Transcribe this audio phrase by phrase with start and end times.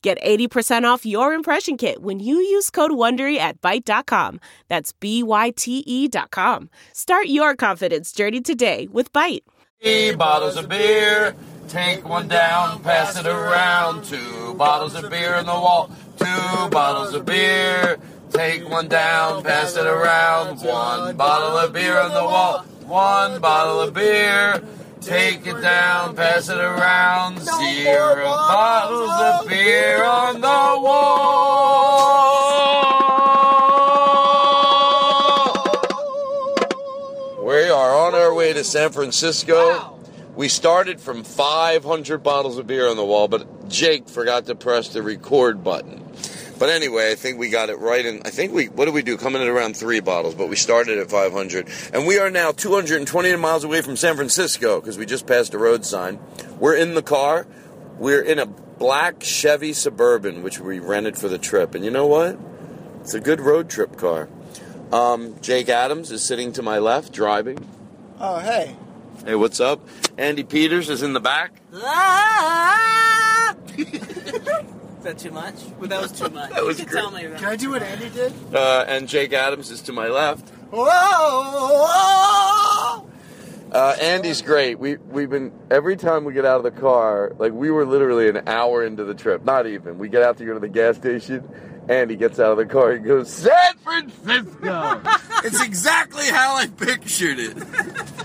[0.00, 4.38] Get 80% off your impression kit when you use code WONDERY at Byte.com.
[4.68, 6.70] That's B-Y-T-E dot com.
[6.92, 9.42] Start your confidence journey today with Byte.
[9.82, 11.34] Three bottles of beer.
[11.68, 14.04] Take one down, pass it around.
[14.04, 15.90] Two bottles of beer in the wall.
[16.16, 17.98] Two bottles of beer.
[18.30, 20.60] Take one down, pass it around.
[20.62, 22.60] One bottle of beer on the wall.
[22.86, 24.62] One bottle of beer.
[25.00, 27.40] Take it down, pass it around.
[27.40, 31.78] Zero bottles of beer on the wall.
[37.46, 39.98] We are on our way to San Francisco.
[40.34, 44.88] We started from 500 bottles of beer on the wall, but Jake forgot to press
[44.88, 46.07] the record button.
[46.58, 48.04] But anyway, I think we got it right.
[48.04, 49.16] And I think we, what did we do?
[49.16, 51.68] Coming in around three bottles, but we started at 500.
[51.92, 55.58] And we are now 220 miles away from San Francisco because we just passed a
[55.58, 56.18] road sign.
[56.58, 57.46] We're in the car.
[57.98, 61.74] We're in a black Chevy Suburban, which we rented for the trip.
[61.74, 62.38] And you know what?
[63.00, 64.28] It's a good road trip car.
[64.92, 67.58] Um, Jake Adams is sitting to my left, driving.
[68.18, 68.76] Oh, hey.
[69.24, 69.86] Hey, what's up?
[70.16, 71.52] Andy Peters is in the back.
[75.08, 75.54] Is that too much?
[75.78, 76.50] Well, that was too much.
[76.54, 77.00] That was you can great.
[77.00, 77.38] tell me that.
[77.38, 78.34] Can I do what Andy did?
[78.54, 80.50] Uh, and Jake Adams is to my left.
[80.70, 80.86] Whoa!
[83.72, 84.78] Uh, Andy's great.
[84.78, 88.28] We we've been every time we get out of the car, like we were literally
[88.28, 89.46] an hour into the trip.
[89.46, 89.96] Not even.
[89.98, 91.48] We get out to go to the gas station.
[91.88, 92.92] Andy gets out of the car.
[92.92, 95.00] He goes, San Francisco.
[95.44, 97.56] it's exactly how I pictured it.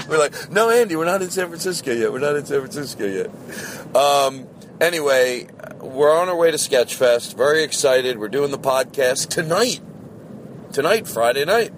[0.09, 2.11] we're like, no, Andy, we're not in San Francisco yet.
[2.11, 3.27] We're not in San Francisco yet.
[3.95, 4.47] Um,
[4.83, 5.47] anyway,
[5.79, 7.35] we're on our way to Sketchfest.
[7.35, 8.19] Very excited.
[8.19, 9.81] We're doing the podcast tonight.
[10.73, 11.71] Tonight, Friday night,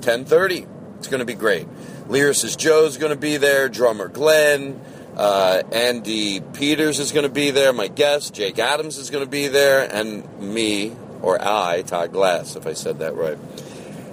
[0.00, 0.66] ten thirty.
[0.98, 1.68] It's going to be great.
[2.08, 3.68] Lyricist Joe's going to be there.
[3.68, 4.80] Drummer Glenn.
[5.16, 7.72] Uh, Andy Peters is going to be there.
[7.72, 9.88] My guest, Jake Adams, is going to be there.
[9.92, 13.38] And me, or I, Todd Glass, if I said that right.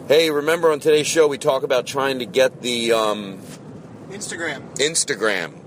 [0.08, 3.40] Hey, remember on today's show we talk about trying to get the um,
[4.10, 4.76] Instagram.
[4.78, 5.61] Instagram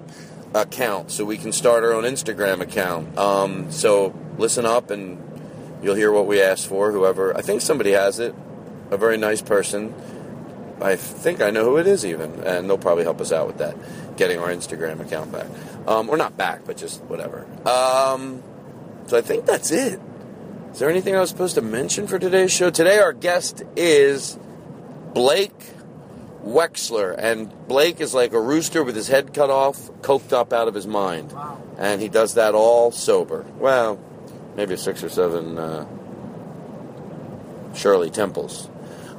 [0.55, 3.19] account so we can start our own Instagram account.
[3.19, 5.21] Um, so listen up and
[5.83, 6.93] you'll hear what we asked for.
[6.93, 8.35] Whoever, I think somebody has it,
[8.91, 9.95] a very nice person.
[10.81, 13.59] I think I know who it is even, and they'll probably help us out with
[13.59, 13.77] that,
[14.17, 15.47] getting our Instagram account back,
[15.87, 17.47] um, or not back, but just whatever.
[17.67, 18.43] Um,
[19.07, 20.01] so I think that's it.
[20.73, 22.71] Is there anything I was supposed to mention for today's show?
[22.71, 24.39] Today our guest is
[25.15, 25.74] Blake
[26.45, 30.69] Wexler, and Blake is like a rooster with his head cut off, coked up out
[30.69, 31.35] of his mind,
[31.79, 33.45] and he does that all sober.
[33.59, 33.99] Well,
[34.55, 35.87] maybe six or seven uh,
[37.75, 38.69] Shirley Temples.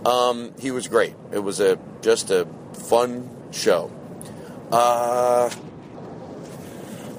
[0.06, 1.16] Um, he was great.
[1.32, 3.92] It was a just a fun show.
[4.72, 5.50] Uh,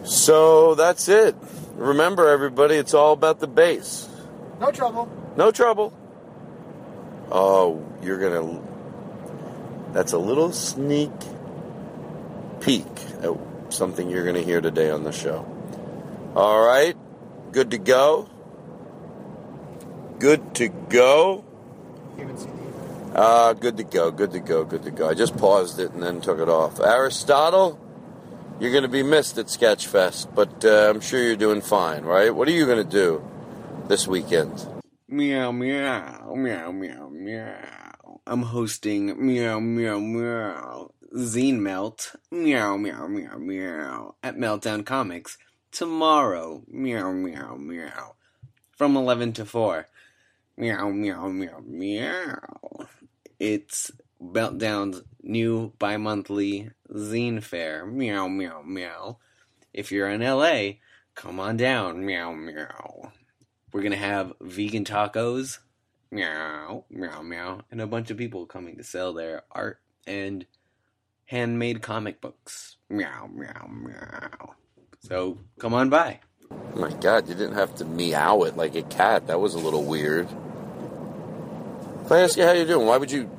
[0.05, 1.35] so that's it.
[1.75, 4.09] Remember, everybody, it's all about the bass.
[4.61, 5.11] No trouble.
[5.37, 5.93] No trouble.
[7.31, 8.62] Oh, you're gonna.
[9.96, 11.10] That's a little sneak
[12.60, 12.84] peek
[13.22, 13.31] at
[13.70, 15.46] something you're gonna hear today on the show.
[16.34, 16.94] All right,
[17.50, 18.28] good to go.
[20.19, 21.46] Good to go.
[23.14, 25.08] Uh, good to go, good to go, good to go.
[25.08, 26.78] I just paused it and then took it off.
[26.78, 27.81] Aristotle,
[28.60, 32.34] you're going to be missed at Sketchfest, but uh, I'm sure you're doing fine, right?
[32.34, 33.26] What are you going to do
[33.88, 34.66] this weekend?
[35.08, 37.75] Meow meow meow meow meow.
[38.28, 45.38] I'm hosting meow meow meow Zine Melt meow meow meow meow at Meltdown Comics
[45.70, 48.17] tomorrow meow meow meow
[48.73, 49.87] from eleven to four
[50.56, 52.88] meow meow meow meow.
[53.38, 59.19] It's Meltdown's new bi-monthly zine fair meow meow meow.
[59.73, 60.81] If you're in LA,
[61.14, 63.12] come on down meow meow.
[63.73, 65.58] We're gonna have vegan tacos,
[66.16, 70.46] meow, meow, meow, and a bunch of people coming to sell their art and
[71.26, 72.76] handmade comic books.
[72.88, 74.54] Meow, meow, meow.
[75.00, 76.20] So come on by.
[76.50, 79.26] Oh my god, you didn't have to meow it like a cat.
[79.26, 80.26] That was a little weird.
[82.04, 83.30] If I ask you how you're doing, why would you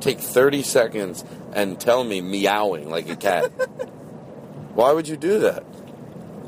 [0.00, 3.50] take 30 seconds and tell me meowing like a cat?
[4.74, 5.64] why would you do that?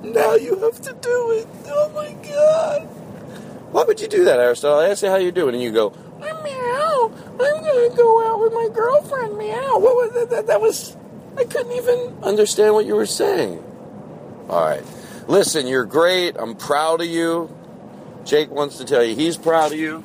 [0.02, 1.46] Now you have to do it.
[1.66, 3.01] Oh my god.
[3.72, 4.78] Why would you do that, Aristotle?
[4.80, 7.10] I ask you how you're doing, and you go, I'm meow.
[7.32, 9.38] I'm gonna go out with my girlfriend.
[9.38, 9.78] Meow.
[9.78, 10.30] What was that?
[10.30, 10.96] That, that was.
[11.38, 13.64] I couldn't even understand what you were saying.
[14.50, 14.84] All right.
[15.26, 16.36] Listen, you're great.
[16.38, 17.50] I'm proud of you.
[18.24, 20.04] Jake wants to tell you he's proud of you.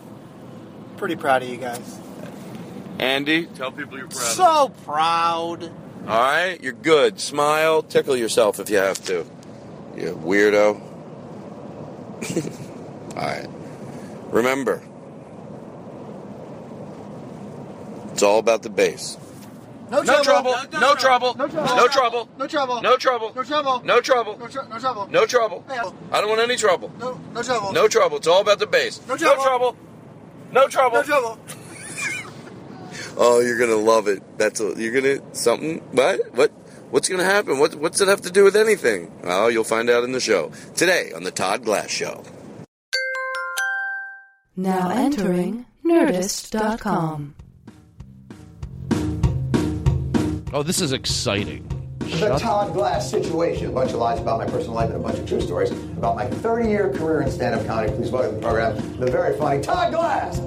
[0.95, 1.99] Pretty proud of you guys.
[2.99, 4.21] Andy, tell people you're proud.
[4.21, 5.63] of So proud.
[6.07, 7.19] All right, you're good.
[7.19, 9.25] Smile, tickle yourself if you have to.
[9.97, 10.81] You weirdo.
[13.17, 13.47] All right.
[14.31, 14.81] Remember,
[18.11, 19.17] it's all about the bass.
[19.89, 20.51] No, No trouble.
[20.73, 21.35] No, No trouble.
[21.35, 21.77] No trouble.
[21.77, 22.29] No trouble.
[22.37, 22.81] No trouble.
[22.81, 23.31] No trouble.
[23.31, 23.83] No trouble.
[23.83, 24.37] No trouble.
[24.37, 25.07] No, trouble.
[25.09, 25.65] No trouble.
[26.11, 26.91] I don't want any trouble.
[26.99, 27.71] No, no trouble.
[27.71, 28.17] No trouble.
[28.17, 28.99] It's all about the bass.
[29.07, 29.43] No trouble.
[29.43, 29.77] No trouble.
[30.51, 30.97] No trouble.
[30.97, 31.39] No trouble.
[33.19, 34.21] Oh, you're gonna love it.
[34.37, 35.79] That's a, you're gonna something.
[35.91, 36.19] What?
[36.35, 36.51] What?
[36.91, 37.57] What's gonna happen?
[37.57, 37.73] What?
[37.75, 39.11] What's it have to do with anything?
[39.23, 42.23] Well, you'll find out in the show today on the Todd Glass Show.
[44.59, 47.35] Now entering Nerdist.com.
[50.51, 51.63] Oh, this is exciting.
[51.99, 53.67] The Todd Glass situation.
[53.67, 56.15] A bunch of lies about my personal life and a bunch of true stories about
[56.15, 57.93] my 30 year career in stand up comedy.
[57.93, 60.39] Please welcome to the program the very funny Todd Glass.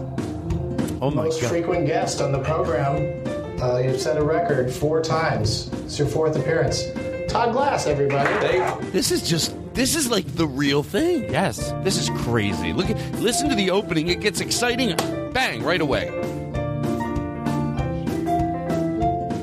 [1.00, 1.48] Oh my Most god.
[1.50, 3.24] frequent guest on the program.
[3.62, 5.70] Uh, you've set a record four times.
[5.84, 6.82] It's your fourth appearance.
[7.28, 8.58] Todd Glass, everybody.
[8.90, 11.30] This is just this is like the real thing.
[11.30, 11.72] Yes.
[11.82, 12.72] This is crazy.
[12.72, 14.08] Look at listen to the opening.
[14.08, 14.96] It gets exciting.
[15.32, 16.06] Bang, right away.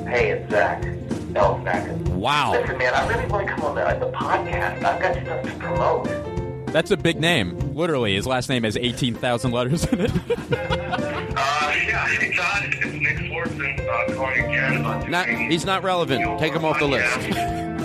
[0.09, 0.83] Hey, it's Zach.
[1.35, 1.89] Elf back.
[2.09, 2.53] Wow.
[2.53, 4.83] Listen, man, I really want to come on the, the podcast.
[4.83, 6.73] I've got stuff to promote.
[6.73, 7.57] That's a big name.
[7.75, 10.11] Literally, his last name has 18,000 letters in it.
[10.11, 16.39] Uh, yeah, hey, Todd, it's Nick Swardson uh, calling again Not, he's not relevant.
[16.39, 17.76] Take him off the list.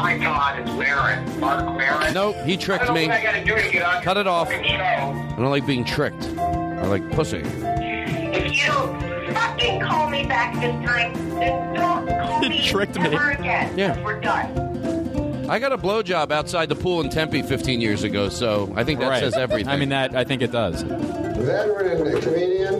[0.00, 1.40] Hi, Todd, it's Maron.
[1.40, 2.14] Marc Maron.
[2.14, 3.08] Nope, he I tricked don't me.
[3.08, 4.48] what I got to do to get on Cut it off.
[4.48, 4.56] show.
[4.58, 6.24] I don't like being tricked.
[6.38, 7.38] I like pussy.
[7.38, 12.94] If you don't fucking call me back this time, then don't call He me tricked
[12.96, 13.06] me.
[13.06, 13.76] ever again.
[13.76, 14.00] Yeah.
[14.04, 15.48] We're done.
[15.50, 19.00] I got a blowjob outside the pool in Tempe 15 years ago, so I think
[19.00, 19.20] that right.
[19.20, 19.68] says everything.
[19.68, 20.82] I mean, that I think it does.
[20.82, 22.74] Veteran comedian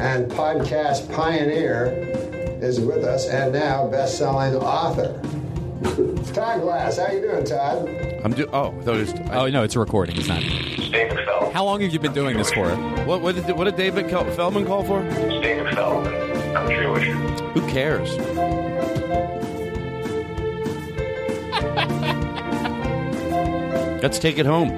[0.00, 1.86] and podcast pioneer
[2.62, 5.20] is with us, and now best-selling author.
[5.82, 7.88] Todd Glass, how you doing, Todd?
[8.24, 8.48] I'm do.
[8.52, 9.12] Oh, I thought it was.
[9.30, 10.16] I, Oh no, it's a recording.
[10.16, 10.40] It's not.
[10.40, 11.52] David Feldman.
[11.52, 12.68] How long have you been doing this for?
[13.04, 13.20] what?
[13.20, 15.02] What did, what did David Kel- Feldman call for?
[15.02, 16.56] David Feldman.
[16.56, 17.06] I'm Jewish.
[17.54, 18.16] Who cares?
[24.02, 24.68] Let's take it home.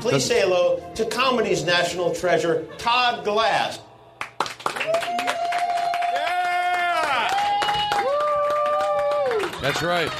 [0.00, 3.78] Please say hello to comedy's national treasure, Todd Glass.
[9.62, 10.10] That's right.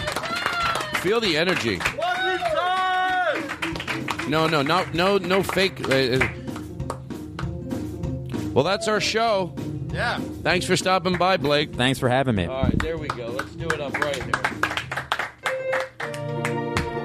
[1.03, 1.79] Feel the energy.
[4.29, 5.81] No, no, no, no, no fake.
[5.89, 6.29] uh, uh.
[8.55, 9.53] Well, that's our show.
[9.93, 10.19] Yeah.
[10.43, 11.75] Thanks for stopping by, Blake.
[11.75, 12.47] Thanks for having me.
[12.47, 13.27] All right, there we go.
[13.27, 14.33] Let's do it up right here.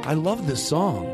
[0.06, 1.06] I love this song.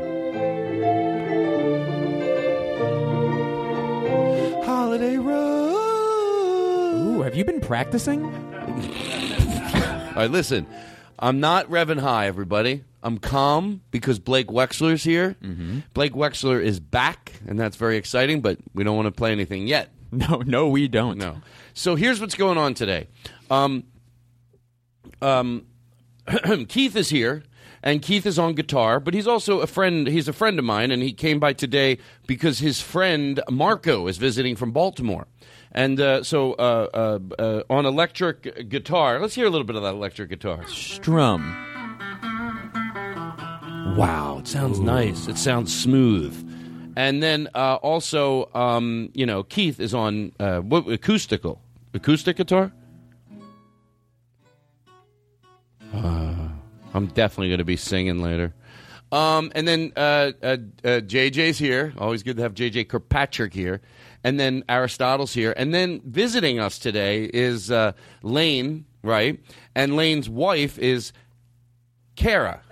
[4.64, 5.72] Holiday Road.
[6.96, 8.24] Ooh, have you been practicing?
[8.24, 8.30] All
[10.14, 10.66] right, listen.
[11.18, 12.84] I'm not revving high, everybody.
[13.02, 15.36] I'm calm because Blake Wexler's here.
[15.42, 15.80] Mm-hmm.
[15.92, 19.66] Blake Wexler is back, and that's very exciting, but we don't want to play anything
[19.66, 19.90] yet.
[20.14, 21.18] No, no, we don't.
[21.18, 21.38] No.
[21.72, 23.08] So here's what's going on today.
[23.50, 23.82] Um,
[25.20, 25.66] um,
[26.68, 27.42] Keith is here,
[27.82, 30.06] and Keith is on guitar, but he's also a friend.
[30.06, 34.16] He's a friend of mine, and he came by today because his friend Marco is
[34.18, 35.26] visiting from Baltimore.
[35.74, 39.82] And uh, so uh, uh, uh, on electric guitar, let's hear a little bit of
[39.82, 40.64] that electric guitar.
[40.68, 41.42] Strum.
[43.96, 45.26] Wow, it sounds nice.
[45.28, 46.32] It sounds smooth.
[46.96, 51.60] And then uh, also, um, you know, Keith is on uh, what acoustical
[51.92, 52.72] acoustic guitar.
[55.92, 56.48] Uh,
[56.92, 58.54] I'm definitely going to be singing later.
[59.12, 61.92] Um, and then uh, uh, uh, JJ's here.
[61.98, 63.80] Always good to have JJ Kirkpatrick here.
[64.24, 65.52] And then Aristotle's here.
[65.56, 69.38] And then visiting us today is uh, Lane, right?
[69.74, 71.12] And Lane's wife is
[72.16, 72.62] Kara.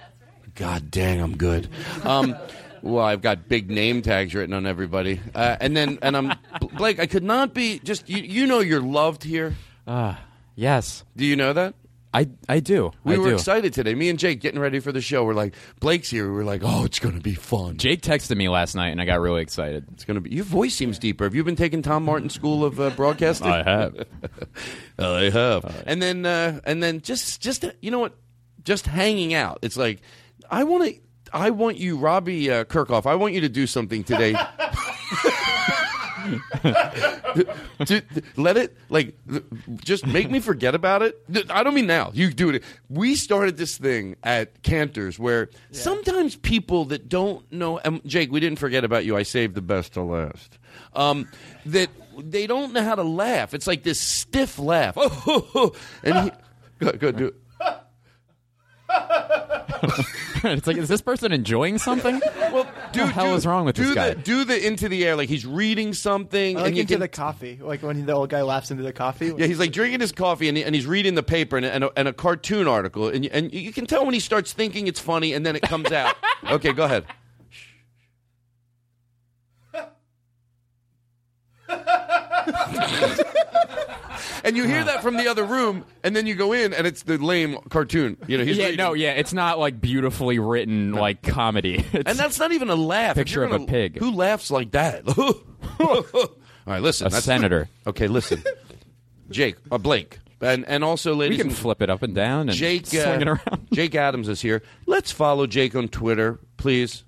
[0.54, 1.68] God dang, I'm good.
[2.04, 2.36] Um,
[2.82, 6.34] well, I've got big name tags written on everybody, uh, and then and I'm
[6.76, 6.98] Blake.
[6.98, 8.18] I could not be just you.
[8.18, 9.54] You know you're loved here.
[9.86, 10.20] Ah,
[10.54, 11.04] yes.
[11.16, 11.74] Do you know that?
[12.14, 12.92] I I do.
[13.04, 13.34] We I were do.
[13.34, 13.94] excited today.
[13.94, 15.24] Me and Jake getting ready for the show.
[15.24, 16.26] We're like, Blake's here.
[16.26, 17.78] We were like, oh, it's going to be fun.
[17.78, 19.86] Jake texted me last night, and I got really excited.
[19.92, 20.30] It's going to be.
[20.34, 21.24] Your voice seems deeper.
[21.24, 23.48] Have you been taking Tom Martin School of uh, Broadcasting?
[23.48, 24.06] I have.
[24.98, 25.84] I have.
[25.86, 28.14] And then uh, and then just just you know what?
[28.64, 29.60] Just hanging out.
[29.62, 30.00] It's like
[30.50, 31.00] I want to.
[31.34, 33.06] I want you, Robbie uh, Kirkhoff.
[33.06, 34.36] I want you to do something today.
[38.36, 39.16] let it like
[39.76, 41.20] just make me forget about it.
[41.50, 42.10] I don't mean now.
[42.14, 42.62] You do it.
[42.88, 47.80] We started this thing at Canter's where sometimes people that don't know.
[48.06, 49.16] Jake, we didn't forget about you.
[49.16, 50.58] I saved the best to last.
[50.94, 51.28] Um,
[51.66, 53.54] that they don't know how to laugh.
[53.54, 54.94] It's like this stiff laugh.
[54.96, 56.30] Oh, and he,
[56.78, 57.34] go, go do it.
[60.44, 62.20] it's like, is this person enjoying something?
[62.52, 64.10] Well, what the hell is wrong with do this guy?
[64.10, 66.94] The, do the into the air like he's reading something, I like and you into
[66.94, 69.32] can the coffee, like when the old guy laughs into the coffee.
[69.34, 71.84] Yeah, he's like drinking his coffee and, he- and he's reading the paper and, and,
[71.84, 75.00] a, and a cartoon article, and and you can tell when he starts thinking it's
[75.00, 76.14] funny, and then it comes out.
[76.50, 77.06] okay, go ahead.
[84.44, 87.02] and you hear that from the other room, and then you go in, and it's
[87.02, 88.16] the lame cartoon.
[88.26, 88.78] You know, he's yeah, reading.
[88.78, 91.84] no, yeah, it's not like beautifully written like comedy.
[91.92, 93.16] It's and that's not even a laugh.
[93.16, 93.98] Picture you're of a pig.
[93.98, 95.06] Who laughs like that?
[95.80, 96.28] All
[96.66, 97.06] right, listen.
[97.06, 97.68] A that's- senator.
[97.86, 98.42] Okay, listen.
[99.30, 102.48] Jake, uh, Blake, and and also, ladies, we can and- flip it up and down
[102.48, 103.68] and Jake swing uh, it around.
[103.72, 104.62] Jake Adams is here.
[104.86, 107.04] Let's follow Jake on Twitter, please.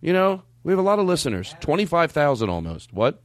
[0.00, 1.54] You know, we have a lot of listeners.
[1.60, 2.92] Twenty five thousand almost.
[2.92, 3.22] What?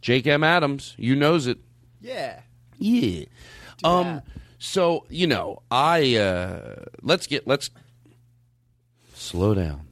[0.00, 0.42] Jake M.
[0.42, 0.94] Adams.
[0.94, 0.96] Jake M.
[0.96, 0.96] Adams.
[0.98, 1.58] You knows it.
[2.00, 2.40] Yeah.
[2.78, 3.24] Yeah.
[3.84, 4.22] Um.
[4.58, 7.70] So you know, I uh, let's get let's
[9.14, 9.86] slow down.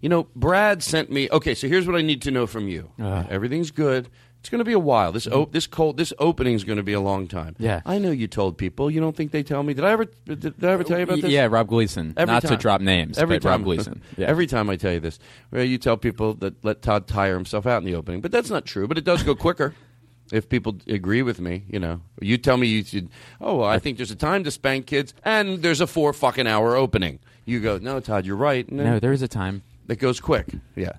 [0.00, 1.28] You know, Brad sent me.
[1.30, 2.90] Okay, so here's what I need to know from you.
[3.30, 4.08] Everything's good.
[4.44, 5.10] It's going to be a while.
[5.10, 5.52] This op- mm-hmm.
[5.52, 7.56] this cold this opening is going to be a long time.
[7.58, 7.80] Yeah.
[7.86, 8.90] I know you told people.
[8.90, 9.72] You don't think they tell me?
[9.72, 11.30] Did I ever did, did I ever tell you about this?
[11.30, 12.12] Yeah, Rob Gleason.
[12.14, 12.58] Every Not to time.
[12.58, 14.02] drop names, Every time, Rob Gleason.
[14.18, 14.26] Yeah.
[14.26, 17.66] Every time I tell you this, where you tell people that let Todd tire himself
[17.66, 18.86] out in the opening, but that's not true.
[18.86, 19.74] But it does go quicker
[20.30, 21.62] if people agree with me.
[21.66, 23.08] You know, you tell me you should.
[23.40, 26.46] Oh, well, I think there's a time to spank kids, and there's a four fucking
[26.46, 27.18] hour opening.
[27.46, 28.70] You go, no, Todd, you're right.
[28.70, 29.62] No, there is a time.
[29.88, 30.48] It goes quick.
[30.76, 30.92] Yeah,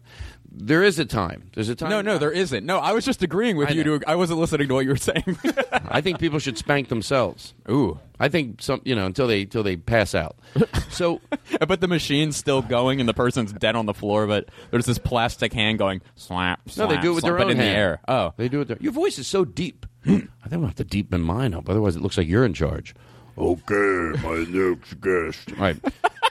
[0.52, 1.50] there is a time.
[1.54, 1.90] There's a time.
[1.90, 2.66] No, no, there isn't.
[2.66, 3.84] No, I was just agreeing with I you.
[3.84, 3.98] know.
[4.00, 5.38] To, I wasn't listening to what you were saying.
[5.72, 7.54] I think people should spank themselves.
[7.70, 8.82] Ooh, I think some.
[8.86, 10.38] You know, until they until they pass out.
[10.90, 11.20] So
[11.68, 14.98] but the machine's still going and the person's dead on the floor, but there's this
[14.98, 16.62] plastic hand going slap.
[16.78, 17.70] No, they do it with slap, their but own in hand.
[17.70, 18.00] the air.
[18.08, 18.70] Oh, they do it.
[18.70, 19.86] Their, your voice is so deep.
[20.06, 21.68] I think I'll have to deepen mine up.
[21.68, 22.96] Otherwise, it looks like you're in charge.
[23.38, 25.50] Okay, my next guest.
[25.58, 25.78] All right,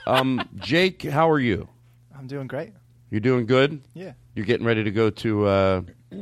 [0.07, 1.69] um, Jake, how are you?
[2.25, 2.73] I'm doing great.
[3.11, 3.81] You're doing good.
[3.93, 4.13] Yeah.
[4.33, 5.45] You're getting ready to go to.
[5.45, 5.81] Uh,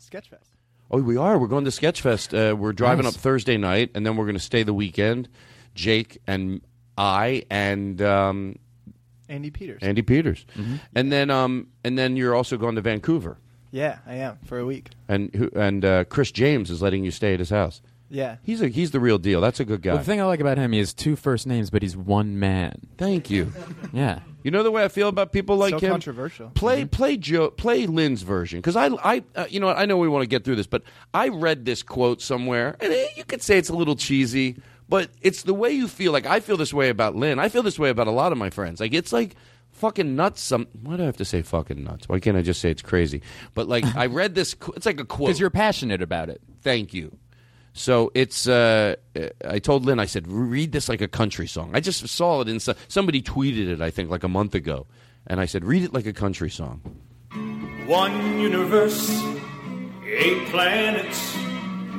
[0.00, 0.48] Sketchfest.
[0.90, 1.38] oh, we are.
[1.38, 2.52] We're going to Sketchfest.
[2.52, 3.14] Uh, we're driving Nice.
[3.16, 5.28] up Thursday night, and then we're going to stay the weekend.
[5.74, 6.62] Jake and
[6.96, 8.56] I and um,
[9.28, 9.82] Andy Peters.
[9.82, 10.76] Andy Peters, Mm-hmm.
[10.94, 13.36] and then um, and then you're also going to Vancouver.
[13.70, 14.88] Yeah, I am for a week.
[15.08, 17.82] and who and uh, Chris James is letting you stay at his house.
[18.08, 18.36] Yeah.
[18.42, 19.42] He's a he's the real deal.
[19.42, 19.90] That's a good guy.
[19.90, 22.38] Well, the thing I like about him, he has two first names, but he's one
[22.38, 22.80] man.
[22.96, 23.52] Thank you.
[23.92, 24.20] Yeah.
[24.42, 25.90] You know the way I feel about people like so him.
[25.92, 26.50] controversial.
[26.50, 30.08] Play play Joe play Lynn's version because I I uh, you know I know we
[30.08, 30.82] want to get through this, but
[31.14, 34.56] I read this quote somewhere and eh, you could say it's a little cheesy,
[34.88, 36.12] but it's the way you feel.
[36.12, 37.38] Like I feel this way about Lynn.
[37.38, 38.80] I feel this way about a lot of my friends.
[38.80, 39.36] Like it's like
[39.70, 40.42] fucking nuts.
[40.42, 42.08] Some why do I have to say fucking nuts?
[42.08, 43.22] Why can't I just say it's crazy?
[43.54, 44.54] But like I read this.
[44.54, 46.40] qu- It's like a quote Because you're passionate about it.
[46.62, 47.16] Thank you.
[47.72, 48.46] So it's.
[48.46, 48.96] Uh,
[49.46, 49.98] I told Lynn.
[49.98, 51.70] I said, read this like a country song.
[51.74, 53.80] I just saw it in so- somebody tweeted it.
[53.80, 54.86] I think like a month ago,
[55.26, 56.80] and I said, read it like a country song.
[57.86, 59.10] One universe,
[60.06, 61.34] eight planets,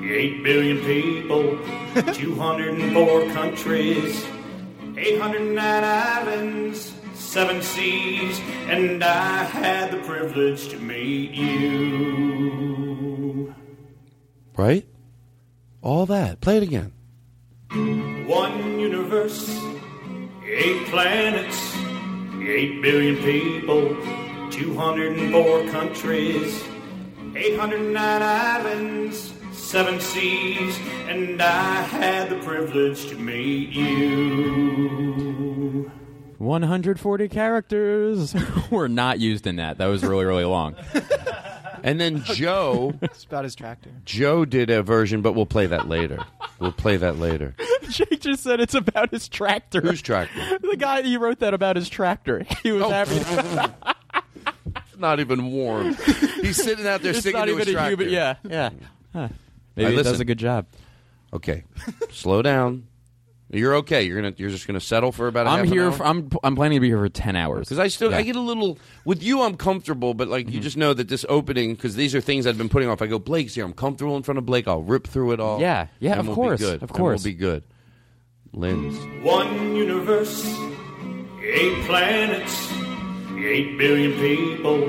[0.03, 1.57] eight billion people,
[2.13, 4.25] 204 countries.
[4.95, 11.31] 809 islands, seven seas, and I had the privilege to meet
[13.43, 13.53] you.
[14.55, 14.85] Right?
[15.83, 16.39] All that.
[16.39, 16.93] Play it again.
[18.25, 19.49] One universe,
[20.47, 21.75] eight planets,
[22.41, 23.89] eight billion people,
[24.49, 26.63] 204 countries,
[27.35, 34.63] 809 islands, seven seas, and I had the privilege to meet you.
[36.37, 38.33] 140 characters
[38.71, 39.79] were not used in that.
[39.79, 40.75] That was really, really long.
[41.85, 43.89] And then Joe, It's about his tractor.
[44.05, 46.25] Joe did a version, but we'll play that later.
[46.57, 47.55] We'll play that later.
[47.89, 49.81] Jake just said it's about his tractor.
[49.81, 50.59] Whose tractor?
[50.59, 52.45] the guy he wrote that about his tractor.
[52.63, 52.89] He was oh.
[52.89, 53.15] happy.
[54.65, 55.95] It's not even warm.
[56.41, 57.89] He's sitting out there it's singing not to even his a tractor.
[57.97, 58.09] human.
[58.13, 58.69] Yeah, yeah.
[59.11, 59.27] Huh.
[59.75, 60.21] Maybe it does listen.
[60.21, 60.67] a good job.
[61.33, 61.65] Okay,
[62.11, 62.87] slow down.
[63.53, 64.03] You're okay.
[64.03, 64.33] You're gonna.
[64.37, 65.45] You're just gonna settle for about.
[65.45, 65.83] A I'm half an here.
[65.85, 65.91] hour?
[65.91, 68.17] For, I'm I'm planning to be here for ten hours Because I still Yeah.
[68.17, 69.41] I get a little with you.
[69.43, 70.61] I'm comfortable, but like you mm-hmm.
[70.61, 73.01] just know that this opening because these are things I've been putting off.
[73.01, 73.63] I go Blake's here.
[73.65, 74.67] I'm comfortable in front of Blake.
[74.67, 75.59] I'll rip through it all.
[75.61, 76.75] Yeah, yeah, and of we'll course, be good.
[76.75, 77.23] of And course.
[77.23, 77.63] we'll be good.
[78.53, 78.97] Lynn's.
[79.23, 80.45] One universe,
[81.41, 82.71] eight planets,
[83.37, 84.79] eight billion people,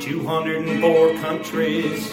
[0.00, 2.12] 204 countries,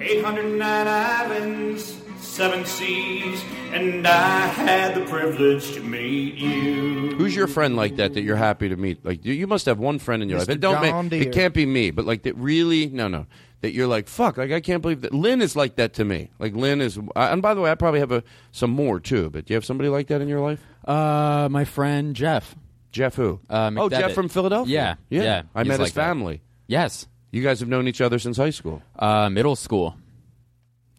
[0.00, 2.01] 809 islands,
[2.32, 7.10] seven seas, and I had the privilege to meet you.
[7.16, 9.04] Who's your friend like that that you're happy to meet?
[9.04, 10.48] Like you, you must have one friend in your life.
[10.48, 10.52] Mr.
[10.52, 11.22] It don't John make, Deere.
[11.28, 13.26] it can't be me, but like that really no no
[13.60, 16.30] that you're like fuck like I can't believe that Lynn is like that to me.
[16.38, 19.28] Like Lynn is, uh, and by the way, I probably have a some more too.
[19.28, 20.64] But do you have somebody like that in your life?
[20.86, 22.56] Uh, my friend Jeff.
[22.92, 23.40] Jeff who?
[23.48, 24.14] Uh, oh, Jeff McDevitt.
[24.14, 24.98] from Philadelphia.
[25.10, 25.22] Yeah, yeah.
[25.22, 26.00] yeah, I he's met his like that.
[26.00, 26.42] family.
[26.66, 27.06] Yes.
[27.30, 28.82] You guys have known each other since high school.
[28.98, 29.96] Uh, middle school.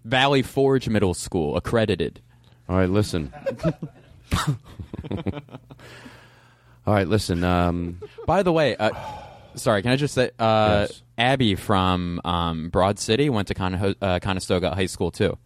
[0.06, 2.22] Valley Forge Middle School, accredited.
[2.70, 3.34] All right, listen.
[6.86, 7.44] All right, listen.
[7.44, 8.92] Um, By the way, uh,
[9.56, 11.02] sorry, can I just say, uh, Yes.
[11.18, 15.38] Abbi from um, Broad City went to uh, Conestoga High School too.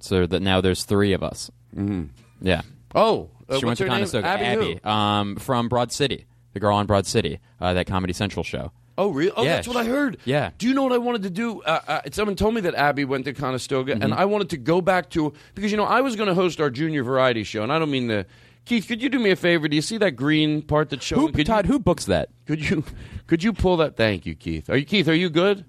[0.00, 1.50] So that now there's three of us.
[1.76, 2.08] Mhm.
[2.40, 2.62] Yeah.
[2.94, 3.96] Oh, uh, she went what's to her name?
[3.98, 4.26] Conestoga.
[4.26, 4.88] Abbi who?
[4.88, 8.72] um, from Broad City, the girl on Broad City, uh, that Comedy Central show.
[8.98, 9.30] Oh, really?
[9.36, 10.18] Oh, Yeah, that's what I heard.
[10.24, 10.50] yeah.
[10.58, 11.62] Do you know what I wanted to do?
[11.62, 14.80] Uh, uh, someone told me that Abbi went to Conestoga, and I wanted to go
[14.80, 17.72] back to because you know I was going to host our junior variety show, and
[17.72, 18.26] I don't mean the.
[18.64, 19.66] Keith, could you do me a favor?
[19.68, 21.20] Do you see that green part that shows?
[21.20, 22.28] Who, could Todd, you, who books that?
[22.46, 22.84] could you
[23.28, 23.96] could you pull that?
[23.96, 24.68] Thank you, Keith.
[24.68, 25.08] Are you Keith?
[25.08, 25.58] Are you good?
[25.58, 25.64] Do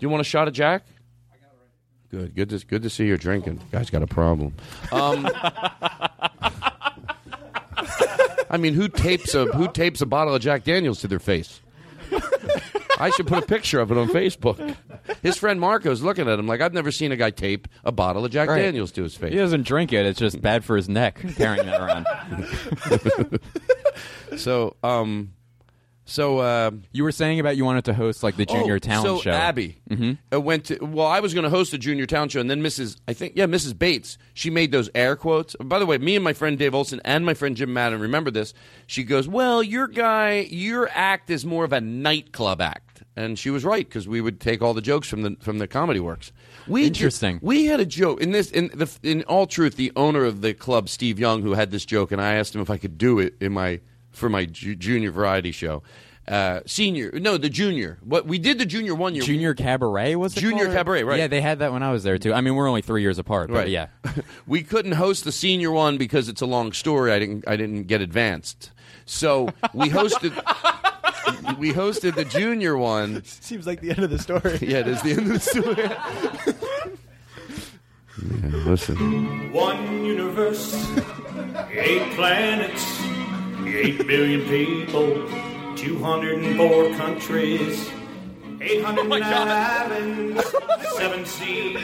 [0.00, 0.84] you want a shot of Jack?
[2.10, 3.60] Good, good to good to see you're drinking.
[3.70, 4.54] Guy's got a problem.
[4.92, 5.28] Um,
[8.50, 11.60] I mean, who tapes a who tapes a bottle of Jack Daniels to their face?
[12.98, 14.74] I should put a picture of it on Facebook.
[15.22, 18.24] His friend Marco's looking at him like I've never seen a guy tape a bottle
[18.24, 18.62] of Jack Right.
[18.62, 19.32] Daniels to his face.
[19.32, 20.06] He doesn't drink it.
[20.06, 23.40] It's just bad for his neck carrying that around.
[24.36, 25.32] So, um,
[26.06, 29.06] so uh, you were saying about you wanted to host like the junior oh, talent
[29.06, 29.32] so show.
[29.32, 29.72] Abbi
[30.32, 30.78] uh, went to.
[30.80, 32.96] Well, I was going to host a junior town show, and then Mrs.
[33.08, 33.76] I think yeah, Mrs.
[33.76, 34.16] Bates.
[34.32, 35.56] She made those air quotes.
[35.56, 38.30] By the way, me and my friend Dave Olson and my friend Jim Madden remember
[38.30, 38.54] this.
[38.86, 43.50] She goes, "Well, your guy, your act is more of a nightclub act," and she
[43.50, 46.30] was right because we would take all the jokes from the from the Comedy Works.
[46.68, 47.40] We did- Interesting.
[47.42, 48.52] we had a joke in this.
[48.52, 51.84] In the in all truth, the owner of the club, Steve Young, who had this
[51.84, 53.80] joke, and I asked him if I could do it in my
[54.16, 55.82] for my ju- junior variety show.
[56.26, 57.98] Uh, senior, no, the junior.
[58.02, 59.22] What we did the junior one year.
[59.22, 60.76] Junior Cabaret was it Junior called?
[60.76, 61.18] Cabaret, right.
[61.20, 62.34] Yeah, they had that when I was there too.
[62.34, 63.68] I mean, we're only three years apart, but Right.
[63.68, 63.86] yeah.
[64.46, 67.12] we couldn't host the senior one because it's a long story.
[67.12, 67.46] I didn't.
[67.46, 68.72] I didn't get advanced.
[69.04, 70.32] So we hosted.
[71.58, 73.22] we hosted the junior one.
[73.24, 74.58] Seems like the end of the story.
[74.62, 76.56] Yeah, it is the end of the story.
[78.42, 79.52] yeah, listen.
[79.52, 80.74] One universe,
[81.70, 82.84] eight planets,
[83.68, 85.28] eight billion people,
[85.76, 87.90] 204 countries,
[88.60, 90.44] 809 islands,
[90.96, 91.76] seven seas,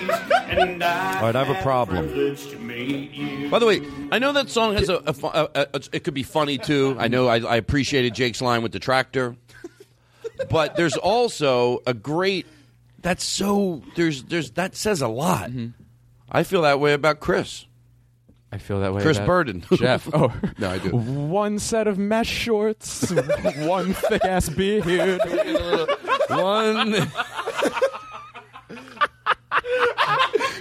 [0.48, 2.06] and I, All right, I have a problem.
[2.06, 3.50] the privilege to meet you.
[3.50, 6.14] By the way, I know that song has a, a, fu- a, a- it could
[6.14, 6.96] be funny too.
[6.98, 9.36] I know I, I appreciated Jake's line with the tractor,
[10.50, 12.46] but there's also a great.
[13.00, 15.50] That's so there's there's that says a lot.
[15.50, 15.68] Mm-hmm.
[16.30, 17.66] I feel that way about Chris.
[18.52, 19.00] I feel that way.
[19.00, 19.64] Chris about Burden.
[19.74, 20.08] Jeff.
[20.12, 20.90] Oh, No, I do.
[20.96, 23.10] One set of mesh shorts,
[23.56, 25.20] one thick ass beard.
[26.28, 27.10] One.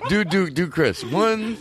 [0.08, 1.58] do do do Chris one.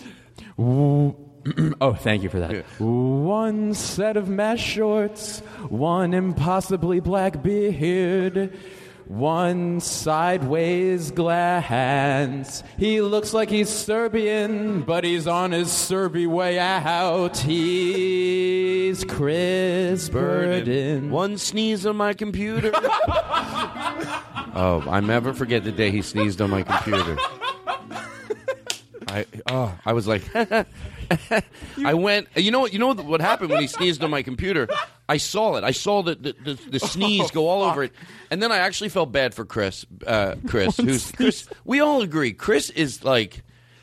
[0.58, 2.64] oh, thank you for that.
[2.80, 8.56] One set of mesh shorts, one impossibly black beard,
[9.10, 12.62] One sideways glance.
[12.78, 17.36] He looks like he's Serbian, but he's on his Serby way out.
[17.36, 21.10] He's Chris Burden.
[21.10, 22.70] One sneeze on my computer.
[24.54, 27.16] oh, I never forget the day he sneezed on my computer.
[29.08, 30.22] I oh, I was like,
[31.84, 32.28] I went.
[32.36, 32.72] You know what?
[32.72, 34.68] You know what happened when he sneezed on my computer?
[35.10, 35.64] I saw it.
[35.64, 37.92] I saw the the, the, the sneeze go all over it,
[38.30, 39.84] and then I actually felt bad for Chris.
[40.06, 41.48] Uh, Chris, who's Chris?
[41.64, 42.32] We all agree.
[42.32, 43.42] Chris is like.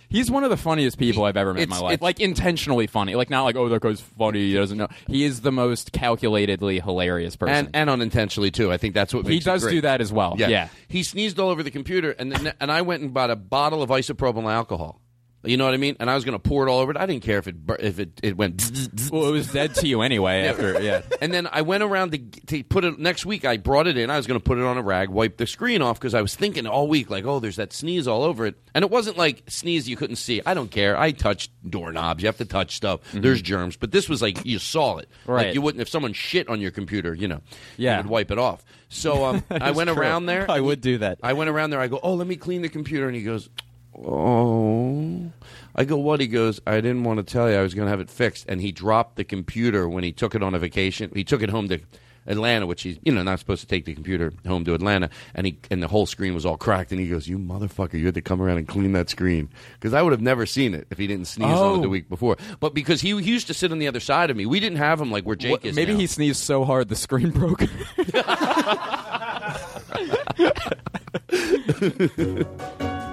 [0.09, 2.01] He's one of the funniest people I've ever met in my life.
[2.01, 3.15] Like intentionally funny.
[3.15, 4.39] Like not like oh that guy's funny.
[4.39, 4.87] He doesn't know.
[5.05, 7.53] He is the most calculatedly hilarious person.
[7.53, 8.71] and and unintentionally too.
[8.71, 10.35] I think that's what He does do that as well.
[10.37, 10.69] Yeah.
[10.87, 13.81] he sneezed all over the computer, and then, and I went and bought a bottle
[13.83, 15.01] of isopropyl alcohol.
[15.43, 15.95] You know what I mean?
[15.99, 16.97] And I was going to pour it all over it.
[16.97, 18.89] I didn't care if it bur- if it, it went.
[19.11, 20.47] well, it was dead to you anyway.
[20.47, 21.01] After yeah.
[21.21, 23.45] And then I went around to, to put it next week.
[23.45, 24.09] I brought it in.
[24.09, 26.21] I was going to put it on a rag, wipe the screen off because I
[26.21, 28.55] was thinking all week, like, oh, there's that sneeze all over it.
[28.73, 30.41] And it wasn't like sneeze you couldn't see.
[30.45, 30.97] I don't care.
[30.97, 32.21] I touched doorknobs.
[32.21, 33.01] You have to touch stuff.
[33.13, 33.77] There's germs.
[33.77, 35.09] But this was like you saw it.
[35.21, 35.31] Mm-hmm.
[35.31, 35.45] Right.
[35.47, 37.13] Like you wouldn't if someone shit on your computer.
[37.13, 37.41] You know.
[37.77, 37.97] Yeah.
[37.97, 38.63] You would wipe it off.
[38.89, 39.99] So um, I went true.
[39.99, 40.49] around there.
[40.49, 41.19] I would do that.
[41.23, 41.79] I went around there.
[41.79, 43.07] I go, oh, let me clean the computer.
[43.07, 43.49] And he goes,
[43.95, 45.31] oh.
[45.75, 46.19] I go, what?
[46.19, 47.55] He goes, I didn't want to tell you.
[47.57, 48.45] I was going to have it fixed.
[48.49, 51.11] And he dropped the computer when he took it on a vacation.
[51.13, 51.79] He took it home to
[52.25, 55.09] Atlanta, which he's, you know, not supposed to take the computer home to Atlanta.
[55.35, 56.91] And he and the whole screen was all cracked.
[56.91, 59.49] And he goes, you motherfucker, you had to come around and clean that screen.
[59.75, 61.81] Because I would have never seen it if he didn't sneeze on it Oh.
[61.81, 62.37] the week before.
[62.59, 64.47] But because he, he used to sit on the other side of me.
[64.47, 65.99] We didn't have him like where Jake What- is maybe now.
[65.99, 67.61] he sneezed so hard the screen broke.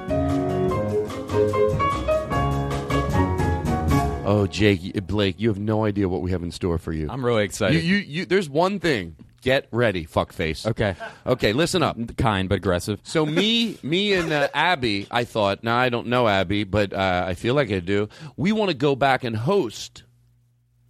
[4.34, 7.06] Oh, Jake, Blake, you have no idea what we have in store for you.
[7.08, 7.82] I'm really excited.
[7.84, 9.14] You, you, you, there's one thing.
[9.42, 10.66] Get ready, fuckface.
[10.66, 10.96] Okay.
[11.26, 11.96] Okay, listen up.
[12.16, 12.98] Kind but aggressive.
[13.04, 15.62] So me, me and uh, Abbi, I thought.
[15.62, 18.08] Now I don't know Abbi, but uh, I feel like I do.
[18.36, 20.02] We want to go back and host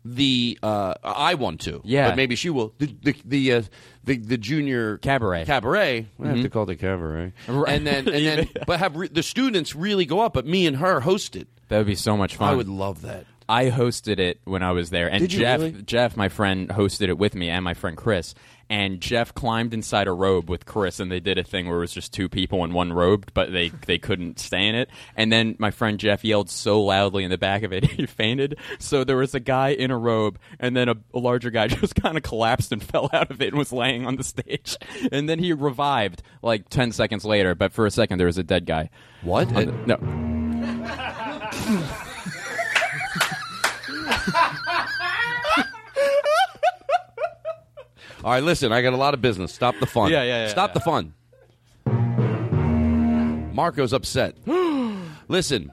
[0.05, 0.57] the.
[0.63, 1.81] Uh, I want to.
[1.85, 2.11] Yeah.
[2.11, 2.75] But maybe she will.
[2.79, 3.63] The the the, uh,
[4.05, 5.47] the, the junior Cabaret.
[5.47, 6.07] cabaret.
[6.23, 6.43] I have Mhm.
[6.43, 7.33] to call it cabaret.
[7.49, 7.75] Right.
[7.75, 10.33] And then and then, but have re- the students really go up.
[10.33, 11.49] But me and her host it.
[11.69, 12.51] That would be so much fun.
[12.53, 13.25] I would love that.
[13.49, 15.83] I hosted it when I was there, and Did you Jeff, really?
[15.83, 18.35] Jeff, my friend, hosted it with me, and my friend Chris.
[18.71, 21.81] And Jeff climbed inside a robe with Chris, and they did a thing where it
[21.81, 24.89] was just two people in one robe, but they they couldn't stay in it.
[25.17, 28.57] And then my friend Jeff yelled so loudly in the back of it, he fainted.
[28.79, 31.95] So there was a guy in a robe, and then a, a larger guy just
[31.97, 34.79] kind of collapsed and fell out of it and was laying on the stage.
[35.13, 38.43] And then he revived like ten seconds later, but for a second there was a
[38.43, 38.89] dead guy.
[39.21, 39.49] What?
[39.55, 39.97] On the- no.
[48.25, 48.73] All right, listen.
[48.73, 49.53] I got a lot of business.
[49.53, 50.11] Stop the fun.
[50.11, 50.75] Yeah, yeah, yeah, Stop yeah.
[50.75, 51.15] the fun.
[53.55, 54.37] Marco's upset.
[55.29, 55.71] listen,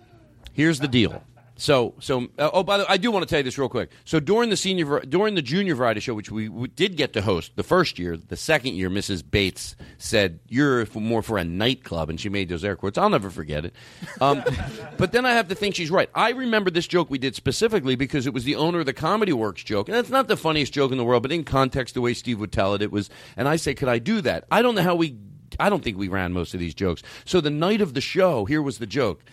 [0.53, 1.23] here's the deal.
[1.61, 3.69] So, so uh, oh, by the way, I do want to tell you this real
[3.69, 3.91] quick.
[4.03, 7.21] So during the senior, during the junior variety show, which we, we did get to
[7.21, 9.23] host the first year, the second year, Mrs.
[9.29, 12.97] Bates said you're more for a nightclub, and she made those air quotes.
[12.97, 13.75] I'll never forget it.
[14.19, 14.43] Um,
[14.97, 16.09] but then I have to think she's right.
[16.15, 19.31] I remember this joke we did specifically because it was the owner of the Comedy
[19.31, 22.01] Works joke, and that's not the funniest joke in the world, but in context, the
[22.01, 23.11] way Steve would tell it, it was.
[23.37, 24.45] And I say, could I do that?
[24.49, 25.15] I don't know how we.
[25.59, 27.03] I don't think we ran most of these jokes.
[27.23, 29.23] So the night of the show, here was the joke.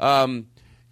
[0.00, 0.48] Um,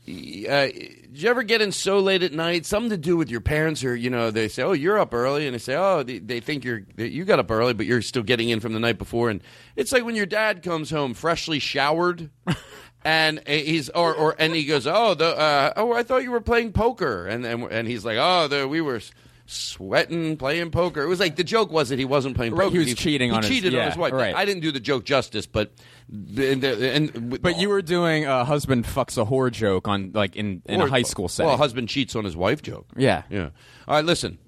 [0.08, 2.64] uh, did you ever get in so late at night?
[2.66, 5.46] Something to do with your parents, or you know, they say, "Oh, you're up early,"
[5.46, 8.22] and they say, "Oh, they, they think you're you got up early, but you're still
[8.22, 9.42] getting in from the night before." And
[9.74, 12.30] it's like when your dad comes home freshly showered,
[13.04, 16.40] and he's or or and he goes, "Oh, the uh, oh, I thought you were
[16.40, 19.00] playing poker," and and, and he's like, "Oh, the, we were."
[19.48, 21.02] Sweating, playing poker.
[21.02, 22.72] It was like the joke was that he wasn't playing Right, poker.
[22.80, 24.12] he was cheating he on his- cheated on his wife.
[24.12, 24.34] right.
[24.34, 25.70] I didn't do the joke justice, but
[26.08, 30.36] and, uh, and But you were doing a husband fucks a whore joke on like
[30.36, 31.46] in, in a high school setting.
[31.48, 32.86] Well, a husband cheats on his wife joke.
[32.96, 33.22] Yeah.
[33.30, 33.50] Yeah.
[33.88, 34.38] All right, listen.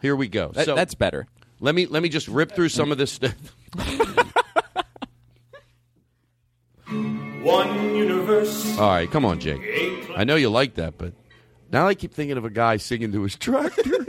[0.00, 0.48] Here we go.
[0.54, 1.26] That- So- that's better.
[1.60, 3.34] Let me let me just rip through some of this stuff.
[7.42, 8.78] One universe.
[8.78, 9.60] All right, come on, Jake.
[10.16, 11.12] I know you like that, but
[11.70, 13.82] now I keep thinking of a guy singing to his tractor.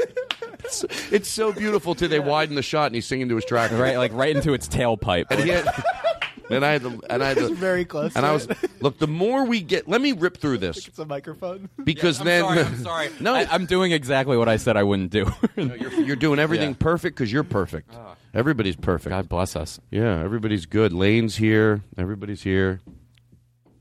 [0.64, 3.78] it's, it's so beautiful till they widen the shot and he's singing to his tractor.
[3.78, 5.26] right, like right into its tailpipe.
[5.30, 5.66] And he had,
[6.50, 8.58] and I had to, and I had to, Very close And to I was it.
[8.82, 8.98] look.
[9.00, 11.70] The more we get, let me rip through this It's a microphone.
[11.84, 13.10] because I'm then sorry, I'm sorry.
[13.20, 15.32] no, I, I'm doing exactly what I said I wouldn't do.
[15.56, 16.76] you're, you're doing everything Yeah.
[16.80, 17.92] perfect because you're perfect.
[17.96, 18.16] Ah.
[18.34, 19.10] Everybody's perfect.
[19.10, 19.80] God bless us.
[19.90, 20.94] Yeah, everybody's good.
[20.94, 21.82] Lane's here.
[21.98, 22.80] Everybody's here.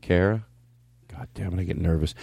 [0.00, 0.46] Kara,
[1.18, 2.14] God damn it, I get nervous.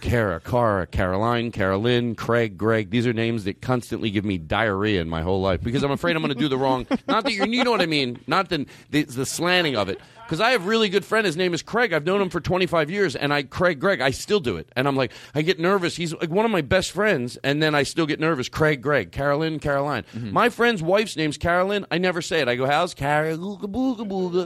[0.00, 2.90] Kara, Cara, Caroline, Carolyn, Craig, Greg.
[2.90, 6.16] These are names that constantly give me diarrhea in my whole life because I'm afraid
[6.16, 6.84] I'm going to do the wrong.
[7.06, 8.18] Not that you're, you know what I mean.
[8.26, 10.00] Not the the, the slanting of it.
[10.26, 11.26] Because I have a really good friend.
[11.26, 11.92] His name is Craig.
[11.92, 14.00] I've known him for 25 years, and I Craig Greg.
[14.00, 15.96] I still do it, and I'm like, I get nervous.
[15.96, 18.48] He's like one of my best friends, and then I still get nervous.
[18.48, 20.04] Craig Greg, Carolyn, Caroline.
[20.14, 21.84] My friend's wife's name's Carolyn.
[21.90, 22.48] I never say it.
[22.48, 23.60] I go, "How's Carol?"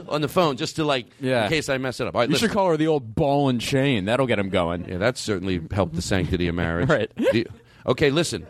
[0.09, 1.43] on the phone just to like, Yeah.
[1.45, 2.13] in case I mess it up.
[2.13, 2.49] Right, You listen.
[2.49, 4.05] should call her the old ball and chain.
[4.05, 4.85] That'll get him going.
[4.89, 6.89] Yeah, that's certainly helped the sanctity of marriage.
[6.89, 7.09] Right.
[7.15, 7.47] The-
[7.87, 8.45] okay, listen.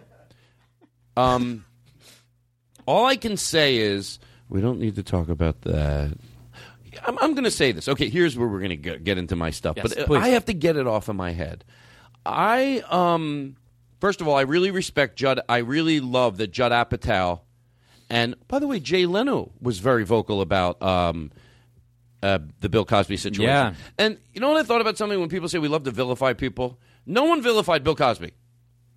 [1.15, 1.65] Um,
[2.87, 4.17] all I can say is
[4.49, 6.17] we don't need to talk about that.
[7.05, 7.87] I'm, I'm going to say this.
[7.87, 10.23] Okay, here's where we're going to get into my stuff, Yes, but uh, please.
[10.23, 11.63] I have to get it off of my head.
[12.25, 13.55] I um,
[13.99, 15.39] first of all, I really respect Judd.
[15.47, 17.41] I really love that Judd Apatow,
[18.09, 21.31] and by the way, Jay Leno was very vocal about um,
[22.21, 23.45] uh, the Bill Cosby situation.
[23.45, 23.73] Yeah.
[23.97, 26.33] And you know what I thought about something when people say we love to vilify
[26.33, 26.79] people?
[27.05, 28.31] No one vilified Bill Cosby.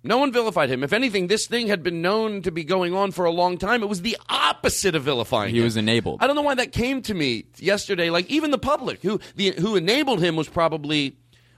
[0.05, 0.83] No one vilified him.
[0.83, 3.81] If anything, this thing had been known to be going on for a long time.
[3.83, 5.63] It was the opposite of vilifying He him.
[5.63, 6.21] was enabled.
[6.21, 8.09] I don't know why that came to me yesterday.
[8.09, 11.15] Like even the public who the who enabled him was probably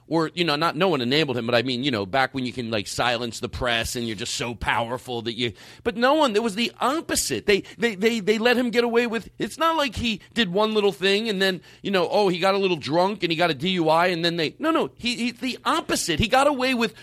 [0.07, 2.45] or you know not no one enabled him but i mean you know back when
[2.45, 5.51] you can like silence the press and you're just so powerful that you
[5.83, 9.07] but no one it was the opposite they they they, they let him get away
[9.07, 12.37] with it's not like he did one little thing and then you know oh he
[12.37, 15.15] got a little drunk and he got a dui and then they no no he,
[15.15, 16.93] he the opposite he got away with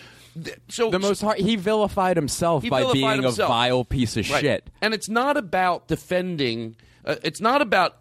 [0.69, 3.49] so The most hard, he vilified himself he by vilified being himself.
[3.49, 4.41] a vile piece of Right.
[4.41, 4.71] shit.
[4.81, 6.77] And it's not about defending.
[7.05, 7.99] Uh, it's not about.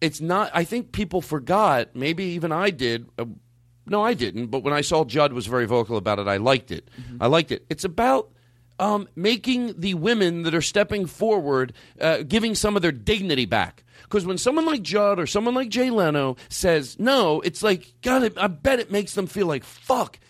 [0.00, 0.50] It's not.
[0.54, 1.94] I think people forgot.
[1.96, 3.06] Maybe even I did.
[3.18, 3.24] Uh,
[3.86, 4.46] no, I didn't.
[4.46, 6.88] But when I saw Judd was very vocal about it, I liked it.
[7.20, 7.64] I liked it.
[7.68, 8.30] It's about.
[8.80, 13.82] Um, making the women that are stepping forward, uh, giving some of their dignity back.
[14.02, 18.32] Because when someone like Judd or someone like Jay Leno says no, it's like, God,
[18.38, 20.20] I bet it makes them feel like, fuck,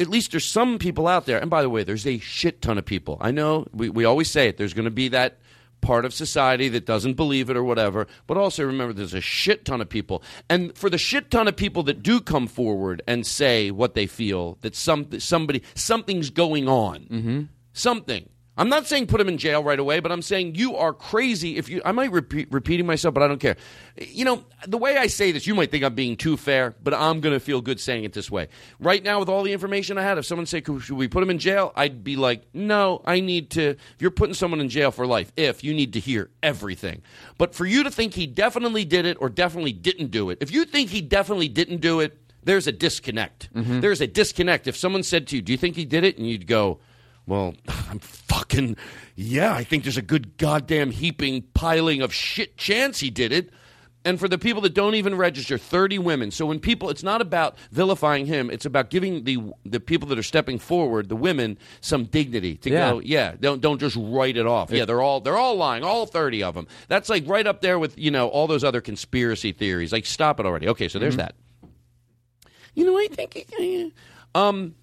[0.00, 1.38] at least there's some people out there.
[1.38, 3.16] And by the way, there's a shit ton of people.
[3.20, 4.56] I know we, we always say it.
[4.56, 5.38] There's going to be that
[5.80, 8.06] part of society that doesn't believe it or whatever.
[8.26, 10.22] But also remember, there's a shit ton of people.
[10.48, 14.06] And for the shit ton of people that do come forward and say what they
[14.06, 17.42] feel, that some somebody something's going on, mm-hmm.
[17.72, 18.28] something.
[18.56, 21.56] I'm not saying put him in jail right away, but I'm saying you are crazy
[21.56, 21.82] if you.
[21.84, 23.56] I might repeat repeating myself, but I don't care.
[23.98, 26.94] You know, the way I say this, you might think I'm being too fair, but
[26.94, 28.48] I'm going to feel good saying it this way.
[28.78, 31.30] Right now, with all the information I had, if someone said, "Should we put him
[31.30, 34.92] in jail?" I'd be like, "No, I need to." If you're putting someone in jail
[34.92, 37.02] for life, if you need to hear everything,
[37.38, 40.52] but for you to think he definitely did it or definitely didn't do it, if
[40.52, 43.52] you think he definitely didn't do it, there's a disconnect.
[43.52, 43.80] Mm-hmm.
[43.80, 44.68] There's a disconnect.
[44.68, 46.78] If someone said to you, "Do you think he did it?" and you'd go,
[47.26, 47.54] well,
[47.90, 48.76] I'm fucking
[49.16, 49.54] yeah.
[49.54, 53.50] I think there's a good goddamn heaping piling of shit chance he did it.
[54.06, 56.30] And for the people that don't even register, 30 women.
[56.30, 58.50] So when people, it's not about vilifying him.
[58.50, 62.70] It's about giving the the people that are stepping forward, the women, some dignity to
[62.70, 62.90] Yeah.
[62.90, 62.98] go.
[62.98, 64.70] Yeah, don't don't just write it off.
[64.70, 66.66] Yeah, they're all they're all lying, all 30 of them.
[66.88, 69.90] That's like right up there with you know all those other conspiracy theories.
[69.90, 70.68] Like stop it already.
[70.68, 71.34] Okay, so there's that.
[72.74, 73.46] You know, what I think.
[74.34, 74.74] Um.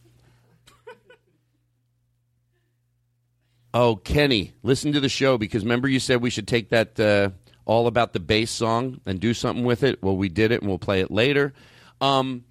[3.73, 7.29] Oh, Kenny, listen to the show because remember you said we should take that uh,
[7.65, 10.03] all about the bass song and do something with it.
[10.03, 11.53] Well, we did it, and we'll play it later.
[12.01, 12.43] Um,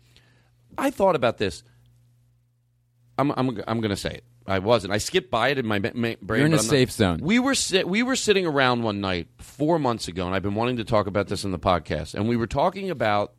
[0.78, 1.62] I thought about this.
[3.18, 4.24] I'm I'm I'm going to say it.
[4.46, 4.92] I wasn't.
[4.94, 6.38] I skipped by it in my ma- ma- brain.
[6.40, 7.20] You're in a not- safe zone.
[7.22, 10.54] We were sit- we were sitting around one night four months ago, and I've been
[10.54, 12.14] wanting to talk about this in the podcast.
[12.14, 13.34] And we were talking about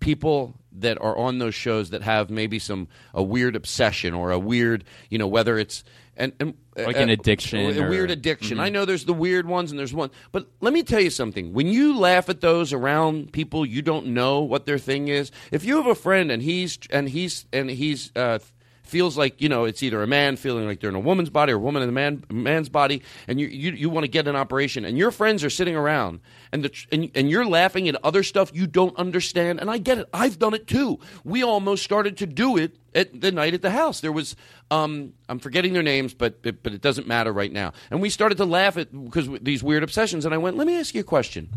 [0.00, 4.38] people that are on those shows that have maybe some a weird obsession or a
[4.38, 5.84] weird, you know, whether it's
[6.18, 8.58] and, and Like an addiction a, or- weird addiction.
[8.58, 8.60] Mhm.
[8.60, 11.52] I know there's the weird ones and there's one, but let me tell you something.
[11.54, 15.30] When you laugh at those around people, you don't know what their thing is.
[15.52, 18.40] If you have a friend and he's and he's and he's uh,
[18.88, 21.52] feels like you know it's either a man feeling like they're in a woman's body
[21.52, 24.28] or a woman in a man man's body, and you you, you want to get
[24.28, 26.20] an operation, and your friends are sitting around
[26.52, 29.98] and the and, and you're laughing at other stuff you don't understand, and I get
[29.98, 30.08] it.
[30.12, 30.98] I've done it too.
[31.24, 34.00] We almost started to do it at the night at the house.
[34.00, 34.36] There was
[34.70, 37.72] um, I'm forgetting their names, but but but it doesn't matter right now.
[37.90, 40.78] And we started to laugh at because these weird obsessions, and I went, let me
[40.78, 41.48] ask you a question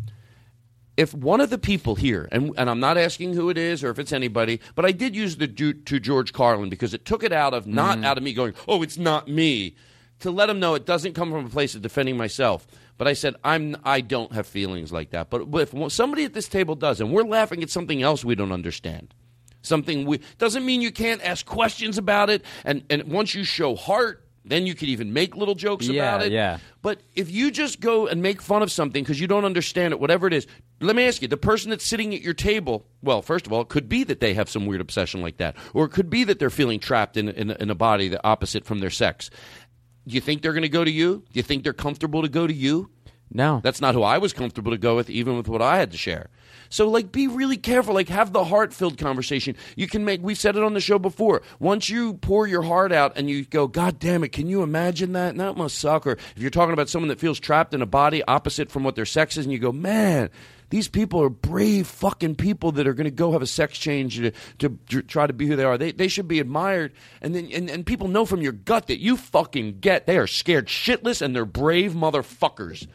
[0.97, 3.89] if one of the people here, and, and I'm not asking who it is or
[3.89, 7.23] if it's anybody, but I did use the Ju- to George Carlin because it took
[7.23, 8.05] it out of not Mm-hmm.
[8.05, 9.75] out of me going, oh, it's not me,
[10.19, 12.67] to let him know it doesn't come from a place of defending myself.
[12.97, 15.29] But I said I'm I don't have feelings like that.
[15.31, 18.51] But if somebody at this table does, and we're laughing at something else we don't
[18.51, 19.13] understand,
[19.63, 22.43] something we doesn't mean you can't ask questions about it.
[22.63, 26.25] And and once you show heart Then you could even make little jokes Yeah, about
[26.25, 26.31] it.
[26.31, 26.57] yeah.
[26.81, 29.99] But if you just go and make fun of something because you don't understand it,
[29.99, 30.47] whatever it is,
[30.79, 33.61] let me ask you: the person that's sitting at your table, well, first of all,
[33.61, 36.23] it could be that they have some weird obsession like that, or it could be
[36.23, 39.29] that they're feeling trapped in in, in a body the opposite from their sex.
[40.07, 41.17] Do you think they're going to go to you?
[41.31, 42.89] Do you think they're comfortable to go to you?
[43.33, 43.61] No.
[43.63, 45.97] That's not who I was comfortable to go with, even with what I had to
[45.97, 46.29] share.
[46.69, 47.93] So, like, be really careful.
[47.93, 49.55] Like, have the heart filled conversation.
[49.75, 51.41] You can make, we've said it on the show before.
[51.59, 55.13] Once you pour your heart out and you go, God damn it, can you imagine
[55.13, 55.35] that?
[55.35, 56.07] That must suck.
[56.07, 58.95] Or if you're talking about someone that feels trapped in a body opposite from what
[58.95, 60.29] their sex is, and you go, man,
[60.71, 64.15] these people are brave fucking people that are going to go have a sex change
[64.17, 65.77] to, to, to try to be who they are.
[65.77, 66.93] They, they should be admired.
[67.21, 70.27] And then and, and people know from your gut that you fucking get they are
[70.27, 72.87] scared shitless and they're brave motherfuckers.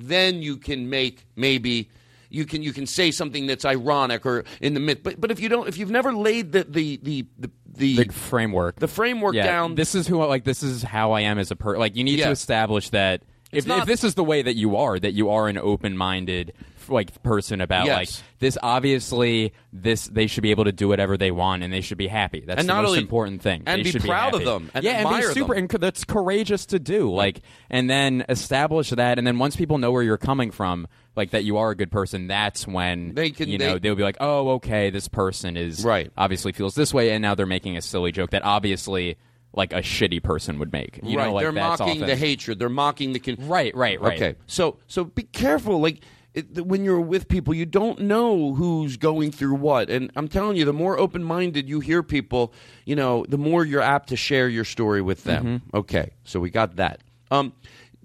[0.00, 1.90] Then you can make maybe
[2.30, 5.02] you can you can say something that's ironic or in the mid.
[5.02, 8.12] But but if you don't if you've never laid the the the the, the, the
[8.12, 9.74] framework, the framework yeah, down.
[9.74, 11.80] This is who like this is how I am as a person.
[11.80, 12.26] Like you need Yeah.
[12.26, 15.30] to establish that if, not- if this is the way that you are, that you
[15.30, 16.54] are an open minded
[16.90, 17.96] like person about Yes.
[17.96, 18.08] like
[18.40, 18.58] this.
[18.62, 22.08] Obviously, this they should be able to do whatever they want and they should be
[22.08, 22.42] happy.
[22.46, 23.62] That's And the not most only- important thing.
[23.66, 25.54] and They be proud of them and yeah, and be super.
[25.54, 25.68] them.
[25.70, 27.10] And that's courageous to do.
[27.10, 30.86] Like, and then establish that, and then once people know where you're coming from.
[31.16, 32.28] Like that, you are a good person.
[32.28, 35.84] That's when They can- you know, they- they'll be like, "Oh, okay, this person is
[35.84, 36.08] Right.
[36.16, 39.16] Obviously, feels this way, and now they're making a silly joke that obviously,
[39.52, 41.00] like a shitty person would make.
[41.02, 42.60] You right, know, like they're mocking often- the hatred.
[42.60, 44.22] They're mocking the con- right, right, right.
[44.22, 45.80] Okay, so so be careful.
[45.80, 46.00] Like
[46.34, 49.90] it, when you're with people, you don't know who's going through what.
[49.90, 52.52] And I'm telling you, the more open minded you hear people,
[52.84, 55.44] you know, the more you're apt to share your story with them.
[55.44, 55.76] Mm-hmm.
[55.76, 57.00] Okay, so we got that.
[57.30, 57.52] Um,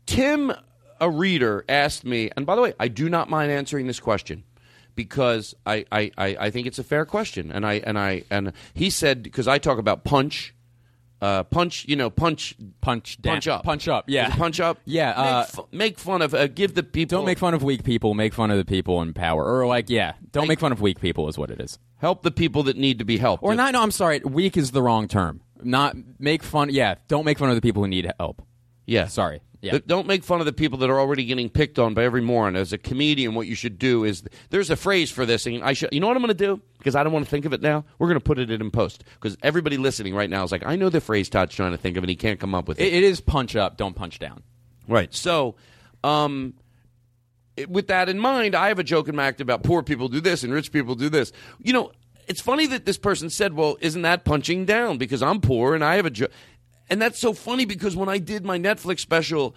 [0.06, 0.54] Tim,
[1.00, 4.44] a reader, asked me, and by the way, I do not mind answering this question.
[4.96, 8.54] Because I, I, I, I think it's a fair question, and I and I and
[8.74, 10.55] he said because I talk about punch,
[11.26, 15.08] uh, punch, you know, punch, punch, down, punch up, punch up, yeah, punch up, Yeah,
[15.10, 17.84] Make, uh, fu- make fun of, uh, give the people, Don't make fun of weak
[17.84, 18.14] people.
[18.14, 21.00] Make fun of the people in power, or like, yeah, don't make fun of weak
[21.00, 21.80] people is what it is.
[21.98, 23.74] help the people that need to be helped, Or not?
[23.74, 24.20] No, I'm sorry.
[24.20, 25.42] Weak is the wrong term.
[25.64, 26.70] Not make fun.
[26.70, 28.42] Yeah, don't make fun of the people who need help.
[28.86, 29.42] Yeah, sorry.
[29.66, 32.22] Yeah, Don't make fun of the people that are already getting picked on by every
[32.22, 32.56] moron.
[32.56, 35.74] As a comedian, what you should do is there's a phrase for this, and I
[35.74, 35.90] should.
[35.92, 37.62] You know what I'm going to do because I don't want to think of it
[37.62, 37.84] now.
[38.00, 40.76] We're going to put it in post because everybody listening right now is like, I
[40.76, 42.88] know the phrase Todd's trying to think of, and he can't come up with it.
[42.88, 43.78] it, it is punch up.
[43.78, 44.44] Don't punch down.
[44.88, 45.14] Right.
[45.14, 45.56] So,
[46.04, 46.54] um,
[47.58, 50.08] it- with that in mind, I have a joke in my act about poor people
[50.10, 51.32] do this and rich people do this.
[51.62, 51.92] You know,
[52.28, 55.84] it's funny that this person said, "Well, isn't that punching down?" Because I'm poor and
[55.84, 56.32] I have a joke,
[56.90, 59.56] and that's so funny because when I did my Netflix special.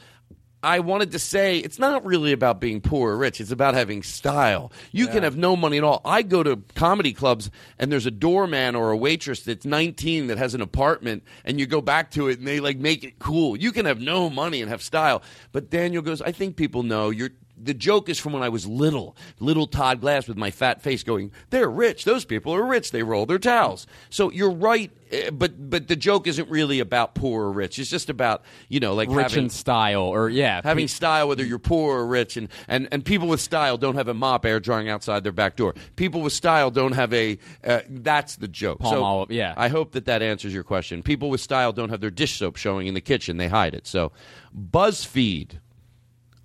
[0.61, 3.41] I wanted to say it's not really about being poor or rich.
[3.41, 4.73] It's about having style.
[4.91, 6.01] You can have no money at all.
[6.05, 10.37] I go to comedy clubs and there's a doorman or a waitress that's 19 that
[10.37, 13.57] has an apartment and you go back to it and they like make it cool.
[13.57, 15.23] You can have no money and have style.
[15.53, 17.31] But Daniel goes, I think people know you're
[17.63, 21.03] the joke is from when I was little, little Todd Glass with my fat face
[21.03, 22.05] going, "They're rich.
[22.05, 22.91] Those people are rich.
[22.91, 27.15] They roll their towels." So you're right, eh, but but the joke isn't really about
[27.15, 27.79] poor or rich.
[27.79, 31.29] It's just about you know like Rich having in style, or yeah, having pe- style
[31.29, 34.45] whether you're poor or rich and, and, and people with style don't have a mop
[34.45, 38.49] air drying outside their back door people with style don't have a uh, that's the
[38.49, 39.55] joke Palm so olive, yeah.
[39.57, 42.57] i hope that that answers your question people with style don't have their dish soap
[42.57, 44.11] showing in the kitchen they hide it so
[44.57, 45.59] buzzfeed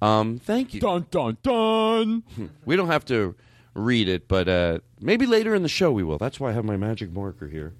[0.03, 2.23] um thank you dun dun dun.
[2.65, 3.35] we don't have to
[3.73, 6.65] read it but uh, maybe later in the show we will that's why i have
[6.65, 7.73] my magic marker here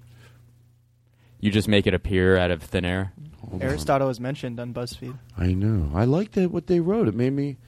[1.40, 3.12] You just make it appear out of thin air.
[3.60, 5.18] Aristotle is mentioned on BuzzFeed.
[5.36, 5.90] I know.
[5.94, 7.06] I liked that what they wrote.
[7.06, 7.58] It made me.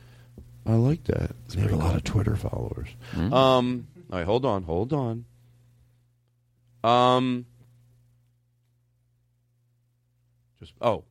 [0.65, 1.33] I like that.
[1.51, 2.89] They have a lot of Twitter followers.
[3.13, 3.35] Mm-hmm.
[3.35, 3.87] Um.
[4.11, 4.25] All right.
[4.25, 4.63] Hold on.
[4.65, 5.27] Hold on.
[6.83, 7.45] Um.
[10.59, 11.05] Just oh.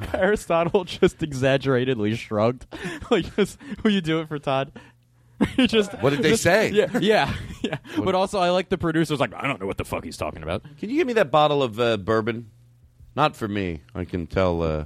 [0.14, 2.66] Aristotle just exaggeratedly shrugged.
[3.10, 4.72] like, just, will you do it for Todd?
[5.56, 5.92] just.
[6.00, 6.70] What did they just- say?
[6.70, 7.78] Yeah, yeah, yeah.
[7.96, 9.20] But also, I like the producers.
[9.20, 10.62] Like, I don't know what the fuck he's talking about.
[10.78, 12.50] Can you give me that bottle of uh, bourbon?
[13.14, 13.82] Not for me.
[13.94, 14.62] I can tell.
[14.62, 14.84] Uh,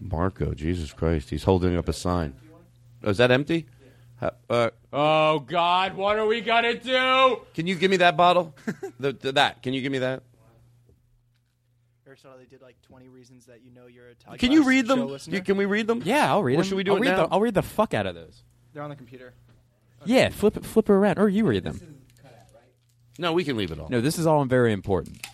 [0.00, 0.52] Marco.
[0.54, 1.30] Jesus Christ.
[1.30, 2.34] He's holding up a sign.
[3.04, 3.66] Oh, is that empty?
[4.48, 7.40] Uh, Oh God, what are we gonna do?
[7.54, 8.54] can you give me that bottle?
[9.00, 9.62] the, the, that.
[9.62, 10.22] Can you give me that?
[12.12, 14.68] Aristotle, they did like 20 reasons that you know you're a Todd Can you Glass
[14.68, 15.06] read show them?
[15.08, 15.36] listener.
[15.36, 16.02] You- can we read them?
[16.04, 16.64] Yeah, I'll read Or them.
[16.66, 17.26] should we do I'll it read now?
[17.26, 18.42] The, I'll read the fuck out of those.
[18.74, 19.32] They're on the computer.
[20.04, 21.96] Yeah, flip it, flip it around, or you read them.
[23.18, 23.88] No, we can leave it all.
[23.88, 25.26] No, this is all very important.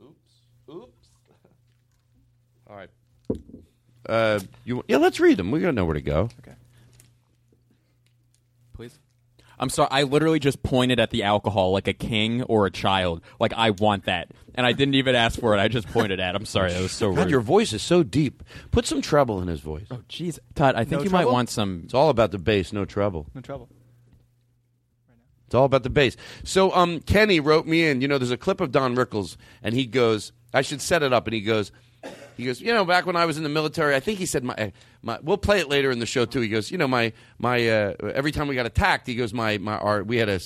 [0.00, 0.32] Oops.
[0.68, 1.08] Oops.
[2.68, 2.90] all right.
[4.08, 5.50] Uh, you yeah, let's read them.
[5.50, 6.28] We gotta know where to go.
[6.40, 6.54] Okay.
[8.74, 8.98] Please.
[9.60, 9.88] I'm sorry.
[9.92, 13.20] I literally just pointed at the alcohol like a king or a child.
[13.38, 15.60] Like I want that, and I didn't even ask for it.
[15.60, 16.34] I just pointed at.
[16.34, 16.38] it.
[16.38, 16.72] I'm sorry.
[16.72, 17.30] That was so God, rude.
[17.30, 18.42] your voice is so deep.
[18.70, 19.86] Put some treble in his voice.
[19.90, 20.74] Oh, jeez, Todd.
[20.76, 21.26] I think No you trouble?
[21.26, 21.82] might want some.
[21.84, 23.26] It's all about the bass, no treble.
[23.34, 23.68] No trouble.
[25.06, 25.22] Right now.
[25.46, 26.16] It's all about the bass.
[26.42, 28.00] So, um, Kenny wrote me in.
[28.00, 31.12] You know, there's a clip of Don Rickles, and he goes, "I should set it
[31.12, 31.70] up." And he goes,
[32.40, 34.42] he goes, you know, back when I was in the military, I think he said
[34.42, 34.72] my,
[35.02, 35.18] my.
[35.22, 36.40] We'll play it later in the show too.
[36.40, 37.68] He goes, you know, my my.
[37.68, 39.76] Uh, every time we got attacked, he goes, my my.
[39.78, 40.40] Our, we had a,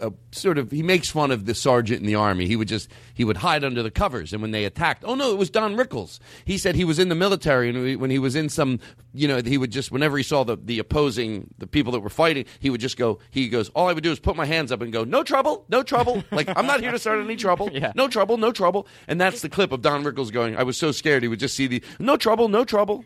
[0.00, 0.70] a sort of.
[0.70, 2.46] He makes fun of the sergeant in the army.
[2.46, 5.30] He would just he would hide under the covers, and when they attacked, oh no,
[5.32, 6.18] it was Don Rickles.
[6.44, 8.80] He said he was in the military, and when he was in some,
[9.12, 12.10] you know, he would just whenever he saw the the opposing the people that were
[12.10, 13.18] fighting, he would just go.
[13.30, 15.64] He goes, all I would do is put my hands up and go, no trouble,
[15.68, 16.22] no trouble.
[16.30, 17.70] like I'm not here to start any trouble.
[17.72, 17.92] Yeah.
[17.94, 18.86] No trouble, no trouble.
[19.08, 20.56] And that's the clip of Don Rickles going.
[20.56, 21.22] I was so scared.
[21.22, 23.04] He would just see the no trouble, no trouble.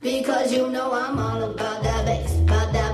[0.00, 2.93] Because you know I'm all about that bass, about that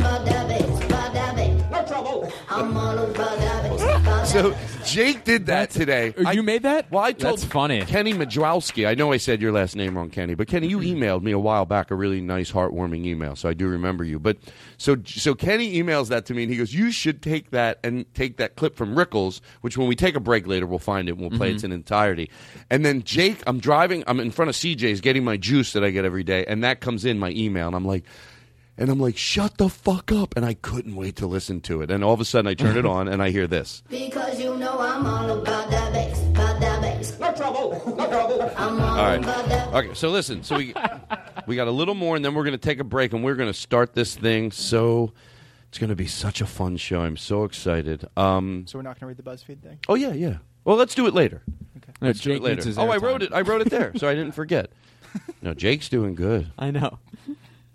[4.25, 6.13] So Jake did that today.
[6.33, 6.89] You made that?
[6.91, 7.81] Well, I told That's funny.
[7.81, 8.87] Kenny Majwowski.
[8.87, 11.03] I know I said your last name wrong, Kenny, but Kenny, you Mm-hmm.
[11.03, 14.19] emailed me a while back a really nice, heartwarming email, so I do remember you.
[14.19, 14.37] But
[14.77, 18.11] so so Kenny emails that to me, and he goes, "You should take that and
[18.15, 21.13] take that clip from Rickles, which when we take a break later, we'll find it
[21.13, 21.65] and we'll play it Mhm.
[21.65, 22.29] in entirety."
[22.69, 25.89] And then Jake, I'm driving, I'm in front of CJ's getting my juice that I
[25.91, 28.03] get every day, and that comes in my email, and I'm like.
[28.77, 30.35] And I'm like, shut the fuck up.
[30.35, 31.91] And I couldn't wait to listen to it.
[31.91, 33.83] And all of a sudden, I turn it on and I hear this.
[33.89, 37.19] Because you know I'm all about that bass, about that bass.
[37.19, 38.51] No trouble, no trouble.
[38.57, 39.19] I'm all, All right.
[39.23, 40.43] about that Okay, so listen.
[40.43, 40.73] So we
[41.47, 43.35] we got a little more, and then we're going to take a break, and we're
[43.35, 44.51] going to start this thing.
[44.51, 45.13] So
[45.69, 47.01] it's going to be such a fun show.
[47.01, 48.05] I'm so excited.
[48.17, 49.79] Um, So we're not going to read the BuzzFeed thing.
[49.89, 50.37] oh yeah, yeah.
[50.63, 51.41] Well, let's do it later.
[51.77, 51.91] Okay.
[52.01, 52.61] No, Let's do it later.
[52.77, 53.01] oh, I airtime.
[53.01, 53.33] wrote it.
[53.33, 54.71] I wrote it there, so I didn't forget.
[55.41, 56.51] No, Jake's doing good.
[56.57, 56.99] I know.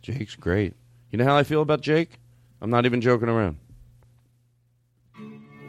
[0.00, 0.74] Jake's great.
[1.16, 2.18] You know how I feel about Jake?
[2.60, 3.56] I'm not even joking around.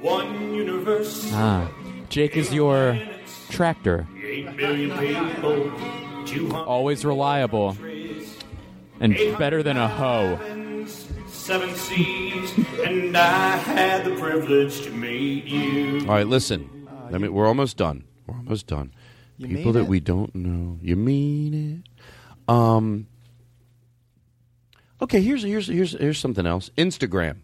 [0.02, 1.72] One universe, Ah,
[2.10, 3.00] Jake is your
[3.50, 4.06] tractor.
[4.22, 7.78] eight billion people, Always reliable
[9.00, 10.38] and better than a hoe.
[11.30, 16.02] seven seas, and I had the privilege to meet you.
[16.10, 16.90] All right, listen.
[17.14, 18.04] I mean, we're almost done.
[18.28, 18.92] We're almost done.
[19.38, 19.88] You People mean that it?
[19.88, 20.78] we don't know.
[20.82, 21.54] You mean
[21.86, 22.54] it?
[22.54, 23.08] Um.
[25.02, 26.70] Okay, here's here's here's here's something else.
[26.78, 27.38] Instagram.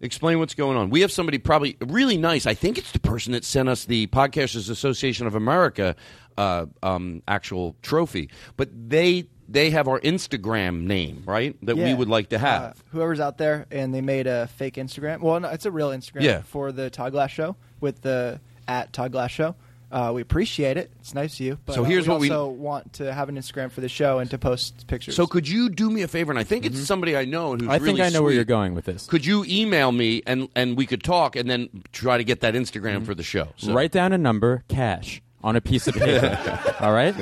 [0.00, 0.90] Explain what's going on.
[0.90, 2.46] We have somebody probably really nice.
[2.46, 5.96] I think it's the person that sent us the Podcasters Association of America
[6.36, 12.08] uh, um, actual trophy, but they they have our Instagram name right that we would
[12.08, 12.62] like to have.
[12.62, 15.20] Uh, whoever's out there and they made a fake Instagram.
[15.20, 16.42] Well, no, it's a real Instagram Yeah.
[16.42, 19.54] for the Todd Glass Show with the at Todd Glass Show.
[19.94, 20.90] Uh, we appreciate it.
[20.98, 21.58] It's nice of you.
[21.64, 23.88] But, So uh, here's we what we- also want to have an Instagram for the
[23.88, 25.14] show and to post pictures.
[25.14, 26.32] So could you do me a favor?
[26.32, 27.70] And I think it's somebody I know and who's Mm-hmm.
[27.70, 29.06] I think really I know where you're going with this.
[29.06, 32.54] Could you email me and and we could talk and then try to get that
[32.54, 33.50] Instagram for the show?
[33.56, 36.74] So- Write down a number, cash, on a piece of paper.
[36.80, 37.12] All right?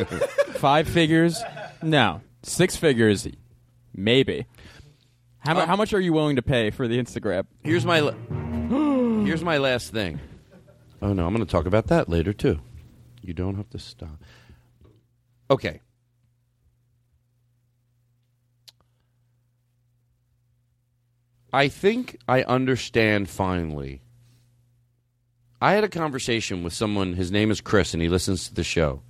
[0.56, 1.42] Five figures?
[1.82, 2.22] No.
[2.42, 3.28] Six figures?
[3.94, 4.46] Maybe.
[5.40, 7.44] How, Um, how much are you willing to pay for the Instagram?
[7.64, 8.14] Here's my la-
[9.26, 10.20] here's my last thing.
[11.02, 12.60] Oh no, I'm going to talk about that later too.
[13.20, 14.22] You don't have to stop.
[15.50, 15.80] Okay.
[21.52, 24.00] I think I understand finally.
[25.60, 28.64] I had a conversation with someone, his name is Chris, and he listens to the
[28.64, 29.02] show.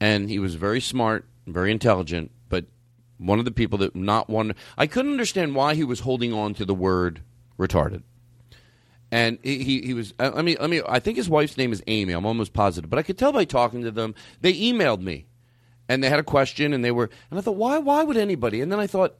[0.00, 2.66] And he was very smart, very intelligent, but
[3.18, 4.54] one of the people that not one.
[4.76, 7.22] I couldn't understand why he was holding on to the word
[7.58, 8.02] retarded.
[9.12, 10.14] And he, he, was.
[10.18, 12.14] I mean, I mean, I think his wife's name is Amy.
[12.14, 14.14] I'm almost positive, but I could tell by talking to them.
[14.40, 15.26] They emailed me,
[15.86, 17.10] and they had a question, and they were.
[17.30, 17.76] And I thought, why?
[17.76, 18.62] Why would anybody?
[18.62, 19.16] And then I thought,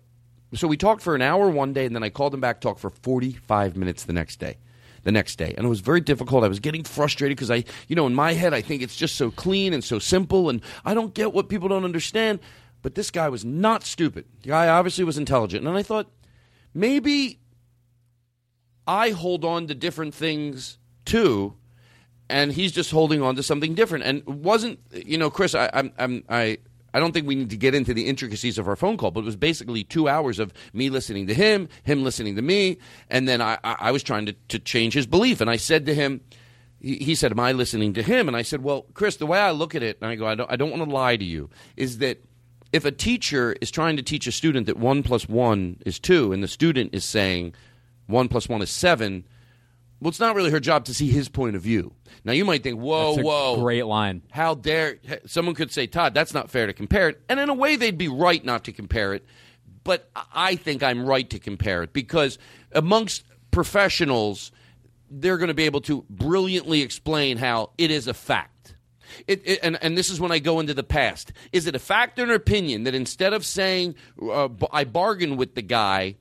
[0.55, 2.81] so we talked for an hour one day, and then I called him back, talked
[2.81, 4.57] for 45 minutes the next day.
[5.03, 6.45] The next day, and it was very difficult.
[6.45, 9.17] I was getting frustrated because I, you know, in my head, I think it's just
[9.17, 12.39] so clean and so simple, and I don't get what people don't understand.
[12.83, 14.27] But this guy was not stupid.
[14.43, 16.07] The guy obviously was intelligent, and I thought
[16.73, 17.41] maybe
[18.87, 21.55] I hold on to different things too,
[22.29, 24.05] and he's just holding on to something different.
[24.05, 25.55] And wasn't you know, Chris?
[25.55, 26.59] I, I'm, I'm, I.
[26.95, 29.21] I don't think we need to get into the intricacies of our phone call, but
[29.21, 32.77] it was basically two hours of me listening to him, him listening to me,
[33.09, 35.41] and then I, I, was trying to, to change his belief.
[35.41, 36.21] And I said to him,
[36.83, 39.39] he, he said, "Am I listening to him?" And I said, "Well, Chris, the way
[39.39, 41.25] I look at it, and I go, I don't, I don't want to lie to
[41.25, 42.23] you, is that
[42.73, 46.33] if a teacher is trying to teach a student that one plus one is two,
[46.33, 47.55] and the student is saying
[48.13, 49.27] one plus one is seven,
[50.01, 51.95] well, it's not really her job to see his point of view.
[52.25, 54.23] Now you might think, whoa, That's a whoa, great line.
[54.31, 57.55] How dare someone could say, Todd, that's not fair to compare it, and in a
[57.55, 59.25] way they'd be right not to compare it.
[59.85, 62.39] But I think I'm right to compare it because
[62.73, 64.53] amongst professionals,
[65.11, 68.77] they're going to be able to brilliantly explain how it is a fact.
[69.27, 71.33] It, it- and, and this is when I go into the past.
[71.53, 75.55] Is it a fact or an opinion that instead of saying uh, I bargained with
[75.57, 76.17] the guy,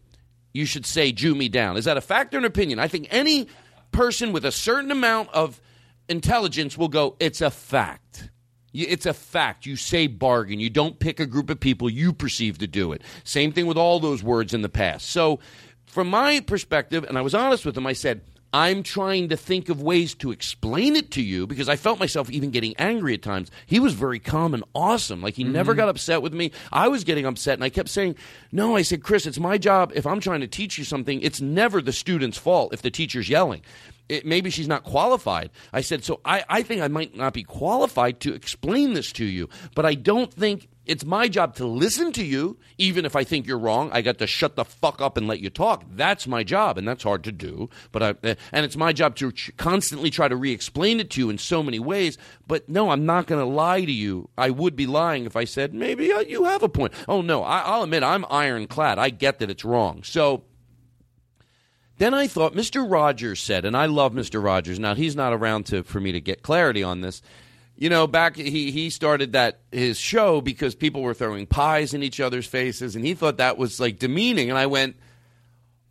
[0.53, 1.77] you should say Jew me down?
[1.77, 2.79] Is that a fact or an opinion?
[2.79, 3.47] I think any
[3.91, 5.61] person with a certain amount of
[6.09, 8.29] intelligence will go, it's a fact.
[8.73, 9.65] It's a fact.
[9.65, 10.59] You say bargain.
[10.59, 13.01] You don't pick a group of people you perceive to do it.
[13.23, 15.09] Same thing with all those words in the past.
[15.09, 15.39] So,
[15.85, 18.21] from my perspective, and I was honest with him, I said,
[18.53, 22.29] I'm trying to think of ways to explain it to you because I felt myself
[22.29, 23.49] even getting angry at times.
[23.65, 25.21] He was very calm and awesome.
[25.21, 25.53] Like he mm-hmm.
[25.53, 26.51] never got upset with me.
[26.71, 28.15] I was getting upset and I kept saying,
[28.51, 29.93] No, I said, Chris, it's my job.
[29.95, 33.29] If I'm trying to teach you something, it's never the student's fault if the teacher's
[33.29, 33.61] yelling.
[34.09, 35.51] It, maybe she's not qualified.
[35.71, 39.25] I said, So I, I think I might not be qualified to explain this to
[39.25, 43.23] you, but I don't think it's my job to listen to you, even if I
[43.23, 43.89] think you're wrong.
[43.93, 45.85] I got to shut the fuck up and let you talk.
[45.89, 47.69] That's my job, and that's hard to do.
[47.93, 51.29] But I, and it's my job to ch- constantly try to re-explain it to you
[51.29, 52.17] in so many ways.
[52.45, 54.27] But no, I'm not going to lie to you.
[54.37, 56.91] I would be lying if I said maybe uh, you have a point.
[57.07, 58.99] Oh no, I, I'll admit I'm ironclad.
[58.99, 60.03] I get that it's wrong.
[60.03, 60.43] So.
[61.97, 62.89] Then I thought Mr.
[62.89, 64.43] Rogers said, and I love Mr.
[64.43, 64.79] Rogers.
[64.79, 67.21] Now he's not around to for me to get clarity on this.
[67.81, 72.03] You know, back he he started that his show because people were throwing pies in
[72.03, 74.51] each other's faces, and he thought that was like demeaning.
[74.51, 74.97] And I went,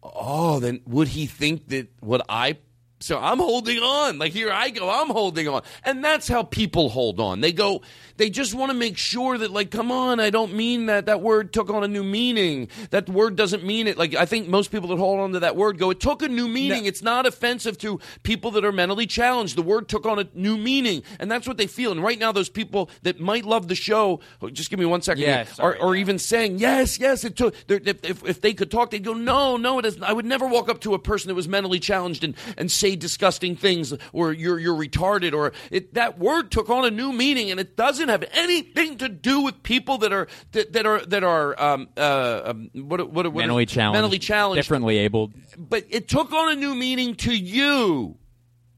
[0.01, 2.59] oh, then would he think that what I?
[3.01, 4.19] So I'm holding on.
[4.21, 7.41] Like here I go, I'm holding on, and that's how people hold on.
[7.41, 7.83] They go,
[8.17, 11.07] they just want to make sure that, like, come on, I don't mean that.
[11.07, 12.69] That word took on a new meaning.
[12.91, 13.99] That word doesn't mean it.
[13.99, 16.29] Like I think most people that hold on to that word go, it took a
[16.29, 16.87] new meaning.
[16.87, 19.57] It's not offensive to people that are mentally challenged.
[19.57, 21.93] The word took on a new meaning, and that's what they feel.
[21.93, 25.03] And right now, those people that might love the show, oh, just give me one
[25.03, 27.25] second, Yeah, sorry, are, are even saying yes, yes.
[27.25, 27.55] It took.
[27.69, 30.03] If, if, if they could talk, they'd go, no, no, it isn't.
[30.03, 32.97] I would never walk up to a person that was mentally challenged and, and say
[32.97, 37.51] disgusting things, or you're you're retarded, or it, that word took on a new meaning,
[37.51, 41.25] and it doesn't have anything to do with people that are that, that are that
[41.25, 45.33] are um, uh, um, what what, what mentally challenged, mentally challenged, differently abled.
[45.57, 48.17] but it took on a new meaning to you.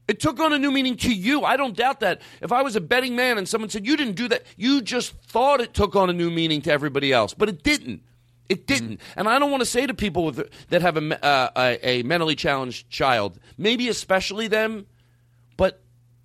[0.05, 1.43] It took on a new meaning to you.
[1.43, 2.21] I don't doubt that.
[2.41, 5.13] If I was a betting man and someone said you didn't do that, you just
[5.23, 8.01] thought it took on a new meaning to everybody else, but it didn't.
[8.49, 8.99] It didn't.
[9.15, 12.03] And I don't want to say to people with, that have a, uh, a, a
[12.03, 14.85] mentally challenged child, maybe especially them,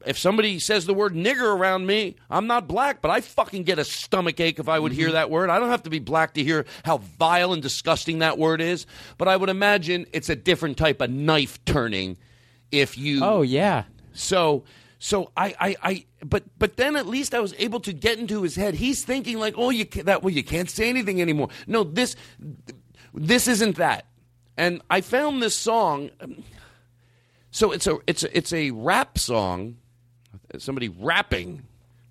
[0.06, 3.78] if somebody says the word nigger around me, I'm not black, but I fucking get
[3.78, 5.50] a stomach ache if I would hear that word.
[5.50, 8.86] I don't have to be black to hear how vile and disgusting that word is,
[9.18, 12.16] but I would imagine it's a different type of knife turning
[12.70, 13.84] if you Oh yeah.
[14.12, 14.64] so
[15.00, 18.42] so I, I, I but but then at least I was able to get into
[18.42, 18.74] his head.
[18.74, 21.48] He's thinking like, oh, you can, that well, you can't say anything anymore.
[21.66, 22.14] No, this
[23.14, 24.06] this isn't that.
[24.56, 26.10] And I found this song.
[26.20, 26.42] um,
[27.50, 29.76] So it's a it's a, it's a rap song.
[30.56, 31.64] Somebody rapping.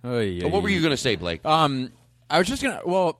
[0.03, 1.43] Oh, yeah, what were you going to say, Blake?
[1.43, 1.91] Um,
[2.29, 2.81] I was just gonna.
[2.85, 3.19] Well,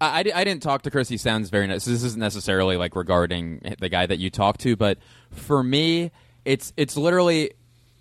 [0.00, 1.08] I, I, I didn't talk to Chris.
[1.08, 1.84] He sounds very nice.
[1.84, 4.98] This isn't necessarily like regarding the guy that you talked to, but
[5.30, 6.10] for me,
[6.44, 7.52] it's it's literally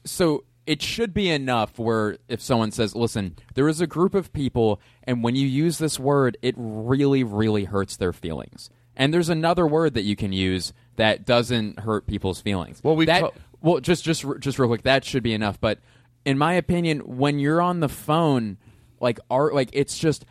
[0.05, 0.43] so.
[0.65, 4.81] It should be enough where if someone says, "Listen, there is a group of people,
[5.03, 9.65] and when you use this word, it really, really hurts their feelings." And there's another
[9.65, 12.83] word that you can use that doesn't hurt people's feelings.
[12.83, 15.61] Well, we that, well, just just just real quick, that should be enough.
[15.61, 15.79] But
[16.27, 18.57] in my opinion, when you're on the phone,
[18.99, 20.25] like art, like it's just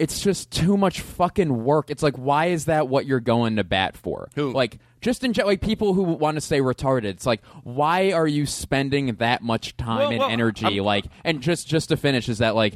[0.00, 1.88] it's just too much fucking work.
[1.88, 4.28] It's like, why is that what you're going to bat for?
[4.34, 4.50] Who?
[4.52, 7.04] Like, just in like people who want to say retarded.
[7.04, 10.66] It's like, why are you spending that much time Well, and well, energy?
[10.66, 12.74] I'm- like, and just just to finish is that like.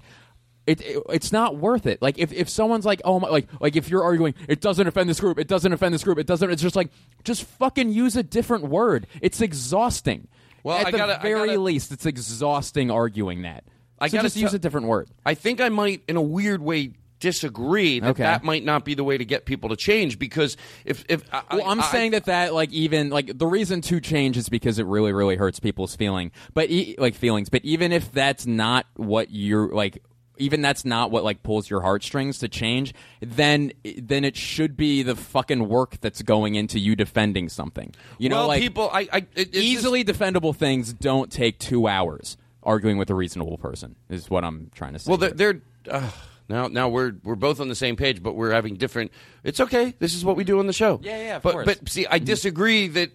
[0.67, 2.01] It, it- it's not worth it.
[2.01, 5.11] Like if, if someone's like oh my like like if you're arguing it doesn't offend
[5.11, 6.89] this group it doesn't offend this group it doesn't it's just like
[7.23, 9.07] just fucking use a different word.
[9.21, 10.27] It's exhausting.
[10.65, 13.63] Well, at I the gotta- I very gotta- least it's exhausting arguing that.
[14.01, 15.09] I so gotta just use a different word.
[15.25, 18.23] I think I might, in a weird way, disagree that Okay.
[18.23, 21.43] that might not be the way to get people to change because if if I,
[21.57, 24.79] Well, I'm I- saying that that like even like the reason to change is because
[24.79, 27.49] it really really hurts people's feeling, but e- like feelings.
[27.49, 30.03] But even if that's not what you're like,
[30.37, 35.03] even that's not what like pulls your heartstrings to change, then then it should be
[35.03, 37.95] the fucking work that's going into you defending something.
[38.19, 41.59] You know, well, like people, I, I it- it's just- easily defendable things don't take
[41.59, 42.37] two hours.
[42.63, 45.11] Arguing with a reasonable person is what I'm trying to say.
[45.11, 45.61] Well, they're, they're
[45.91, 46.11] uh,
[46.49, 49.13] now now we're we're both on the same page, but we're having different.
[49.43, 49.95] It's okay.
[49.99, 50.99] This is what we do on the show.
[51.03, 51.67] Yeah, yeah, of but course.
[51.67, 53.11] but see, I disagree that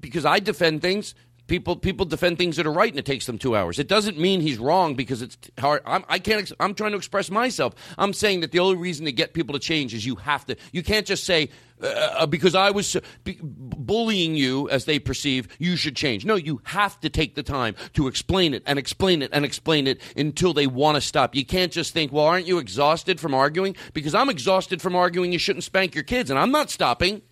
[0.00, 1.14] because I defend things.
[1.50, 3.80] People people defend things that are right, and it takes them two hours.
[3.80, 5.82] It doesn't mean he's wrong because it's hard.
[5.84, 6.38] I'm, I can't.
[6.38, 7.74] ex- I'm trying to express myself.
[7.98, 10.54] I'm saying that the only reason to get people to change is you have to.
[10.70, 11.48] You can't just say
[11.82, 16.24] uh, uh, because I was b- bullying you as they perceive you should change.
[16.24, 19.88] No, you have to take the time to explain it and explain it and explain
[19.88, 21.34] it until they want to stop.
[21.34, 23.74] You can't just think, well, aren't you exhausted from arguing?
[23.92, 25.32] Because I'm exhausted from arguing.
[25.32, 27.22] You shouldn't spank your kids, and I'm not stopping.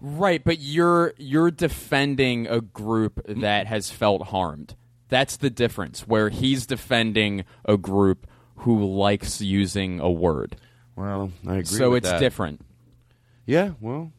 [0.00, 4.74] Right, but you're you're defending a group that has felt harmed.
[5.08, 6.06] That's the difference.
[6.06, 8.26] Where he's defending a group
[8.56, 10.56] who likes using a word.
[10.96, 11.64] Well, I agree.
[11.64, 12.20] So with it's that.
[12.20, 12.60] different.
[13.46, 14.12] Yeah, well,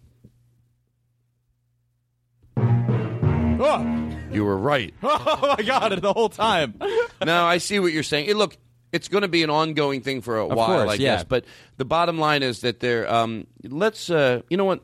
[4.31, 4.93] you were right.
[5.03, 6.01] Oh my god!
[6.01, 6.75] The whole time.
[7.25, 8.25] no, I see what you're saying.
[8.25, 8.57] Hey, look,
[8.91, 11.15] it's going to be an ongoing thing for a Of while, course, I yeah.
[11.17, 11.23] guess.
[11.23, 11.45] But
[11.77, 13.11] the bottom line is that there.
[13.11, 14.09] Um, let's.
[14.09, 14.83] Uh, you know what?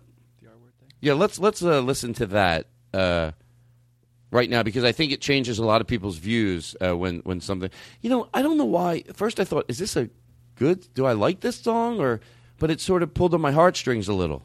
[1.00, 3.32] Yeah, let's let's uh, listen to that uh,
[4.32, 7.42] right now because I think it changes a lot of people's views uh, when when
[7.42, 7.70] something.
[8.02, 9.04] You know, I don't know why.
[9.14, 10.10] First, I thought, is this a
[10.56, 10.88] good?
[10.94, 12.20] Do I like this song or?
[12.60, 14.44] But it sort of pulled on my heartstrings a little.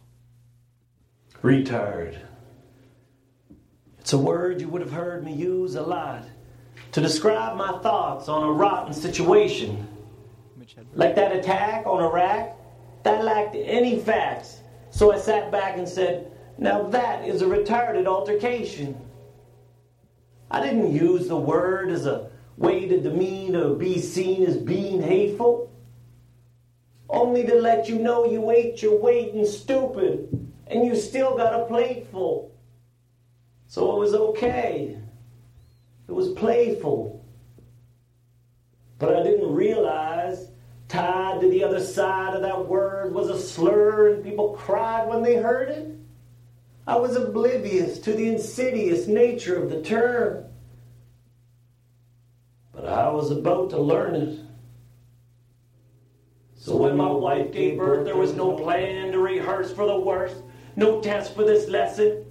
[1.42, 2.18] Retard.
[3.98, 6.24] It's a word you would have heard me use a lot
[6.92, 9.88] to describe my thoughts on a rotten situation.
[10.94, 12.57] Like that attack on Iraq,
[13.05, 14.61] that lacked any facts.
[14.90, 18.96] So I sat back and said, Now that is a retarded altercation.
[20.50, 25.00] I didn't use the word as a way to demean or be seen as being
[25.00, 25.72] hateful.
[27.09, 30.28] Only to let you know you ate your weight in stupid
[30.66, 32.55] and you still got a plate full.
[33.66, 34.98] So it was okay.
[36.09, 37.24] It was playful.
[38.98, 40.48] But I didn't realize
[40.88, 45.22] tied to the other side of that word was a slur and people cried when
[45.22, 45.88] they heard it.
[46.87, 50.45] I was oblivious to the insidious nature of the term.
[52.72, 54.41] But I was about to learn it.
[56.57, 60.37] So when my wife gave birth, there was no plan to rehearse for the worst,
[60.76, 62.24] no test for this lesson.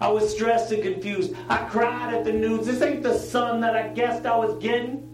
[0.00, 1.34] I was stressed and confused.
[1.48, 2.66] I cried at the news.
[2.66, 5.10] This ain't the son that I guessed I was getting.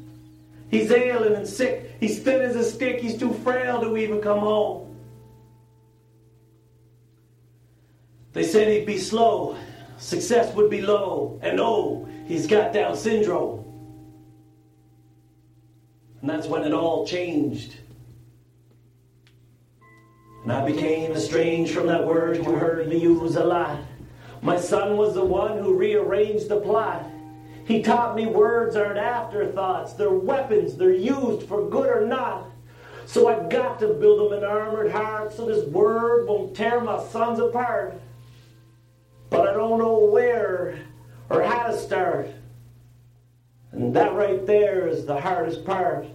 [0.70, 1.96] He's ailing and sick.
[2.00, 3.00] He's thin as a stick.
[3.00, 4.89] He's too frail to even come home.
[8.32, 9.56] They said he'd be slow.
[9.98, 11.38] Success would be low.
[11.42, 13.64] And oh, he's got Down syndrome.
[16.20, 17.76] And that's when it all changed.
[20.42, 23.78] And I became estranged from that word you heard me use a lot.
[24.42, 27.06] My son was the one who rearranged the plot.
[27.66, 32.46] He taught me words aren't afterthoughts, they're weapons, they're used for good or not.
[33.06, 37.02] So I got to build them an armored heart so this word won't tear my
[37.04, 38.00] sons apart.
[39.30, 40.78] But I don't know where
[41.30, 42.28] or how to start.
[43.72, 46.06] And that right there is the hardest part.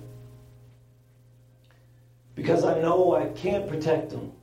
[2.35, 4.33] Because I know I can't protect him.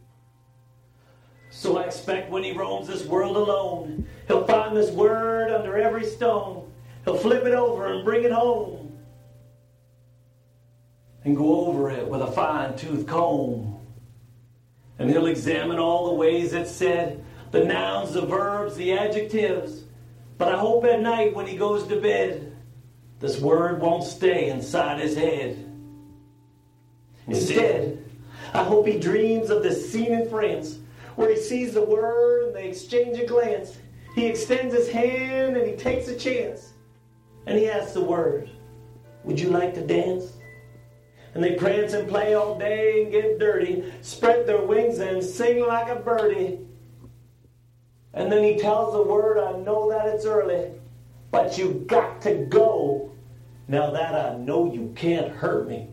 [1.51, 6.07] So I expect when he roams this world alone, he'll find this word under every
[6.07, 6.73] stone.
[7.05, 8.99] He'll flip it over and bring it home.
[11.25, 13.79] And go over it with a fine tooth comb.
[14.99, 19.85] And he'll examine all the ways it's said the nouns, the verbs, the adjectives.
[20.39, 22.57] But I hope at night when he goes to bed,
[23.21, 25.65] this word won't stay inside his head.
[27.29, 28.05] Instead,
[28.53, 30.79] I hope he dreams of this scene in France
[31.15, 33.79] where he sees the word and they exchange a glance.
[34.15, 36.73] He extends his hand and he takes a chance.
[37.47, 38.51] And he asks the word,
[39.25, 40.33] Would you like to dance?
[41.35, 45.67] And they prance and play all day and get dirty, spread their wings and sing
[45.67, 46.61] like a birdie.
[48.15, 50.71] And then he tells the word, I know that it's early,
[51.31, 53.11] but you got to go.
[53.69, 55.89] Now that I know you can't hurt me.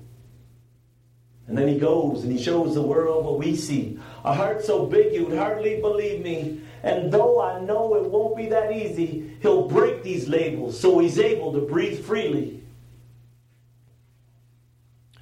[1.47, 3.99] And then he goes and he shows the world what we see.
[4.23, 6.61] A heart so big you'd hardly believe me.
[6.83, 11.17] And though I know it won't be that easy, he'll break these labels so he's
[11.17, 12.61] able to breathe freely.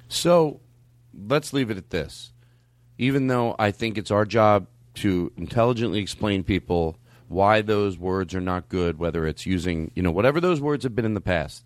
[0.08, 0.60] So
[1.14, 2.32] let's leave it at this.
[2.98, 4.66] Even though I think it's our job
[5.02, 6.96] to intelligently explain people
[7.28, 10.94] why those words are not good, whether it's using, you know, whatever those words have
[10.94, 11.64] been in the past,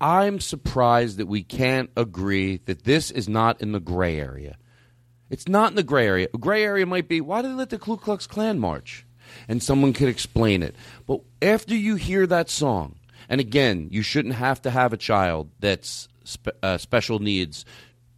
[0.00, 4.56] I'm surprised that we can't agree that this is not in the gray area.
[5.30, 6.28] It's not in the gray area.
[6.34, 9.06] A gray area might be why did they let the Ku Klux Klan march?
[9.48, 10.76] And someone could explain it.
[11.06, 12.96] But after you hear that song,
[13.28, 17.64] and again, you shouldn't have to have a child that's spe- uh, special needs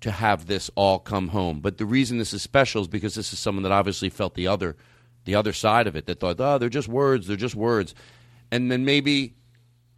[0.02, 1.60] to have this all come home.
[1.60, 4.46] But the reason this is special is because this is someone that obviously felt the
[4.46, 4.76] other
[5.24, 7.94] the other side of it that thought, oh, they're just words, they're just words.
[8.52, 9.34] And then maybe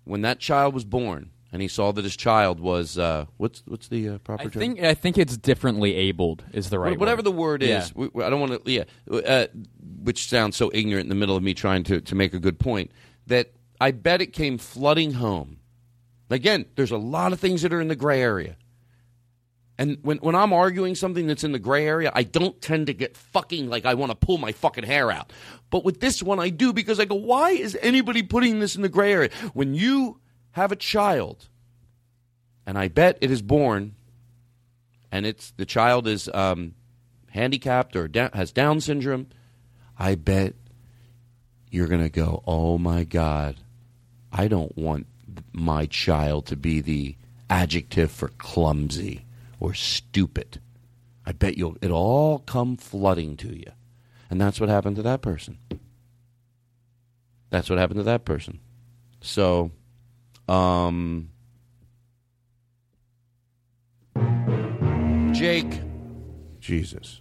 [0.04, 3.88] when that child was born and he saw that his child was, uh, what's, what's
[3.88, 4.60] the uh, proper I term?
[4.60, 7.00] think I think it's differently abled is the right word.
[7.00, 7.24] whatever word.
[7.26, 7.68] the word is.
[7.68, 7.86] Yeah.
[7.94, 8.70] we- we- I don't want to.
[8.72, 9.46] Yeah, uh,
[10.02, 12.58] which sounds so ignorant in the middle of me trying to to make a good
[12.58, 12.90] point.
[13.26, 15.58] That I bet it came flooding home.
[16.30, 18.56] Again, there's a lot of things that are in the gray area.
[19.78, 22.94] And when, when I'm arguing something that's in the gray area, I don't tend to
[22.94, 25.32] get fucking like I want to pull my fucking hair out.
[25.70, 28.82] But with this one, I do because I go, why is anybody putting this in
[28.82, 29.30] the gray area?
[29.54, 30.18] When you
[30.50, 31.48] have a child,
[32.66, 33.94] and I bet it is born,
[35.12, 36.74] and it's the child is um,
[37.30, 39.28] handicapped or da- has Down syndrome,
[39.96, 40.54] I bet
[41.70, 43.56] you're going to go, oh my God,
[44.32, 45.06] I don't want
[45.52, 47.14] my child to be the
[47.48, 49.24] adjective for clumsy
[49.60, 50.60] or stupid.
[51.26, 53.72] I bet you'll it'll all come flooding to you.
[54.30, 55.58] And that's what happened to that person.
[57.50, 58.60] That's what happened to that person.
[59.20, 59.70] So,
[60.48, 61.30] um,
[65.32, 65.80] Jake,
[66.60, 67.20] Jesus.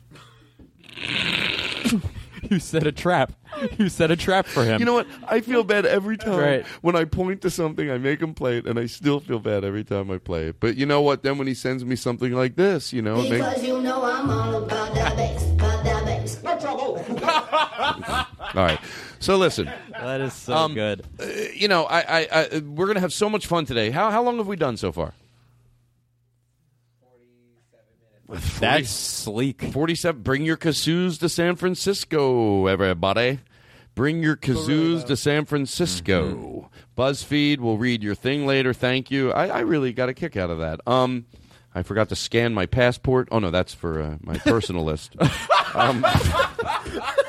[2.49, 3.33] you set a trap.
[3.79, 4.79] You set a trap for him.
[4.79, 5.07] You know what?
[5.27, 6.65] I feel bad every time Right.
[6.81, 7.89] when I point to something.
[7.89, 10.59] I make him play it, and I still feel bad every time I play it.
[10.59, 11.23] But you know what?
[11.23, 14.03] Then when he sends me something like this, you know, it makes, Because you know
[14.03, 16.41] I'm all about that bass, about that bass.
[16.43, 17.05] No trouble.
[17.23, 18.79] all right.
[19.19, 21.03] So listen, that is so Um, good.
[21.19, 23.89] uh, you know, I, I, I, we're gonna have so much fun today.
[23.89, 25.13] How how long have we done so far?
[28.59, 29.61] That's sleek.
[29.71, 30.21] Forty-seven.
[30.21, 33.39] Bring your kazoos to San Francisco, everybody.
[33.97, 36.69] Bring your kazoos to San Francisco.
[36.95, 38.71] BuzzFeed will read your thing later.
[38.71, 39.31] Thank you.
[39.31, 40.81] I, I really got a kick out of that.
[40.85, 41.25] Um,
[41.73, 43.27] I forgot to scan my passport.
[43.31, 45.15] Oh no, that's for uh, my personal list.
[45.73, 46.05] Um,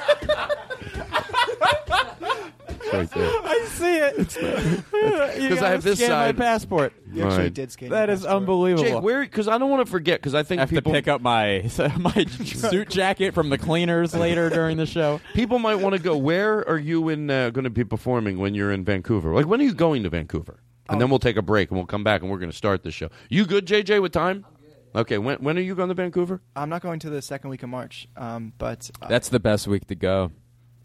[2.93, 3.27] right there.
[3.45, 4.17] I see it.
[4.17, 6.37] Because I have this scan side.
[6.39, 6.93] my passport.
[7.13, 7.55] You actually Right.
[7.55, 7.91] did scan.
[7.91, 8.37] That your is passport.
[8.43, 8.85] unbelievable.
[8.85, 9.23] Jake, where?
[9.23, 10.21] Because I don't want to forget.
[10.21, 11.63] Because I think I have people to pick up my
[11.99, 15.21] my suit jacket from the cleaners later during the show.
[15.35, 16.17] people might want to go.
[16.17, 19.35] Where are you in uh, going to be performing when you're in Vancouver?
[19.35, 20.61] Like when are you going to Vancouver?
[20.91, 22.83] And then we'll take a break and we'll come back and we're going to start
[22.83, 23.11] the show.
[23.29, 24.47] You good, JJ, with time?
[24.95, 25.19] Okay.
[25.19, 26.41] When when are you going to Vancouver?
[26.57, 29.67] I'm not going to the second week of March, um, but uh, That's the best
[29.69, 30.33] week to go.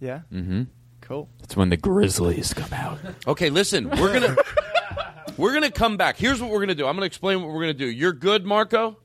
[0.02, 0.64] yeah, Mm-hmm.
[1.04, 1.30] Cool.
[1.40, 2.98] That's when the Grizzlies come out.
[3.28, 3.50] Okay.
[3.50, 4.36] Listen, we're gonna
[5.38, 6.18] we're gonna come back.
[6.18, 6.88] Here's what we're gonna do.
[6.88, 7.86] I'm gonna explain what we're gonna do.
[7.88, 8.98] You're good, Marco.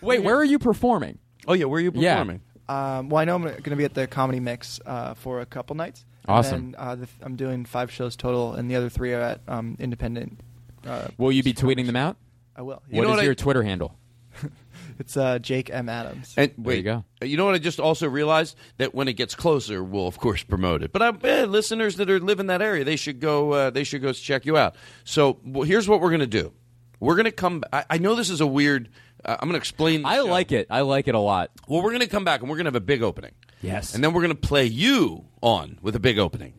[0.00, 1.18] Wait, where are you performing?
[1.46, 2.14] Oh yeah, where are you Yeah.
[2.14, 2.40] performing?
[2.68, 5.46] Um, well, I know I'm going to be at the Comedy Mix uh, for a
[5.46, 6.06] couple nights.
[6.26, 6.54] Awesome.
[6.56, 9.76] And uh, the, I'm doing five shows total, and the other three are at um,
[9.78, 10.40] independent.
[10.86, 12.16] Uh, Will you be tweeting them out?
[12.56, 12.80] I will.
[12.88, 13.98] You What know is what I- your Twitter handle?
[15.02, 15.88] It's uh, Jake M.
[15.88, 16.32] Adams.
[16.36, 17.04] And There wait, you go.
[17.22, 17.54] You know what?
[17.54, 20.92] I just also realized that when it gets closer, we'll of course promote it.
[20.92, 23.50] But I, eh, listeners that are live in that area, they should go.
[23.52, 24.76] Uh, they should go check you out.
[25.02, 26.52] So well, here's what we're going to do.
[27.00, 27.64] We're going to come.
[27.72, 28.88] I, I know this is a weird.
[29.24, 30.02] Uh, I'm going to explain.
[30.02, 30.24] the I show.
[30.26, 30.68] like it.
[30.70, 31.50] I like it a lot.
[31.66, 33.32] Well, we're going to come back and we're going to have a big opening.
[33.60, 33.94] Yes.
[33.94, 36.54] And then we're going to play you on with a big opening.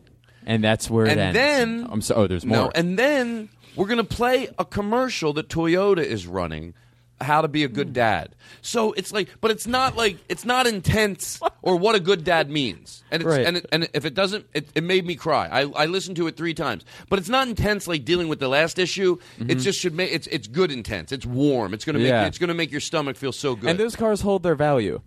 [0.46, 1.34] And that's where it And ends.
[1.34, 2.14] then- I'm so.
[2.16, 2.56] Oh, there's more.
[2.56, 6.74] No, and then we're going to play a commercial that Toyota is running.
[7.24, 8.34] How to be a good dad.
[8.62, 12.48] So it's like, but it's not like it's not intense or what a good dad
[12.48, 13.02] means.
[13.10, 13.46] And it's, Right.
[13.46, 15.48] and it, and if it doesn't, it, it made me cry.
[15.50, 18.48] I, I listened to it three times, but it's not intense like dealing with the
[18.48, 19.18] last issue.
[19.40, 21.10] It just should make it's it's good intense.
[21.12, 21.74] It's warm.
[21.74, 22.22] It's gonna make Mm-hmm.
[22.22, 22.26] Yeah.
[22.26, 23.70] it's gonna make your stomach feel so good.
[23.70, 25.00] and those cars hold their value.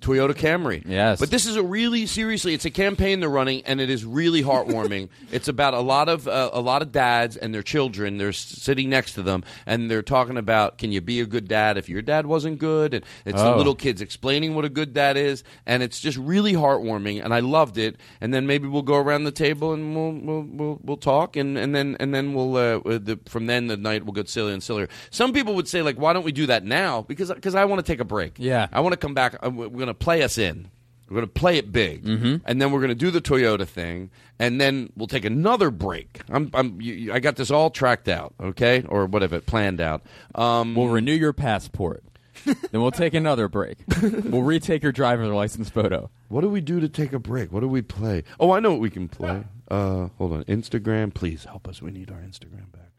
[0.00, 0.82] Toyota Camry.
[0.86, 1.18] Yes.
[1.20, 4.42] But this is a really seriously, it's a campaign they're running, and it is really
[4.42, 5.08] heartwarming.
[5.32, 8.16] it's about a lot of uh, a lot of dads and their children.
[8.18, 11.76] They're sitting next to them, and they're talking about can you be a good dad
[11.78, 12.94] if your dad wasn't good?
[12.94, 13.56] And it's the Oh.
[13.56, 17.22] little kids explaining what a good dad is, and it's just really heartwarming.
[17.24, 17.96] And I loved it.
[18.20, 21.58] And then maybe we'll go around the table and we'll we'll we'll, we'll talk, and,
[21.58, 24.52] and then and then we'll uh, uh, the, from then the night will get sillier
[24.54, 24.88] and sillier.
[25.10, 27.02] Some people would say like, why don't we do that now?
[27.02, 28.34] Because because I want to take a break.
[28.38, 28.68] Yeah.
[28.72, 29.34] I want to come back.
[29.44, 30.70] uh, We're going to play us in.
[31.08, 32.36] We're going to play it big, Mm-hmm.
[32.44, 36.20] and then we're going to do the Toyota thing, and then we'll take another break.
[36.28, 40.02] I'm, I'm, you, you- I got this all tracked out, okay, or whatever, planned out.
[40.34, 42.04] Um, We'll renew your passport.
[42.44, 43.78] then we'll take another break.
[44.02, 46.10] we'll retake your driver's license photo.
[46.28, 47.50] what do we do to take a break?
[47.52, 48.22] What do we play?
[48.38, 49.44] Oh, I know what we can play.
[49.70, 51.80] Uh, hold on, Instagram, please help us.
[51.82, 52.92] We need our Instagram back.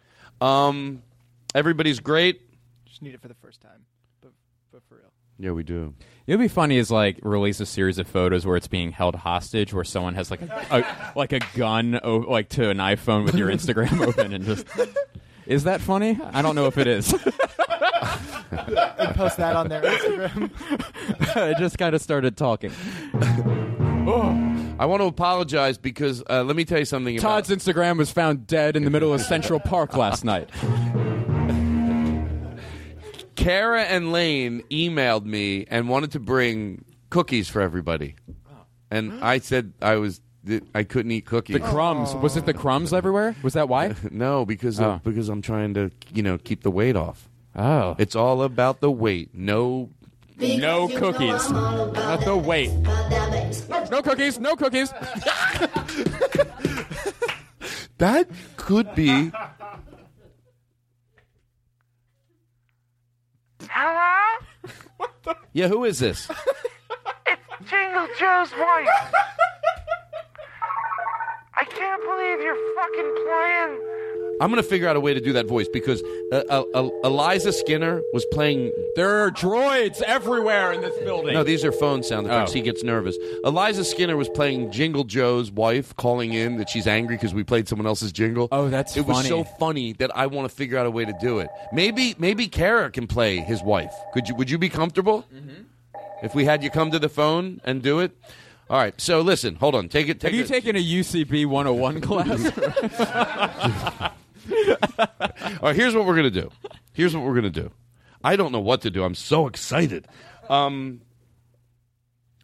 [0.45, 1.03] Um,
[1.53, 2.41] everybody's great.
[2.85, 3.85] Just need it for the first time,
[4.21, 4.31] but,
[4.71, 5.11] but for real.
[5.37, 5.93] Yeah, we do.
[6.29, 9.73] It'd be funny is like release a series of photos where it's being held hostage,
[9.73, 13.33] where someone has like a, a like a gun o- like to an iPhone with
[13.33, 14.67] your Instagram open and just.
[15.47, 16.19] Is that funny?
[16.21, 17.11] I don't know if it is.
[18.51, 21.35] and post that on their Instagram.
[21.35, 22.71] I just kind of started talking.
[23.11, 27.17] I want to apologize because uh, let me tell you something.
[27.17, 30.51] about- Todd's Instagram was found dead in the middle of Central Park last night.
[33.39, 38.15] Kara and Lane emailed me and wanted to bring cookies for everybody,
[38.91, 41.53] and I said I was that I couldn't eat cookies.
[41.55, 42.13] The crumbs.
[42.15, 43.35] Was it the crumbs everywhere?
[43.41, 43.95] Was that why?
[44.11, 44.91] no, because Oh.
[44.91, 47.29] of, because I'm trying to you know keep the weight off.
[47.55, 49.29] Oh, it's all about the weight.
[49.33, 49.89] No,
[50.37, 51.49] No cookies.
[51.49, 52.71] Not the wait.
[53.91, 54.39] No cookies.
[54.39, 54.91] No cookies.
[57.97, 58.27] that
[58.57, 59.31] could be.
[63.69, 64.45] Hello?
[65.53, 66.29] Yeah, who is this?
[67.27, 68.87] It's Jingle Joe's wife.
[71.55, 73.73] I can't believe you're fucking playing.
[74.41, 77.51] I'm gonna figure out a way to do that voice because uh, uh, uh, Eliza
[77.53, 78.71] Skinner was playing.
[78.95, 81.33] There are droids everywhere in this building.
[81.33, 82.51] No, these are phone sound effects.
[82.51, 82.53] Oh.
[82.53, 83.17] He gets nervous.
[83.43, 87.67] Eliza Skinner was playing Jingle Joe's wife, calling in that she's angry because we played
[87.67, 88.47] someone else's jingle.
[88.51, 91.13] Oh, that's it was so funny that I want to figure out a way to
[91.21, 91.49] do it.
[91.73, 93.93] Maybe maybe Kara can play his wife.
[94.13, 94.35] Could you?
[94.35, 95.63] Would you be comfortable Mm-hmm.
[96.25, 98.11] if we had you come to the phone and do it?
[98.69, 98.99] All right.
[99.01, 99.89] So listen, hold on.
[99.89, 100.19] Take it.
[100.19, 100.47] Take Have you it.
[100.47, 102.51] taken a UCB 101 class?
[104.99, 105.07] All
[105.61, 106.49] right, here's what we're gonna do.
[106.93, 107.71] Here's what we're gonna do.
[108.23, 109.03] I don't know what to do.
[109.03, 110.07] I'm so excited.
[110.49, 111.01] Um,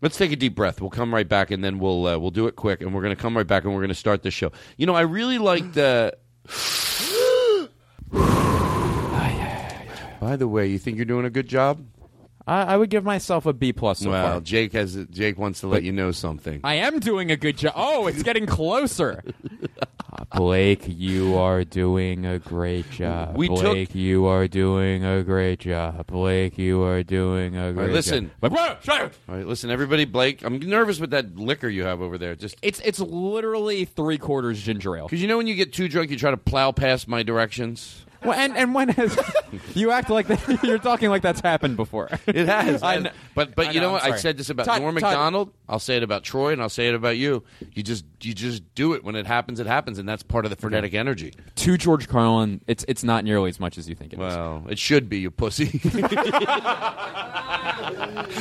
[0.02, 0.82] let's take a deep breath.
[0.82, 3.16] We'll come right back, and then we'll uh, we'll do it quick, and we're gonna
[3.16, 4.52] come right back, and we're gonna start the show.
[4.78, 6.16] You know, I really like the.
[10.20, 11.86] By the way, you think you're doing a good job?
[12.48, 14.42] I, I would give myself a B plus so well, far.
[14.42, 16.62] Jake has Jake wants to let you know something.
[16.64, 17.74] I am doing a good job.
[17.76, 19.24] Oh, it's getting closer.
[20.18, 23.36] Uh, Blake, you are doing a great job.
[23.36, 26.08] We took- Blake, you are doing a great job.
[26.08, 28.32] Blake, you are doing a All great right, listen.
[28.40, 28.54] job.
[28.54, 30.06] But, All right, listen, everybody.
[30.06, 32.34] Blake, I'm nervous with that liquor you have over there.
[32.36, 35.08] Just It's it's literally three quarters ginger ale.
[35.08, 38.05] because you know when you get too drunk, you try to plow past my directions.
[38.26, 39.18] Well, and and when has
[39.76, 42.10] you act like that, you're talking like that's happened before?
[42.28, 42.84] It has.
[42.84, 44.04] I I kn- but but I you know, know, what?
[44.04, 45.54] I said this about Todd- Norm Todd- Macdonald.
[45.70, 47.44] I'll say it about Troy, and I'll say it about you.
[47.74, 49.60] You just you just do it when it happens.
[49.60, 51.34] It happens, and that's part of the frenetic energy.
[51.56, 54.20] to George Carlin, it's it's not nearly as much as you think it is.
[54.20, 55.82] Well, it should be you pussy.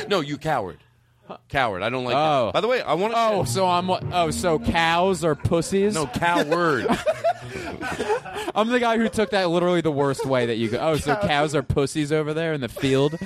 [0.08, 0.78] no, you coward.
[1.48, 1.82] Coward.
[1.82, 2.14] I don't like.
[2.14, 2.46] Oh.
[2.46, 2.54] That.
[2.54, 3.18] By the way, I want to.
[3.18, 5.94] Oh, so I'm oh, so cows are pussies?
[5.94, 6.86] No, coward.
[8.54, 10.78] I'm the guy who took that literally the worst way that you go.
[10.78, 13.18] Oh, so cows are pussies over there in the field.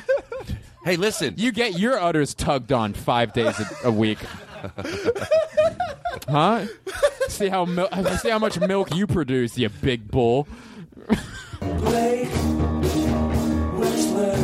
[0.84, 1.34] hey, listen.
[1.36, 4.18] You get your udders tugged on five days a, a week.
[6.28, 6.66] huh?
[7.28, 7.88] See how mil-
[8.18, 10.48] see how much milk you produce, you big bull.
[11.60, 12.28] Blake
[13.78, 14.38] Wexler.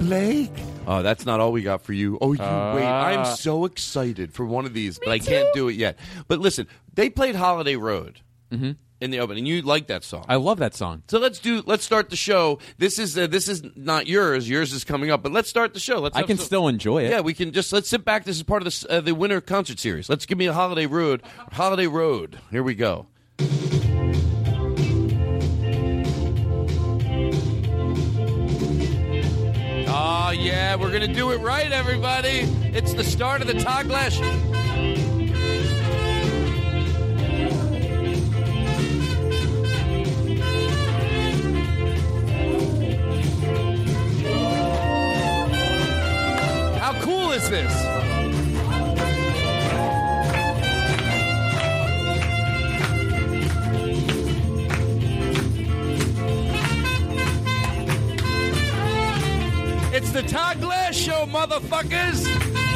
[0.00, 0.69] Blake.
[0.92, 2.18] Oh, that's not all we got for you.
[2.20, 2.84] Oh, you wait.
[2.84, 3.24] I'm Ah.
[3.34, 5.96] so excited for one of these, but I can't do it yet.
[6.26, 8.20] But listen, they played Holiday Road
[8.50, 8.76] in
[9.12, 9.46] the opening.
[9.46, 10.24] You like that song?
[10.28, 11.04] I love that song.
[11.06, 11.62] So let's do.
[11.64, 12.58] Let's start the show.
[12.78, 14.48] This is uh, this is not yours.
[14.48, 15.22] Yours is coming up.
[15.22, 16.00] But let's start the show.
[16.00, 16.16] Let's.
[16.16, 17.10] I can some- still enjoy it.
[17.10, 18.24] Yeah, we can just let's sit back.
[18.24, 20.08] This is part of the uh, the winter concert series.
[20.08, 21.22] Let's give me a Holiday Road.
[21.52, 22.40] Holiday Road.
[22.50, 23.06] Here we go.
[30.32, 32.46] Yeah, we're gonna do it right, everybody.
[32.72, 34.16] It's the start of the Todd Glass.
[46.78, 47.89] How cool is this?
[60.12, 62.69] It's the Todd Glass Show, motherfuckers!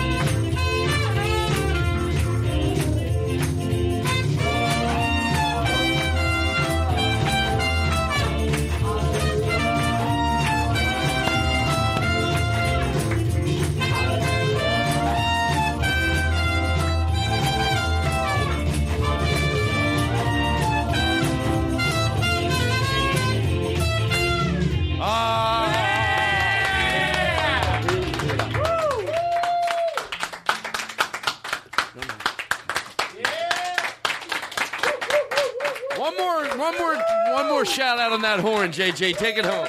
[38.37, 39.16] That horn, JJ.
[39.16, 39.68] Take it home.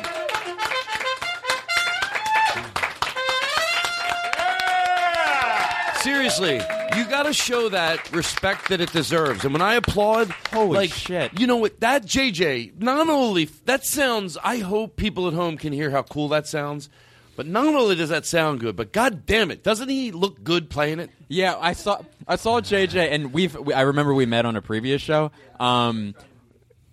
[6.01, 6.55] Seriously,
[6.97, 9.43] you got to show that respect that it deserves.
[9.43, 11.39] And when I applaud, Holy like, shit.
[11.39, 11.79] You know what?
[11.79, 14.37] That JJ, not only that sounds.
[14.43, 16.89] I hope people at home can hear how cool that sounds.
[17.35, 20.69] But not only does that sound good, but god damn it, doesn't he look good
[20.69, 21.09] playing it?
[21.27, 24.61] Yeah, I saw I saw JJ, and we've we, I remember we met on a
[24.61, 25.31] previous show.
[25.59, 26.15] Um,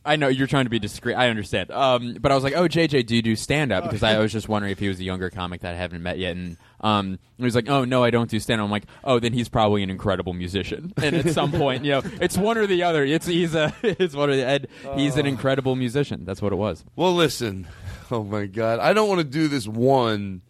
[0.05, 1.15] I know you're trying to be discreet.
[1.15, 1.71] I understand.
[1.71, 4.33] Um, but I was like, "Oh, JJ, do you do stand up?" Because I was
[4.33, 6.35] just wondering if he was a younger comic that I haven't met yet.
[6.35, 9.21] And um, he was like, "Oh, no, I don't do stand up." I'm like, "Oh,
[9.21, 12.67] then he's probably an incredible musician." And at some point, you know, it's one or
[12.67, 13.05] the other.
[13.05, 14.69] It's he's a it's one or the Ed.
[14.97, 15.29] He's an Oh.
[15.29, 16.25] incredible musician.
[16.25, 16.85] That's what it was.
[16.97, 17.69] Well, listen.
[18.11, 20.43] Oh my god, I don't want to do this one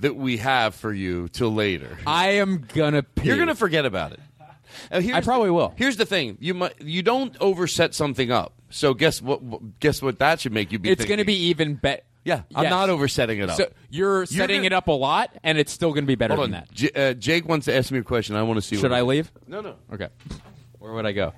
[0.00, 1.96] that we have for you till later.
[2.06, 3.02] I am gonna.
[3.02, 3.28] Pee.
[3.28, 4.20] You're gonna forget about it.
[4.92, 5.72] Uh, I probably the- will.
[5.76, 8.52] Here's the thing: you you don't overset something up.
[8.74, 9.40] So guess what?
[9.78, 10.18] Guess what?
[10.18, 10.90] That should make you be.
[10.90, 12.02] It's going to be even better.
[12.24, 13.56] Yeah, I'm not oversetting it up.
[13.56, 16.34] So you're setting gonna- it up a lot, and it's still going to be better
[16.34, 16.60] Hold than on.
[16.62, 16.72] that.
[16.72, 18.34] J- uh, Jake wants to ask me a question.
[18.34, 18.76] I want to see.
[18.76, 19.30] Should I leave?
[19.46, 19.76] No, no.
[19.92, 20.08] Okay.
[20.80, 21.32] Where would I go?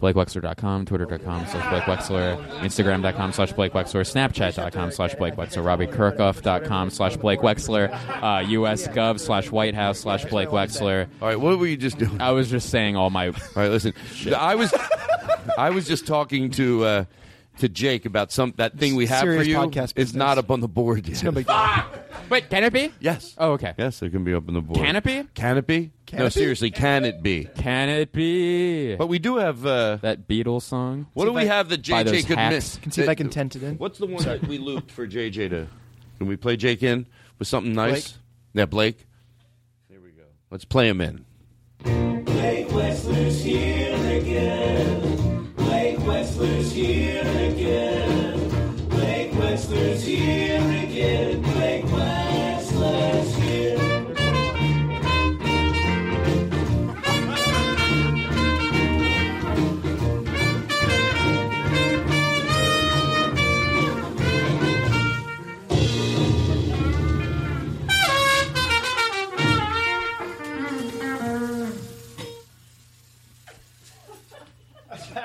[0.00, 7.16] BlakeWexler.com, Twitter.com slash Blake Wexler, Instagram.com slash Blake Wexler, Snapchat.com slash Blake Wexler, RobbieKirkhoff.com slash
[7.16, 7.92] Blake Wexler,
[8.22, 11.08] uh, US Gov slash White House slash Blake Wexler.
[11.22, 12.20] All right, what were you just doing?
[12.20, 13.28] I was just saying all my.
[13.28, 13.94] All right, listen.
[14.36, 14.74] I was,
[15.56, 17.04] I was just talking to uh,
[17.58, 19.56] to Jake about some that thing we have Serious for you.
[19.56, 21.12] podcast It's not up on the board yet.
[21.12, 21.54] It's no big deal.
[22.28, 22.92] Wait, can it be?
[23.00, 23.34] Yes.
[23.38, 23.74] Oh, okay.
[23.76, 24.78] Yes, it can be up on the board.
[24.78, 25.24] Can it be?
[25.34, 25.92] Can it be?
[26.06, 26.40] Can no, it be?
[26.40, 27.48] seriously, can it be?
[27.56, 28.96] Can it be?
[28.96, 31.06] But we do have uh, that Beatles song.
[31.14, 32.54] What do we have that By those JJ could hacks.
[32.54, 32.76] miss?
[32.76, 33.76] Can see if I can tent it in.
[33.76, 35.68] What's the one that we looped for JJ to?
[36.18, 37.06] Can we play Jake in
[37.38, 38.12] with something nice?
[38.12, 38.22] Blake?
[38.54, 39.06] Yeah, Blake.
[39.88, 40.22] Here we go.
[40.50, 41.24] Let's play him in.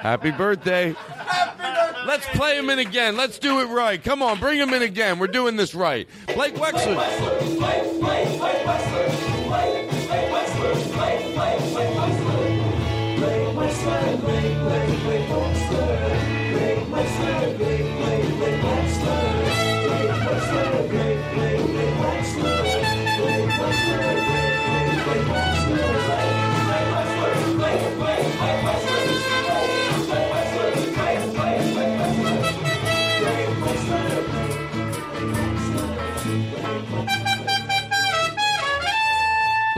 [0.01, 0.95] Happy birthday.
[2.05, 3.17] Let's play him in again.
[3.17, 4.03] Let's do it right.
[4.03, 5.19] Come on, bring him in again.
[5.19, 6.07] We're doing this right.
[6.33, 6.95] Blake Wexler.
[6.95, 7.19] Blake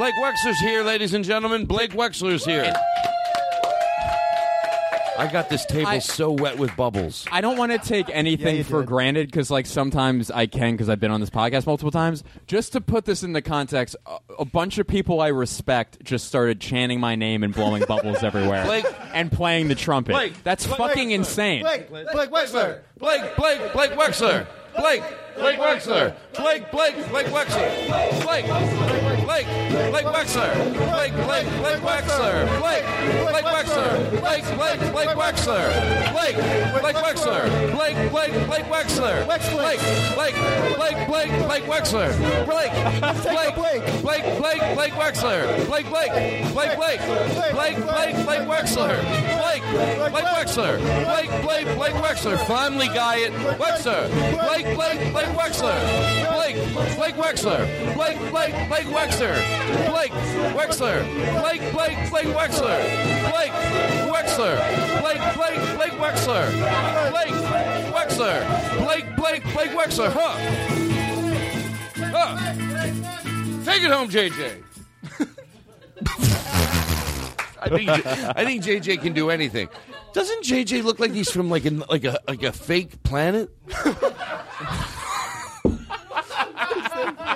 [0.02, 1.66] Wexler's here, ladies and gentlemen.
[1.66, 2.74] Blake Wexler's here.
[5.18, 7.28] I got this table I- so wet with bubbles.
[7.32, 8.88] I don't want to take anything you for did.
[8.88, 12.24] granted because, like, sometimes I can because I've been on this podcast multiple times.
[12.48, 16.60] Just to put this into context, a, a bunch of people I respect just started
[16.60, 20.14] chanting my name and blowing bubbles everywhere Blake- and playing the trumpet.
[20.14, 21.62] Blake, That's Blake- fucking Blake- insane.
[21.62, 22.80] Blake, Blake Wexler.
[22.98, 24.48] Blake, Blake, Blake Wexler.
[24.76, 25.04] Blake,
[25.36, 26.16] Blake Wexler.
[26.34, 28.24] Blake, Blake, Blake Wexler.
[28.24, 29.46] Blake, Blake,
[29.92, 30.54] Blake Wexler.
[30.74, 32.60] Blake, Blake, Blake Wexler.
[32.60, 32.86] Blake,
[33.32, 34.22] Blake Wexler.
[34.22, 36.12] Blake, Blake, Blake Wexler.
[36.12, 36.36] Blake,
[36.82, 37.72] Blake Wexler.
[37.72, 39.26] Blake, Blake, Blake Wexler.
[39.26, 39.42] Blake,
[40.16, 40.36] Blake,
[40.78, 42.10] Blake, Blake, Blake Wexler.
[42.46, 42.72] Blake,
[43.24, 45.68] Blake, Blake, Blake, Blake Wexler.
[45.68, 46.14] Blake, Blake,
[46.54, 47.02] Blake, Blake,
[47.52, 48.96] Blake, Blake, Blake Wexler.
[49.42, 49.64] Blake,
[50.12, 50.78] Blake Wexler.
[51.06, 52.38] Blake, Blake, Blake Wexler.
[52.48, 54.10] Family Guy at Wexler.
[54.48, 55.78] Blake, Blake, Blake Wexler.
[56.34, 56.56] Blake,
[56.98, 57.96] Blake Wexler.
[57.96, 59.36] Blake, Blake, Blake Wexler.
[59.90, 60.12] Blake,
[60.56, 61.42] Wexler.
[61.42, 62.80] Blake, Blake, Blake Wexler.
[63.32, 63.52] Blake,
[64.12, 64.58] Wexler.
[65.02, 66.46] Blake, Blake, Blake Wexler.
[67.12, 67.36] Blake,
[67.94, 68.86] Wexler.
[68.86, 70.12] Blake, Blake, Blake Wexler.
[70.12, 70.36] Huh.
[72.14, 72.38] Huh.
[73.66, 74.64] Take it home, JJ.
[77.64, 79.70] I think I think JJ can do anything.
[80.14, 83.50] Doesn't JJ look like he's from like a like a like a fake planet?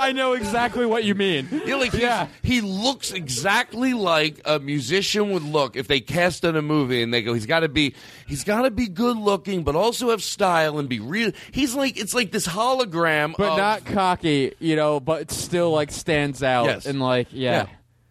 [0.00, 1.48] I know exactly what you mean.
[1.66, 6.56] Yeah, like he's- he looks exactly like a musician would look if they cast in
[6.56, 7.94] a movie and they go, he's got to be,
[8.26, 11.32] he's got to be good looking, but also have style and be real.
[11.52, 15.90] He's like, it's like this hologram, But of- not cocky, you know, but still, like,
[15.90, 16.66] stands out.
[16.66, 16.86] Yes.
[16.86, 17.52] And, like, yeah.
[17.52, 17.66] Yeah.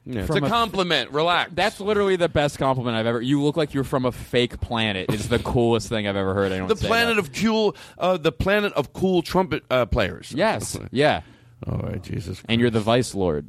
[0.10, 1.12] Yeah, it's a compliment.
[1.12, 1.52] Relax.
[1.54, 3.22] That's literally the best compliment I've ever.
[3.22, 5.12] You look like you're from a fake planet.
[5.14, 7.20] Is the coolest thing I've ever heard anyone the planet that.
[7.26, 10.32] of cool, uh, the planet of cool trumpet uh, players.
[10.32, 10.78] Yes.
[10.92, 11.22] Yeah.
[11.66, 12.42] All right, Jesus.
[12.48, 13.48] And you're the vice lord.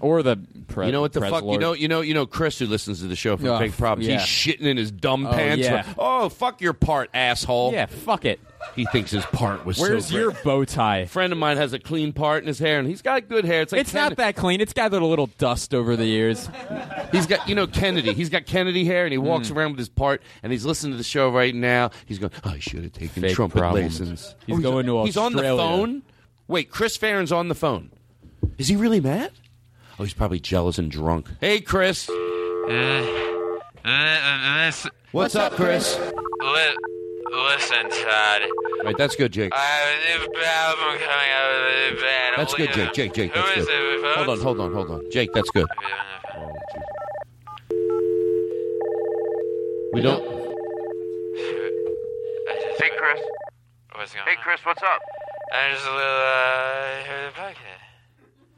[0.00, 0.36] Or the
[0.66, 1.44] pre- you know what the fuck?
[1.44, 3.72] You know, you know, you know, Chris, who listens to the show from Oh, Big
[3.72, 4.18] Problems, yeah.
[4.18, 5.62] he's shitting in his dumb Oh, pants.
[5.62, 5.84] yeah.
[5.96, 7.72] oh, fuck your part, asshole.
[7.72, 8.40] Yeah, fuck it.
[8.74, 9.78] He thinks his part was.
[9.78, 10.98] Where's so your bow tie?
[10.98, 13.44] A friend of mine has a clean part in his hair, and he's got good
[13.44, 13.62] hair.
[13.62, 14.60] It's like it's not that clean.
[14.60, 16.48] It's gathered a little dust over the years.
[17.12, 18.14] He's got, you know, Kennedy.
[18.14, 19.56] He's got Kennedy hair, and he walks Mm.
[19.56, 21.90] around with his part, and he's listening to the show right now.
[22.06, 24.00] He's going, oh, "I should have taken Fake trumpet problems.
[24.00, 25.06] lessons." He's oh, going to Australia.
[25.06, 26.02] He's on the phone.
[26.48, 27.90] Wait, Chris Farron's on the phone.
[28.58, 29.32] Is he really mad?
[29.98, 31.28] Oh, he's probably jealous and drunk.
[31.40, 32.08] Hey, Chris.
[32.08, 32.14] Uh,
[33.84, 34.72] uh, uh,
[35.12, 35.98] what's up, Chris?
[35.98, 36.76] Li-
[37.32, 38.42] listen, Todd.
[38.84, 39.52] Right, that's good, Jake.
[39.54, 42.34] I have a new album coming out of the band.
[42.36, 42.92] That's good, Jake.
[42.92, 44.04] Jake, Jake, that's Who is good.
[44.04, 44.16] it?
[44.16, 45.10] Hold on, hold on, hold on.
[45.10, 45.66] Jake, that's good.
[49.92, 50.22] We don't.
[52.78, 53.20] Hey, Chris.
[53.94, 55.00] What's going Hey, Chris, what's up?
[55.52, 57.82] I just a little, uh, I heard the podcast.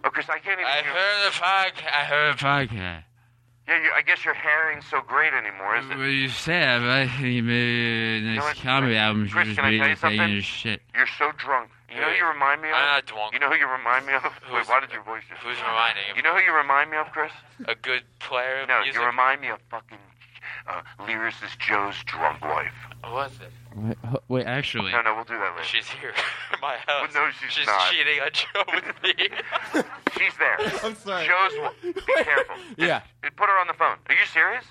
[0.04, 0.92] Oh, Chris, I can't even I hear.
[0.92, 1.92] heard the podcast.
[1.92, 3.04] I heard the podcast.
[3.66, 5.96] Yeah, you, I guess your hearing's so great anymore, is it?
[5.96, 9.28] What you said, I think uh, you made a know nice what, comedy album.
[9.28, 10.32] Chris, just can I made tell you something?
[10.34, 10.82] Your shit.
[10.94, 11.70] You're so drunk.
[11.88, 12.74] You know who you remind me of?
[12.74, 13.32] I'm not drunk.
[13.32, 14.24] You know who you remind me of?
[14.52, 15.40] Wait, why did your voice just...
[15.40, 16.16] Who's reminding him?
[16.16, 17.32] You know who you remind me of, Chris?
[17.66, 19.00] A good player of No, music?
[19.00, 19.98] you remind me of fucking
[20.68, 22.72] uh, lyricist Joe's drunk wife.
[23.04, 23.50] Was it?
[23.76, 24.92] Wait, ho- wait, actually.
[24.92, 25.64] No, no, we'll do that later.
[25.64, 27.10] She's here in my house.
[27.14, 27.90] no, she's She's not.
[27.90, 29.28] cheating on Joe with me.
[30.18, 30.56] She's there.
[30.82, 31.26] I'm sorry.
[31.26, 31.82] Joe's wife.
[31.82, 31.92] Be
[32.24, 32.54] careful.
[32.78, 33.02] Yeah.
[33.22, 33.96] Just Put her on the phone.
[34.08, 34.64] Are you serious?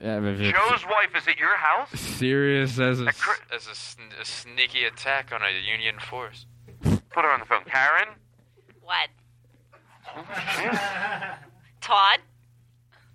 [0.00, 1.88] Yeah, but if Joe's wife is at your house?
[1.92, 3.06] serious as a,
[3.54, 6.46] as a, sn- a sneaky attack on a Union force.
[6.82, 7.62] Put her on the phone.
[7.64, 8.08] Karen?
[8.82, 9.08] What?
[11.80, 12.18] Todd?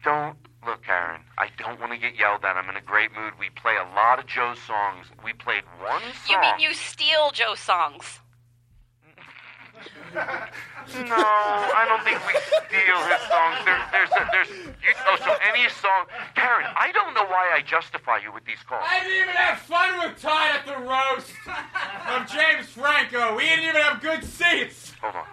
[0.04, 1.22] Don't look, Karen.
[1.38, 2.56] I don't want to get yelled at.
[2.56, 3.34] I'm in a great mood.
[3.40, 5.08] We play a lot of Joe's songs.
[5.24, 6.30] We played one song.
[6.30, 8.20] You mean you steal Joe songs?
[10.94, 13.58] No, I don't think we steal his songs.
[13.64, 14.50] There, there's, a, there's.
[14.84, 16.06] You, oh, so any song,
[16.36, 16.68] Karen.
[16.76, 18.84] I don't know why I justify you with these calls.
[18.86, 21.32] I didn't even have fun with Todd at the roast
[22.10, 23.36] of James Franco.
[23.36, 24.94] We didn't even have good seats.
[25.02, 25.26] Hold on,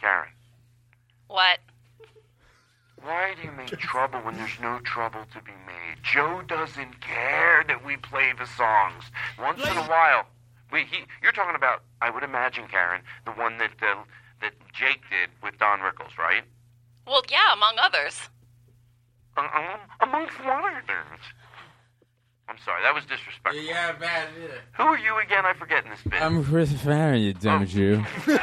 [0.00, 0.28] Karen.
[1.28, 1.58] What?
[3.06, 6.02] Why do you make trouble when there's no trouble to be made?
[6.02, 9.04] Joe doesn't care that we play the songs.
[9.38, 10.26] Once in a while,
[10.72, 14.02] we, he, you're talking about, I would imagine, Karen, the one that uh,
[14.40, 16.42] that Jake did with Don Rickles, right?
[17.06, 18.28] Well, yeah, among others.
[19.36, 21.20] Uh, um, amongst one others.
[22.48, 23.60] I'm sorry, that was disrespectful.
[23.60, 24.28] Yeah, bad.
[24.76, 25.44] Who are you again?
[25.44, 26.22] I forget in this bit.
[26.22, 27.96] I'm Chris Farron, you dumb Jew.
[28.26, 28.36] By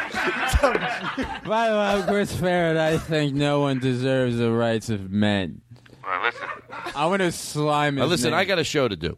[1.43, 2.75] the way, I'm Chris Farron.
[2.77, 5.61] I think no one deserves the rights of men.
[6.05, 6.47] Well, listen.
[6.95, 8.39] I want to slime Now, listen, name.
[8.39, 9.17] I got a show to do.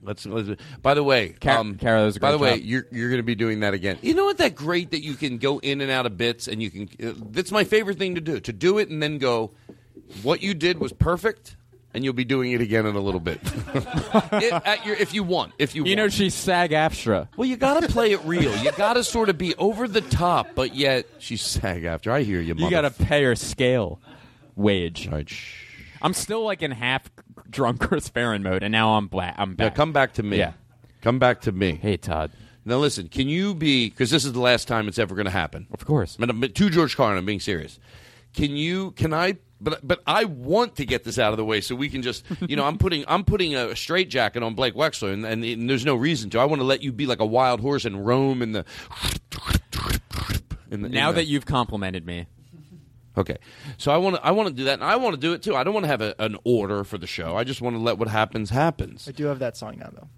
[0.00, 0.24] Let's.
[0.26, 2.86] let's by the way, Car- um, Cara, that was a by the great way, you're
[2.92, 3.98] you're going to be doing that again.
[4.02, 4.38] You know what?
[4.38, 6.88] That great that you can go in and out of bits, and you can.
[7.02, 8.38] Uh, that's my favorite thing to do.
[8.38, 9.52] To do it and then go.
[10.22, 11.56] What you did was perfect,
[11.94, 13.40] and you'll be doing it again in a little bit.
[14.32, 17.28] It- at your, if you want, if you You know she's SAG AFTRA.
[17.36, 18.54] Well, you got to play it real.
[18.58, 22.12] You got to sort of be over the top, but yet she's SAG AFTRA.
[22.12, 22.54] I hear you.
[22.56, 24.00] You got to pay her scale
[24.56, 25.08] wage.
[26.02, 27.10] I'm still like in half
[27.48, 29.34] drunk Chris Farron mode, and now I'm black.
[29.38, 29.74] I'm Yeah, back.
[29.74, 30.38] come back to me.
[30.38, 30.52] Yeah.
[31.00, 31.74] Come back to me.
[31.80, 32.30] Hey, Todd.
[32.64, 35.30] Now listen, can you be because this is the last time it's ever going to
[35.30, 35.66] happen.
[35.72, 36.16] Of course.
[36.18, 37.78] But, but to George Carlin, I'm being serious.
[38.34, 38.90] Can you?
[38.92, 39.38] Can I?
[39.60, 42.24] But but I want to get this out of the way so we can just
[42.48, 45.70] you know I'm putting I'm putting a straight jacket on Blake Wexler and, and, and
[45.70, 46.38] there's no reason to.
[46.40, 48.64] I want to let you be like a wild horse and roam in the.
[50.70, 52.26] In the in Now the- that you've complimented me,
[53.16, 53.36] Okay,
[53.78, 55.42] so I want to I want to do that, and I want to do it
[55.42, 55.54] too.
[55.54, 57.36] I don't want to have a, an order for the show.
[57.36, 59.08] I just want to let what happens happens.
[59.08, 60.08] I do have that song now, though.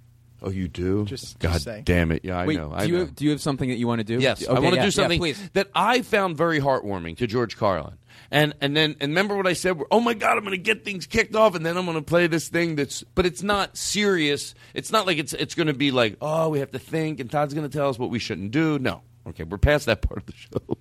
[0.42, 1.04] Oh, you do?
[1.04, 2.24] Just- God just damn it!
[2.24, 2.70] Yeah, I wait, know.
[2.70, 2.98] do I you know.
[3.00, 4.18] have, do you have something that you want to do?
[4.18, 5.50] Yes, I want to yeah, do something please.
[5.52, 7.94] that I found very heartwarming to George Carlin.
[8.30, 9.80] And and then and remember what I said?
[9.90, 12.02] Oh my God, I'm going to get things kicked off, and then I'm going to
[12.02, 13.02] play this thing that's.
[13.14, 14.54] But it's not serious.
[14.74, 17.30] It's not like it's it's going to be like oh we have to think, and
[17.30, 18.78] Todd's going to tell us what we shouldn't do.
[18.78, 20.78] No, okay, we're past that part of the show.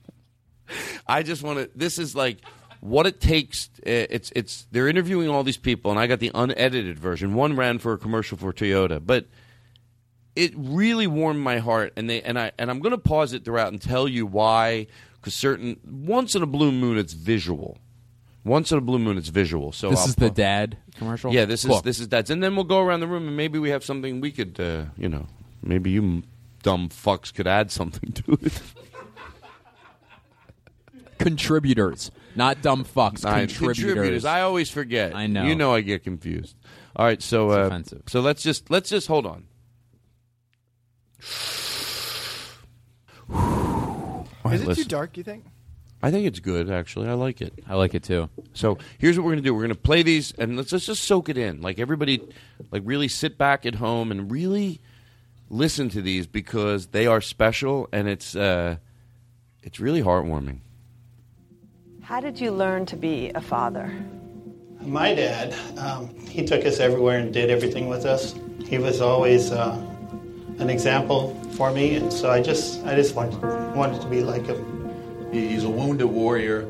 [1.08, 1.70] I just want to.
[1.76, 2.40] This is like
[2.80, 3.70] what it takes.
[3.86, 7.36] uh, It's it's they're interviewing all these people, and I got the unedited version.
[7.36, 9.28] One ran for a commercial for Toyota, but
[10.36, 11.94] it really warmed my heart.
[11.96, 14.88] And they and I and I'm going to pause it throughout and tell you why.
[15.26, 17.80] Because certain once in a blue moon, it's visual.
[18.44, 19.72] Once in a blue moon, it's visual.
[19.72, 21.34] So this I'll is the dad commercial.
[21.34, 21.78] Yeah, this Cool.
[21.78, 23.84] is this is dad's, and then we'll go around the room and maybe we have
[23.84, 25.26] something we could, uh, you know,
[25.64, 26.22] maybe you
[26.62, 28.62] dumb fucks could add something to it.
[31.18, 33.26] contributors, not dumb fucks.
[33.26, 34.26] I- contributors.
[34.26, 35.16] I always forget.
[35.16, 35.46] I know.
[35.46, 36.56] You know I get confused.
[36.96, 39.46] All right, so uh, so let's just let's just hold on.
[44.46, 45.18] All right, Is it too dark?
[45.18, 45.44] You think?
[46.04, 47.08] I think it's good, actually.
[47.08, 47.64] I like it.
[47.68, 48.30] I like it too.
[48.54, 49.56] So here's what we're gonna do.
[49.56, 51.62] We're gonna play these, and let's, let's just soak it in.
[51.62, 52.22] Like everybody,
[52.70, 54.82] like really sit back at home and really
[55.50, 58.76] listen to these because they are special, and it's uh,
[59.64, 60.60] it's really heartwarming.
[62.04, 63.92] How did you learn to be a father?
[64.82, 68.36] My dad, um, he took us everywhere and did everything with us.
[68.68, 69.76] He was always uh,
[70.60, 73.42] an example for me, and so I just, I just wanted,
[73.76, 75.30] wanted to be like him.
[75.32, 76.68] He's a wounded warrior,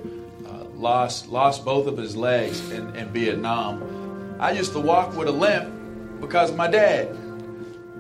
[0.47, 4.37] uh, lost lost both of his legs in, in Vietnam.
[4.39, 7.15] I used to walk with a limp because of my dad.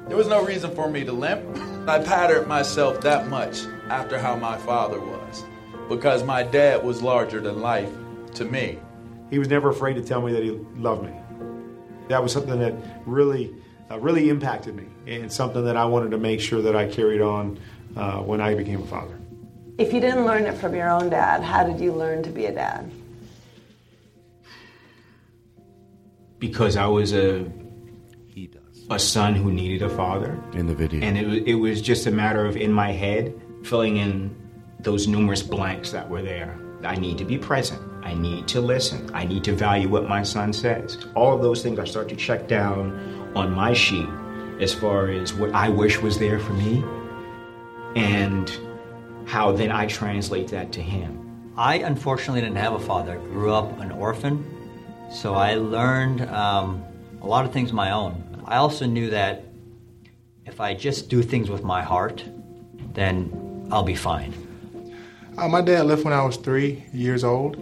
[0.07, 1.43] There was no reason for me to limp.
[1.87, 3.59] I patterned myself that much
[3.89, 5.43] after how my father was
[5.87, 7.91] because my dad was larger than life
[8.35, 8.79] to me.
[9.29, 11.13] He was never afraid to tell me that he loved me.
[12.09, 12.73] That was something that
[13.05, 13.55] really,
[13.91, 17.21] uh, really impacted me, and something that I wanted to make sure that I carried
[17.21, 17.59] on
[17.95, 19.17] uh, when I became a father.
[19.77, 22.45] If you didn't learn it from your own dad, how did you learn to be
[22.45, 22.89] a dad?
[26.39, 27.45] because I was a
[28.91, 30.39] a son who needed a father.
[30.53, 31.01] In the video.
[31.01, 33.33] And it, it was just a matter of in my head
[33.63, 34.35] filling in
[34.79, 36.59] those numerous blanks that were there.
[36.83, 37.81] I need to be present.
[38.03, 39.09] I need to listen.
[39.11, 41.03] I need to value what my son says.
[41.15, 44.07] All of those things I start to check down on my sheet
[44.59, 46.83] as far as what I wish was there for me
[47.95, 48.57] and
[49.25, 51.53] how then I translate that to him.
[51.57, 53.13] I unfortunately didn't have a father.
[53.13, 54.45] I grew up an orphan,
[55.11, 56.83] so I learned um,
[57.21, 58.43] a lot of things my own.
[58.45, 59.45] I also knew that
[60.45, 62.23] if I just do things with my heart,
[62.93, 64.33] then I'll be fine.
[65.37, 67.55] Uh, my dad left when I was three years old,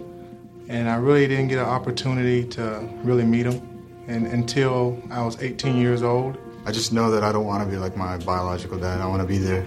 [0.68, 3.73] and I really didn't get an opportunity to really meet him
[4.06, 6.38] and, until I was 18 years old.
[6.66, 9.00] I just know that I don't want to be like my biological dad.
[9.00, 9.66] I want to be there.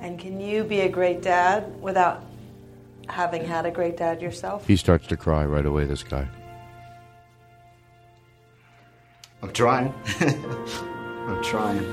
[0.00, 2.24] And can you be a great dad without
[3.08, 4.66] having had a great dad yourself?
[4.66, 5.84] He starts to cry right away.
[5.84, 6.26] This guy.
[9.42, 9.92] I'm trying.
[10.20, 11.84] I'm trying.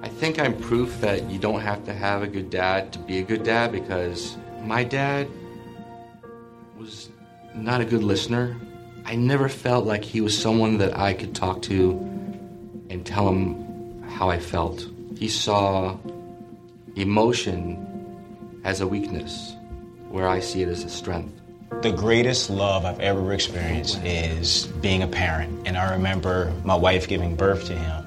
[0.00, 3.18] I think I'm proof that you don't have to have a good dad to be
[3.18, 5.28] a good dad because my dad
[6.78, 7.10] was
[7.54, 8.56] not a good listener.
[9.08, 11.92] I never felt like he was someone that I could talk to
[12.90, 14.86] and tell him how I felt.
[15.16, 15.96] He saw
[16.94, 19.56] emotion as a weakness,
[20.10, 21.40] where I see it as a strength.
[21.80, 25.66] The greatest love I've ever experienced is being a parent.
[25.66, 28.04] And I remember my wife giving birth to him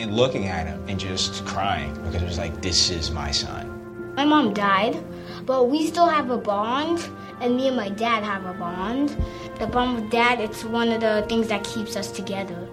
[0.00, 4.14] and looking at him and just crying because it was like, this is my son.
[4.14, 4.96] My mom died,
[5.48, 7.08] but we still have a bond,
[7.40, 9.16] and me and my dad have a bond.
[9.58, 12.68] The bond with dad, it's one of the things that keeps us together.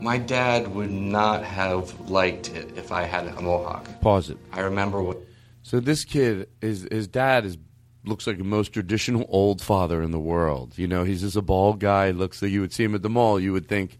[0.00, 3.88] My dad would not have liked it if I had a mohawk.
[4.00, 4.38] Pause it.
[4.52, 5.18] I remember what.
[5.64, 7.58] So this kid, his his dad is
[8.04, 10.78] looks like the most traditional old father in the world.
[10.78, 12.12] You know, he's just a bald guy.
[12.12, 13.40] Looks like you would see him at the mall.
[13.40, 13.98] You would think,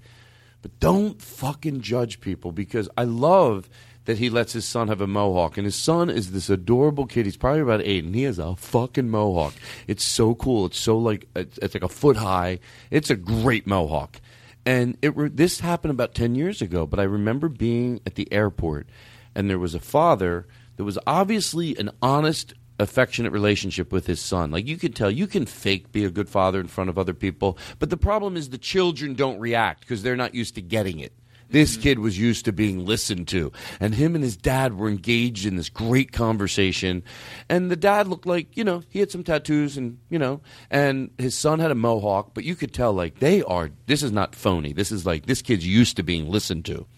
[0.63, 3.69] but don't fucking judge people because I love
[4.05, 7.27] that he lets his son have a mohawk, and his son is this adorable kid.
[7.27, 9.55] He's probably about eight, and he has a fucking mohawk.
[9.87, 10.67] It's so cool.
[10.67, 12.61] It's so like it's, it's like a foot high.
[12.91, 14.21] It's a great mohawk.
[14.67, 18.33] And it re- this happened about 10 years ago, but I remember being at the
[18.33, 18.89] airport
[19.35, 24.51] and there was a father that was obviously an honest, affectionate relationship with his son.
[24.51, 27.15] Like you could tell, you can fake be a good father in front of other
[27.15, 30.99] people, but the problem is the children don't react because they're not used to getting
[30.99, 31.13] it.
[31.55, 35.47] This kid was used to being listened to, and him and his dad were engaged
[35.47, 37.05] in this great conversation.
[37.49, 41.13] And the dad looked like, you know, he had some tattoos, and you know, and
[41.17, 43.71] his son had a mohawk, but you could tell like they are.
[43.87, 44.73] This is not phony.
[44.73, 46.89] This is like this kid's used to being listened to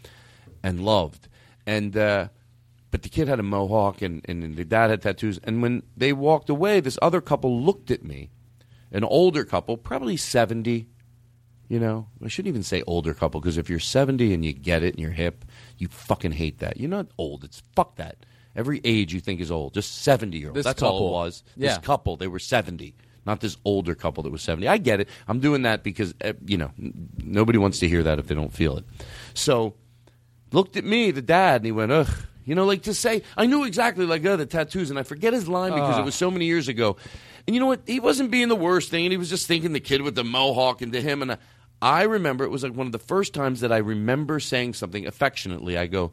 [0.63, 1.29] and loved.
[1.67, 2.29] And uh,
[2.91, 5.39] but the kid had a mohawk, and and the dad had tattoos.
[5.45, 8.31] And when they walked away, this other couple looked at me,
[8.91, 10.87] an older couple, probably seventy.
[11.69, 14.83] You know, I shouldn't even say older couple because if you're 70 and you get
[14.85, 15.45] it and you're hip,
[15.79, 16.77] you fucking hate that.
[16.79, 17.43] You're not old.
[17.43, 18.17] It's fuck that.
[18.55, 19.75] Every age you think is old.
[19.75, 20.55] Just 70 year olds.
[20.55, 21.09] This That's all couple.
[21.09, 21.43] it was.
[21.57, 21.69] Yeah.
[21.71, 22.95] This couple, they were 70.
[23.27, 24.69] Not this older couple that was 70.
[24.69, 25.09] I get it.
[25.27, 28.37] I'm doing that because, uh, you know, n- nobody wants to hear that if they
[28.37, 28.85] don't feel it.
[29.35, 29.75] So,
[30.53, 32.09] looked at me, the dad, and he went, ugh.
[32.45, 35.33] You know, like to say, I knew exactly like, oh, the tattoos, and I forget
[35.33, 36.03] his line because Ah.
[36.03, 36.97] it was so many years ago.
[37.49, 37.81] And you know what?
[37.87, 40.23] He wasn't being the worst thing, and he was just thinking the kid with the
[40.23, 41.39] mohawk, and to him, and I,
[41.83, 45.07] I remember it was like one of the first times that I remember saying something
[45.07, 45.77] affectionately.
[45.77, 46.13] I go,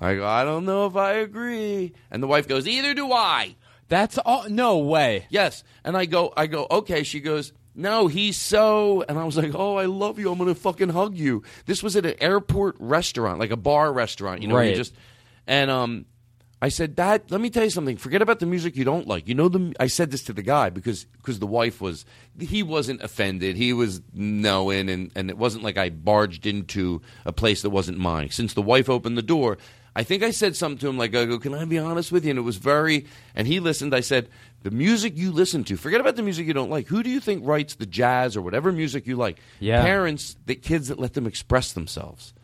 [0.00, 3.54] I go, I don't know if I agree, and the wife goes, either do I.
[3.88, 4.48] That's all.
[4.48, 5.26] No way.
[5.30, 7.04] Yes, and I go, I go, okay.
[7.04, 10.32] She goes, no, he's so, and I was like, oh, I love you.
[10.32, 11.42] I'm gonna fucking hug you.
[11.66, 14.76] This was at an airport restaurant, like a bar restaurant, you know, where you Right.
[14.76, 14.94] just,
[15.46, 16.06] and um,
[16.60, 17.98] I said, Dad, let me tell you something.
[17.98, 19.28] Forget about the music you don't like.
[19.28, 19.74] You know the.
[19.78, 22.06] I said this to the guy because because the wife was
[22.40, 23.56] he wasn't offended.
[23.56, 27.98] He was knowing, and and it wasn't like I barged into a place that wasn't
[27.98, 28.30] mine.
[28.30, 29.58] Since the wife opened the door,
[29.96, 32.24] I think I said something to him like, I go, can I be honest with
[32.24, 32.30] you?
[32.30, 33.06] And it was very.
[33.34, 33.94] And he listened.
[33.94, 34.28] I said,
[34.62, 35.76] the music you listen to.
[35.78, 36.86] Forget about the music you don't like.
[36.88, 39.38] Who do you think writes the jazz or whatever music you like?
[39.58, 39.82] Yeah.
[39.82, 42.34] Parents, the kids that let them express themselves.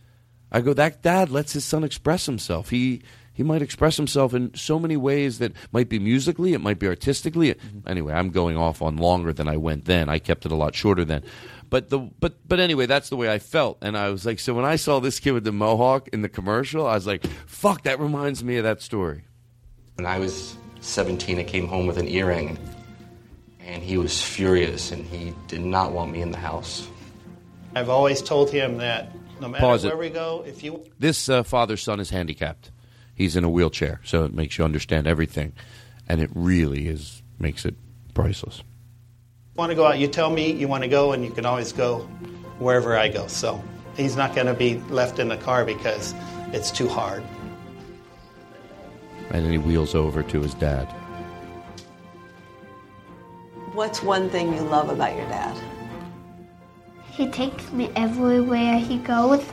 [0.51, 2.71] I go, that dad lets his son express himself.
[2.71, 3.03] He
[3.33, 6.87] he might express himself in so many ways that might be musically, it might be
[6.87, 7.55] artistically.
[7.87, 10.09] Anyway, I'm going off on longer than I went then.
[10.09, 11.23] I kept it a lot shorter then.
[11.71, 14.53] But the but but anyway, that's the way I felt, and I was like, so
[14.53, 17.85] when I saw this kid with the mohawk in the commercial, I was like, fuck,
[17.85, 19.25] that reminds me of that story.
[19.95, 22.59] When I was 17, I came home with an earring,
[23.61, 26.87] and he was furious, and he did not want me in the house.
[27.75, 29.89] I've always told him that no matter Pause it.
[29.89, 32.71] where we go, if you This uh, father's son is handicapped.
[33.23, 35.53] He's in a wheelchair, so it makes you understand everything,
[36.09, 37.77] and it really is makes it
[38.15, 38.65] priceless.
[39.55, 41.73] want to go out, you tell me you want to go, and you can always
[41.73, 42.01] go
[42.59, 43.29] wherever I go.
[43.29, 43.63] So
[43.97, 46.17] he's not going to be left in the car because
[46.53, 47.23] it's too hard.
[49.31, 50.87] And then he wheels over to his dad.
[53.73, 55.57] What's one thing you love about your dad?
[57.13, 59.45] He takes me everywhere he goes.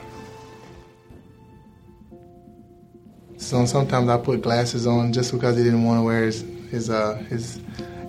[3.40, 6.90] So sometimes I put glasses on just because he didn't want to wear his his
[6.90, 7.58] uh, his,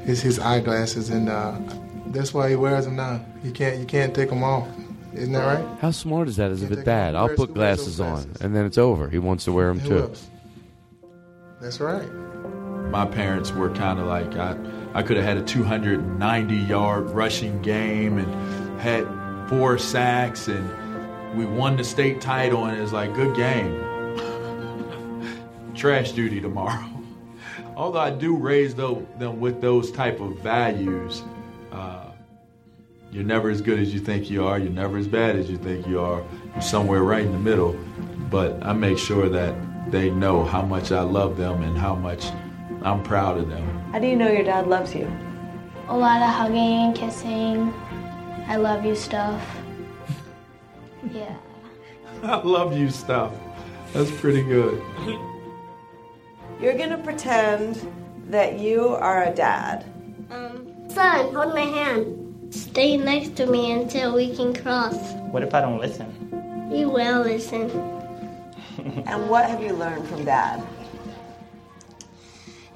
[0.03, 1.57] his his eyeglasses, and uh,
[2.07, 3.23] that's why he wears them now.
[3.41, 4.67] You can't you can't take them off.
[5.13, 5.79] Isn't that right?
[5.79, 7.15] How smart is that as a take dad?
[7.15, 9.09] I'll put Who wears those glasses on, and then it's over.
[9.09, 9.99] He wants to wear them Who too.
[9.99, 10.29] else?
[11.61, 12.11] That's right.
[12.91, 14.57] My parents were kind of like I,
[14.93, 19.07] I could have had a 290 yard rushing game and had
[19.47, 23.90] four sacks and we won the state title and it's like good game.
[25.81, 26.91] Trash duty tomorrow.
[27.75, 31.23] Although I do raise tho- them with those type of values,
[31.71, 32.11] uh,
[33.11, 34.59] you're never as good as you think you are.
[34.59, 36.23] You're never as bad as you think you are.
[36.53, 37.75] You're somewhere right in the middle.
[38.29, 39.55] But I make sure that
[39.91, 42.27] they know how much I love them and how much
[42.83, 43.65] I'm proud of them.
[43.91, 45.11] How do you know your dad loves you?
[45.87, 47.73] A lot of hugging and kissing.
[48.45, 49.43] I love you stuff.
[51.11, 51.35] Yeah.
[52.21, 53.33] I love you stuff.
[53.93, 54.79] That's pretty good.
[56.61, 57.81] You're gonna pretend
[58.29, 59.83] that you are a dad.
[60.29, 62.53] Um, son, hold my hand.
[62.53, 64.95] Stay next to me until we can cross.
[65.31, 66.07] What if I don't listen?
[66.71, 67.69] You will listen.
[69.05, 70.63] And what have you learned from dad?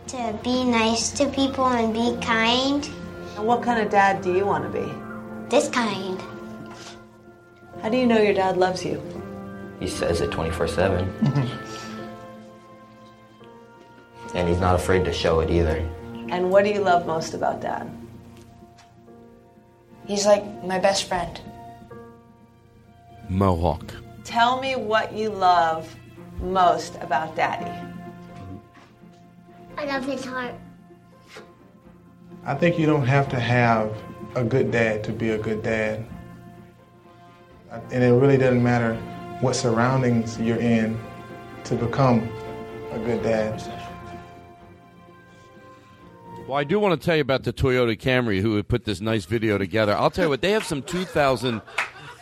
[0.08, 2.88] To be nice to people and be kind.
[3.38, 4.92] And what kind of dad do you want to be?
[5.50, 6.22] This kind.
[7.82, 9.02] How do you know your dad loves you?
[9.80, 11.50] He says it 24 7.
[14.36, 15.78] And he's not afraid to show it either.
[16.30, 17.90] And what do you love most about dad?
[20.06, 21.40] He's like my best friend.
[23.30, 23.94] Mohawk.
[24.24, 25.96] Tell me what you love
[26.40, 27.72] most about daddy.
[29.78, 30.54] I love his heart.
[32.44, 33.92] I think you don't have to have
[34.36, 36.06] a good dad to be a good dad.
[37.72, 38.96] And it really doesn't matter
[39.42, 41.00] what surroundings you're in
[41.64, 42.30] to become
[42.92, 43.62] a good dad.
[46.48, 49.26] Well, I do want to tell you about the Toyota Camry who put this nice
[49.26, 49.96] video together.
[49.96, 51.60] I'll tell you what, they have some 2000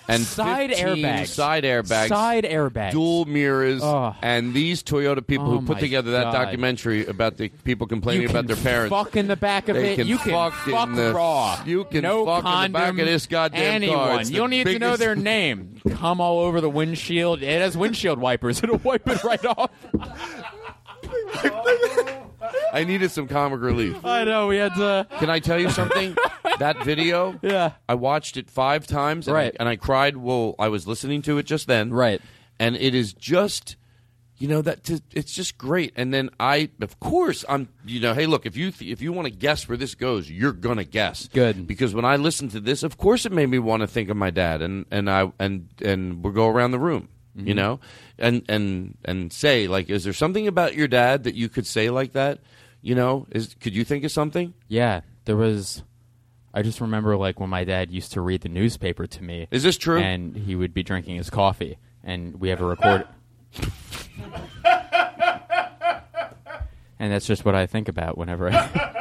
[0.07, 1.27] and Side airbags.
[1.27, 2.91] side airbags, Side airbags.
[2.91, 4.13] dual mirrors, Oh.
[4.21, 6.31] and these Toyota people Oh who put together that God.
[6.33, 8.89] documentary about the people complaining about their parents.
[8.89, 9.95] fuck in the back of They it.
[9.97, 11.61] Can You can fuck, fuck in the, raw.
[11.65, 13.97] You can no fuck condom, in the back of this goddamn anyone.
[13.97, 14.21] car.
[14.21, 15.79] It's you don't need to know their name.
[15.91, 17.41] Come all over the windshield.
[17.41, 18.59] It has windshield wipers.
[18.63, 19.69] It'll wipe it right off.
[22.73, 24.03] I needed some comic relief.
[24.03, 25.07] I know we had to.
[25.19, 26.17] Can I tell you something?
[26.59, 29.53] that video, yeah, I watched it five times, and, Right.
[29.53, 30.17] I, and I cried.
[30.17, 32.21] Well, I was listening to it just then, right?
[32.59, 33.75] And it is just,
[34.37, 35.93] you know, that t- it's just great.
[35.95, 39.13] And then I, of course, I'm, you know, hey, look, if you th- if you
[39.13, 42.59] want to guess where this goes, you're gonna guess, good, because when I listened to
[42.59, 45.31] this, of course, it made me want to think of my dad, and and I
[45.39, 47.09] and and we'll go around the room.
[47.35, 47.57] You Mhm.
[47.57, 47.79] know,
[48.19, 51.89] and and and say like, is there something about your dad that you could say
[51.89, 52.39] like that?
[52.84, 54.53] You know, is could you think of something?
[54.68, 55.84] Yeah, there was.
[56.53, 59.47] I just remember like when my dad used to read the newspaper to me.
[59.51, 59.99] Is this true?
[59.99, 63.07] And he would be drinking his coffee, and we have a record.
[66.99, 68.51] and that's just what I think about whenever.
[68.51, 68.89] I...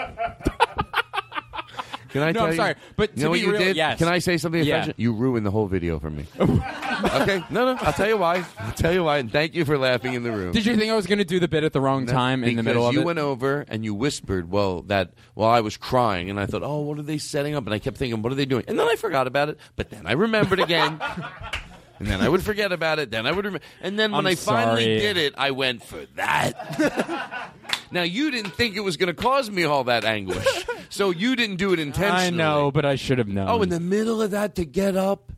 [2.13, 2.57] Can I No, tell I'm you?
[2.57, 3.77] sorry, but you know to what be you real- did?
[3.77, 3.99] yes.
[3.99, 4.63] Can I say something?
[4.63, 4.93] Yeah.
[4.97, 6.27] You ruined the whole video for me.
[7.03, 7.77] Okay, no, no.
[7.81, 8.45] I'll tell you why.
[8.61, 9.19] I'll tell you why.
[9.19, 10.53] And thank you for laughing in the room.
[10.53, 12.55] Did you think I was going to do the bit at the wrong time in
[12.55, 12.97] the middle of it?
[12.97, 13.05] you it?
[13.07, 16.81] went over and you whispered, well, that while I was crying, and I thought, oh,
[16.83, 17.65] what are they setting up?
[17.65, 18.65] And I kept thinking, what are they doing?
[18.69, 21.01] And then I forgot about it, but then I remembered again.
[22.03, 23.13] and then I would forget about it.
[23.13, 23.65] Then I would remember.
[23.81, 24.99] And then when I'm I finally sorry.
[24.99, 27.55] did it, I went for that.
[27.93, 30.45] now, you didn't think it was going to cause me all that anguish.
[30.89, 32.27] So you didn't do it intentionally.
[32.27, 33.49] I know, but I should have known.
[33.49, 35.31] Oh, in the middle of that to get up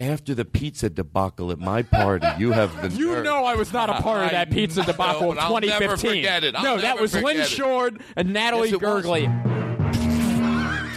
[0.00, 2.96] after the pizza debacle at my party, you have been.
[2.96, 5.60] You know I was not a part of that pizza debacle know, of and I'll
[5.60, 6.10] never 2015.
[6.10, 6.56] forget it.
[6.56, 7.44] I'll no, that was Lynn.
[7.46, 8.80] Shord and Natalie Yes.
[8.80, 9.26] Gurgley.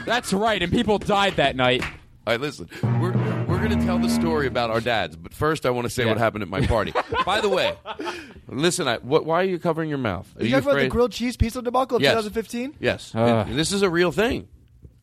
[0.04, 1.84] That's right, and people died that night.
[1.84, 2.68] All right, listen.
[3.00, 3.14] We're
[3.62, 6.04] we're going to tell the story about our dads, but first I want to say
[6.04, 6.94] what happened at my party.
[7.26, 7.76] By the way,
[8.48, 8.88] listen.
[8.88, 10.28] I, what, why are you covering your mouth?
[10.36, 10.92] Are you you talking about the afraid?
[10.92, 12.14] grilled cheese pizza debacle of Yes.
[12.14, 12.78] 2015?
[12.80, 13.14] Yes.
[13.14, 13.46] Uh.
[13.48, 14.48] And this is a real thing.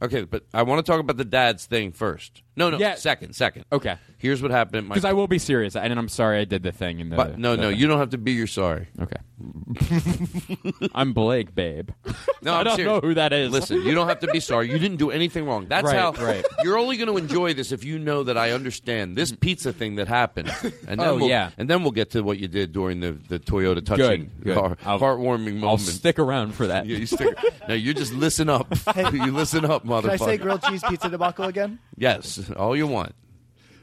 [0.03, 2.43] Okay, but I want to talk about the dads thing first.
[2.59, 2.97] No, no, Yeah.
[2.97, 3.65] second, second.
[3.73, 3.97] Okay.
[4.19, 4.95] Here's what happened at my.
[4.95, 7.17] Because I will be serious, and I'm sorry I did the thing in the.
[7.17, 8.33] But no, the no, you don't have to be.
[8.33, 8.89] You're sorry.
[9.01, 9.17] Okay.
[10.95, 11.91] I'm Blake, babe.
[12.41, 13.03] No, I I'm don't serious.
[13.03, 13.51] know who that is.
[13.51, 14.71] Listen, you don't have to be sorry.
[14.71, 15.67] You didn't do anything wrong.
[15.67, 16.13] That's Right, how.
[16.13, 16.45] right.
[16.63, 19.41] You're only going to enjoy this if you know that I understand this mm.
[19.41, 20.49] pizza thing that happened.
[20.63, 21.51] And then Oh, we'll, yeah.
[21.59, 24.57] And then we'll get to what you did during the, the Toyota touching Good, good.
[24.57, 25.65] heart- I'll- heartwarming moment.
[25.65, 26.87] I'll stick around for that.
[26.87, 27.37] Yeah, you stick.
[27.67, 28.73] now you just listen up.
[29.13, 30.03] you listen up, motherfucker.
[30.03, 31.81] Can I say grilled cheese pizza debacle again?
[31.97, 33.15] Yes, all you want.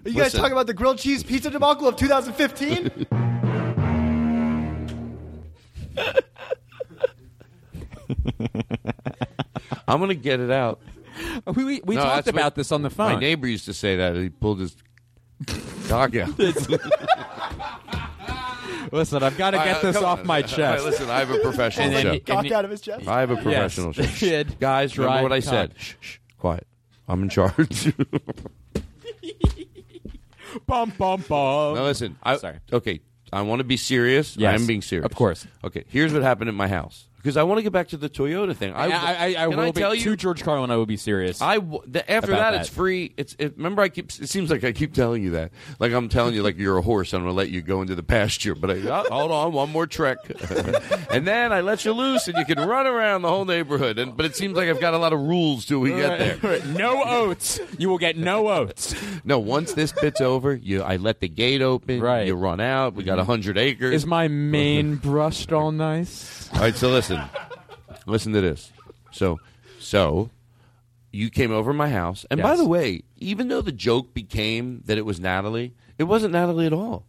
[0.06, 3.08] Are you guys talking about the grilled cheese pizza debacle of 2015?
[9.88, 10.80] I'm going to get it out.
[11.56, 13.14] We, we, we No, talked that's what- about this on the phone.
[13.14, 14.16] My neighbor used to say that.
[14.16, 14.76] He pulled his
[15.88, 16.38] dog out.
[18.92, 20.84] Listen, I've got to get this off my chest.
[20.86, 22.12] listen, I have a professional And then show.
[22.12, 23.08] he- and Cock he- out of his chest?
[23.08, 24.26] I have a professional Yes, show.
[24.28, 24.60] kid.
[24.60, 25.50] Guys, remember Dry what I cock.
[25.50, 25.74] said.
[25.78, 26.68] Shh, shh, quiet.
[27.08, 27.94] I'm in charge.
[30.68, 31.76] Bum bum bum.
[31.76, 32.18] now listen.
[32.24, 32.60] I, Sorry.
[32.72, 33.02] Okay,
[33.34, 34.38] I want to be serious.
[34.38, 35.06] Yes, I'm being serious.
[35.06, 35.46] of course.
[35.66, 37.08] Okay, here's what happened at my house.
[37.26, 38.72] Because I want to get back to the Toyota thing.
[38.74, 40.16] I, I, I, I will I be tell to?
[40.16, 40.70] George Carlin.
[40.70, 41.42] I will be serious.
[41.42, 42.62] I w- the, after that, that.
[42.62, 43.16] it's free.
[43.18, 44.12] It's it, remember I keep.
[44.12, 45.50] It seems like I keep telling you that.
[45.80, 47.16] Like I'm telling you, like you're a horse.
[47.16, 48.54] I'm going to let you go into the pasture.
[48.54, 50.20] But I, oh, hold on, one more trek,
[51.10, 53.98] and then I let you loose, and you can run around the whole neighborhood.
[53.98, 56.64] And but it seems like I've got a lot of rules till we get there.
[56.76, 57.60] no oats.
[57.80, 58.94] You will get no oats.
[59.28, 62.00] No, once this bit's over, you I let the gate open.
[62.00, 62.28] Right.
[62.28, 62.94] You run out.
[62.94, 63.96] We got a hundred acres.
[63.96, 66.48] Is my mane brushed all nice?
[66.54, 67.15] All right, so listen.
[68.06, 68.72] Listen to this.
[69.12, 69.40] So,
[69.80, 70.30] so
[71.12, 72.60] you came over to my house, and by Yes.
[72.60, 76.74] the way, even though the joke became that it was Natalie, it wasn't Natalie at
[76.74, 77.06] all.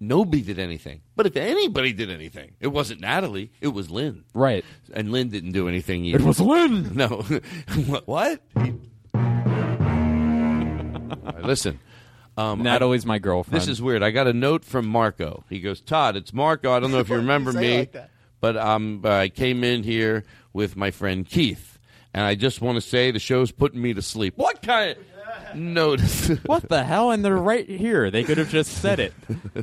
[0.00, 1.00] Nobody did anything.
[1.16, 3.50] But if anybody did anything, it wasn't Natalie.
[3.60, 4.24] It was Lynn.
[4.32, 4.64] Right.
[4.92, 6.20] And Lynn didn't do anything either.
[6.20, 6.92] It was Lynn.
[6.94, 7.22] No.
[7.86, 8.06] what?
[8.06, 8.40] what?
[8.54, 8.62] All
[11.32, 11.80] right, listen.
[12.36, 13.60] Um, I- Natalie's my girlfriend.
[13.60, 14.02] this is weird.
[14.02, 15.44] I got a note from Marco.
[15.48, 16.72] He goes, Todd, it's Marco.
[16.72, 18.10] I don't know if you remember me, like that?
[18.40, 21.78] But um, I came in here with my friend Keith,
[22.14, 24.34] and I just want to say the show's putting me to sleep.
[24.36, 26.28] What kind of notice?
[26.46, 27.10] what the hell?
[27.10, 28.10] And they're right here.
[28.10, 29.14] They could have just said it.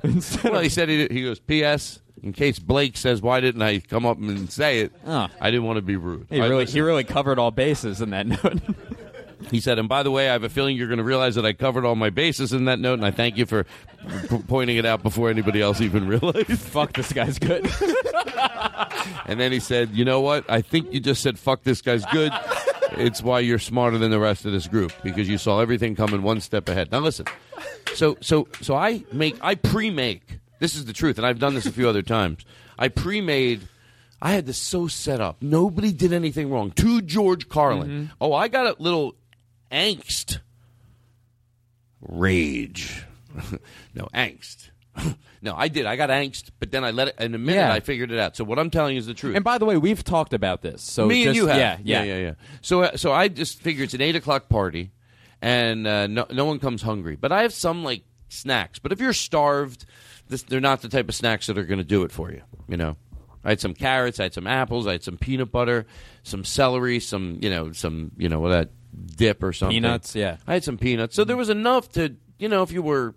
[0.03, 1.99] Instead well, of- he said he, he goes, P.S.
[2.23, 4.91] In case Blake says, why didn't I come up and say it?
[5.05, 5.27] Oh.
[5.39, 6.25] I didn't want to be rude.
[6.29, 6.73] he really, listen.
[6.73, 8.61] he really covered all bases in that note.
[9.51, 11.45] He said, and by the way, I have a feeling you're going to realize that
[11.45, 13.65] I covered all my bases in that note, and I thank you for
[14.29, 16.47] p- pointing it out before anybody else even realized.
[16.59, 17.69] Fuck, this guy's good.
[19.27, 20.49] And then he said, you know what?
[20.49, 22.31] I think you just said, fuck, this guy's good.
[22.91, 26.21] It's why you're smarter than the rest of this group because you saw everything coming
[26.21, 26.91] one step ahead.
[26.91, 27.25] Now listen.
[27.93, 30.39] So, so, so I make, I pre-make.
[30.59, 32.45] This is the truth, and I've done this a few other times.
[32.77, 33.67] I pre-made.
[34.21, 35.37] I had this so set up.
[35.41, 36.71] Nobody did anything wrong.
[36.71, 37.89] To George Carlin.
[37.89, 38.13] Mm-hmm.
[38.21, 39.15] Oh, I got a little
[39.75, 40.39] angst,
[42.01, 43.03] rage.
[43.93, 44.69] no angst.
[45.41, 45.85] no, I did.
[45.85, 47.15] I got angst, but then I let it.
[47.19, 47.73] In a minute, Yeah.
[47.73, 48.35] I figured it out.
[48.37, 49.35] So what I'm telling you is the truth.
[49.35, 50.81] and by the way, we've talked about this.
[50.81, 51.57] So Me just, and you have.
[51.57, 52.33] Yeah, yeah, yeah, yeah.
[52.61, 54.91] So, uh, so I just figure it's an eight o'clock party,
[55.41, 57.17] and uh, no, no one comes hungry.
[57.17, 58.79] But I have some like snacks.
[58.79, 59.85] But if you're starved,
[60.29, 62.41] this, they're not the type of snacks that are going to do it for you.
[62.69, 62.95] You know,
[63.43, 65.85] I had some carrots, I had some apples, I had some peanut butter,
[66.23, 68.69] some celery, some you know, some you know, what that
[69.15, 69.75] dip or something.
[69.75, 70.37] Peanuts, yeah.
[70.47, 71.15] I had some peanuts.
[71.15, 73.15] So there was enough to you know, if you were,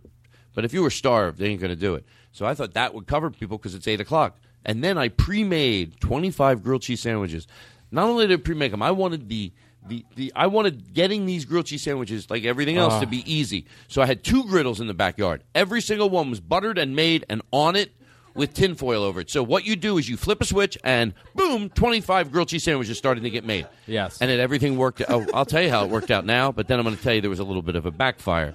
[0.54, 2.04] but if you were starved, they ain't going to do it.
[2.32, 4.38] So I thought that would cover people because it's eight o'clock.
[4.64, 7.46] And then I pre-made twenty-five grilled cheese sandwiches.
[7.90, 9.52] Not only did I pre-make them, I wanted the
[9.86, 13.00] the, the I wanted getting these grilled cheese sandwiches like everything else Ah.
[13.00, 13.66] to be easy.
[13.88, 15.42] So I had two griddles in the backyard.
[15.54, 17.92] Every single one was buttered and made and on it
[18.38, 19.28] with tinfoil over it.
[19.30, 22.96] So what you do is you flip a switch and boom, 25 grilled cheese sandwiches
[22.96, 23.66] starting to get made.
[23.86, 24.20] Yes.
[24.22, 25.02] And then everything worked.
[25.08, 27.12] Oh, I'll tell you how it worked out now, but then I'm going to tell
[27.12, 28.54] you there was a little bit of a backfire.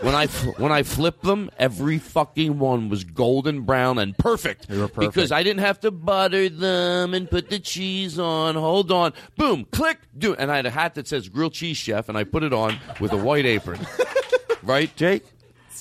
[0.00, 4.68] when I when I flipped them, every fucking one was golden brown and perfect.
[4.68, 5.14] they were perfect.
[5.14, 8.54] Because I didn't have to butter them and put the cheese on.
[8.54, 10.34] Hold on, boom, click, do.
[10.34, 12.78] And I had a hat that says grilled cheese chef, and I put it on
[13.00, 13.80] with a white apron.
[14.62, 15.24] right, Jake?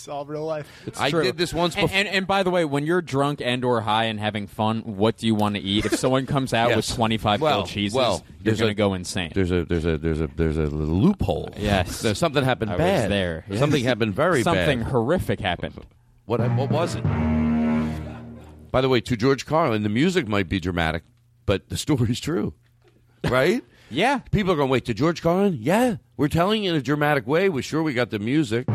[0.03, 0.69] It's all real life.
[0.85, 1.97] It's I did this once And, before.
[1.97, 5.15] and, and by the way, when you're drunk and or high and having fun, what
[5.15, 5.85] do you want to eat?
[5.85, 8.75] If someone comes out with 25 well, grilled cheeses, well, you're there's going to a-
[8.85, 9.31] go insane.
[9.33, 11.53] There's a there's a there's a there's a loophole.
[11.55, 12.01] Yes.
[12.01, 13.45] There's something happened I was bad there.
[13.47, 13.59] Yes.
[13.63, 14.55] Something happened very bad.
[14.55, 14.91] Something bad.
[14.91, 15.79] horrific happened.
[16.25, 17.03] What what was it?
[18.71, 21.03] By the way, to George Carlin, the music might be dramatic,
[21.45, 22.53] but the story's true,
[23.29, 23.63] right?
[23.89, 24.17] yeah.
[24.31, 25.57] People are going, wait, to George Carlin?
[25.61, 27.47] Yeah, we're telling you in a dramatic way.
[27.47, 28.67] We're sure we got the music,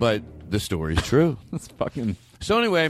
[0.00, 1.36] but the story's true.
[1.52, 2.16] That's fucking.
[2.40, 2.88] So anyway,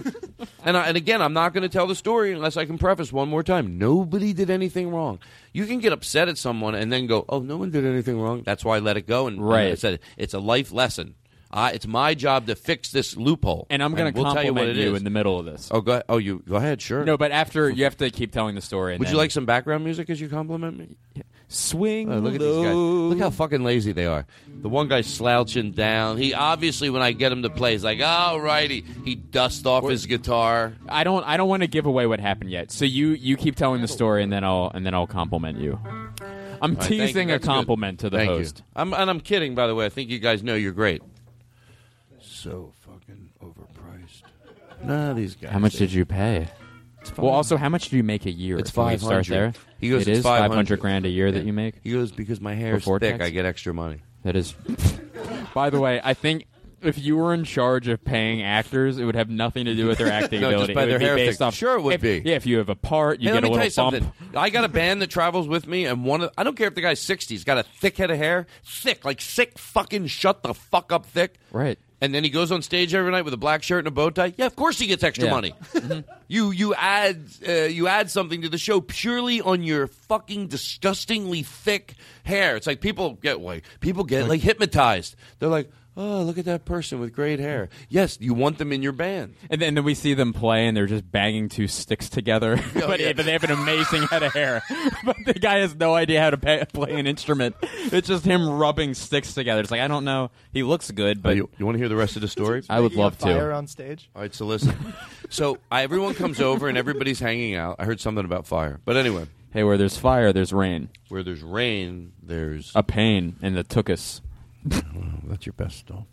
[0.65, 3.13] and I, and again, I'm not going to tell the story unless I can preface
[3.13, 3.79] one more time.
[3.79, 5.19] Nobody did anything wrong.
[5.53, 8.43] You can get upset at someone and then go, "Oh, no one did anything wrong."
[8.45, 9.27] That's why I let it go.
[9.27, 9.73] And, and Right.
[9.73, 11.17] I said it's a life lesson.
[11.53, 14.61] It's my job to fix this loophole, And I'm going to we'll tell you what
[14.61, 14.99] compliment it you, is.
[14.99, 15.69] in the middle of this.
[15.73, 17.05] Oh, go, oh, you go ahead, sure.
[17.05, 18.93] No, but after you have to keep telling the story.
[18.95, 20.97] And Would you like some background music as you compliment me?
[21.51, 22.11] Swing?
[22.11, 22.75] Oh, look at these guys.
[22.75, 24.27] Look how fucking lazy they are.
[24.63, 26.17] The one guy slouching down.
[26.17, 29.89] He obviously, when I get him to play, he's like, "All righty." He dusts off
[29.89, 30.75] his guitar.
[30.89, 31.25] I don't.
[31.25, 32.71] I don't want to give away what happened yet.
[32.71, 35.79] So you you keep telling the story, and then I'll and then I'll compliment you.
[36.63, 37.07] I'm right, thank you.
[37.07, 37.53] teasing a That's good.
[37.53, 38.59] compliment to the Thank host.
[38.59, 38.65] You.
[38.77, 39.87] I'm, and I'm kidding, by the way.
[39.87, 41.03] I think you guys know you're great.
[42.21, 44.23] So fucking overpriced.
[44.85, 45.53] Nah, these guys.
[45.53, 46.49] How much did you pay?
[47.17, 48.59] Well, also, how much do you make a year?
[48.59, 49.55] It's Can we Start 500.
[49.55, 49.55] there.
[49.81, 51.77] He goes, It "It's is 500 500 grand a year that you make.
[51.83, 53.13] He goes because my hair's Before thick.
[53.19, 53.25] tax?
[53.25, 53.99] I get extra money.
[54.25, 54.53] That is.
[55.55, 56.47] By the way, I think
[56.83, 59.99] if you were in charge of paying actors, it would have nothing to do with
[59.99, 60.75] their acting No, just ability.
[60.75, 61.47] by it would their be hair based thick.
[61.47, 61.55] off.
[61.55, 62.23] Sure it would if, be.
[62.25, 63.99] Yeah, if you have a part, you hey, get let a me little tell you
[63.99, 64.15] bump.
[64.19, 64.39] something.
[64.39, 66.75] I got a band that travels with me, and one of I don't care if
[66.75, 67.35] the guy's sixty.
[67.35, 71.07] He's got a thick head of hair, thick, like sick, fucking shut the fuck up,
[71.07, 71.35] thick.
[71.51, 71.79] Right.
[72.03, 74.09] And then he goes on stage every night with a black shirt and a bow
[74.11, 74.33] tie.
[74.39, 75.35] Yeah, of course he gets extra Yeah.
[75.35, 75.55] money.
[76.29, 81.43] you you add uh, you add something to the show purely on your fucking disgustingly
[81.43, 81.95] thick
[82.25, 82.57] hair.
[82.57, 85.15] It's like people get like people get like hypnotized.
[85.41, 85.71] They're like,
[86.03, 87.69] oh, look at that person with great hair.
[87.89, 89.35] Yes, you want them in your band.
[89.51, 92.57] And then, and then we see them play, and they're just banging two sticks together.
[92.59, 93.13] Oh, but, yeah.
[93.13, 94.63] but they have an amazing head of hair.
[95.05, 97.55] but the guy has no idea how to pay, play an instrument.
[97.63, 99.61] It's just him rubbing sticks together.
[99.61, 100.31] It's like I don't know.
[100.53, 102.29] He looks good, oh, but Oh, you, you want to hear the rest of the
[102.29, 102.63] story?
[102.71, 103.55] I would Making a love fire to.
[103.55, 104.11] on stage.
[104.17, 104.75] All right, so listen.
[105.29, 107.77] so I, everyone comes over and everybody's hanging out.
[107.79, 110.89] I heard something about fire, but anyway, Hey, where there's fire, there's rain.
[111.09, 113.65] where there's rain, there's A pain in the
[114.69, 115.29] tuchus.
[115.29, 116.05] that's your best stuff.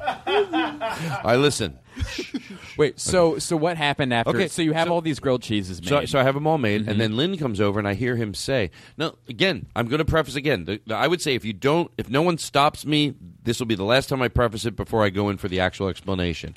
[1.24, 1.78] I listen.
[2.76, 4.30] Wait, so so what happened after?
[4.30, 5.88] Okay, so you have so- all these grilled cheeses made.
[5.88, 6.98] So, so I have them all made, and mm-hmm.
[6.98, 10.36] then Lynn comes over, and I hear him say, "No, again, I'm going to preface
[10.36, 10.64] again.
[10.64, 13.66] The, the- I would say if you don't, if no one stops me, this will
[13.66, 16.56] be the last time I preface it before I go in for the actual explanation."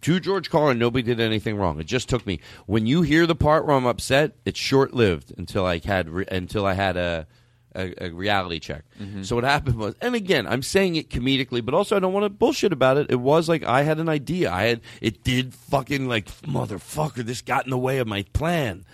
[0.00, 1.78] To George Carlin, nobody did anything wrong.
[1.78, 2.40] It just took me.
[2.64, 6.24] When you hear the part where I'm upset, it's short lived until I had re-
[6.30, 7.26] until I had a.
[7.74, 8.84] A, a reality check.
[9.00, 9.22] Mm-hmm.
[9.22, 12.24] So what happened was, and again, I'm saying it comedically, but also I don't want
[12.24, 13.10] to bullshit about it.
[13.10, 14.52] It was like I had an idea.
[14.52, 17.24] I had it did fucking like motherfucker.
[17.24, 18.84] This got in the way of my plan.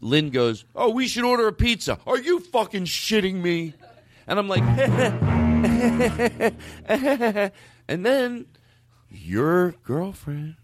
[0.00, 3.74] Lynn goes, "Oh, we should order a pizza." Are you fucking shitting me?
[4.26, 4.62] And I'm like,
[7.88, 8.46] and then
[9.08, 10.56] your girlfriend,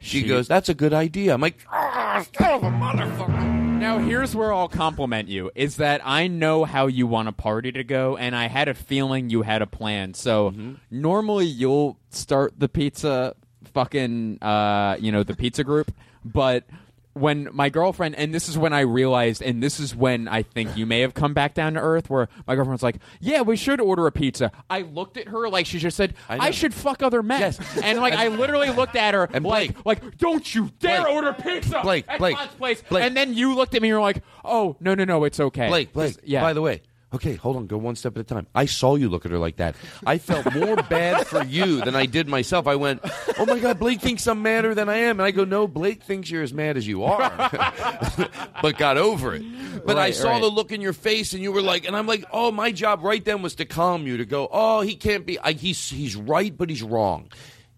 [0.00, 3.98] she, She- goes, "That's a good idea." I'm like, "Ah, son of a motherfucker." Now
[3.98, 7.84] here's where I'll compliment you: is that I know how you want a party to
[7.84, 10.12] go, and I had a feeling you had a plan.
[10.14, 10.72] So Mm-hmm.
[10.90, 13.34] normally you'll start the pizza,
[13.72, 15.92] fucking, uh, you know, the pizza group,
[16.24, 16.64] but.
[17.12, 20.76] When my girlfriend, and this is when I realized, and this is when I think
[20.76, 23.56] you may have come back down to earth, where my girlfriend was like, "Yeah, we
[23.56, 26.72] should order a pizza." I looked at her like she just said, I "I, should
[26.72, 30.70] fuck other men," and like I literally looked at her And like, like, "Don't you
[30.78, 31.12] dare Blake.
[31.12, 32.82] order pizza!" Blake, at Blake, Todd's place.
[32.88, 33.02] Blake.
[33.04, 35.66] And then you looked at me and you're like, "Oh, no, no, no, it's okay."
[35.68, 36.14] Blake, Blake.
[36.14, 36.42] Just- yeah.
[36.42, 36.80] By the way,
[37.14, 37.66] okay, hold on.
[37.66, 38.46] Go one step at a time.
[38.54, 39.76] I saw you look at her like that.
[40.06, 42.66] I felt more bad for you than I did myself.
[42.66, 43.00] I went,
[43.38, 46.02] "Oh my God, Blake thinks I'm madder than I am," and I go, "No, Blake
[46.02, 47.30] thinks you're as mad as you are,"
[48.62, 49.42] but got over it.
[49.84, 50.40] But I saw right.
[50.40, 53.02] the look in your face, and you were like, and I'm like, "Oh, my job
[53.02, 55.38] right then was to calm you, to go, oh, he can't be.
[55.38, 57.30] I, he's he's right, but he's wrong."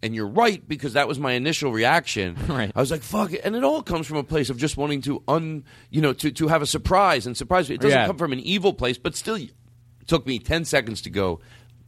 [0.05, 2.37] And you're right because that was my initial reaction.
[2.49, 2.73] Right.
[2.75, 5.01] I was like, "Fuck it," and it all comes from a place of just wanting
[5.03, 7.69] to un, you know, to, to have a surprise and surprise.
[7.69, 7.77] me.
[7.77, 8.07] It doesn't Yeah.
[8.09, 9.53] come from an evil place, but still, it
[10.09, 11.39] took me ten seconds to go.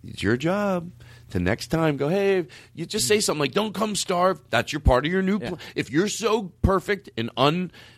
[0.06, 0.92] It's your job
[1.30, 2.08] to next time go.
[2.08, 5.40] Hey, you just say something like, "Don't come starve." That's your part of your new.
[5.40, 7.30] Pl- if you're so perfect and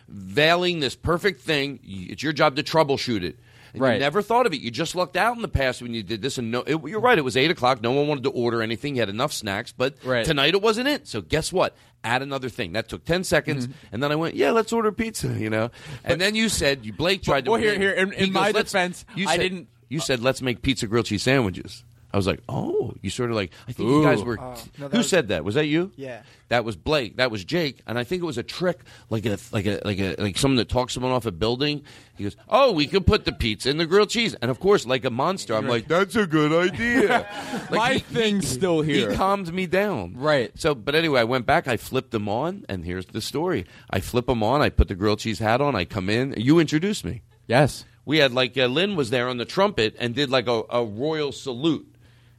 [0.07, 3.37] unveiling this perfect thing, y- it's your job to troubleshoot it.
[3.81, 4.61] And You never thought of it.
[4.61, 6.37] You just lucked out in the past when you did this.
[6.37, 7.17] And no, it, you're right.
[7.17, 7.81] It was eight o'clock.
[7.81, 8.95] No one wanted to order anything.
[8.95, 9.71] You had enough snacks.
[9.71, 10.25] But Right.
[10.25, 11.07] tonight it wasn't it.
[11.07, 11.75] So guess what?
[12.03, 12.73] Add another thing.
[12.73, 13.67] That took ten seconds.
[13.67, 13.87] Mm-hmm.
[13.93, 15.27] And then I went, yeah, let's order pizza.
[15.27, 15.71] You know.
[16.03, 17.51] And then you said you Blake tried to.
[17.51, 20.85] well, here- here, in- in my defense, you I didn't- You said let's make pizza
[20.87, 21.83] grilled cheese sandwiches.
[22.17, 23.51] I was like, oh, you sort of like.
[23.67, 24.39] I think you guys were.
[24.39, 25.43] Oh, no, that who was- said that?
[25.43, 25.91] Was that you?
[25.95, 26.23] Yeah.
[26.49, 27.17] That was Blake.
[27.17, 27.81] That was Jake.
[27.85, 28.79] And I think it was a trick,
[29.09, 31.83] like a like a like a like someone that talks someone off a building.
[32.15, 34.85] He goes, "Oh, we could put the pizza in the grilled cheese." And of course,
[34.85, 37.27] like a monster, I'm like, "That's a good idea."
[37.69, 39.11] Like, My he- thing's still here.
[39.11, 40.13] He calmed me down.
[40.15, 40.51] Right.
[40.59, 41.67] So, but anyway, I went back.
[41.67, 43.65] I flipped them on, and here's the story.
[43.89, 44.61] I flip them on.
[44.61, 45.75] I put the grilled cheese hat on.
[45.75, 46.33] I come in.
[46.37, 47.21] You introduced me.
[47.47, 47.83] Yes.
[48.05, 50.85] We had like uh, Lynn was there on the trumpet and did like a, a
[50.85, 51.93] royal salute.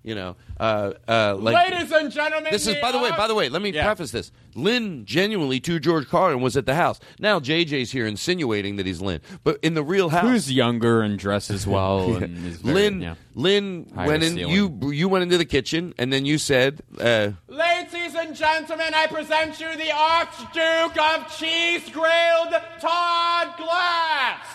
[0.08, 3.10] You know, uh, uh, like Ladies and gentlemen, this is by the way.
[3.10, 4.32] By the way, let me preface this.
[4.54, 6.98] Lynn genuinely to George Carlin was at the house.
[7.20, 11.18] Now JJ's here insinuating that he's Lynn, but in the real house, Who's younger and
[11.18, 12.24] dresses well Yeah.
[12.24, 13.02] and is very, Lynn.
[13.02, 13.14] yeah.
[13.34, 14.34] Lynn Higher went in.
[14.36, 14.54] ceiling.
[14.54, 19.08] You you went into the kitchen and then you said, uh, Ladies and gentlemen, I
[19.08, 24.46] present you the Archduke of Cheese Grilled Todd Glass.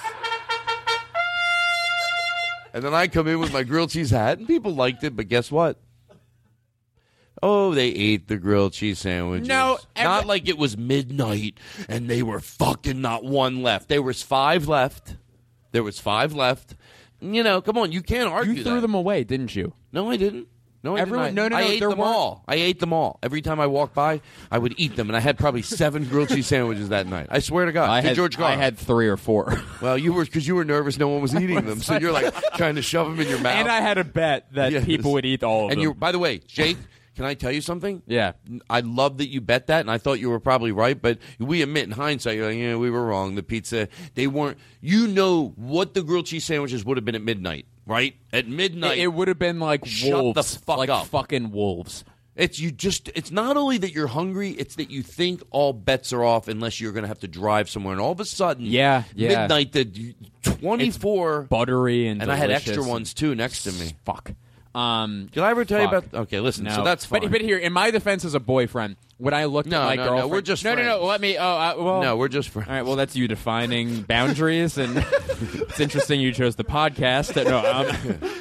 [2.74, 5.28] And then I come in with my grilled cheese hat and people liked it, but
[5.28, 5.80] guess what?
[7.42, 9.48] Oh, they ate the grilled cheese sandwiches.
[9.48, 11.58] No, every- not like it was midnight
[11.90, 13.90] and they were fucking not one left.
[13.90, 15.18] There was five left.
[15.72, 16.76] There was five left.
[17.20, 18.54] You know, come on, you can't argue.
[18.54, 18.82] You threw that.
[18.82, 19.74] them away, didn't you?
[19.92, 20.48] No, I didn't.
[20.84, 21.36] No, I Everyone- didn't.
[21.36, 22.44] no, no, I no, ate them weren't- all.
[22.48, 23.18] I ate them all.
[23.24, 24.20] Every time I walked by,
[24.52, 27.28] I would eat them, and I had probably seven grilled cheese sandwiches that night.
[27.30, 27.90] I swear to God.
[27.90, 29.62] I to had, George I had three or four.
[29.82, 30.98] Well, you were because you were nervous.
[30.98, 33.56] No one was eating them, so you're like trying to shove them in your mouth.
[33.56, 34.84] and I had a bet that Yes.
[34.86, 35.84] people would eat all of and them.
[35.84, 36.78] you, by the way, Jake,
[37.16, 38.02] can I tell you something?
[38.08, 38.34] Yeah.
[38.70, 41.00] I love that you bet that, and I thought you were probably right.
[41.02, 43.36] But we admit in hindsight, you're like, yeah, we were wrong.
[43.36, 44.58] The pizza, they weren't.
[44.82, 48.16] You know what the grilled cheese sandwiches would have been at midnight, right?
[48.32, 51.08] At midnight, It, it would have been like Shut the wolves, fuck like up.
[51.08, 52.04] fucking wolves.
[52.36, 53.12] It's you just.
[53.14, 56.82] It's not only that you're hungry; it's that you think all bets are off unless
[56.82, 59.42] you're going to have to drive somewhere, and all of a sudden, Yeah, yeah.
[59.42, 63.92] midnight, the twenty four, buttery and and I had extra ones too next to me.
[64.04, 64.32] Fuck.
[64.76, 65.92] Um, Did I ever tell fuck.
[65.92, 66.22] you about?
[66.24, 66.64] Okay, listen.
[66.66, 66.72] No.
[66.76, 67.22] So that's fine.
[67.22, 69.96] But, but here, in my defense as a boyfriend, when I looked No, at my
[69.96, 70.88] no, no, we're just no, no, no.
[70.98, 71.04] friends.
[71.08, 71.38] Let me.
[71.38, 72.68] Oh, uh, well, no, we're just friends.
[72.70, 72.82] All right.
[72.86, 74.98] Well, that's you defining boundaries, and
[75.38, 77.36] it's interesting you chose the podcast.
[77.46, 77.64] No, um,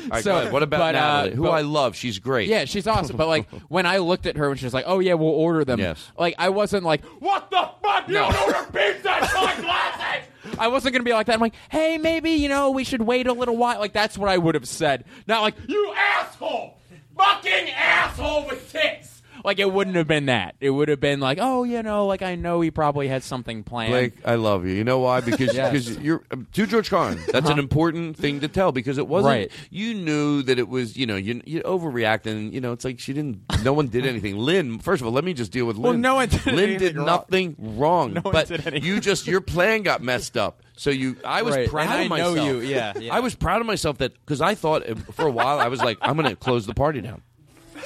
[0.04, 0.52] All right, so go ahead.
[0.52, 1.94] what about but, uh, Natalie, who but- I love?
[1.96, 2.48] She's great.
[2.48, 3.16] Yeah, she's awesome.
[3.18, 5.64] But like when I looked at her and she was like, "Oh yeah, we'll order
[5.66, 6.10] them." Yes.
[6.18, 8.08] Like I wasn't like, What the fuck?
[8.08, 10.28] You don't order pizza at Todd Glass's.
[10.58, 11.34] I wasn't gonna be like that.
[11.34, 13.78] I'm like, hey, maybe you know we should wait a little while.
[13.78, 15.04] Like that's what I would have said.
[15.26, 16.78] Not like You asshole!
[17.16, 19.11] Fucking asshole with tits!
[19.44, 20.54] Like it wouldn't have been that.
[20.60, 23.62] It would have been like, oh, you know, like I know he probably had something
[23.64, 23.90] planned.
[23.92, 24.72] Blake, I love you.
[24.74, 25.20] You know why?
[25.20, 25.70] Because Yes.
[25.72, 27.18] because you're um, to George Carlin.
[27.32, 27.52] That's Uh-huh.
[27.52, 29.32] an important thing to tell because it wasn't.
[29.32, 29.52] Right.
[29.70, 30.96] You knew that it was.
[30.96, 32.26] You know, you you overreacted.
[32.26, 33.40] And, you know, it's like she didn't.
[33.64, 34.36] No one did anything.
[34.38, 35.82] Lynn, first of all, let me just deal with Lynn.
[35.84, 37.06] Well, no one did Lynn did wrong.
[37.06, 38.12] nothing wrong.
[38.14, 40.62] No one but did anything you just your plan got messed up.
[40.76, 42.46] So you, I was Right, proud and of I know myself.
[42.48, 43.14] you, yeah, yeah.
[43.14, 45.80] I was proud of myself that because I thought uh, for a while I was
[45.82, 47.22] like, I'm going to close the party down.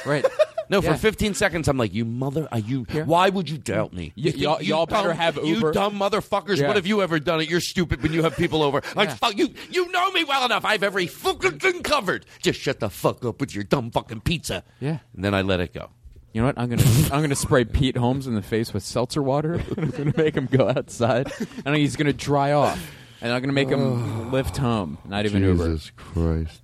[0.07, 0.25] Right.
[0.69, 0.97] No, for Yeah.
[0.97, 2.85] 15 seconds, I'm like, you mother, are you?
[3.05, 4.13] Why would you doubt me?
[4.17, 5.73] Y- think y'all- you y'all better dumb- have You Uber.
[5.73, 6.59] dumb motherfuckers.
[6.59, 6.67] Yeah.
[6.67, 7.49] What have you ever done it?
[7.49, 8.83] You're stupid when you have people over.
[8.95, 9.15] Like, Yeah.
[9.17, 9.51] fuck you.
[9.71, 10.65] You know me well enough.
[10.65, 12.27] I have every fucking thing covered.
[12.43, 14.65] Just shut the fuck up with your dumb fucking pizza.
[14.81, 14.99] Yeah.
[15.15, 15.91] And then I let it go.
[16.33, 16.59] You know what?
[16.59, 16.83] I'm gonna
[17.13, 19.55] I'm gonna spray Pete Holmes in the face with seltzer water.
[19.79, 21.33] I'm gonna make him go outside,
[21.65, 22.79] and he's gonna dry off,
[23.23, 25.65] and I'm gonna make him Lyft home, not even Uber.
[25.69, 26.61] Jesus Christ.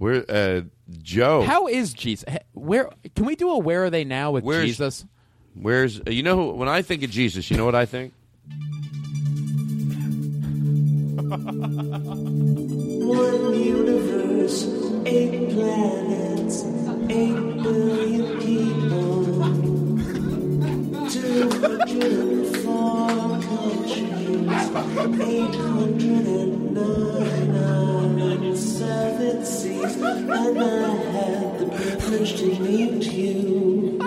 [0.00, 0.62] Where, uh,
[1.02, 1.42] Joe.
[1.42, 2.24] How is Jesus?
[2.54, 5.04] Where can we do a Where are they now with Where's- Jesus?
[5.52, 8.14] Where's, you know, who- when I think of Jesus, you know what I think?
[13.00, 14.64] One universe,
[15.04, 16.64] eight planets,
[17.10, 19.24] eight billion people,
[30.02, 33.98] I had the privilege to meet you.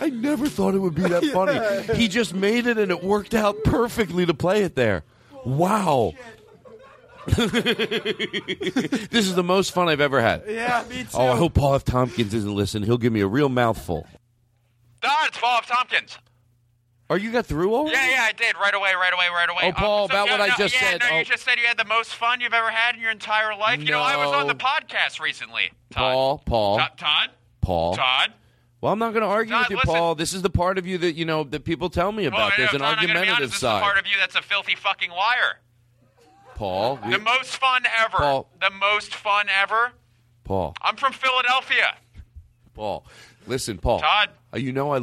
[0.00, 1.96] I never thought it would be that funny.
[1.98, 5.02] He just made it and it worked out perfectly to play it there.
[5.44, 6.14] Wow.
[9.10, 10.42] this is the most fun I've ever had.
[10.48, 11.08] Yeah, me too.
[11.14, 11.84] Oh, I hope Paul F.
[11.84, 12.84] Tompkins isn't listening.
[12.84, 14.06] He'll give me a real mouthful.
[15.00, 15.66] Don, it's Paul F.
[15.68, 16.18] Tompkins.
[17.10, 17.94] Oh, you got through already?
[17.96, 18.54] Yeah, yeah, I did.
[18.56, 19.60] Right away, right away, right away.
[19.64, 21.00] Oh, Paul, Um, so- about no, what I just yeah, said.
[21.00, 21.18] No, Oh.
[21.18, 23.80] you just said you had the most fun you've ever had in your entire life.
[23.82, 25.72] You know, I was on the podcast recently.
[25.90, 26.90] Paul, Paul, Todd?
[26.96, 27.30] Todd?
[27.60, 27.94] Paul.
[27.96, 28.32] Todd?
[28.80, 29.94] Well, I'm not going to argue Todd, with you, listen.
[29.94, 30.14] Paul.
[30.16, 32.54] This is the part of you that you know that people tell me about.
[32.54, 33.76] I There's know, an Todd, I'm be argumentative honest, this side.
[33.76, 35.60] is the part of you that's a filthy fucking liar.
[36.62, 37.00] Paul.
[37.04, 38.16] We- The most fun ever.
[38.18, 38.48] Paul.
[38.60, 39.92] The most fun ever.
[40.44, 40.74] Paul.
[40.80, 41.96] I'm from Philadelphia.
[42.74, 43.04] Paul.
[43.48, 43.98] Listen, Paul.
[44.00, 44.30] Todd.
[44.54, 44.98] Uh, you know I.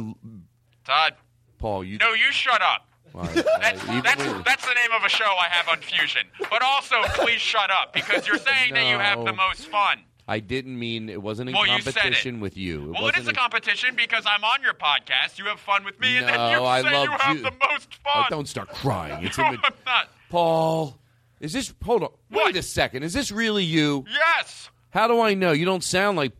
[0.84, 1.14] Todd.
[1.58, 1.98] Paul, you.
[1.98, 2.86] No, you shut up.
[3.12, 6.22] Right, That's, you- that's, that's the name of a show I have on Fusion.
[6.48, 9.98] But also, please shut up because you're saying that you have the most fun.
[10.28, 12.84] I didn't mean it wasn't in Well, you competition with you.
[12.84, 15.38] It Well, it is a competition because I'm on your podcast.
[15.38, 17.42] You have fun with me, and then you I say you have you.
[17.42, 18.26] the most Oh, fun.
[18.30, 19.24] don't start crying.
[19.26, 20.08] It's No, in the- I'm not.
[20.30, 20.96] Paul.
[21.40, 21.72] Is this?
[21.84, 22.10] Hold on.
[22.30, 23.02] Wait a second.
[23.02, 24.04] Is this really you?
[24.08, 24.68] Yes.
[24.90, 25.52] How do I know?
[25.52, 26.32] You don't sound like.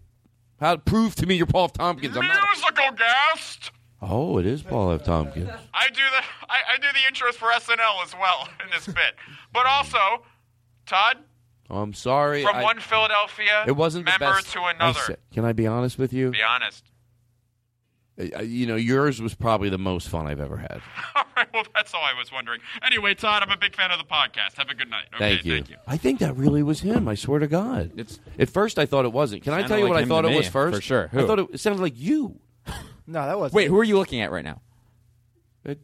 [0.61, 1.73] How prove to me you're Paul F.
[1.73, 2.15] Tompkins?
[2.17, 2.47] I'm not.
[2.55, 3.71] Musical guest.
[4.03, 5.05] Oh, it is Paul F.
[5.05, 5.49] Tompkins.
[5.73, 9.15] I do the I, I do the intros for SNL as well in this bit.
[9.55, 9.99] But also,
[10.87, 11.17] Todd,
[11.71, 12.43] I'm sorry.
[12.43, 14.53] from I- one Philadelphia it wasn't the member best.
[14.53, 15.01] to I another.
[15.01, 16.31] said- can I be honest with you?
[16.31, 16.90] Be honest.
[18.21, 20.81] Uh, You know, yours was probably the most fun I've ever had.
[21.17, 22.61] All right, well, that's all I was wondering.
[22.83, 24.57] Anyway, Todd, I'm a big fan of the podcast.
[24.57, 25.07] Have a good night.
[25.15, 25.53] Okay, Thank you.
[25.55, 25.77] Thank you.
[25.87, 27.09] I think that really was him.
[27.09, 27.93] I swear to God.
[27.97, 29.43] It's at first I thought it wasn't.
[29.43, 30.77] Can I tell you like what I thought it me, was first?
[30.77, 31.11] for sure.
[31.13, 32.39] I thought it, it sounded like you.
[33.07, 34.61] No, that was Wait, who are you looking at right now?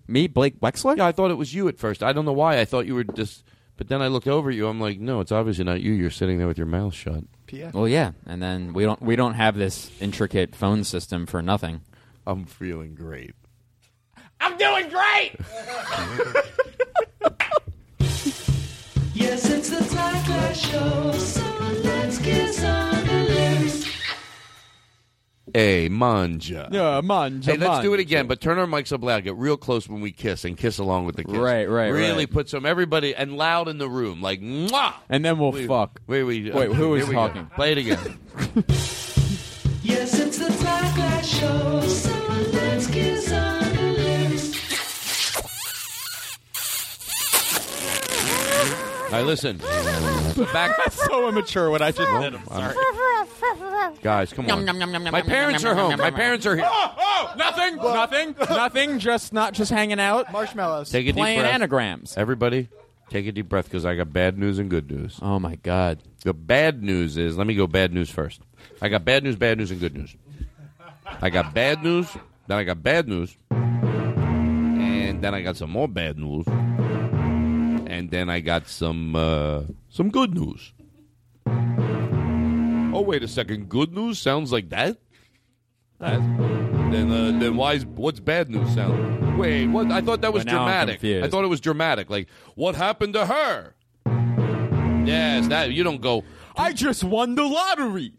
[0.06, 0.96] Me, Blake Wexler?
[0.96, 2.02] Yeah, I thought it was you at first.
[2.02, 2.60] I don't know why.
[2.60, 3.42] I thought you were just.
[3.76, 4.68] But then I looked over at you.
[4.68, 5.92] I'm like, no, it's obviously not you.
[5.92, 7.24] You're sitting there with your mouth shut.
[7.50, 7.72] Yeah.
[7.74, 11.82] Well, yeah, and then we don't we don't have this intricate phone system for nothing.
[12.26, 13.34] I'm feeling great.
[14.40, 15.32] I'm doing great.
[19.14, 23.24] Yes, it's the Todd Glass Show, so let's kiss on the
[23.64, 23.86] lips.
[25.54, 26.68] Hey, manja.
[26.70, 27.52] Yeah, manja.
[27.52, 28.02] Hey, let's do it manja.
[28.02, 29.24] again, but turn our mics up loud.
[29.24, 31.34] Get real close when we kiss and kiss along with the kiss.
[31.34, 32.30] Right, right, Really right.
[32.30, 34.92] put some everybody and loud in the room, like mwah.
[35.08, 35.98] And then we'll Wait, fuck.
[36.06, 37.26] Wait, wait, Wait, who here is we go.
[37.28, 37.46] talking?
[37.46, 38.18] Play it again.
[40.06, 42.12] Yes, it's the Todd Glass Show, so
[42.52, 45.42] let's kiss on the lips.
[49.02, 49.56] All right, listen.
[50.52, 50.76] Back.
[50.76, 52.36] That's so immature what I just did.
[52.36, 52.76] I'm sorry.
[54.00, 54.64] Guys, come on.
[54.64, 55.90] Yum, yum, yum, yum, My yum, parents yum, are yum, home.
[55.90, 56.54] yum, My yum, parents yum.
[56.54, 56.68] are here.
[56.70, 58.98] Oh, oh, nothing, nothing, nothing.
[59.00, 60.30] Just not just hanging out.
[60.30, 60.88] Marshmallows.
[60.88, 61.52] Take a deep Playing breath.
[61.52, 62.16] anagrams.
[62.16, 62.68] Everybody,
[63.10, 65.18] take a deep breath because I got bad news and good news.
[65.20, 66.00] Oh my god.
[66.22, 68.40] The bad news is, let me go bad news first.
[68.80, 70.14] I got bad news, bad news, and good news.
[71.20, 72.08] I got bad news,
[72.46, 78.28] then I got bad news, and then I got some more bad news, and then
[78.28, 80.72] I got some uh, some good news.
[82.94, 84.96] Oh wait a second, good news sounds like that.
[85.98, 86.20] That-
[86.90, 89.36] then uh, then why is what's bad news sound?
[89.38, 89.90] Wait, what?
[89.90, 91.24] I thought that was Well, now I'm dramatic.
[91.24, 92.08] I thought it was dramatic.
[92.10, 93.74] Like what happened to her?
[95.04, 96.22] Yes, that you don't go.
[96.56, 98.12] I just won the lotteries.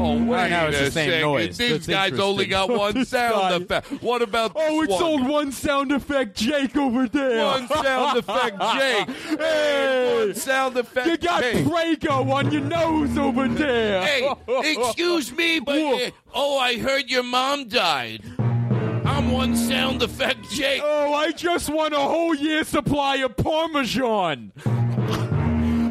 [0.00, 1.20] Oh, wait know, it's a the same second.
[1.22, 1.56] noise.
[1.58, 3.86] These That's guys only got one sound effect.
[4.02, 5.02] What about Oh, it's one?
[5.02, 7.44] old one sound effect Jake over there.
[7.44, 9.08] One sound effect, Jake.
[9.38, 11.06] Hey, One sound effect.
[11.06, 11.64] you got Hey.
[11.64, 14.02] Prego on your nose over there.
[14.02, 14.30] Hey,
[14.64, 18.22] excuse me, but uh, oh, I heard your mom died.
[18.38, 20.80] I'm one sound effect, Jake.
[20.84, 24.52] Oh, I just want a whole year's supply of Parmesan.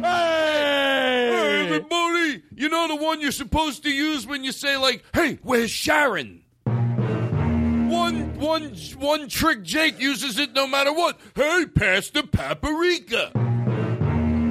[0.02, 1.47] Hey!
[1.78, 2.42] Everybody!
[2.54, 6.44] You know the one you're supposed to use when you say like, "Hey, where's Sharon?"
[7.88, 9.62] One, one, one trick.
[9.62, 11.18] Jake uses it no matter what.
[11.34, 13.30] Hey, pass the paprika.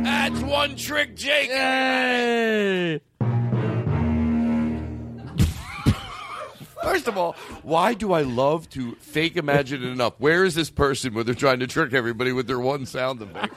[0.04, 1.50] That's one trick, Jake.
[1.50, 3.02] Hey!
[6.82, 10.14] First of all, why do I love to fake imagine it enough?
[10.18, 13.54] Where is this person where they're trying to trick everybody with their one sound effect?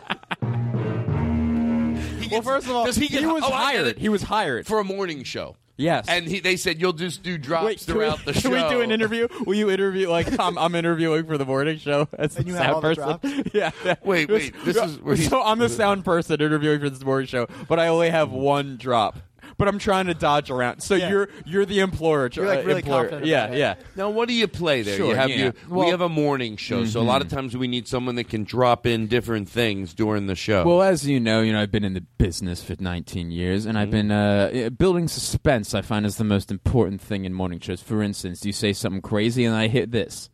[2.31, 3.99] Well, first of all, Does he, he, was oh, hired.
[3.99, 4.67] He was hired.
[4.67, 5.57] for a morning show.
[5.77, 6.07] Yes.
[6.09, 8.51] And he, they said you'll just do drops Wait, can we, throughout the can show.
[8.51, 9.29] we do an interview?
[9.47, 12.57] Will you interview like I'm, I'm interviewing for the morning show as And the you
[12.57, 13.43] have sound all the person?
[13.43, 13.55] drops?
[13.55, 13.95] yeah, yeah.
[14.05, 17.79] Wait, wait, this is so I'm the sound person interviewing for this morning show, but
[17.79, 19.17] I only have one drop.
[19.61, 20.81] But I'm trying to dodge around.
[20.81, 21.11] So Yeah.
[21.11, 22.31] you're you're the employer.
[22.33, 23.03] You're, like, uh, really employer.
[23.03, 23.59] confident Yeah, about it.
[23.59, 23.75] yeah.
[23.95, 24.97] Now, what do you play there?
[24.97, 25.37] Sure, you have yeah.
[25.37, 28.15] your, Well- we have a morning show, so a lot of times we need someone
[28.15, 30.65] that can drop in different things during the show.
[30.65, 33.79] Well, as you know, you know I've been in the business for 19 years, and
[33.79, 35.75] I've been uh, building suspense.
[35.75, 37.83] I find is the most important thing in morning shows.
[37.83, 40.31] For instance, you say something crazy, and I hit this.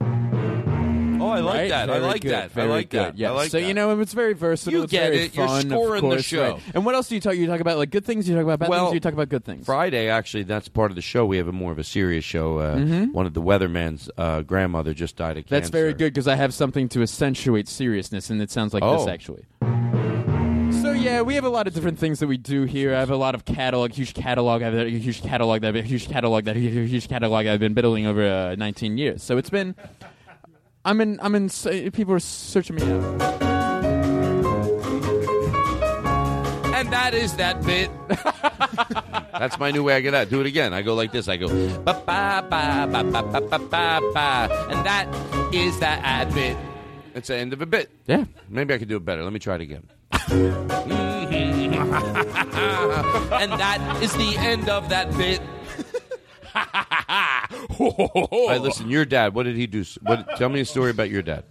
[1.37, 1.69] I like Right?
[1.71, 1.91] that.
[1.91, 2.45] I Very like good, that.
[2.45, 3.01] I very like good.
[3.01, 3.19] that.
[3.19, 3.31] Yes.
[3.31, 3.67] I like so that.
[3.67, 4.73] you know it's very versatile.
[4.79, 5.35] You it's get very it.
[5.37, 6.53] You're Fun, scoring of the course, show.
[6.53, 6.63] right.
[6.75, 7.35] And what else do you talk?
[7.37, 8.29] You talk about like good things.
[8.29, 8.95] You talk about bad Well, things.
[8.95, 9.67] You talk about good things.
[9.67, 11.25] Friday, actually, that's part of the show.
[11.27, 12.59] We have a more of a serious show.
[12.59, 13.13] Uh, Mhm.
[13.13, 15.51] One of the weatherman's uh, grandmother just died of cancer.
[15.61, 19.03] That's very good because I have something to accentuate seriousness, and it sounds like this
[19.03, 19.09] Oh.
[19.09, 19.45] actually.
[20.83, 22.95] So yeah, we have a lot of different things that we do here.
[22.95, 24.63] I have a lot of catalog, huge catalog.
[24.63, 25.63] I have a huge catalog.
[25.65, 26.45] I have a huge catalog.
[26.45, 29.23] That huge catalog I've been biddling over uh, 19 years.
[29.23, 29.75] So it's been.
[30.87, 31.19] I'm in.
[31.21, 31.51] I'm in.
[31.91, 33.03] People are searching me out.
[36.77, 37.91] And that is that bit.
[39.33, 40.31] That's my new way I get out.
[40.31, 40.73] Do it again.
[40.73, 41.27] I go like this.
[41.27, 41.49] I go
[41.79, 45.09] ba ba ba ba ba ba ba ba ba, and that
[45.53, 46.57] is that ad bit.
[47.17, 47.91] It's the end of a bit.
[48.07, 48.25] Yeah.
[48.49, 49.25] Maybe I could do it better.
[49.25, 49.89] Let me try it again.
[50.13, 50.31] and
[53.59, 55.41] that is the end of that bit.
[57.79, 58.89] All right, listen.
[58.91, 59.35] Your dad.
[59.35, 59.85] What did he do?
[60.03, 60.37] What?
[60.37, 61.45] Tell me a story about your dad.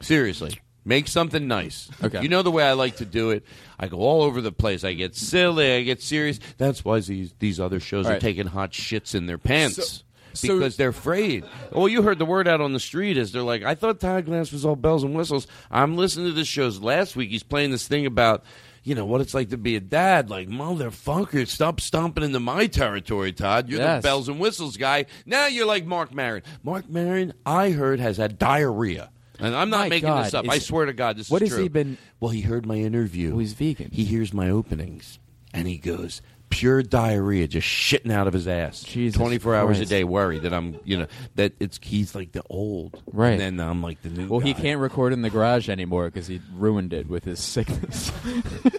[0.00, 1.90] Seriously, make something nice.
[2.02, 2.22] Okay.
[2.22, 3.44] You know the way I like to do it.
[3.78, 4.82] I go all over the place.
[4.84, 5.72] I get silly.
[5.74, 6.38] I get serious.
[6.58, 9.76] That's why these these other shows All are taking hot shits in their pants.
[9.76, 11.44] So- so- because they're afraid.
[11.72, 14.26] Well, you heard the word out on the street is they're like, I thought Todd
[14.26, 15.48] Glass was all bells and whistles.
[15.72, 17.30] I'm listening to this shows last week.
[17.30, 18.44] He's playing this thing about,
[18.82, 20.30] you know, what it's like to be a dad.
[20.30, 23.68] Like, motherfucker, stop stomping into my territory, Todd.
[23.68, 24.02] You're Yes.
[24.02, 25.06] the bells and whistles guy.
[25.26, 26.42] Now you're like Marc Maron.
[26.62, 29.10] Marc Maron, I heard, has had diarrhea.
[29.38, 30.50] And I'm not My making this God, up.
[30.52, 33.34] I swear to God, this what is has he been- Well, he heard my interview.
[33.34, 33.90] Oh, he's vegan.
[33.90, 35.18] He hears my openings,
[35.54, 36.20] and he goes,
[36.50, 38.82] pure diarrhea, just shitting out of his ass.
[38.82, 39.90] Jesus 24 hours a Christ.
[39.90, 41.06] day, worried that I'm, you know,
[41.36, 43.02] that it's he's like the old.
[43.12, 43.40] Right.
[43.40, 44.60] And then I'm like the new Well, he guy.
[44.60, 48.10] can't record in the garage anymore because he ruined it with his sickness.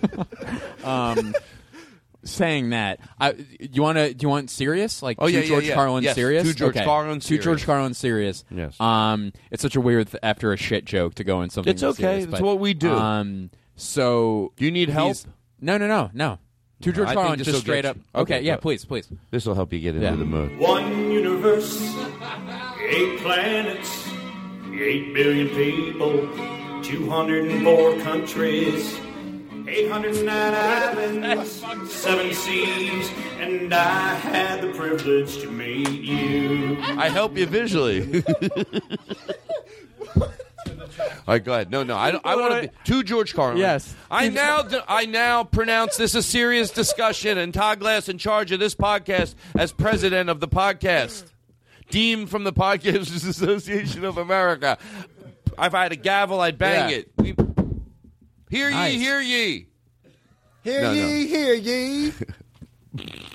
[0.84, 1.34] um,
[2.24, 4.14] saying that, I, you want to?
[4.14, 5.02] Do you want serious?
[5.02, 5.74] Like Oh, two yeah, yeah, George yeah.
[5.76, 6.44] Carlin Yes, serious?
[6.44, 6.76] two George.
[6.76, 7.66] Carlin Two George serious.
[7.66, 8.44] Carlin serious.
[8.52, 8.80] Yes.
[8.80, 11.72] Um, it's such a weird th- after a shit joke to go in something.
[11.72, 12.02] It's okay.
[12.04, 12.92] serious, It's but, what we do.
[12.94, 15.08] Um, so Do you need help?
[15.08, 15.26] he's-
[15.60, 16.38] No, no, no, no.
[16.82, 17.98] Two George I think Carlin this just will straight get up.
[17.98, 18.62] you- Okay, okay, yeah, go.
[18.62, 19.08] please, please.
[19.30, 20.16] This will help you get into Yeah.
[20.16, 20.58] the mood.
[20.58, 21.96] One universe,
[22.90, 24.10] eight planets,
[24.74, 26.28] eight billion people,
[26.84, 29.00] 204 countries,
[29.68, 31.64] 809 islands,
[31.94, 33.10] seven seas,
[33.40, 36.78] and I had the privilege to meet you.
[36.82, 38.24] I help you visually.
[41.00, 41.72] All right, go ahead.
[41.72, 43.58] No, no, I, I want to be two George Carlin.
[43.58, 43.94] Yes.
[44.10, 48.60] I now, I now pronounce this a serious discussion, and Todd Glass in charge of
[48.60, 51.26] this podcast as president of the podcast,
[51.90, 54.78] deemed from the Podcasters Association of America.
[55.60, 56.96] If I had a gavel, I'd bang Yeah.
[56.98, 57.12] it.
[57.18, 57.36] We,
[58.50, 58.94] hear ye, Nice.
[59.00, 59.68] hear ye.
[60.64, 61.08] Hear No, no.
[61.08, 62.14] ye, hear ye.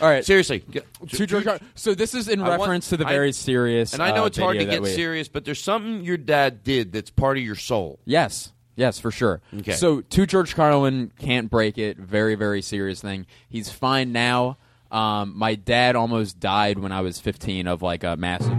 [0.00, 0.24] All right.
[0.24, 1.62] Seriously, get- Two George Carlin.
[1.74, 3.92] So this is in I want- reference to the I- very serious.
[3.92, 6.04] And I know uh, it's hard to video that get we- serious, but there's something
[6.04, 7.98] your dad did that's part of your soul.
[8.04, 8.52] Yes.
[8.76, 9.42] Yes, for sure.
[9.58, 9.72] Okay.
[9.72, 11.98] So, to George Carlin can't break it.
[11.98, 13.26] Very, very serious thing.
[13.48, 14.56] He's fine now.
[14.90, 18.56] Um, my dad almost died when I was 15 of like a massive.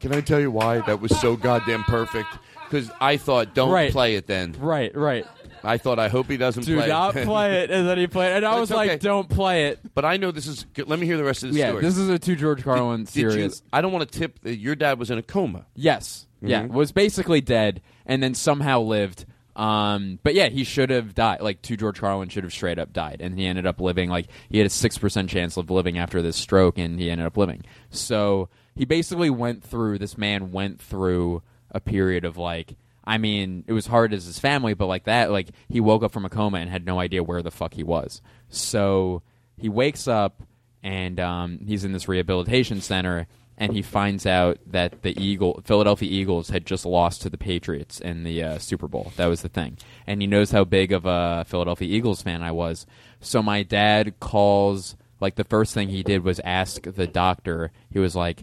[0.00, 2.28] Can I tell you why that was so goddamn perfect?
[2.68, 3.90] Because I thought, don't Right.
[3.90, 4.54] play it then.
[4.58, 5.26] Right, right.
[5.64, 7.24] I thought, I hope he doesn't Do play not it.
[7.26, 8.32] play it, and then he played.
[8.32, 8.98] And I was it's like, okay.
[8.98, 10.64] "Don't play it." But I know this is.
[10.74, 10.88] good.
[10.88, 11.82] Let me hear the rest of the yeah, story.
[11.82, 13.62] this is a two George Carlin Did you- serious.
[13.72, 14.40] I don't want to tip.
[14.42, 15.66] that Your dad was in a coma.
[15.74, 16.26] Yes.
[16.40, 16.64] Yeah.
[16.64, 16.68] Mhm.
[16.72, 19.24] Was basically dead and then somehow lived.
[19.56, 21.40] Um, but yeah, he should have died.
[21.40, 23.18] Like, two George Carlin should have straight up died.
[23.20, 26.36] And he ended up living, like, he had a 6% chance of living after this
[26.36, 27.62] stroke, and he ended up living.
[27.88, 32.74] So he basically went through, this man went through a period of, like,
[33.06, 36.12] I mean, it was hard as his family, but like that, like, he woke up
[36.12, 38.22] from a coma and had no idea where the fuck he was.
[38.48, 39.22] So
[39.56, 40.42] he wakes up
[40.82, 43.26] and um, he's in this rehabilitation center
[43.56, 48.00] and he finds out that the Eagle Philadelphia Eagles had just lost to the Patriots
[48.00, 49.12] in the uh, Super Bowl.
[49.16, 52.52] That was the thing, and he knows how big of a Philadelphia Eagles fan I
[52.52, 52.86] was.
[53.20, 54.96] So my dad calls.
[55.20, 57.70] Like the first thing he did was ask the doctor.
[57.90, 58.42] He was like,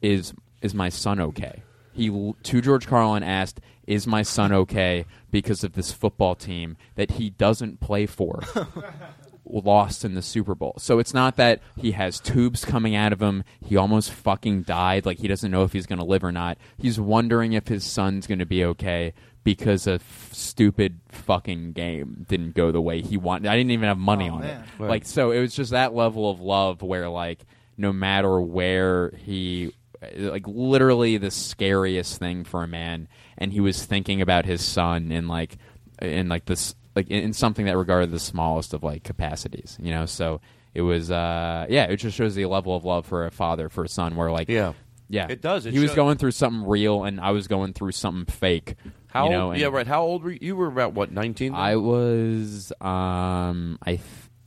[0.00, 1.62] "Is is my son okay?"
[1.92, 2.08] He
[2.42, 7.30] to George Carlin asked, "Is my son okay?" Because of this football team that he
[7.30, 8.42] doesn't play for
[9.44, 10.74] lost in the Super Bowl.
[10.78, 13.44] So it's not that he has tubes coming out of him.
[13.60, 15.06] He almost fucking died.
[15.06, 16.58] Like he doesn't know if he's going to live or not.
[16.78, 19.12] He's wondering if his son's going to be okay
[19.44, 23.48] because a f- stupid fucking game didn't go the way he wanted.
[23.48, 24.60] I didn't even have money Oh, on man.
[24.62, 24.66] it.
[24.80, 24.90] Right.
[24.90, 27.44] Like so it was just that level of love where like
[27.78, 29.72] no matter where he
[30.16, 33.06] like literally the scariest thing for a man
[33.38, 35.56] and he was thinking about his son in like
[36.02, 39.90] in like this like in, in something that regarded the smallest of like capacities you
[39.90, 40.40] know so
[40.74, 43.84] it was uh yeah it just shows the level of love for a father for
[43.84, 44.72] a son where like Yeah.
[45.08, 45.66] yeah It does.
[45.66, 48.74] It he was going through something real and i was going through something fake
[49.08, 49.56] How you know old?
[49.56, 49.86] Yeah, right.
[49.86, 50.38] How old were you?
[50.40, 51.10] You were about what?
[51.12, 51.54] Nineteen.
[51.54, 54.02] i was um i th-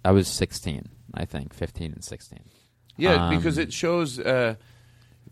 [0.06, 2.40] i was 16 i think 15 and 16
[2.98, 4.20] Yeah, Um, because it shows.
[4.20, 4.56] Uh,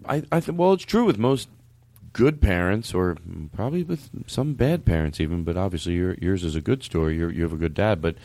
[0.06, 1.50] I, I th- well, it's true with most
[2.14, 3.18] good parents, or
[3.56, 5.44] probably with some bad parents, even.
[5.44, 7.18] But obviously, your, yours is a good story.
[7.18, 8.16] You're, you have a good dad, but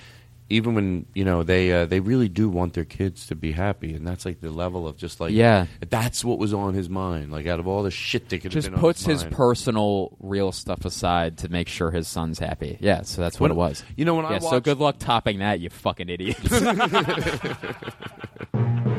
[0.49, 3.95] even when you know they uh, they really do want their kids to be happy,
[3.95, 5.67] and that's like the level of just like Yeah.
[5.89, 7.33] that's what was on his mind.
[7.33, 9.35] Like out of all the shit that could Just have been puts his mind.
[9.35, 12.77] personal, real stuff aside to make sure his son's happy.
[12.81, 13.83] Yeah, so that's what When- it was.
[13.97, 16.37] you know, when I yeah, so good luck topping that, you fucking idiot.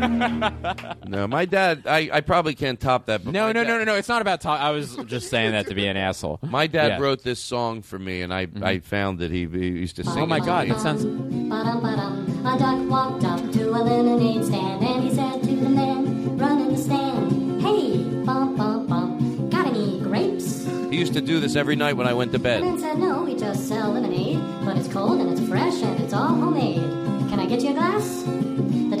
[0.00, 1.82] no, my dad.
[1.86, 3.24] I, I probably can't top that.
[3.24, 3.94] But No, no, dad- no, no, no.
[3.96, 4.60] It's not about talk.
[4.60, 6.38] I was just saying that to be an asshole.
[6.42, 6.98] My dad Yeah.
[6.98, 8.64] wrote this song for me, and I mm-hmm.
[8.64, 10.22] I found that he, he used to oh sing.
[10.22, 10.72] Oh my it to god, me.
[10.74, 11.04] that sounds.
[11.04, 12.46] Ba-dum-ba-dum.
[12.46, 16.68] A duck walked up to a lemonade stand and he said to the man running
[16.72, 20.64] the stand, Hey, bum, bum, bum, got any grapes?
[20.90, 22.62] He used to do this every night when I went to The bed.
[22.62, 26.14] man said, No, we just sell lemonade, but it's cold and it's fresh and it's
[26.14, 26.80] all homemade.
[27.28, 28.24] Can I get you a glass?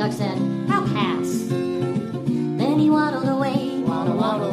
[0.00, 0.38] The duck said,
[0.70, 1.28] I'll pass.
[1.50, 4.52] Then he waddled away, waddle, waddle,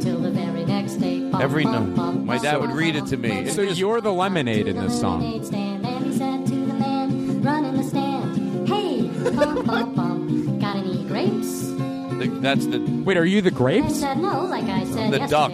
[0.00, 1.28] till the very next day.
[1.28, 3.48] Bum, Every bum, night, bum, my dad would read it to me.
[3.50, 5.44] So you're the lemonade in this song.
[5.44, 9.02] stand and he said to the man running the stand, Hey,
[9.36, 11.66] bum, bum, bum, got any grapes?
[11.68, 14.00] The- That's the Wait, are you the I grapes?
[14.00, 15.52] said, No, like I said The duck.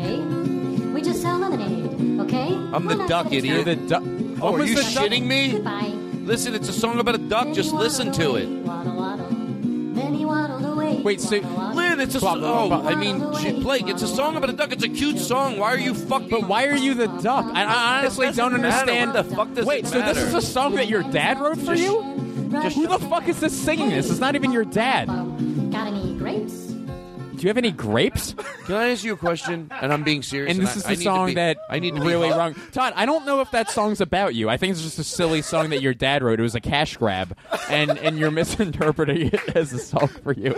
[0.94, 2.54] We just sell lemonade, okay?
[2.72, 3.66] I'm the duck, at a idiot.
[3.66, 3.80] time.
[3.80, 4.02] The duck.
[4.40, 4.92] Oh, What are you the duck?
[4.92, 5.50] shitting me?
[5.54, 5.92] Goodbye.
[6.24, 7.52] Listen, it's a song about a duck.
[7.52, 8.48] Just listen to it.
[11.04, 12.40] Wait, so Lynn, it's a song.
[12.42, 12.72] Oh.
[12.72, 13.18] I mean,
[13.60, 14.72] Blake, it's a song about a duck.
[14.72, 15.58] It's a cute song.
[15.58, 16.30] Why are you fucking?
[16.30, 17.44] But why are you the duck?
[17.52, 19.12] I, I honestly don't understand.
[19.12, 21.58] What the fuck does Wait, it so this is a song that your dad wrote
[21.58, 22.00] for you?
[22.00, 24.10] Who the fuck is this singing this?
[24.10, 25.08] It's not even your dad.
[27.44, 28.34] You have any grapes?
[28.66, 29.70] Can I ask you a question?
[29.80, 30.56] And I'm being serious.
[30.56, 32.06] And this I- is I the need to song be- that I need to be
[32.06, 32.54] really wrong.
[32.72, 34.48] Todd, I don't know if that song's about you.
[34.48, 36.38] I think it's just a silly song that your dad wrote.
[36.40, 37.36] It was a cash grab,
[37.68, 40.56] and and you're misinterpreting it as a song for you.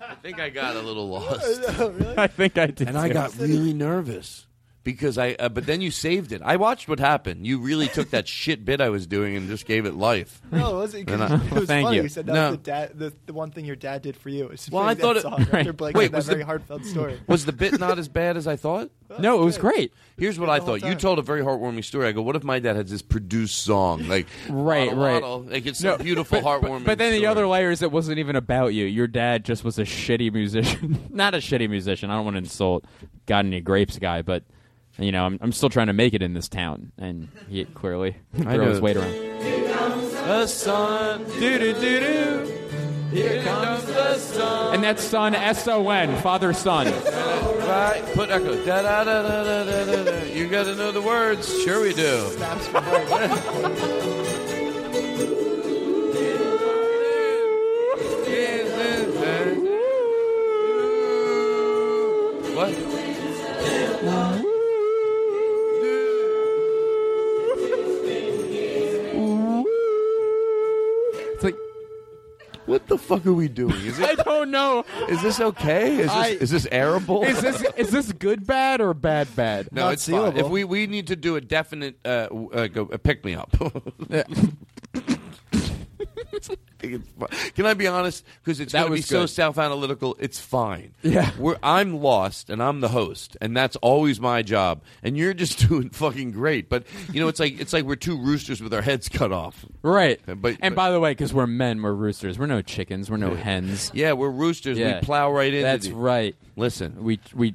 [0.00, 1.44] I think I got a little lost.
[2.18, 2.88] I think I did.
[2.88, 4.46] And I got really nervous
[4.92, 5.32] because I.
[5.38, 6.42] Uh, but then you saved it.
[6.44, 7.46] I watched what happened.
[7.46, 10.40] You really took that shit bit I was doing and just gave it life.
[10.50, 11.06] No, it wasn't.
[11.08, 11.96] 'cause And I- it was Thank funny.
[11.98, 12.02] you.
[12.04, 12.48] You said that No.
[12.50, 14.48] was the, dad, the, the one thing your dad did for you.
[14.48, 15.76] Is Well, I thought that it- song after right.
[15.76, 17.20] Blake Wait, had that was the- very heartfelt story.
[17.26, 18.90] Was the bit not as bad as I thought?
[19.18, 19.92] No, it was great.
[20.16, 20.82] Here's what I thought.
[20.84, 22.06] You told a very heartwarming story.
[22.06, 24.06] I go, what if my dad had this produced song?
[24.06, 25.12] Like, Right, waddle, right.
[25.14, 25.40] waddle.
[25.50, 27.26] Like, it's a beautiful, but, heartwarming But, but then the story.
[27.26, 28.84] other layer is it wasn't even about you.
[28.86, 31.08] Your dad just was a shitty musician.
[31.10, 32.08] Not a shitty musician.
[32.08, 32.84] I don't want to insult
[33.26, 34.44] got any grapes guy, but
[35.00, 38.16] you know, I'm, I'm still trying to make it in this town, and he clearly
[38.46, 39.12] I throw his weight around.
[39.12, 42.56] The sun, doo doo doo doo.
[43.10, 44.74] Here comes the sun.
[44.74, 46.86] And that's son S O N, father son.
[46.86, 48.64] Right, put echo.
[48.64, 50.04] Da da da da da da da.
[50.04, 50.22] da.
[50.24, 51.62] You got to know the words.
[51.62, 52.30] Sure we do.
[62.60, 62.89] What?
[72.70, 73.74] What the fuck are we doing?
[73.84, 74.84] Is I don't know.
[75.08, 75.90] Is this okay?
[75.98, 77.26] Is this I- is this airable?
[77.26, 79.72] Is this is this good bad or bad bad?
[79.72, 80.36] No, it's fine.
[80.36, 83.34] If we we need to do a definite uh, w- uh, go, uh, pick me
[83.34, 83.50] up.
[86.80, 88.24] Can I be honest?
[88.42, 90.16] Because it's going to be was so self-analytical.
[90.18, 90.94] It's fine.
[91.02, 91.30] Yeah.
[91.38, 94.82] We're, I'm lost, and I'm the host, and that's always my job.
[95.02, 96.68] And you're just doing fucking great.
[96.68, 99.64] But you know, it's like it's like we're two roosters with our heads cut off.
[99.82, 100.20] Right.
[100.26, 102.38] But and by the way, because we're men, we're roosters.
[102.38, 103.10] We're no chickens.
[103.10, 103.90] We're no hens.
[103.94, 104.78] Yeah, we're roosters.
[104.78, 104.96] Yeah.
[104.96, 105.62] We plow right into.
[105.62, 106.36] That's the- right.
[106.56, 107.54] Listen, we we.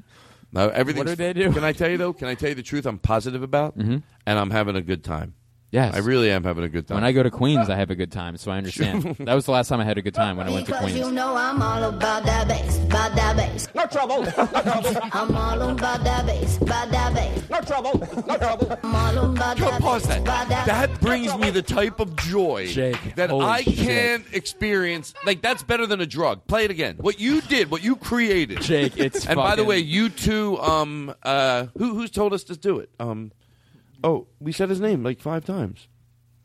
[0.52, 1.00] No, everything.
[1.02, 1.52] What do they do?
[1.52, 2.14] Can I tell you though?
[2.14, 2.86] Can I tell you the truth?
[2.86, 4.02] I'm positive about, Mhm.
[4.26, 5.34] and I'm having a good time.
[5.76, 5.94] Yes.
[5.94, 6.96] I really am having a good time.
[6.96, 9.04] When I go to Queens, I have a good time, so I understand.
[9.20, 10.94] that was the last time I had a good time when I went to Queens.
[10.94, 13.68] Because you know I'm all about that bass, about that bass.
[13.76, 15.10] No trouble, no trouble.
[15.12, 17.50] I'm all about that bass, about that bass.
[17.50, 18.80] No trouble, no trouble.
[18.84, 20.48] I'm all about Yo, that pause bass, that.
[20.48, 25.14] that That brings me the type of joy Jake, that I can't experience.
[25.26, 26.48] Like that's better than a drug.
[26.48, 26.96] Play it again.
[27.02, 31.14] What you did, what you created, Jake, it's and by the way, you two, um,
[31.22, 32.90] uh, who who's told us to do it?
[32.98, 33.34] Um,
[34.06, 35.88] oh, we said his name like five times.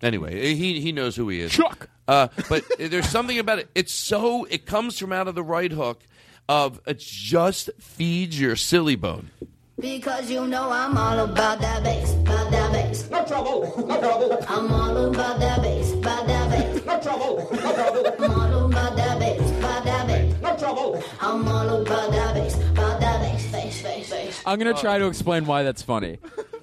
[0.02, 1.52] Anyway, he he knows who he is.
[1.52, 1.88] Chuck.
[2.08, 3.68] Uh, but there's something about it.
[3.74, 6.02] It's so it comes from out of the right hook
[6.48, 9.30] of it just feeds your silly bone.
[9.78, 13.08] Because you know I'm all about that bass, about that bass.
[13.08, 14.44] No trouble, no trouble.
[14.48, 16.84] I'm all about that bass, about that bass.
[16.84, 18.24] No trouble, no trouble.
[18.24, 20.42] I'm all about that bass, about that bass.
[20.42, 21.02] No trouble.
[21.20, 24.42] I'm all about that bass, about that bass, bass, bass, bass.
[24.44, 26.18] I'm gonna try to explain why that's funny.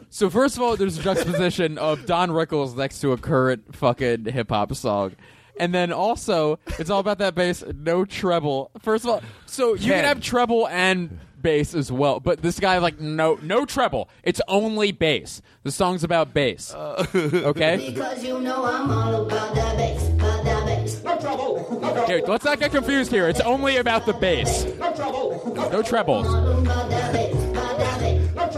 [0.09, 4.25] So first of all, there's a juxtaposition of Don Rickles next to a current fucking
[4.25, 5.15] hip hop song.
[5.59, 8.69] And then also, it's all about that bass, no treble.
[8.81, 9.89] First of all, so you Ken.
[9.95, 12.19] can have treble and bass as well.
[12.19, 14.07] But this guy like no no treble.
[14.23, 15.41] It's only bass.
[15.63, 16.73] The song's about bass.
[16.73, 17.05] Uh.
[17.15, 17.91] okay.
[17.91, 21.03] Because you know I'm all about that bass, about that bass.
[21.03, 22.07] No trouble, no trouble.
[22.07, 23.27] Dude, let's not get confused here.
[23.27, 24.63] It's only about the bass.
[24.77, 26.27] No trouble, No trebles.
[26.27, 27.55] about that bass, about that.
[27.55, 27.86] No trouble.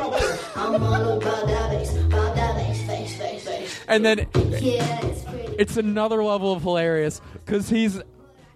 [0.02, 3.80] I'm all about that bass, about that bass, bass, bass, bass.
[3.88, 4.20] And then
[4.62, 5.56] Yeah, it's pretty.
[5.58, 8.02] it's another level of hilarious because he's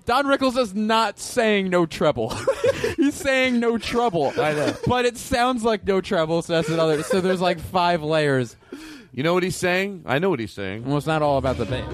[0.05, 2.29] Don Rickles is not saying no treble.
[2.97, 4.33] he's saying no trouble.
[4.37, 4.75] I know.
[4.85, 7.03] But it sounds like no treble, so that's another.
[7.03, 8.55] So there's like five layers.
[9.13, 10.03] You know what he's saying?
[10.05, 10.83] I know what he's saying.
[10.85, 11.85] Well, it's not all about the bass.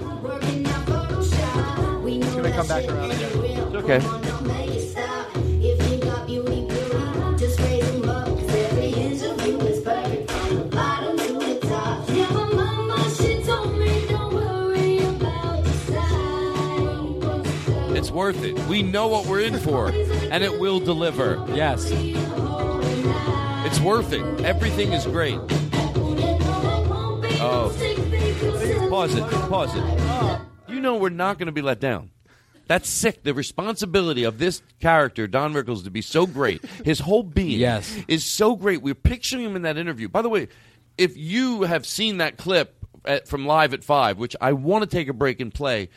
[2.12, 3.44] It's gonna come back around again.
[3.44, 4.29] It's okay.
[18.10, 18.58] Worth it.
[18.66, 21.44] We know what we're in for, and it will deliver.
[21.54, 21.88] Yes.
[23.66, 24.22] It's worth it.
[24.44, 25.38] Everything is great.
[27.42, 27.70] Oh.
[28.90, 29.24] Pause it.
[29.48, 30.40] Pause it.
[30.72, 32.10] You know we're not going to be let down.
[32.66, 33.22] That's sick.
[33.24, 37.96] The responsibility of this character, Don Rickles, to be so great, his whole being Yes.
[38.06, 38.80] is so great.
[38.82, 40.08] We're picturing him in that interview.
[40.08, 40.48] By the way,
[40.96, 44.88] if you have seen that clip at, from Live at 5, which I want to
[44.88, 45.88] take a break and play,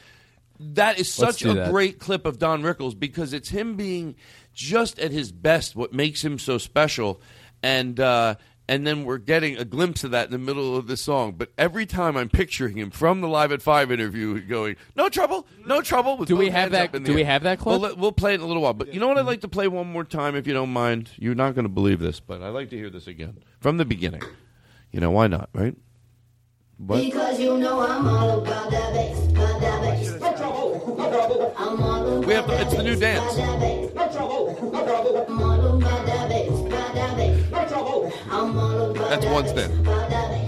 [0.76, 1.72] that is such a that.
[1.72, 4.15] great clip of Don Rickles because it's him being
[4.53, 7.22] just at his best, what makes him so special.
[7.61, 8.35] And uh,
[8.68, 11.34] and then we're getting a glimpse of that in the middle of the song.
[11.38, 15.45] But every time I'm picturing him from the Live at Five interview, going, "No trouble,
[15.65, 17.81] no trouble." With Do we have that- do we have that clip?
[17.81, 18.73] Well, we'll play it in a little while.
[18.73, 19.18] But you know what?
[19.18, 21.11] I'd like to play one more time, if you don't mind.
[21.18, 23.85] You're not going to believe this, but I'd like to hear this again from the
[23.85, 24.22] beginning.
[24.91, 25.49] You know why not?
[25.53, 25.76] Right?
[26.77, 27.01] What?
[27.01, 30.19] Because you know I'm all about that bass, about that bass.
[30.19, 31.53] No trouble, no trouble.
[31.55, 33.37] I'm all about We have it's the new dance.
[33.37, 35.25] No trouble, no trouble.
[35.29, 37.51] I'm all about that bass, about that bass.
[37.51, 38.13] No trouble.
[38.29, 40.42] I'm all about That's one about that bass.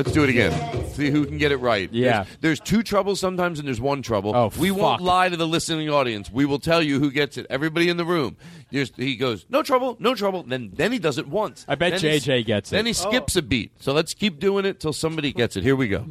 [0.00, 0.86] Let's do it again.
[0.94, 1.92] See who can get it right.
[1.92, 2.24] Yeah.
[2.24, 4.34] There's, there's two troubles sometimes, and there's one trouble.
[4.34, 6.30] Oh, we won't lie to the listening audience.
[6.30, 7.44] We will tell you who gets it.
[7.50, 8.38] Everybody in the room.
[8.70, 10.42] There's, he goes, no trouble, no trouble.
[10.42, 11.66] Then then he does it once.
[11.68, 12.76] I bet Then he- JJ gets it.
[12.76, 13.72] Then he skips a beat.
[13.82, 15.64] So let's keep doing it till somebody gets it.
[15.64, 16.06] Here we go.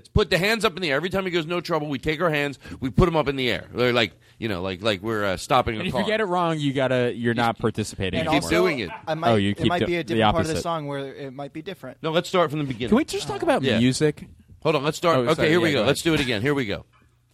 [0.00, 0.96] Let's put the hands up in the air.
[0.96, 3.36] Every time he goes, no trouble, we take our hands, we put them up in
[3.36, 3.66] the air.
[3.74, 6.00] They're like, you know, like like we're uh, stopping And a if car.
[6.00, 8.46] you get it wrong, you gotta you're not participating And keep anymore.
[8.46, 8.88] also, doing it.
[9.06, 10.52] I might, Oh, you it keep might do- be a the different part of the
[10.54, 10.62] opposite.
[10.62, 11.98] song where it might be different.
[12.02, 12.88] no, let's start from the beginning.
[12.88, 13.78] Can we just talk about Yeah.
[13.78, 14.26] music?
[14.62, 15.18] Hold on, let's start.
[15.18, 15.82] Oh, okay, sorry, here we yeah, go.
[15.82, 16.40] go Let's do it again.
[16.40, 16.86] Here we go.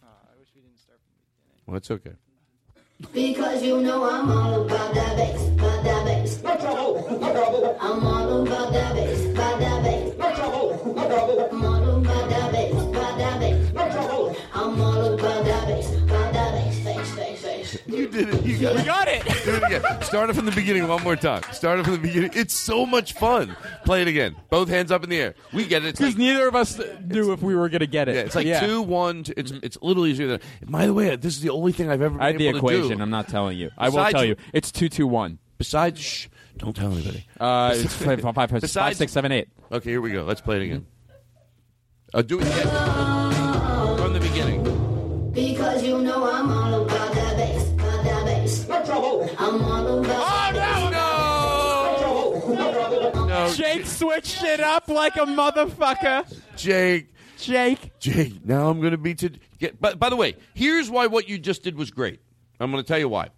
[0.03, 0.07] I
[0.41, 1.63] wish we didn't start from the beginning.
[1.69, 2.17] Well, it's okay.
[3.13, 6.43] Because you know I'm all about that bass, about that bass.
[6.43, 7.77] No trouble, no trouble.
[7.81, 9.06] I'm all about that bass,
[18.17, 18.45] did it.
[18.45, 18.87] You got We it.
[18.87, 19.25] got it.
[19.45, 20.03] Do it again.
[20.03, 21.43] Start it from the beginning one more time.
[21.53, 22.31] Start it from the beginning.
[22.35, 23.57] It's so much fun.
[23.85, 24.37] Play it again.
[24.51, 25.35] Both hands up in the air.
[25.53, 25.93] We get it.
[25.97, 28.15] Because like, neither of us knew if we were gonna get it.
[28.15, 29.23] yeah, it's like two, one.
[29.25, 30.41] Two, it's it's a little easier than.
[30.67, 32.59] By the way, this is the only thing I've ever been I had the able
[32.59, 33.01] equation.
[33.01, 33.71] I'm not telling you.
[33.79, 34.37] I will Besides- tell you.
[34.53, 35.39] It's two two one.
[35.59, 36.27] Besides, shh,
[36.59, 37.27] don't tell anybody.
[37.41, 39.49] Uh, it's five, five, five, five, Besides- six, seven, eight.
[39.73, 40.25] Okay, here we go.
[40.25, 40.87] Let's play it again.
[42.15, 43.97] Uh, do it again.
[43.99, 44.63] From the beginning.
[45.33, 46.66] Because you know I'm all
[49.51, 49.65] trouble.
[49.65, 50.93] I'm all about that bass.
[50.93, 52.55] No!
[53.13, 53.27] no.
[53.27, 56.41] No, Jake switched it up like a motherfucker.
[56.57, 57.13] Jake.
[57.39, 57.99] Jake.
[57.99, 59.81] Jake, now I'm going to be to get.
[59.81, 62.21] But by the way, here's why what you just did was great.
[62.59, 63.29] I'm going to tell you why.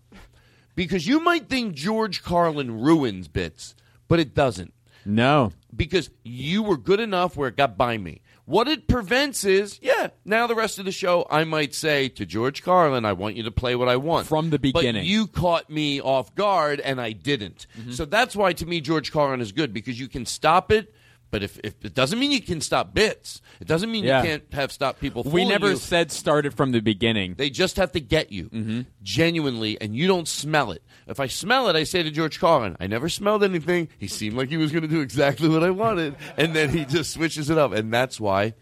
[0.76, 3.74] Because you might think George Carlin ruins bits,
[4.06, 4.72] but it doesn't.
[5.04, 5.52] No.
[5.74, 8.20] Because you were good enough where it got by me.
[8.48, 12.24] What it prevents is, yeah, now the rest of the show, I might say to
[12.24, 14.26] George Carlin, I want you to play what I want.
[14.26, 15.02] From the beginning.
[15.02, 17.66] But you caught me off guard, and I didn't.
[17.78, 17.90] Mm-hmm.
[17.90, 20.94] So that's why, to me, George Carlin is good, because you can stop it,
[21.30, 23.40] but if, if it doesn't mean you can stop bits.
[23.60, 24.22] It doesn't mean Yeah.
[24.22, 25.76] you can't have stop people We never you.
[25.76, 27.34] said started from the beginning.
[27.36, 28.80] They just have to get you Mm-hmm.
[29.02, 30.82] genuinely, and you don't smell it.
[31.06, 33.88] If I smell it, I say to George Carlin, I never smelled anything.
[33.98, 36.84] He seemed like he was going to do exactly what I wanted, and then he
[36.84, 38.54] just switches it up, and that's why.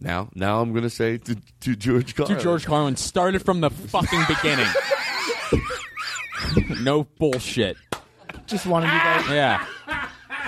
[0.00, 2.36] Now, now I'm going to say to, to George Carlin.
[2.38, 4.66] To George Carlin started from the fucking beginning.
[6.80, 7.76] no bullshit.
[8.46, 9.28] Just wanted you guys.
[9.28, 9.66] Yeah.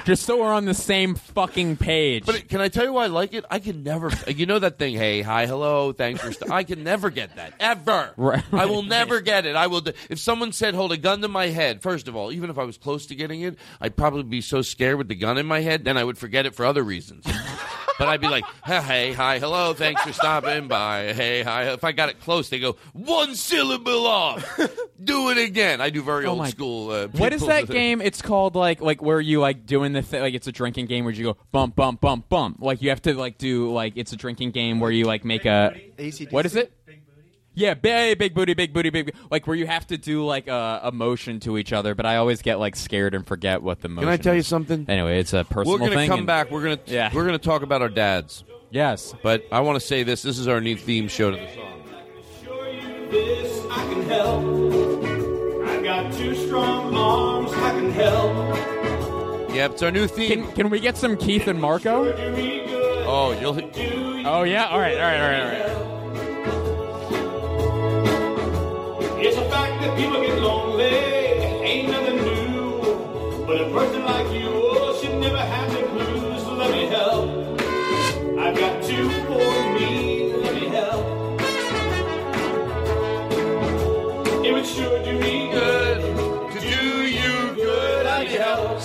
[0.05, 2.27] Just so we're on the same fucking page.
[2.27, 3.45] But can I tell you why I like it?
[3.51, 4.11] I can never.
[4.27, 4.95] You know that thing?
[4.95, 6.33] Hey, hi, hello, thanks for.
[6.33, 6.51] St-.
[6.51, 8.11] I can never get that ever.
[8.17, 8.43] Right.
[8.53, 9.55] I will never get it.
[9.55, 9.81] I will.
[9.83, 12.59] d- If someone said, "Hold a gun to my head," first of all, even if
[12.59, 15.47] I was close to getting it, I'd probably be so scared with the gun in
[15.47, 17.25] my head, then I would forget it for other reasons.
[17.99, 21.13] but I'd be like, "Hey, hey, hi, hello, thanks for stopping by.
[21.13, 24.59] Hey, hi." If I got it close, they go one syllable off.
[25.03, 25.81] do it again.
[25.81, 26.91] I do very Oh old my- school.
[26.91, 28.01] Uh, What is that game?
[28.01, 31.05] It's called like like where you like doing the thing like it's a drinking game
[31.05, 32.59] where you go bump bump bump bump.
[32.61, 35.45] Like you have to like do like it's a drinking game where you like make
[35.45, 35.75] a
[36.31, 36.73] what is it?
[37.55, 39.15] Yeah, big, booty, big booty, big booty, big.
[39.31, 42.17] Like where you have to do like a, a motion to each other, but I
[42.17, 44.09] always get like scared and forget what the motion.
[44.09, 44.13] Is.
[44.17, 44.47] Can I tell you is.
[44.47, 44.87] something?
[44.89, 45.83] Anyway, it's a personal thing.
[45.83, 46.09] We're gonna thing.
[46.09, 46.51] come and- back.
[46.51, 47.11] We're gonna Yeah.
[47.13, 48.45] we're gonna talk about our dads.
[48.71, 50.23] Yes, but I want to say this.
[50.23, 51.69] This is our new theme show to the song.
[53.11, 55.69] This I can help.
[55.69, 57.53] I've got two strong arms.
[57.53, 58.82] I can help.
[59.53, 60.47] Yep, it's our new theme.
[60.47, 62.11] Can, can we get some Keith and Marco?
[63.05, 63.61] Oh, you'll.
[64.27, 64.69] Oh yeah.
[64.69, 64.97] All right.
[64.97, 65.21] All right.
[65.21, 65.43] All right.
[65.43, 65.83] All right.
[69.23, 70.85] It's a fact that people get lonely.
[70.85, 73.45] Ain't nothing new.
[73.47, 76.43] But a person like you oh, should never have the blues.
[76.45, 77.29] So let me help.
[78.39, 79.62] I've got two for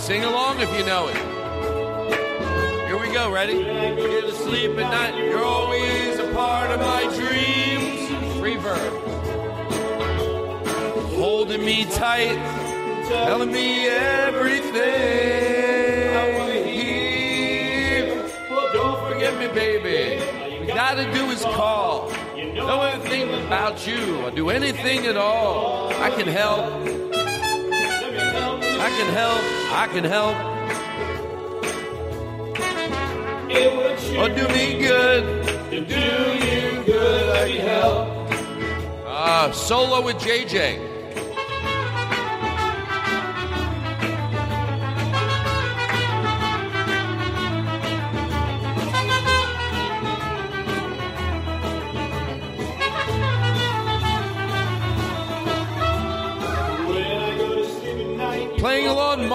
[0.08, 1.18] Sing along if you know it.
[2.88, 3.30] Here we go.
[3.30, 3.62] Ready?
[3.62, 5.18] Get to sleep at night.
[5.18, 8.10] You're always a part of my dreams.
[8.40, 8.94] Reverb.
[11.18, 12.38] Holding me tight,
[13.10, 14.78] telling me everything.
[16.16, 16.56] I want.
[18.50, 20.24] Well, don't Forget me, baby.
[20.62, 22.10] You gotta do is call.
[22.34, 24.22] Know anything about you.
[24.22, 25.92] I'll do anything at all.
[26.02, 27.07] I can help.
[28.88, 29.42] I can help.
[29.84, 30.38] I can help.
[33.52, 35.46] It would sure do me good.
[35.72, 36.06] to do
[36.48, 37.28] you good.
[37.28, 38.08] Let me help.
[39.06, 40.87] Ah, solo with JJ.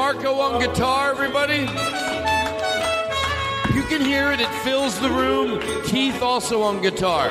[0.03, 1.61] Playing along Marco on guitar, everybody.
[3.73, 5.61] You can hear it, it fills the room.
[5.85, 7.31] Keith also on guitar.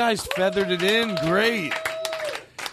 [0.00, 1.14] Guys feathered it in.
[1.26, 1.74] Great.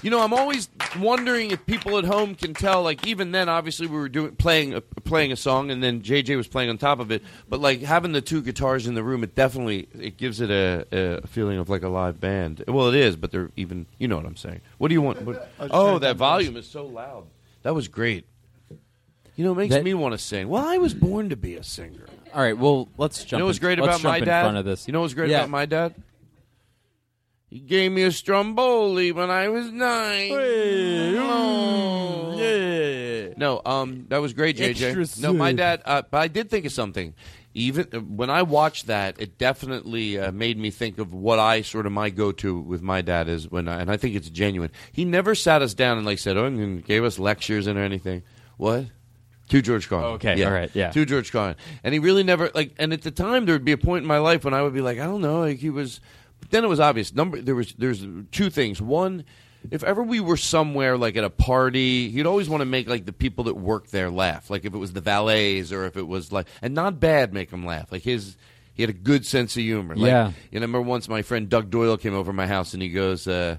[0.02, 2.84] You know, I'm always wondering if people at home can tell.
[2.84, 6.38] Like, even then, obviously, we were doing playing a, playing a song, and then JJ
[6.38, 7.22] was playing on top of it.
[7.50, 11.20] But like having the two guitars in the room, it definitely it gives it a,
[11.24, 12.64] a feeling of like a live band.
[12.66, 13.88] Well, it is, but they're even.
[13.98, 14.62] You know what I'm saying?
[14.78, 15.22] What do you want?
[15.24, 17.26] What, oh, that volume is so loud.
[17.64, 18.26] That was great.
[19.36, 20.48] You know, it makes That- me want to sing.
[20.48, 22.06] Well, I was born to be a singer.
[22.34, 22.58] All right.
[22.58, 23.32] Well, let's jump.
[23.34, 24.42] You know what's great let's about jump my in dad?
[24.44, 24.88] front of this.
[24.88, 25.40] You know what's great Yeah.
[25.40, 25.94] about my dad?
[27.50, 30.32] He gave me a stromboli when I was nine.
[31.18, 32.36] Oh.
[32.38, 33.30] yeah.
[33.38, 34.98] No, um, that was great, JJ.
[34.98, 35.82] Extra no, my dad.
[35.86, 37.14] Uh, but I did think of something.
[37.54, 41.62] Even uh, when I watched that, it definitely uh, made me think of what I
[41.62, 44.72] sort of my go-to with my dad is when, I, and I think it's genuine.
[44.92, 47.84] He never sat us down and like said, "Oh," and gave us lectures and or
[47.84, 48.24] anything.
[48.58, 48.88] What?
[49.50, 50.16] To George Carlin.
[50.16, 50.48] Okay, yeah.
[50.48, 50.92] all right, yeah.
[50.92, 52.74] To George Carlin, and he really never like.
[52.78, 54.74] And at the time, there would be a point in my life when I would
[54.74, 56.02] be like, I don't know, like he was.
[56.40, 57.14] But then it was obvious.
[57.14, 58.82] Number there was there's two things.
[58.82, 59.26] One,
[59.72, 63.06] if ever we were somewhere like at a party, he'd always want to make like
[63.06, 64.50] the people that work there laugh.
[64.50, 67.50] Like if it was the valets or if it was like, and not bad, make
[67.50, 67.92] them laugh.
[67.92, 68.38] Like his.
[68.74, 69.96] He had a good sense of humor.
[69.96, 70.28] Like, Yeah.
[70.52, 72.82] You know, I remember once my friend Doug Doyle came over to my house and
[72.84, 73.58] he goes, uh,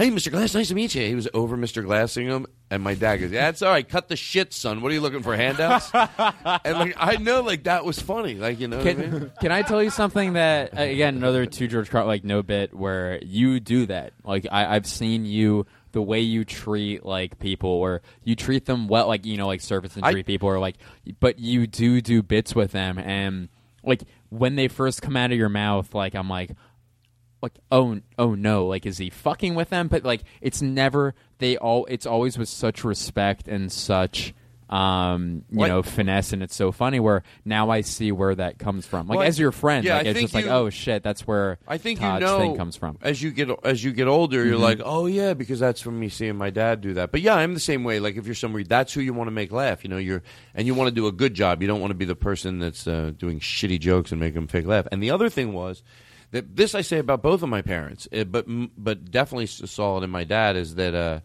[0.00, 0.30] "Hey, Mr.
[0.30, 1.84] Glass, nice to meet you." He was over Mr.
[1.84, 3.88] Glassing him, and my dad goes, "Yeah, it's all right.
[3.88, 4.80] Cut the shit, son.
[4.80, 8.34] What are you looking for handouts?" and like I know, like that was funny.
[8.34, 9.10] Like you know, what I mean?
[9.10, 12.74] Can, can I tell you something that again another two George Carlin like no bit
[12.74, 17.70] where you do that like I, I've seen you the way you treat like people
[17.70, 20.76] or you treat them well like you know like service and treat people or like
[21.18, 23.48] but you do do bits with them and
[23.82, 26.52] like when they first come out of your mouth like I'm like
[27.42, 31.56] like oh oh no like is he fucking with them but like it's never they
[31.56, 34.34] all it's always with such respect and such
[34.68, 38.58] um you What- know finesse and it's so funny where now I see where that
[38.60, 41.02] comes from like Well, as your friend yeah, like I it's just like oh shit
[41.02, 43.92] that's where I think Todd's you know thing comes from as you get as you
[43.92, 44.44] get older.
[44.44, 44.60] You're Mhm.
[44.60, 47.10] like, oh yeah, because that's from me seeing my dad do that.
[47.10, 47.98] But yeah, I'm the same way.
[47.98, 49.82] Like if you're somebody, that's who you want to make laugh.
[49.82, 50.22] You know, you're
[50.54, 51.62] and you want to do a good job.
[51.62, 54.46] You don't want to be the person that's uh, doing shitty jokes and make them
[54.46, 54.86] fake laugh.
[54.92, 55.82] And the other thing was
[56.30, 58.46] this I say about both of my parents, eh, but
[58.76, 60.94] but definitely saw it in my dad is that.
[60.94, 61.20] Uh,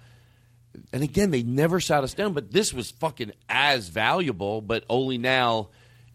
[0.92, 5.18] and again, they never sat us down, but this was fucking as valuable, but only
[5.18, 5.70] now,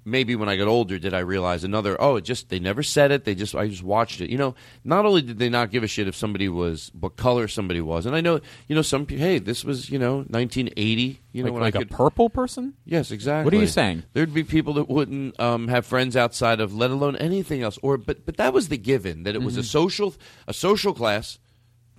[0.05, 3.10] maybe when I got older, did I realize another, oh, it just, they never said
[3.10, 3.24] it.
[3.24, 4.31] They just, I just watched it.
[4.31, 4.55] You know,
[4.85, 8.06] not only did they not give a shit if somebody was, what color somebody was.
[8.06, 11.52] And I know, you know, some hey, this was, you know, 1980, you know, Like-
[11.55, 11.90] when like I a could.
[11.90, 12.74] purple person?
[12.85, 13.44] Yes, exactly.
[13.44, 14.05] What are you saying?
[14.12, 17.78] There'd be people that wouldn't um, have friends outside of, let alone anything else.
[17.82, 19.64] Or, but, but that was the given that it was a Mhm.
[19.64, 20.14] social,
[20.48, 21.39] a social class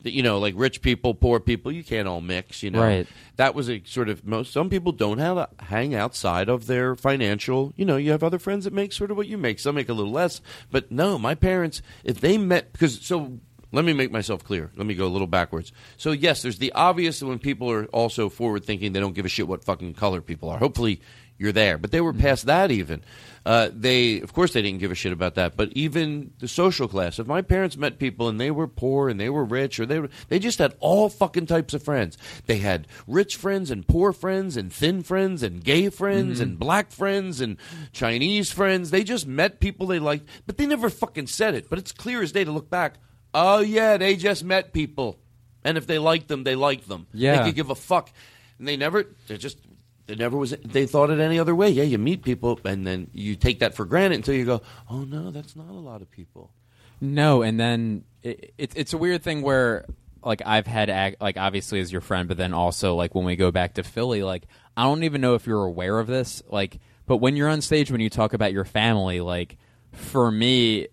[0.04, 2.64] you know, like rich people, poor people, you can't all mix.
[2.64, 3.08] You know, Right.
[3.38, 4.52] That was a sort of most.
[4.54, 7.74] Some people don't have a, hang outside of their financial.
[7.76, 9.60] You know, you have other friends that make sort of what you make.
[9.60, 13.40] Some make a little less, but no, my parents, if they met, because so.
[13.74, 14.70] Let me make myself clear.
[14.76, 15.72] Let me go a little backwards.
[15.96, 18.92] So yes, there's the obvious when people are also forward thinking.
[18.92, 20.58] They don't give a shit what fucking color people are.
[20.58, 21.00] Hopefully,
[21.42, 21.78] you're there.
[21.78, 23.04] But they were past that even.
[23.44, 25.58] Uh, they, of course, they didn't give a shit about that.
[25.58, 27.18] But even the social class.
[27.18, 30.00] If my parents met people and they were poor and they were rich, or they
[30.00, 32.20] were, they just had all fucking types of friends.
[32.46, 36.44] They had rich friends and poor friends and thin friends and gay friends Mhm.
[36.44, 37.58] and black friends and
[37.92, 38.92] Chinese friends.
[38.92, 41.68] They just met people they liked, but they never fucking said it.
[41.70, 42.96] But it's clear as day to look back.
[43.34, 45.18] Oh yeah, they just met people,
[45.64, 47.08] and if they liked them, they liked them.
[47.14, 47.38] Yeah.
[47.40, 48.12] they could give a fuck,
[48.60, 49.06] and they never.
[49.28, 49.58] They're just.
[50.08, 50.52] They never was.
[50.64, 51.70] They thought it any other way.
[51.70, 55.04] Yeah, you meet people, and then you take that for granted until you go, "Oh
[55.04, 56.52] no, that's not a lot of people."
[57.00, 59.86] No, and then it, it, it's a weird thing where
[60.24, 63.52] like I've had like obviously as your friend, but then also like when we go
[63.52, 64.44] back to Philly, like
[64.78, 67.92] I don't even know if you're aware of this, like but when you're on stage
[67.92, 69.58] when you talk about your family, like
[69.94, 70.88] for me,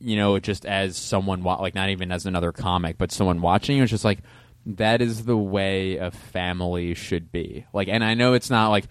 [0.00, 3.82] you know, just as someone like not even as another comic, but someone watching you,
[3.84, 4.18] it's just like
[4.66, 7.66] that is the way a family should be.
[7.72, 8.86] Like, and I know it's not like.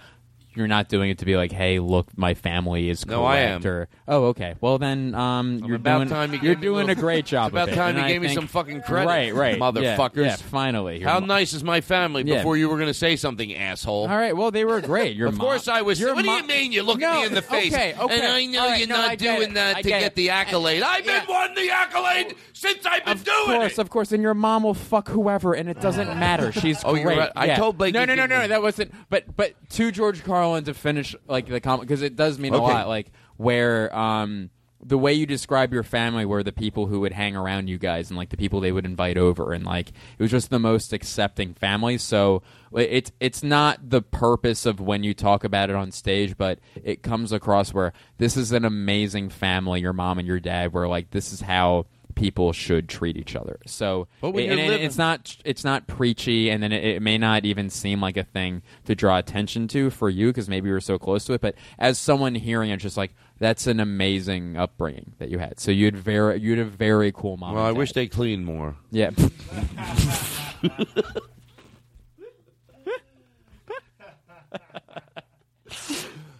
[0.53, 3.37] You're not doing it to be like, "Hey, look, my family is correct." No, I
[3.37, 3.65] am.
[3.65, 4.55] Or, oh, okay.
[4.59, 7.47] Well, then, um, you're about doing time you you're doing a, great job.
[7.47, 7.75] It's about it.
[7.75, 10.25] time And you I gave me some fucking credit, Right, right, motherfuckers.
[10.25, 10.99] Yeah, finally.
[10.99, 12.37] Your How nice is my family Yeah.
[12.37, 14.03] before you were going to say something, asshole?
[14.09, 14.35] All right.
[14.35, 15.15] Well, they were great.
[15.15, 15.99] Your of mom- course I was.
[15.99, 17.73] your What do you mean you look at me in the face?
[17.73, 18.13] Okay, okay.
[18.13, 19.53] And I know right, you're no, not doing it.
[19.53, 20.81] that to get get the accolade.
[20.83, 23.37] I've been won the accolade since I've been doing it.
[23.39, 24.11] of course, of course.
[24.11, 26.51] and your mom will fuck whoever, and it doesn't matter.
[26.51, 27.29] She's Oh, great.
[27.35, 28.47] I told Blake No, no, no, no.
[28.47, 28.91] That wasn't.
[29.09, 32.57] But but to George Carlin to finish like the comment because it does mean a
[32.57, 32.65] Okay.
[32.73, 32.87] lot.
[32.87, 34.49] Like where um
[34.83, 38.09] the way you describe your family were the people who would hang around you guys
[38.09, 40.91] and like the people they would invite over and like it was just the most
[40.91, 42.41] accepting family so
[42.73, 47.03] it's it's not the purpose of when you talk about it on stage but it
[47.03, 51.11] comes across where this is an amazing family your mom and your dad were like
[51.11, 55.37] this is how people should treat each other so But when and- and it's not
[55.45, 58.95] it's not preachy and then it, it may not even seem like a thing to
[58.95, 62.35] draw attention to for you because maybe you're so close to it but as someone
[62.35, 66.39] hearing it just like that's an amazing upbringing that you had so you had very
[66.39, 67.77] you had a very cool mom Well, I dad.
[67.77, 68.75] wish they cleaned more.
[68.91, 69.09] yeah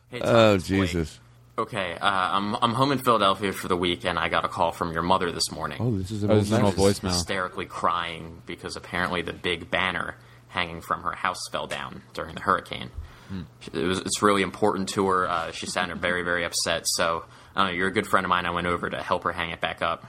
[0.09, 0.57] Hey, Tom, Oh.
[0.57, 1.19] Jesus!
[1.61, 4.71] Okay, uh, I'm I'm home in Philadelphia for the week, and I got a call
[4.71, 5.77] from your mother this morning.
[5.79, 7.09] Oh, this is a Oh, old this is an voicemail.
[7.09, 10.15] Hysterically crying because apparently the big banner
[10.47, 12.89] hanging from her house fell down during the hurricane.
[13.29, 13.41] Hmm.
[13.73, 15.29] It was it's really important to her.
[15.29, 16.83] Uh, she sounded very very upset.
[16.87, 17.25] So
[17.55, 17.77] I don't know.
[17.77, 18.45] You're a good friend of mine.
[18.45, 20.05] I went over to help her hang it back up.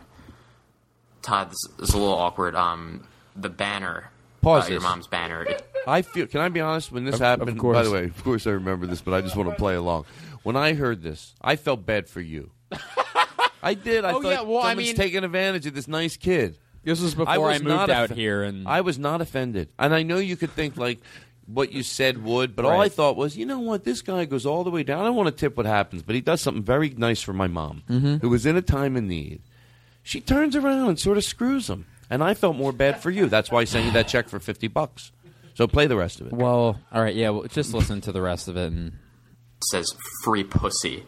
[1.20, 2.56] Todd, this, this is a little awkward.
[2.56, 3.06] Um,
[3.36, 4.10] the banner,
[4.40, 5.44] Pause uh, your mom's banner.
[5.44, 6.26] It, I feel.
[6.26, 6.90] Can I be honest?
[6.90, 7.76] When this Of- happened, of course.
[7.76, 10.06] by the way, of course I remember this, but I just want to play along.
[10.42, 12.50] When I heard this, I felt bad for you.
[13.62, 14.04] I did.
[14.04, 16.58] I Oh, thought yeah, well, I someone's mean- taking advantage of this nice kid.
[16.84, 19.68] This was before I moved not out offe- here and- I was not offended.
[19.78, 20.98] And I know you could think like
[21.46, 22.92] what you said would, but all I Right.
[22.92, 25.00] thought was, you know what, this guy goes all the way down.
[25.00, 27.46] I don't want to tip what happens, but he does something very nice for my
[27.46, 28.20] mom, Mhm.
[28.20, 29.42] who was in a time of need.
[30.02, 31.86] She turns around and sort of screws him.
[32.10, 33.26] and I felt more bad for you.
[33.26, 35.12] That's why I sent you that check for fifty bucks.
[35.54, 36.32] So play the rest of it.
[36.34, 37.30] Well, all right, yeah.
[37.30, 38.92] Well, just listen to the rest of it and
[39.70, 39.94] says
[40.24, 41.04] "free pussy"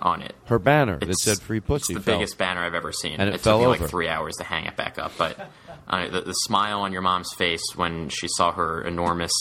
[0.00, 0.34] on it.
[0.46, 2.18] Her banner that said "free pussy" It's the fell.
[2.18, 3.20] biggest banner I've ever seen.
[3.20, 3.78] And it took fell me over.
[3.80, 5.12] like three hours to hang it back up.
[5.16, 5.50] But
[5.88, 9.32] uh, the, the smile on your mom's face when she saw her enormous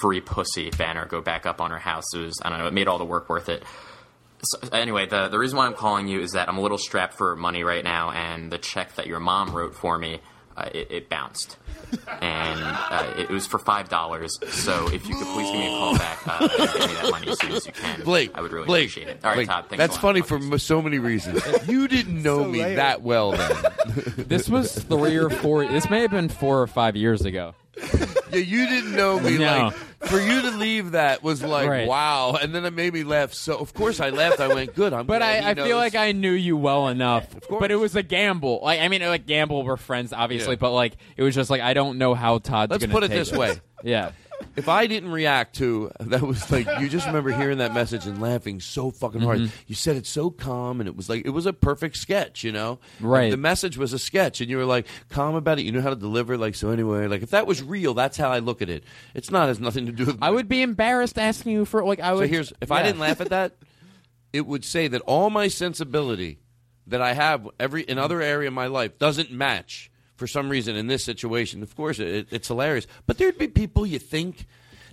[0.00, 2.66] "free pussy" banner go back up on her house it was I don't know.
[2.66, 3.62] It made all the work worth it.
[4.42, 7.14] So, anyway, the the reason why I'm calling you is that I'm a little strapped
[7.14, 10.20] for money right now, and the check that your mom wrote for me.
[10.56, 11.58] Uh, it, it bounced,
[12.22, 14.38] and uh, it was for five dollars.
[14.48, 17.08] So if you could please give me a call back uh, and give me that
[17.10, 19.20] money as soon as you can, Blake, I would really Blake, appreciate it.
[19.22, 19.66] All right, Blake, Todd.
[19.68, 21.42] Thanks that's funny for m- so many reasons.
[21.68, 23.54] you didn't know me that well then.
[24.16, 25.66] this was three or four.
[25.66, 27.54] This may have been four or five years ago.
[28.32, 29.36] Yeah, you didn't know me.
[29.36, 29.66] No.
[29.66, 29.74] Like
[30.06, 31.86] for you to leave that was like Right.
[31.88, 33.34] wow, and then it made me laugh.
[33.34, 34.40] So of course I laughed.
[34.40, 34.92] I went good.
[34.92, 37.28] I'm But glad he I, I feel like I knew you well enough.
[37.48, 37.60] course.
[37.60, 38.60] But it was a gamble.
[38.62, 39.62] Like I mean, like gamble.
[39.62, 40.52] We're friends, obviously.
[40.54, 40.58] Yeah.
[40.60, 42.70] But like, it was just like I don't know how Todd's.
[42.70, 43.60] Let's gonna put it take this way.
[43.82, 44.12] Yeah.
[44.56, 48.20] If I didn't react to that was like you just remember hearing that message and
[48.20, 49.40] laughing so fucking hard.
[49.40, 49.50] Mhm.
[49.66, 52.52] You said it so calm and it was like it was a perfect sketch, you
[52.52, 52.78] know?
[53.00, 53.30] Right.
[53.30, 55.62] The message was a sketch and you were like calm about it.
[55.62, 58.30] You know how to deliver like so anyway, like if that was real, that's how
[58.30, 58.84] I look at it.
[59.14, 62.00] It's not has nothing to do with I would be embarrassed asking you for like
[62.00, 62.24] I would.
[62.24, 63.56] So here's if I didn't laugh at that,
[64.32, 66.38] it would say that all my sensibility
[66.86, 70.76] that I have every in other area of my life doesn't match for some reason
[70.76, 71.62] in this situation.
[71.62, 74.46] Of course, it, it's hilarious, but there'd be people you think.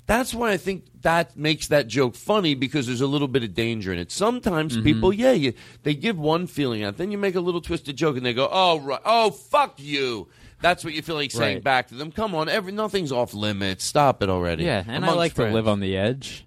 [0.06, 3.54] That's why I think that makes that joke funny because there's a little bit of
[3.54, 4.12] danger in it.
[4.12, 4.84] Sometimes Mm-hmm.
[4.84, 8.18] people, yeah, you, they give one feeling out, then you make a little twisted joke
[8.18, 10.28] and they go, "Oh, right, oh, fuck you."
[10.62, 11.64] That's what you feel like saying Right.
[11.64, 12.12] back to them.
[12.12, 13.86] Come on, every nothing's off limits.
[13.86, 14.66] Stop it already.
[14.66, 15.52] Yeah, and I like friends.
[15.52, 16.46] to live on the edge.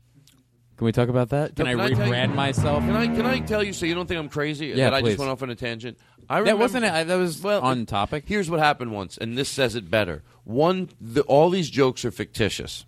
[0.76, 1.56] Can we talk about that?
[1.56, 2.80] Can No, I you- rebrand myself?
[2.84, 4.66] Can I can I tell you so you don't think I'm crazy?
[4.66, 5.96] Yeah, that I just went off on a tangent.
[6.28, 7.06] I That wasn't it.
[7.06, 8.24] That was on topic.
[8.26, 10.22] Here's what happened once, and this says it better.
[10.44, 12.84] One, the, all these jokes are fictitious,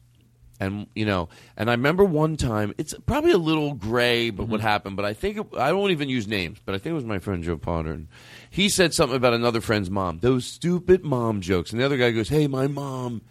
[0.60, 2.74] and you know, and I remember one time.
[2.78, 4.52] It's probably a little gray, but Mm-hmm.
[4.52, 4.96] what happened?
[4.96, 7.18] But I think it, I won't even use names, but I think it was my
[7.18, 8.08] friend Joe Potter, and
[8.50, 10.18] he said something about another friend's mom.
[10.20, 13.22] Those stupid mom jokes, and the other guy goes, "Hey, my mom,"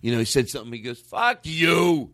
[0.00, 0.72] you know, he said something.
[0.72, 2.10] He goes, "Fuck you."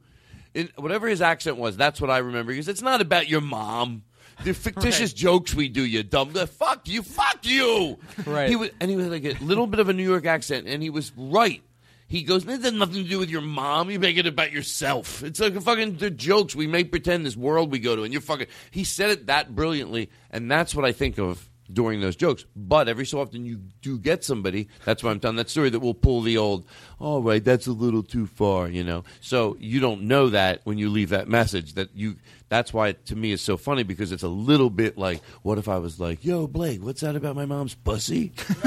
[0.54, 2.50] in whatever his accent was, that's what I remember.
[2.50, 4.04] Because it's not about your mom.
[4.44, 6.32] The fictitious jokes we do, you dumb.
[6.32, 7.98] The fuck you, fuck you.
[8.24, 8.48] Right.
[8.48, 10.82] He was, and he was like a little bit of a New York accent, and
[10.82, 11.62] he was right.
[12.08, 13.90] He goes, "This has nothing to do with your mom.
[13.90, 15.24] You make it about yourself.
[15.24, 18.12] It's like a fucking the jokes we make pretend this world we go to, and
[18.12, 22.16] you're fucking." He said it that brilliantly, and that's what I think of during those
[22.16, 22.44] jokes.
[22.54, 24.68] But every so often, you do get somebody.
[24.84, 26.66] That's why I'm telling that story that will pull the old.
[26.98, 29.04] All right, that's a little too far, you know.
[29.20, 31.74] So you don't know that when you leave that message.
[31.74, 32.16] That you.
[32.48, 35.58] That's why it, to me it's so funny because it's a little bit like, what
[35.58, 38.32] if I was like, "Yo, Blake, what's that about my mom's pussy?"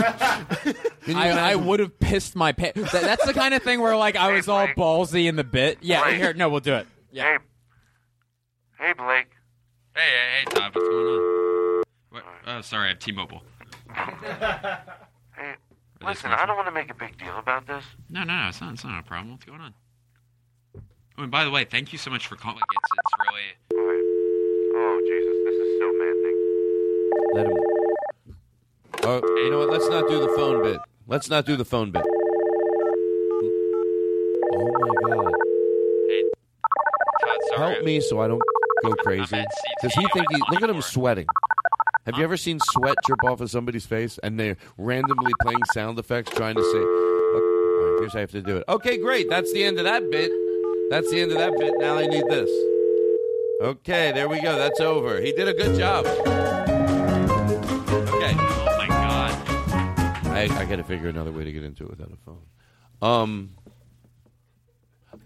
[1.07, 2.91] I, I would have pissed my pants.
[2.91, 5.77] That, that's the kind of thing where like I was all ballsy in the bit.
[5.81, 6.17] Yeah, Blake.
[6.17, 6.87] here, no, we'll do it.
[7.11, 7.37] Yeah.
[8.77, 9.29] Hey, hey, Blake.
[9.95, 11.83] Hey, hey, hey, Todd, what's going on?
[12.09, 12.23] What?
[12.47, 13.41] Oh, sorry, I have T-Mobile.
[15.35, 15.55] Hey,
[16.05, 17.85] listen, I don't want to make a big deal about this.
[18.09, 18.73] No, no, no, it's not.
[18.73, 19.31] It's not a problem.
[19.31, 19.73] What's going on?
[21.19, 22.61] Oh, and by the way, thank you so much for calling.
[22.71, 23.41] It's it's really.
[24.73, 26.37] Oh, Jesus, this is so maddening.
[27.33, 27.57] Let him.
[29.03, 29.69] Oh, you know what?
[29.69, 30.79] Let's not do the phone bit.
[31.07, 32.05] Let's not do the phone bit.
[34.55, 35.33] Oh my god!
[37.21, 37.73] Todd, sorry.
[37.73, 38.41] Help me so I don't
[38.83, 39.43] go crazy.
[39.81, 40.41] Does he think he?
[40.51, 41.27] Look at him sweating.
[42.05, 45.99] Have you ever seen sweat drip off of somebody's face and they're randomly playing sound
[45.99, 46.77] effects trying to say?
[46.77, 48.63] Okay, all right, here's how I have to do it.
[48.69, 49.29] Okay, great.
[49.29, 50.31] That's the end of that bit.
[50.89, 51.73] That's the end of that bit.
[51.77, 52.49] Now I need this.
[53.61, 54.57] Okay, there we go.
[54.57, 55.19] That's over.
[55.21, 56.05] He did a good job.
[56.05, 56.23] Okay.
[58.37, 59.31] Oh my god.
[60.27, 62.41] I, I got to figure another way to get into it without a phone.
[63.01, 63.49] Um.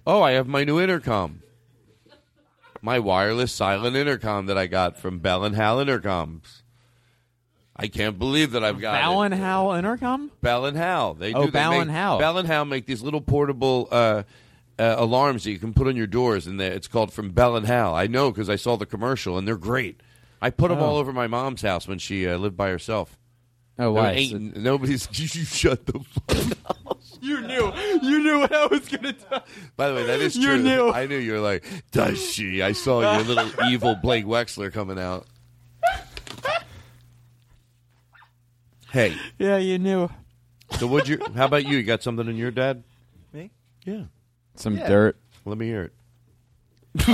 [0.06, 1.41] Oh, I have my new intercom.
[2.81, 6.64] My wireless silent intercom that I got from Bell and Howell Intercoms.
[7.76, 9.27] I can't believe that I've got Bell it.
[9.27, 10.31] and Howell Intercom.
[10.41, 11.14] Bell and Howell.
[11.14, 11.45] They Oh, do.
[11.45, 12.19] they Bell make- and Howell.
[12.19, 14.23] Bell and Howell make these little portable uh,
[14.79, 17.67] uh, alarms that you can put on your doors, and it's called from Bell and
[17.67, 17.95] Howell.
[17.95, 20.01] I know because I saw the commercial, and they're great.
[20.41, 20.85] I put them Oh.
[20.85, 23.17] all over my mom's house when she uh, lived by herself.
[23.79, 24.11] Oh, No, why?
[24.11, 25.07] ain't- nobody's.
[25.19, 26.97] You shut the fuck up.
[27.21, 27.71] You knew.
[28.03, 29.25] You knew what I was gonna do.
[29.77, 30.89] By the way, that is You knew.
[30.89, 32.61] I knew you were like, does she?
[32.61, 35.25] I saw your little evil Blake Wexler coming out.
[38.91, 40.09] Hey, Yeah, you knew.
[40.77, 41.19] so would you?
[41.35, 41.77] How about you?
[41.77, 42.83] You got something in your dad?
[43.31, 43.49] Me?
[43.85, 44.03] Yeah.
[44.55, 44.88] Some Yeah.
[44.88, 45.17] dirt.
[45.45, 45.93] Let me hear it.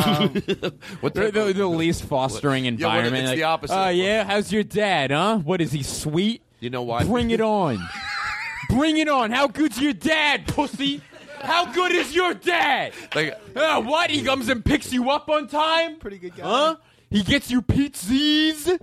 [1.00, 3.16] what The, the, the least fostering Yeah, what- environment.
[3.24, 3.78] it's like, the opposite.
[3.80, 5.12] Oh yeah, how's your dad?
[5.12, 5.38] Huh?
[5.40, 6.42] What is he sweet?
[6.60, 7.06] You know why?
[7.06, 7.80] Bring it on.
[8.70, 9.32] Bring it on.
[9.32, 11.02] How good's your dad, pussy?
[11.42, 12.92] How good is your dad?
[13.16, 14.10] Like, uh, what?
[14.12, 15.98] He comes and picks you up on time?
[15.98, 16.44] Pretty good guy.
[16.44, 16.76] Huh?
[17.10, 18.80] He gets you pizzas?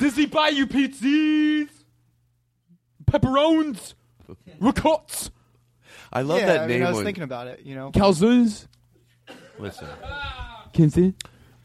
[0.00, 1.68] Does he buy you pizzas?
[3.04, 3.94] Pepperones?
[4.60, 5.30] Ricottes?
[6.12, 6.78] I love yeah, that I name.
[6.80, 7.60] mean, I was when- thinking about it.
[7.64, 8.66] You know, Calzones?
[9.58, 9.88] Listen.
[10.72, 11.14] Kinsey?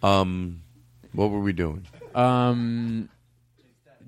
[0.01, 0.61] Um,
[1.13, 1.85] what were we doing?
[2.15, 3.09] Um,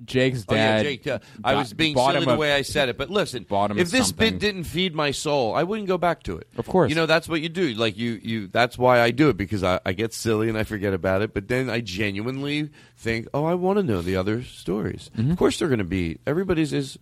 [0.04, 0.82] Jake's Oh yeah, dad.
[0.82, 1.06] Jake.
[1.06, 3.08] Uh, I got- was being bought silly him the a- way I said it, but
[3.10, 4.32] listen, bought him if this something.
[4.34, 6.46] bit didn't feed my soul, I wouldn't go back to it.
[6.58, 6.90] Of course.
[6.90, 7.72] you know that's what you do.
[7.74, 8.46] Like you, you.
[8.48, 11.32] That's why I do it because I, I get silly and I forget about it.
[11.32, 15.10] But then I genuinely think, oh, I want to know the other stories.
[15.16, 15.30] Mm-hmm.
[15.30, 16.18] Of course, they're going to be.
[16.26, 16.98] Everybody's is.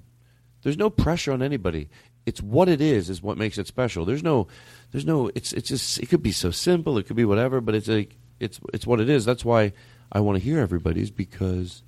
[0.63, 1.89] There's no pressure on anybody.
[2.27, 4.05] It's what it is is what makes it special.
[4.05, 4.47] There's no,
[4.93, 5.31] there's no.
[5.35, 6.97] It's it's just it could be so simple.
[6.99, 9.25] It could be whatever, but it's like it's it's what it is.
[9.25, 9.73] That's why
[10.11, 11.83] I want to hear everybody's because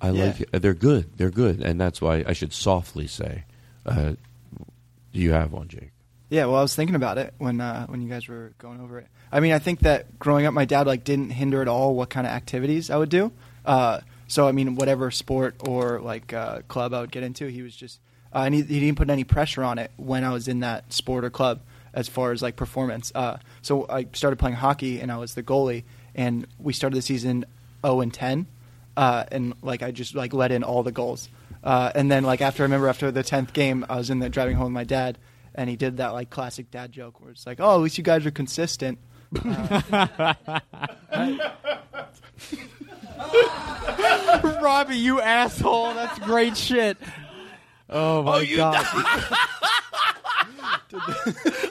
[0.00, 0.24] I Yeah.
[0.24, 0.62] like it.
[0.62, 1.16] They're good.
[1.16, 3.44] They're good, and that's why I should softly say,
[3.86, 4.12] uh,
[5.12, 5.90] "Do you have one, Jake?"
[6.28, 8.98] Yeah, well, I was thinking about it when uh, when you guys were going over
[8.98, 9.06] it.
[9.30, 12.10] I mean, I think that growing up, my dad like didn't hinder at all what
[12.10, 13.32] kind of activities I would do.
[13.64, 17.62] Uh, so I mean, whatever sport or like uh, club I would get into, he
[17.62, 18.00] was just
[18.34, 20.92] uh, and he, he didn't put any pressure on it when I was in that
[20.92, 21.60] sport or club
[21.94, 23.12] as far as like performance.
[23.14, 25.84] Uh, so I started playing hockey and I was the goalie,
[26.14, 27.44] and we started the season
[27.84, 28.46] zero and ten,
[28.96, 31.28] uh, and like I just like let in all the goals.
[31.62, 34.28] Uh, and then like after I remember after the tenth game, I was in there
[34.28, 35.18] driving home with my dad,
[35.54, 38.04] and he did that like classic dad joke where it's like, "Oh, at least you
[38.04, 38.98] guys are consistent."
[39.44, 40.34] Uh,
[44.60, 45.94] Robbie, you asshole.
[45.94, 46.96] That's great shit.
[47.92, 48.84] Oh my oh, you god.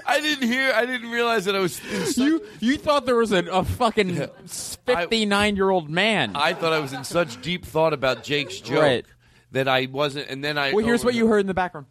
[0.07, 0.71] I didn't hear.
[0.73, 1.75] I didn't realize that I was.
[1.75, 6.35] Such, you you thought there was a, a fucking fifty nine year old man.
[6.35, 9.05] I thought I was in such deep thought about Jake's joke Right.
[9.51, 10.29] that I wasn't.
[10.29, 10.73] And then I.
[10.73, 11.87] well, here's what you heard in the background.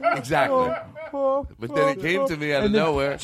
[0.00, 0.72] Exactly.
[1.12, 3.18] But then it came to me out of then- nowhere.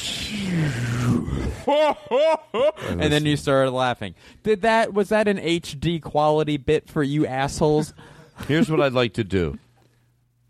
[2.89, 4.15] and then you started laughing.
[4.43, 7.93] Did that was that an HD quality bit for you assholes?
[8.47, 9.59] Here's what I'd like to do.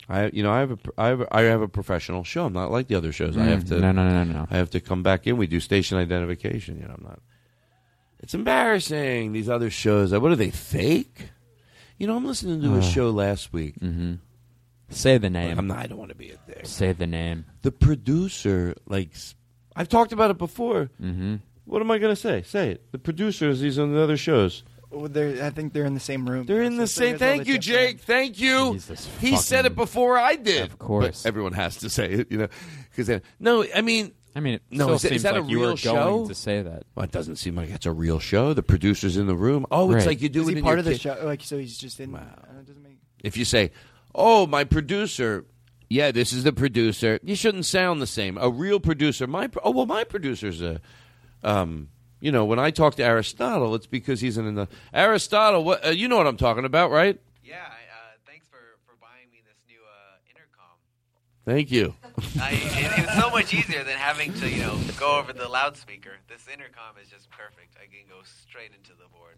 [0.09, 2.47] I, you know, I have a, I have a, I have a professional show.
[2.47, 3.37] I'm not like the other shows.
[3.37, 3.81] I have Mm, to.
[3.81, 4.47] no, no, no, no.
[4.51, 5.37] I have to come back in.
[5.37, 6.79] We do station identification.
[6.81, 7.21] You know, I'm not.
[8.21, 9.33] It's embarrassing.
[9.33, 10.13] These other shows.
[10.13, 11.29] What are they fake?
[11.99, 13.79] You know, I'm listening to a show last week.
[13.81, 14.15] Mm-hmm.
[14.91, 15.59] Say the name.
[15.59, 15.79] I'm not.
[15.79, 16.65] I don't want to be a dick.
[16.67, 17.45] Say the name.
[17.63, 19.35] The producer, like, s-
[19.77, 20.91] I've talked about it before.
[21.03, 21.37] Mm-hmm.
[21.67, 22.43] What am I going to say?
[22.43, 22.91] Say it.
[22.93, 23.61] The producers.
[23.61, 24.63] These on the other shows.
[24.91, 26.47] Well, they're, I think they're in the same room.
[26.47, 27.19] They're in the So same.
[27.19, 28.01] Thank you, different- Jake.
[28.01, 28.73] Thank you.
[28.75, 30.63] Jesus He said it before I did.
[30.65, 31.23] Of course.
[31.23, 32.49] But everyone has to say it, you know.
[32.97, 35.45] Because no, I mean, I mean, it no, still is, that- is seems that like
[35.45, 35.95] a you real were show?
[35.95, 36.85] going to say that.
[36.95, 38.55] Well, it doesn't seem like it's a real show.
[38.55, 39.67] The producers in the room.
[39.71, 41.19] Oh, it's like you do Is it he part of the kid- show?
[41.23, 42.15] Like, so he's just in.
[42.15, 42.21] uh,
[42.61, 42.99] it doesn't make.
[43.23, 43.73] If you say,
[44.15, 45.45] "Oh, my producer,"
[45.91, 47.19] yeah, this is the producer.
[47.23, 48.39] You shouldn't sound the same.
[48.39, 49.27] A real producer.
[49.27, 50.81] My oh well, my producer's a.
[51.43, 51.89] Um,
[52.21, 55.65] you know, when I talk to Aristotle, it's because he's in the Aristotle.
[55.65, 57.19] What uh, you know what I'm talking about, right?
[57.45, 60.77] Yeah, I, uh, thanks for, for buying me this new uh, intercom.
[61.45, 61.95] Thank you.
[62.43, 66.13] I, it, it's so much easier than having to, you know, go over the loudspeaker.
[66.29, 67.77] This intercom is just perfect.
[67.77, 69.37] I can go straight into the board.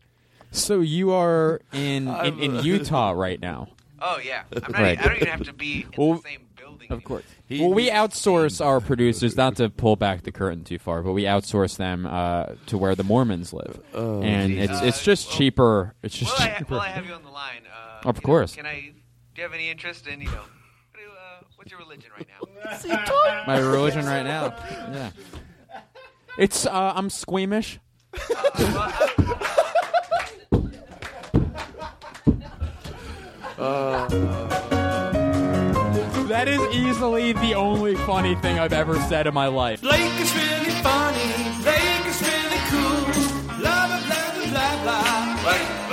[0.53, 3.69] So you are in in, in Utah right now.
[4.03, 4.99] Oh yeah, I'm not, Right.
[4.99, 6.50] I don't even have to be in Well, the same building.
[6.89, 7.25] Of course.
[7.51, 11.25] well, we outsource our producers, not to pull back the curtain too far, but we
[11.25, 14.79] outsource them uh, to where the Mormons live, Oh, and Jesus.
[14.79, 15.95] it's it's just cheaper.
[16.03, 16.71] It's just Well, I, cheaper.
[16.73, 17.63] well, I have you on the line.
[17.67, 18.55] Uh, Of you know, course.
[18.57, 18.93] can I?
[19.35, 22.27] Do you have any interest in, you know, what do, uh, what's your religion right
[22.29, 23.45] now?
[23.47, 24.55] My religion right now.
[24.93, 25.11] Yeah.
[26.39, 27.79] It's uh, I'm squeamish.
[36.31, 39.81] That is easily the only funny thing I've ever said in my life.
[39.83, 41.27] Blake is really funny.
[41.61, 43.59] Blake is really cool.
[43.59, 45.90] Blah blah blah blah blah Blake.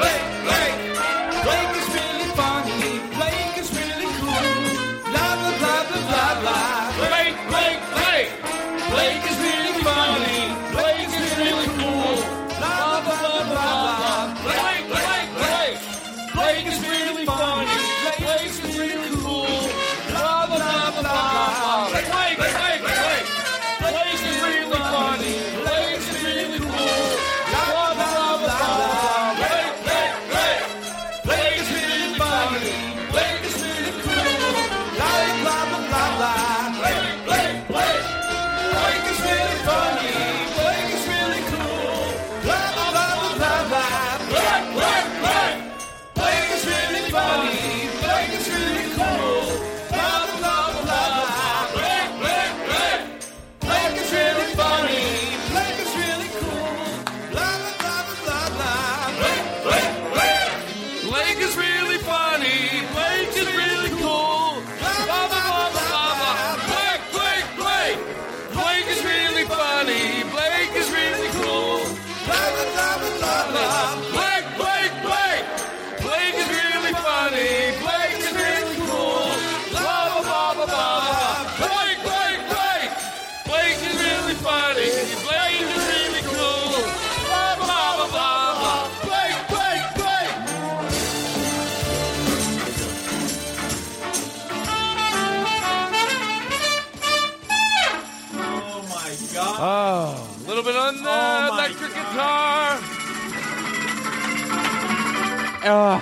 [105.63, 106.01] Uh,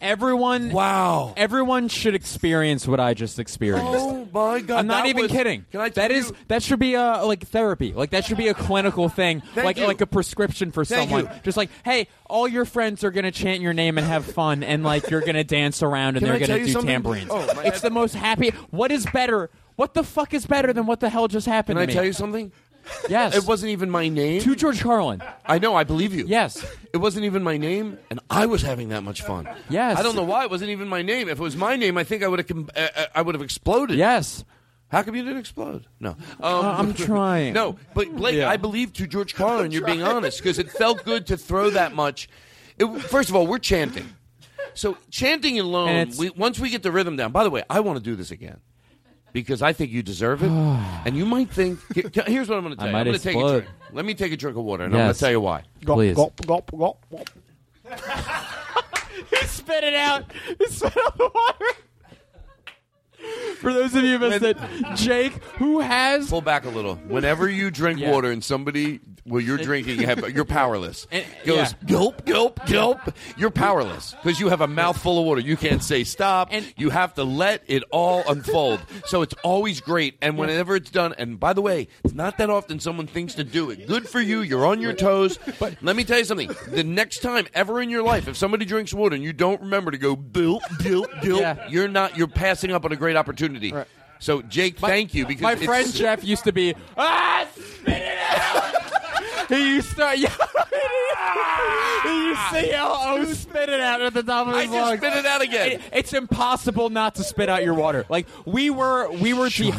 [0.00, 0.70] everyone.
[0.70, 1.34] Wow.
[1.36, 3.86] Everyone should experience what I just experienced.
[3.94, 4.78] Oh my god!
[4.80, 5.64] I'm not even was- kidding.
[5.70, 7.92] Can I that is that should be a like therapy.
[7.92, 9.42] Like that should be a clinical thing.
[9.54, 9.86] Like you.
[9.86, 11.32] like a prescription for Thank someone.
[11.34, 11.40] you.
[11.42, 14.82] Just like, hey, all your friends are gonna chant your name and have fun, and
[14.84, 16.88] like you're gonna dance around and Can they're tell gonna do something?
[16.88, 17.28] tambourines.
[17.30, 18.50] Oh, it's the most happy.
[18.70, 19.50] What is better?
[19.76, 21.76] What the fuck is better than what the hell just happened?
[21.76, 21.92] Can I me?
[21.92, 22.50] tell you something?
[23.08, 23.34] Yes.
[23.36, 24.40] It wasn't even my name.
[24.42, 25.22] To George Carlin.
[25.44, 25.74] I know.
[25.74, 26.24] I believe you.
[26.26, 26.64] Yes.
[26.92, 29.48] It wasn't even my name, and I was having that much fun.
[29.68, 29.98] Yes.
[29.98, 31.28] I don't know why it wasn't even my name.
[31.28, 32.48] If it was my name, I think I would have.
[32.48, 33.98] Com- uh, uh, I would have exploded.
[33.98, 34.44] Yes.
[34.88, 35.86] How come you didn't explode?
[35.98, 36.10] No.
[36.10, 37.52] Um, Uh, I'm trying.
[37.60, 38.48] No, but Blake, Yeah.
[38.48, 41.92] I believe to George Carlin, you're being honest because it felt good to throw that
[41.94, 42.28] much.
[42.78, 44.08] It, first of all, we're chanting.
[44.74, 47.32] So chanting alone, we, once we get the rhythm down.
[47.32, 48.60] By the way, I want to do this again
[49.36, 51.78] because I think you deserve it, and you might think.
[51.94, 52.92] here- Here's what I'm going to I tell you.
[52.94, 53.60] might I'm going to take a explode.
[53.60, 53.74] drink.
[53.92, 55.16] Let me take a drink of water, and I'm going Yes.
[55.18, 55.62] to tell you why.
[55.84, 56.16] Please.
[56.16, 57.30] Gulp, gulp, gulp, gulp.
[59.30, 60.24] he spit it out.
[60.58, 61.72] He spit out the water.
[63.60, 64.56] For those of you who missed it,
[64.96, 66.96] Jake, who has Pull back a little.
[66.96, 68.10] Whenever you drink Yeah.
[68.12, 71.06] water and somebody, well, you're drinking, you have, you're powerless.
[71.12, 73.00] And- Goes gulp, gulp, gulp.
[73.38, 75.40] You're powerless because you have a mouthful of water.
[75.40, 76.48] You can't say stop.
[76.52, 78.80] And- you have to let it all unfold.
[79.06, 80.16] So it's always great.
[80.20, 83.44] And whenever it's done, and by the way, it's not that often someone thinks to
[83.44, 83.86] do it.
[83.88, 84.42] Good for you.
[84.42, 85.38] You're on your toes.
[85.58, 86.50] But let me tell you something.
[86.68, 89.90] The next time ever in your life, if somebody drinks water and you don't remember
[89.92, 91.68] to go gulp, gulp, gulp, Yeah.
[91.68, 92.16] you're not.
[92.18, 93.72] You're passing up on a great opopportunity.
[94.18, 98.74] So Jake, thank you because my friend Jeff used to be ah spit it out.
[99.48, 100.32] He used to yeah.
[102.02, 104.72] he used to yell oh spit it out at the top of his I his
[104.72, 105.72] just spit it out again.
[105.72, 108.04] It- it's impossible not to spit out your water.
[108.08, 109.72] Like we were we were de-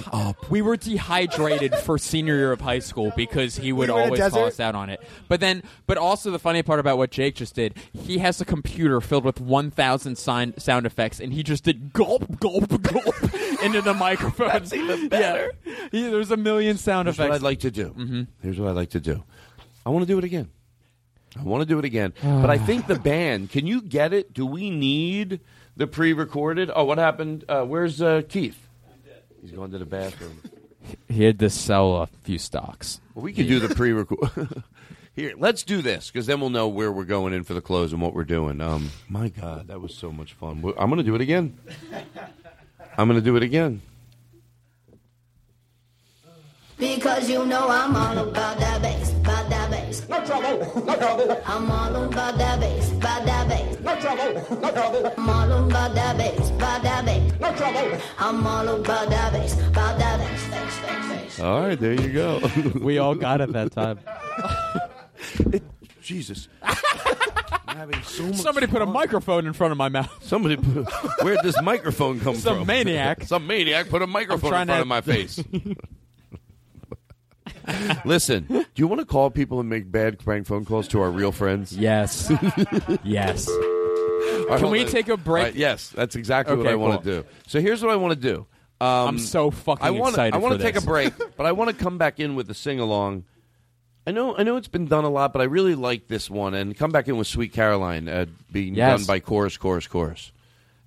[0.49, 4.03] we were dehydrated for senior year of high school because he would We were in
[4.03, 4.45] a always call desert?
[4.47, 4.99] us out on it.
[5.27, 8.45] But then but also the funny part about what Jake just did, he has a
[8.45, 13.15] computer filled with 1000 sign- sound effects and he just did gulp gulp gulp
[13.63, 14.47] into the microphone.
[14.49, 15.51] That's even better.
[15.65, 15.73] Yeah.
[15.91, 17.35] He- there's a million sound Here's what effects.
[17.41, 17.89] I'd like to do.
[17.89, 18.21] Mm-hmm.
[18.41, 19.23] Here's what I'd like to do.
[19.87, 20.49] I want to do it again.
[21.39, 22.13] I want to do it again.
[22.21, 24.33] but I think the band, can you get it?
[24.33, 25.39] Do we need
[25.77, 26.69] the pre recorded?
[26.75, 27.45] Oh, what happened?
[27.47, 28.67] Uh, where's uh, Keith?
[29.41, 30.41] He's going to the bathroom.
[31.09, 33.01] He had to sell a few stocks.
[33.13, 34.63] Well, we could do the pre record.
[35.13, 37.91] Here, let's do this because then we'll know where we're going in for the close
[37.91, 38.61] and what we're doing.
[38.61, 40.63] Um, my God, that was so much fun.
[40.77, 41.57] I'm going to do it again.
[42.97, 43.81] I'm going to do it again.
[46.77, 50.07] Because you know I'm all about that bass, about that bass.
[50.07, 51.41] No trouble, no trouble.
[51.45, 53.79] I'm all about that bass, about that bass.
[53.79, 55.13] No trouble, no trouble.
[55.17, 57.33] I'm all about that bass, about that bass.
[57.39, 58.01] No trouble.
[58.19, 61.39] I'm all about that bass, about that bass.
[61.39, 62.41] All right, there you go.
[62.81, 63.99] we all got it that time.
[66.01, 66.47] Jesus.
[68.05, 70.11] So much Somebody put a microphone in front of my mouth.
[70.23, 70.91] Somebody put.
[71.21, 72.57] Where'd this microphone come Some from?
[72.61, 73.23] Some maniac.
[73.25, 75.39] Some maniac put a microphone in front to- of my face.
[78.05, 81.09] Listen, do you want to call people and make bad prank phone calls to our
[81.11, 81.75] real friends?
[81.77, 82.31] Yes.
[83.03, 83.47] yes.
[83.49, 84.87] All right, Can we on.
[84.87, 85.41] take a break?
[85.41, 87.27] All right, yes, that's exactly what Okay, I want to do.
[87.47, 88.45] So here's what I want to do.
[88.79, 91.51] Um, I'm so fucking I wanna, excited I want to take a break, but I
[91.51, 93.23] want to come back in with the sing along.
[94.05, 96.53] I know, I know it's been done a lot, but I really like this one,
[96.53, 98.99] and come back in with "Sweet Caroline" uh, being Yes.
[98.99, 100.31] done by chorus, chorus, chorus,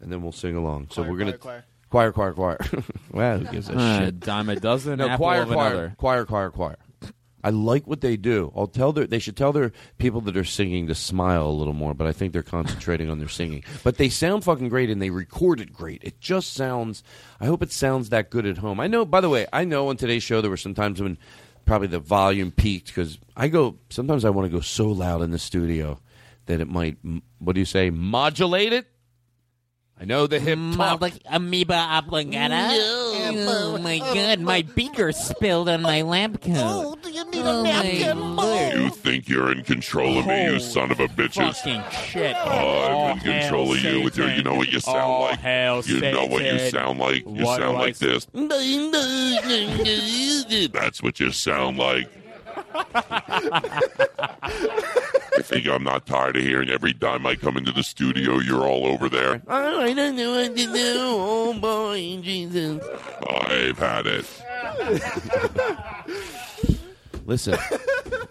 [0.01, 0.87] and then we'll sing along.
[0.91, 2.59] So Choir, we're gonna choir, choir, choir, choir.
[3.13, 4.21] wow, who gives a Uh, shit?
[4.21, 5.95] dime a dozen, No, apple choir, of choir, another.
[5.99, 6.77] choir, choir, choir.
[7.43, 8.53] I like what they do.
[8.55, 11.73] I'll tell their they should tell their people that are singing to smile a little
[11.73, 13.65] more, but I think they're concentrating on their singing.
[13.83, 16.05] But they sound fucking great and they record it great.
[16.05, 17.03] It just sounds
[17.41, 18.79] I hope it sounds that good at home.
[18.79, 21.17] I know by the way, I know on today's show there were some times when
[21.65, 25.31] probably the volume peaked cuz I go sometimes I want to go so loud in
[25.31, 25.99] the studio
[26.45, 28.87] that it might m- what do you say modulate it?
[30.01, 31.13] I know the hip mm, talk.
[31.27, 32.69] amoeba oblongata.
[32.73, 36.55] Oh my god, my beaker spilled on my lab coat.
[36.57, 38.81] Oh, do you need a oh napkin?
[38.83, 41.57] You think you're in control of me, you son of a bitches?
[41.57, 42.35] Fucking shit.
[42.35, 44.31] I'm in control of you with your.
[44.31, 45.39] You know what you sound Oh, like.
[45.41, 47.27] hail you know what you sound like.
[47.27, 48.27] You What sound do I like this.
[50.73, 52.09] That's what you sound like.
[52.75, 54.51] I
[55.43, 58.87] think I'm not tired of hearing every time I come into the studio, you're all
[58.87, 59.43] over there.
[59.49, 60.71] Oh, I don't know what to do.
[60.73, 62.83] Oh boy, Jesus.
[63.29, 64.27] I've had it.
[67.27, 67.57] Listen,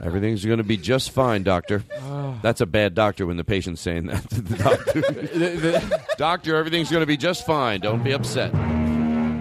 [0.02, 1.84] everything's going to be just fine, doctor.
[2.02, 2.38] Ah.
[2.42, 5.82] That's a bad doctor when the patient's saying that to the doctor.
[6.18, 7.80] doctor, everything's going to be just fine.
[7.80, 8.52] Don't be upset.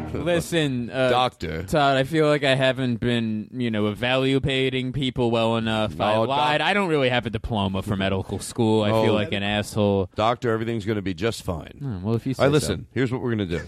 [0.25, 1.63] Listen, uh, Doctor.
[1.65, 6.01] Todd, I feel like I haven't been, you know, evaluating people well enough.
[6.01, 6.59] I lied.
[6.61, 8.83] doc- I don't really have a diploma from medical school.
[8.83, 9.05] I Oh.
[9.05, 10.11] feel like an asshole.
[10.15, 11.77] Doctor, everything's going to be just fine.
[11.79, 12.81] Hmm, well, if you All right, say listen.
[12.83, 12.87] so.
[12.95, 13.65] Here's what we're going to do.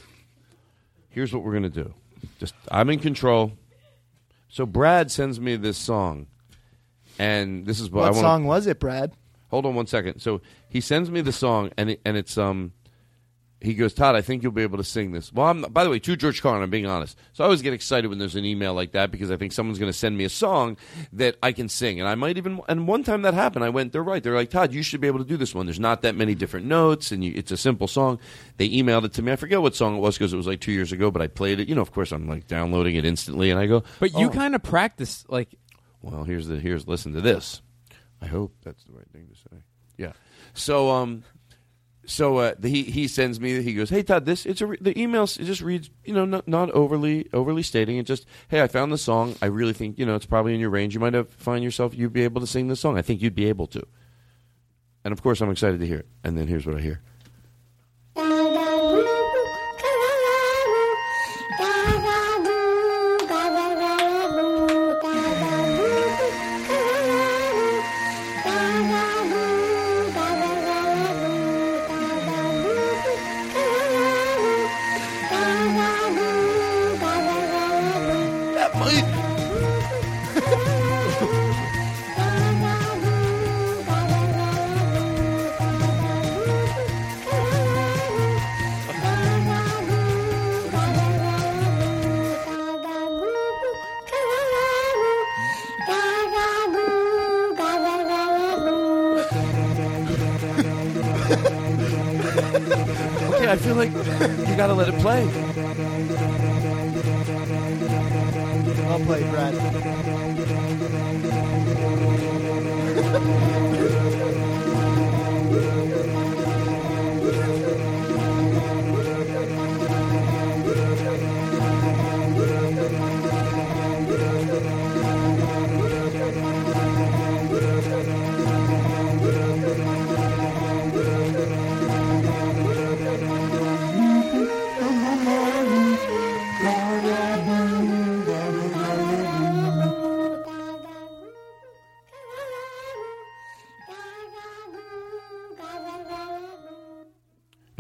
[1.11, 1.95] Here's what we're going to do.
[2.39, 3.53] Just I'm in control.
[4.49, 6.27] So Brad sends me this song,
[7.19, 9.13] and this is what, I What wanna, song was it, Brad?
[9.51, 10.21] Hold on one second.
[10.21, 12.73] So he sends me the song, and it, and it's um.
[13.63, 15.31] He goes, Todd, I think you'll be able to sing this.
[15.33, 17.19] Well, I'm, by the way, to George Carlin, I'm being honest.
[17.35, 19.79] So I always get excited when there's an email like that because I think someone's
[19.79, 20.79] going to send me a song
[21.13, 22.01] that I can sing.
[22.01, 24.23] And I might even, and one time that happened, I went, they're right.
[24.23, 25.67] They're like, Todd, you should be able to do this one.
[25.67, 28.19] There's not that many different notes, and you, it's a simple song.
[28.57, 29.31] They emailed it to me.
[29.31, 31.27] I forget what song it was because it was like two years ago, but I
[31.27, 31.69] played it.
[31.69, 34.31] You know, of course, I'm like downloading it instantly, and I go, But you "Oh."
[34.31, 35.55] kind of practice, like,
[36.01, 37.61] Well, here's the here's listen to this.
[38.23, 39.63] I hope that's the right thing to say.
[39.99, 40.13] Yeah.
[40.55, 41.25] So um,
[42.11, 43.63] so uh, the, he he sends me.
[43.63, 46.25] He goes, "Hey Todd, this it's a re- the email it just reads you know
[46.25, 47.99] not not overly overly stating.
[47.99, 49.37] It just hey I found the song.
[49.41, 50.93] I really think you know it's probably in your range.
[50.93, 52.99] You might have find yourself you'd be able to sing this song.
[52.99, 53.87] I think you'd be able to.
[55.05, 56.09] And of course I'm excited to hear it.
[56.25, 57.01] And then here's what I hear.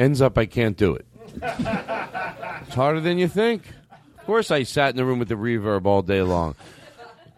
[0.00, 1.04] Ends up, I can't do it.
[1.42, 3.68] it's harder than you think.
[4.18, 6.54] Of course, I sat in the room with the reverb all day long.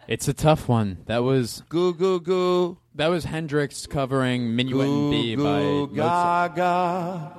[0.07, 0.99] It's a tough one.
[1.07, 2.77] That was Goo Goo Goo.
[2.95, 6.55] That was Hendrix covering Minuet in B Goo by Goo Mozart.
[6.55, 7.33] Gaga.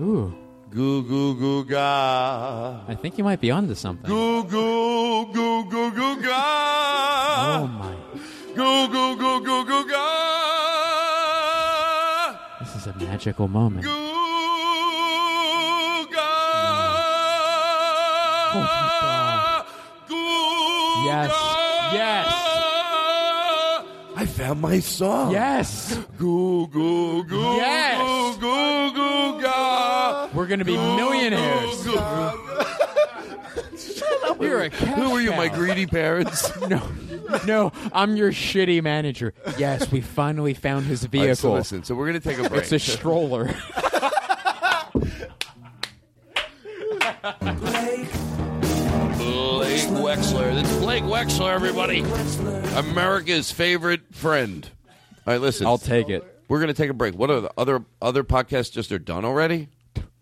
[0.00, 0.34] Ooh.
[0.70, 2.80] Goo Goo Goo Ga.
[2.88, 4.10] I think you might be onto something.
[4.10, 7.60] Goo Goo Goo Goo Goo Ga.
[7.60, 7.94] Oh my!
[8.56, 9.98] Goo Goo Goo Goo Goo Ga.
[12.58, 13.86] This is a magical moment.
[21.04, 21.30] Yes.
[21.92, 22.26] Yes.
[24.16, 25.30] I found my song.
[25.32, 25.96] Yes.
[26.18, 28.36] Goo Goo Goo Yes.
[28.36, 30.28] Goo Goo Goo Ga.
[30.34, 31.86] We're gonna be millionaires.
[34.40, 36.50] You're a cash Who are you, my greedy parents?
[36.68, 36.80] no,
[37.46, 39.34] no, I'm your shitty manager.
[39.56, 41.52] Yes, we finally found his All right, so vehicle.
[41.52, 42.62] listen, so we're gonna take a break.
[42.62, 43.54] It's a stroller.
[50.08, 50.54] Wexler.
[50.54, 52.00] That's Blake Wexler, everybody.
[52.78, 54.66] America's favorite friend.
[55.26, 55.66] All right, listen.
[55.66, 56.24] I'll take it.
[56.48, 57.14] We're going to take a break.
[57.14, 59.68] What are the other other podcasts just are done already?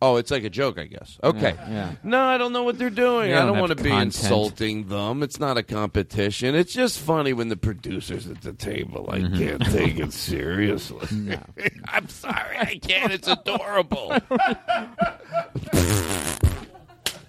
[0.02, 1.20] Oh, it's like a joke, I guess.
[1.23, 1.55] Okay.
[1.56, 1.92] Yeah, yeah.
[2.02, 3.32] No, I don't know what they're doing.
[3.32, 5.23] I don't don't want to be insulting them.
[5.23, 6.56] It's not a competition.
[6.56, 9.08] It's just funny when the producers at the table.
[9.08, 9.39] I Mm-hmm.
[9.39, 11.06] can't take it seriously.
[11.89, 13.12] I'm sorry, I can't.
[13.12, 14.16] It's adorable.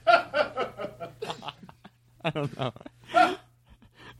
[2.28, 2.74] I don't know.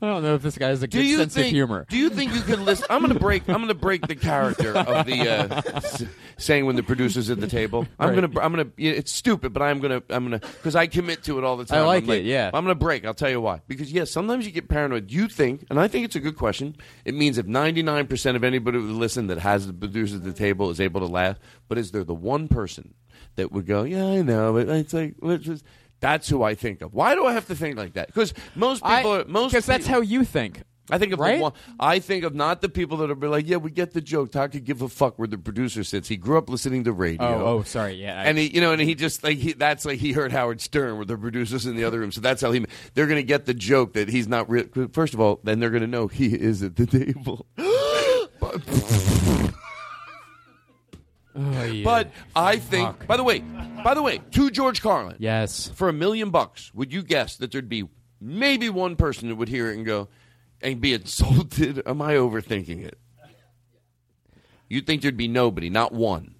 [0.00, 1.46] I don't know if this guy has a Do good you sense think?
[1.48, 1.84] of humor.
[1.88, 2.86] Do you think you can listen?
[2.88, 3.48] I'm going to break.
[3.48, 6.04] I'm going to break the character of the uh, s-
[6.36, 7.84] saying when the producers at the table.
[7.98, 8.14] I'm Right.
[8.20, 8.40] going to.
[8.40, 8.80] I'm going to.
[8.82, 10.14] It's stupid, but I'm going to.
[10.14, 11.80] I'm going to because I commit to it all the time.
[11.80, 12.46] I like I'm it, yeah.
[12.54, 13.04] I'm going to break.
[13.04, 13.60] I'll tell you why.
[13.66, 15.10] Because yes, sometimes you get paranoid.
[15.10, 16.76] You think, and I think it's a good question.
[17.04, 20.32] It means if 99 percent of anybody who listen that has the producers at the
[20.32, 22.94] table is able to laugh, but is there the one person
[23.34, 25.14] that would go, yeah, I know, but it's like.
[25.20, 25.64] Let's just,
[26.00, 26.94] that's who I think of.
[26.94, 28.06] Why do I have to think like that?
[28.08, 30.62] Because most people, are, most because that's how you think.
[30.90, 31.36] I think of Right?
[31.36, 33.92] the one, I think of not the people that are be like, yeah, we get
[33.92, 34.32] the joke.
[34.32, 36.08] Todd could give a fuck where the producer sits.
[36.08, 37.26] He grew up listening to radio.
[37.26, 37.92] Oh, oh, sorry.
[37.96, 38.18] Yeah.
[38.18, 40.62] I- and he, you know, and he just like he, that's like he heard Howard
[40.62, 42.10] Stern, where the producers in the other room.
[42.10, 42.64] So that's how he.
[42.94, 44.64] They're going to get the joke that he's not real.
[44.92, 47.44] First of all, then they're going to know he is at the table.
[51.38, 51.84] Oh, yeah.
[51.84, 53.40] But I think, by the way,
[53.84, 57.52] by the way, to George Carlin, yes, for a million bucks, would you guess that
[57.52, 57.88] there'd be
[58.20, 60.08] maybe one person that would hear it and go
[60.60, 61.82] and be insulted?
[61.86, 62.98] Am I overthinking it?
[64.68, 66.34] You'd think there'd be nobody, not one.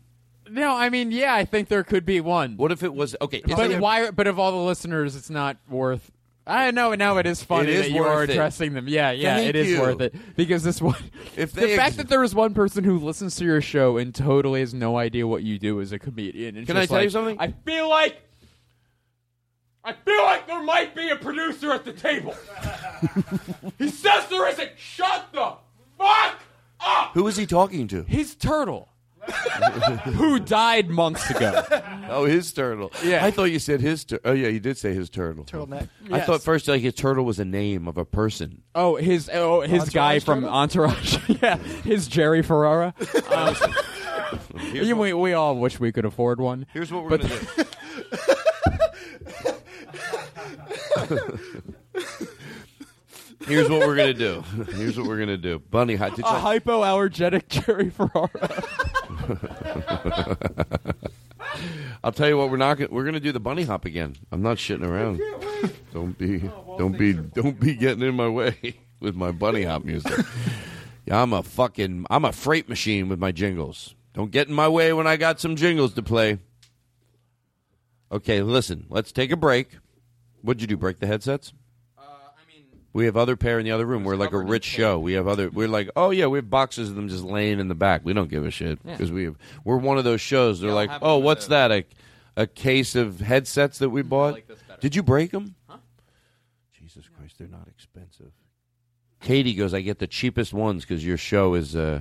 [0.50, 2.56] No, I mean, yeah, I think there could be one.
[2.56, 3.42] What if it was okay?
[3.46, 4.10] But why?
[4.10, 6.10] But of all the listeners, it's not worth.
[6.48, 6.92] I know.
[6.92, 8.32] And now it is funny It is that you are worth it.
[8.32, 8.88] addressing them.
[8.88, 9.80] Yeah, yeah, Thank it is you.
[9.80, 10.96] worth it because this one.
[11.36, 13.96] If the they fact ex- that there is one person who listens to your show
[13.98, 16.56] and totally has no idea what you do as a comedian.
[16.56, 17.36] and Can I just tell you like, something?
[17.38, 18.22] I feel like
[19.84, 22.34] I feel like there might be a producer at the table.
[23.78, 24.70] he says there isn't.
[24.76, 25.54] Shut the
[25.98, 26.40] fuck
[26.80, 27.12] up.
[27.14, 28.02] Who is he talking to?
[28.04, 28.88] His turtle,
[30.14, 31.62] who died months ago.
[32.10, 32.90] Oh, his turtle.
[33.04, 33.22] Yeah.
[33.22, 34.02] I thought you said his.
[34.06, 35.44] Tur- oh, yeah, you did say his turtle.
[35.44, 35.90] Turtleneck.
[36.10, 36.26] I Yes.
[36.26, 38.62] thought first like his turtle was a name of a person.
[38.74, 40.54] Oh, his oh his Entourage guy from turtle?
[40.56, 41.18] Entourage.
[41.42, 42.94] yeah, his Jerry Ferrara.
[43.30, 43.54] Um,
[44.72, 46.64] you- we, we all wish we could afford one.
[46.72, 47.64] Here's what we're gonna do.
[53.46, 54.42] Here's what we're gonna do.
[54.74, 55.58] Here's what we're gonna do.
[55.58, 55.96] Bunny.
[55.96, 58.28] Did a hypoallergenic Jerry Ferrara.
[62.02, 62.50] I'll tell you what.
[62.50, 62.78] We're not.
[62.78, 64.16] Gonna, we're gonna do the bunny hop again.
[64.32, 65.20] I'm not shitting around.
[65.92, 66.48] Don't be.
[66.48, 67.12] Oh, don't be.
[67.12, 70.12] Don't be getting in my way with my bunny hop music.
[71.06, 72.06] Yeah, I'm a fucking.
[72.10, 73.94] I'm a freight machine with my jingles.
[74.14, 76.38] Don't get in my way when I got some jingles to play.
[78.10, 78.86] Okay, listen.
[78.88, 79.78] Let's take a break.
[80.42, 80.76] What'd you do?
[80.76, 81.52] Break the headsets?
[82.92, 84.04] We have other pair in the other room.
[84.04, 84.98] We're like a rich show.
[84.98, 85.50] We have other.
[85.50, 88.00] We're like, oh yeah, we have boxes of them just laying in the back.
[88.04, 89.36] We don't give a shit because we have.
[89.64, 90.60] We're one of those shows.
[90.60, 91.70] They're like, have oh, what's that?
[91.70, 91.84] A,
[92.36, 94.40] a case of headsets that we bought.
[94.80, 95.54] Did you break them?
[96.72, 98.32] Jesus Christ, they're not expensive.
[99.20, 102.00] Katie goes, I get the cheapest ones because your show is uh,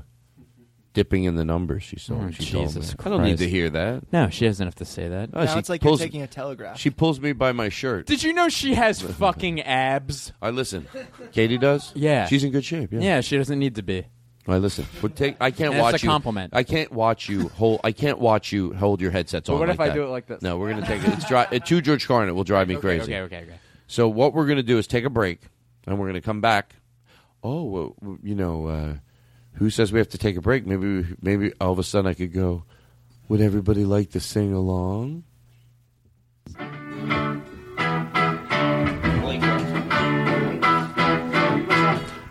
[0.94, 1.84] dipping in the numbers.
[1.84, 2.16] She saw.
[2.16, 3.04] Oh, she told Jesus me.
[3.06, 3.44] I don't need Christ.
[3.44, 4.04] to hear that.
[4.12, 5.30] No, she doesn't have to say that.
[5.34, 6.78] Oh, Now she it's like you're taking a telegraph.
[6.80, 8.06] She pulls me by my shirt.
[8.08, 10.32] Did you know she has fucking abs?
[10.42, 10.88] I listen.
[11.32, 11.92] Katie does.
[11.96, 12.92] Yeah, she's in good shape.
[12.92, 13.00] Yeah.
[13.02, 14.06] Yeah, she doesn't need to be.
[14.50, 14.86] I listen.
[15.02, 15.36] But take.
[15.42, 16.10] I can't And it's watch a you.
[16.10, 16.54] compliment.
[16.56, 17.82] I can't watch you hold.
[17.84, 19.60] I can't watch you hold your headsets But on.
[19.60, 19.94] what like if I that.
[19.96, 20.42] do it like this?
[20.42, 21.10] No, we're gonna take it.
[21.14, 22.30] It's dri- it, to George Carlin.
[22.30, 23.14] It will drive me Okay, crazy.
[23.14, 23.60] okay, okay, okay.
[23.88, 25.42] So what we're gonna do is take a break,
[25.86, 26.76] and we're gonna come back.
[27.44, 28.94] Oh, well, you know, uh,
[29.58, 30.66] who says we have to take a break?
[30.66, 32.64] Maybe, maybe all of a sudden I could go.
[33.28, 35.24] Would everybody like to sing along?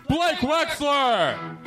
[0.07, 1.57] Blake Wexler!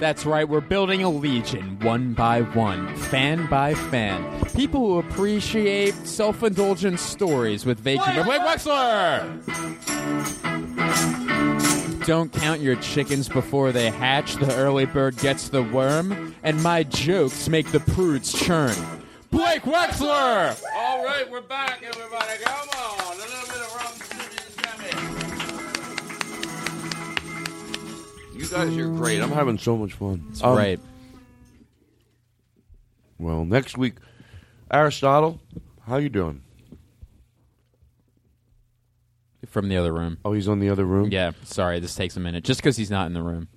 [0.00, 4.44] That's right, we're building a legion one by one, fan by fan.
[4.54, 8.24] People who appreciate self indulgent stories with humor.
[8.24, 9.24] Blake Wexler!
[12.06, 16.82] Don't count your chickens before they hatch, the early bird gets the worm, and my
[16.82, 18.76] jokes make the prudes churn.
[19.30, 20.62] Blake Wexler!
[20.76, 22.32] All right, we're back, everybody.
[22.44, 23.95] Come on, a little bit of rum.
[28.50, 29.20] You guys are great.
[29.22, 30.24] I'm having so much fun.
[30.28, 30.80] That's Um, right.
[33.18, 33.94] Well, next week,
[34.70, 35.40] Aristotle,
[35.86, 36.42] how you doing?
[39.46, 40.18] From the other room.
[40.24, 41.10] Oh, he's on the other room.
[41.10, 42.44] Yeah, sorry, this takes a minute.
[42.44, 43.48] Just because he's not in the room.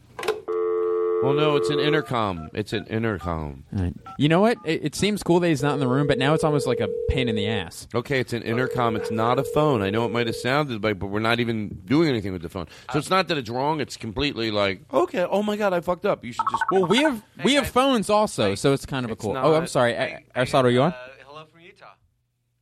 [1.22, 2.50] Well, no, it's an intercom.
[2.54, 3.66] It's an intercom.
[3.74, 3.94] Right.
[4.18, 4.58] You know what?
[4.64, 6.80] It, it seems cool that he's not in the room, but now it's almost like
[6.80, 7.90] a pain in the ass.
[7.94, 8.96] Okay, it's an intercom.
[8.96, 9.82] It's not a phone.
[9.82, 12.48] I know it might have sounded like, but we're not even doing anything with the
[12.48, 12.68] phone.
[12.94, 13.82] So it's not that it's wrong.
[13.82, 16.24] It's completely like, okay, oh my god, I fucked up.
[16.24, 16.64] You should just.
[16.72, 19.34] Well, we have we have phones also, so it's kind of a cool.
[19.34, 20.94] not- oh, I'm sorry, A- Aristotle, you on?
[21.28, 21.86] hello from Utah.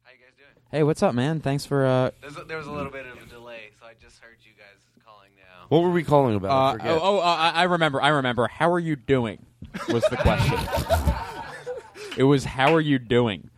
[0.03, 0.49] How you guys doing?
[0.71, 1.41] Hey, what's up, man?
[1.41, 1.85] Thanks for.
[1.85, 4.37] uh There's a, there was a little bit of a delay, so I just heard
[4.41, 5.56] you guys calling now.
[5.69, 6.51] What were we calling about?
[6.51, 6.87] I Uh, forget.
[6.91, 8.01] oh, oh uh, I I remember.
[8.01, 8.47] I remember.
[8.47, 9.45] How are you doing?
[9.89, 10.57] Was the question.
[12.17, 13.49] it was how are you doing?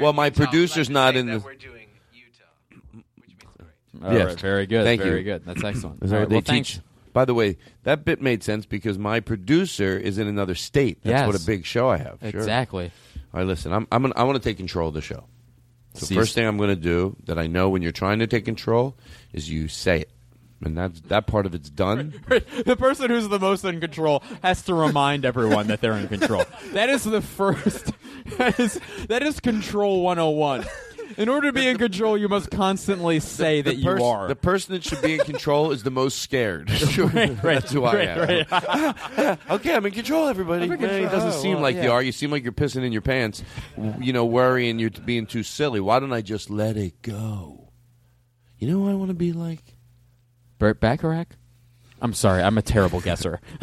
[0.00, 1.38] well, my producer's not in the.
[1.40, 2.82] We're doing Utah, which
[3.28, 4.20] means great.
[4.20, 4.84] All right, very good.
[4.84, 5.06] Thank you.
[5.06, 5.24] very you.
[5.24, 5.44] good.
[5.44, 6.02] That's excellent.
[6.02, 6.72] Is that right, they well, thanks.
[6.74, 6.80] teach?
[7.12, 10.98] By the way, that bit made sense because my producer is in another state.
[11.02, 11.26] That's Yes.
[11.26, 12.18] what a big show I have.
[12.20, 12.28] Sure.
[12.28, 12.90] Exactly.
[13.34, 13.72] All right, listen.
[13.72, 15.24] I'm, I'm gonna, I want to take control of the show.
[15.94, 18.26] So See- first thing I'm going to do that I know when you're trying to
[18.26, 18.96] take control
[19.32, 20.10] is you say it,
[20.62, 22.14] and that's that part of it's done.
[22.28, 26.44] the person who's the most in control has to remind everyone that they're in control.
[26.72, 27.92] That is the first.
[28.36, 28.78] That is
[29.08, 30.66] that is control 101.
[31.16, 34.28] In order to be in control, you must constantly say that the you pers- are.
[34.28, 36.70] The person that should be in control is the most scared.
[36.98, 39.38] Right, right, That's who I right, am.
[39.50, 40.64] okay, I'm in control, everybody.
[40.64, 42.02] I'm in Eh, it doesn't Oh, seem well, like you are.
[42.02, 43.42] You seem like you're pissing in your pants,
[43.98, 45.80] you know, worrying you're being too silly.
[45.80, 47.70] Why don't I just let it go?
[48.58, 49.62] You know I want to be like?
[50.58, 51.36] Burt Bacharach?
[52.00, 53.40] I'm sorry, I'm a terrible guesser.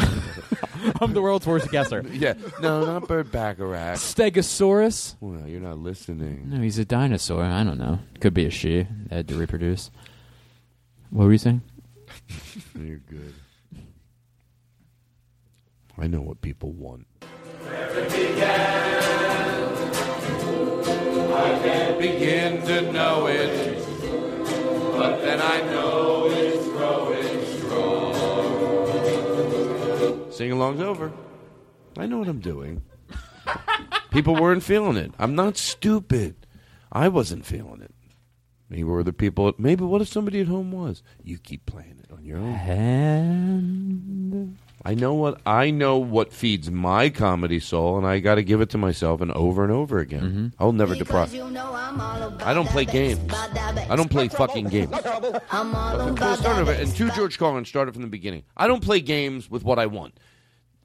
[1.01, 2.06] I'm the world's worst guesser.
[2.11, 3.98] Yeah, no, not Burt Bacharach.
[3.98, 5.15] Stegosaurus?
[5.19, 6.49] Well, you're not listening.
[6.49, 7.43] No, he's a dinosaur.
[7.43, 7.99] I don't know.
[8.19, 8.88] Could be a she.
[9.07, 9.90] They had to reproduce.
[11.09, 11.61] What were you saying?
[12.80, 13.33] You're good.
[15.98, 17.07] I know what people want.
[21.38, 23.94] I can't begin to know it,
[24.98, 28.14] but then I know it's growing strong.
[30.32, 31.11] Sing along's over.
[31.98, 32.83] I know what I'm doing.
[34.11, 35.14] people weren't feeling it.
[35.17, 36.35] I'm not stupid.
[36.91, 37.93] I wasn't feeling it.
[38.69, 39.53] Maybe were the people.
[39.57, 41.03] Maybe what if somebody at home was?
[41.24, 42.53] You keep playing it on your own.
[42.56, 44.57] And
[44.88, 48.61] I know what I know what feeds my comedy soul, and I got to give
[48.61, 50.22] it to myself and over and over again.
[50.22, 50.47] Mm-hmm.
[50.59, 51.33] I'll never deprive.
[51.33, 53.19] I don't play games.
[53.33, 54.93] I don't play fucking games.
[55.51, 56.72] I'm all Okay, about start that over.
[56.73, 56.88] bass.
[56.88, 58.43] And to George Carlin, started from the beginning.
[58.55, 60.19] I don't play games with what I want.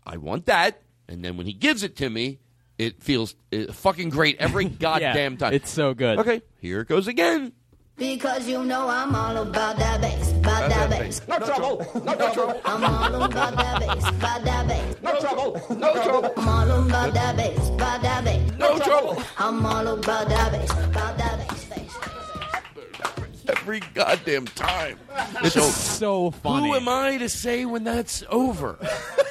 [0.07, 2.39] I want that, and then when he gives it to me,
[2.79, 5.53] it feels uh, fucking great every goddamn time.
[5.53, 6.19] It's so good.
[6.21, 7.53] Okay, here it goes again.
[8.01, 11.21] Because you know I'm all about that bass, about that bass.
[11.29, 12.61] No trouble, no trouble.
[12.65, 14.97] I'm all about that bass, about that bass.
[15.03, 16.33] No trouble, no trouble.
[16.39, 18.53] I'm all about that bass, about that bass.
[18.59, 19.23] No trouble.
[19.37, 21.65] I'm all about that bass, about that bass.
[21.67, 21.99] bass.
[23.51, 24.99] Every goddamn time.
[25.43, 26.69] It's so funny.
[26.69, 28.79] Who am I to say when that's over?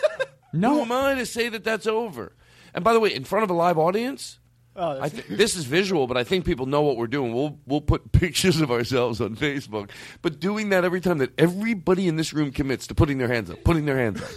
[0.54, 0.76] no.
[0.76, 2.34] Who am I to say that that's over?
[2.76, 4.39] And by the way, in front of a live audience,
[4.82, 7.34] Oh, I th- this is visual, but I think people know what we're doing.
[7.34, 9.90] We'll we'll put pictures of ourselves on Facebook,
[10.22, 13.50] but doing that every time that everybody in this room commits to putting their hands
[13.52, 14.30] up, putting their hands up.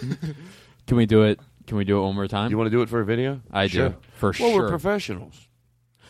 [0.87, 1.39] Can we do it?
[1.65, 2.51] Can we do it one more time?
[2.51, 3.39] You want to do it for a video?
[3.49, 3.89] I Sure.
[3.89, 4.61] do for well, sure.
[4.63, 5.47] we're professionals.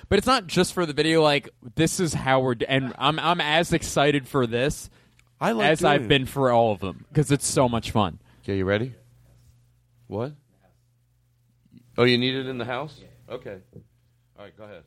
[0.10, 1.22] But it's not just for the video.
[1.22, 4.90] Like this is how we're, d- and I'm I'm as excited for this
[5.40, 6.08] I like as I've it.
[6.08, 8.20] been for all of them because it's so much fun.
[8.44, 8.96] Okay, you ready?
[10.08, 10.34] What?
[11.98, 13.00] Oh, you need it in the house?
[13.30, 13.58] Okay.
[14.38, 14.84] All right, go ahead.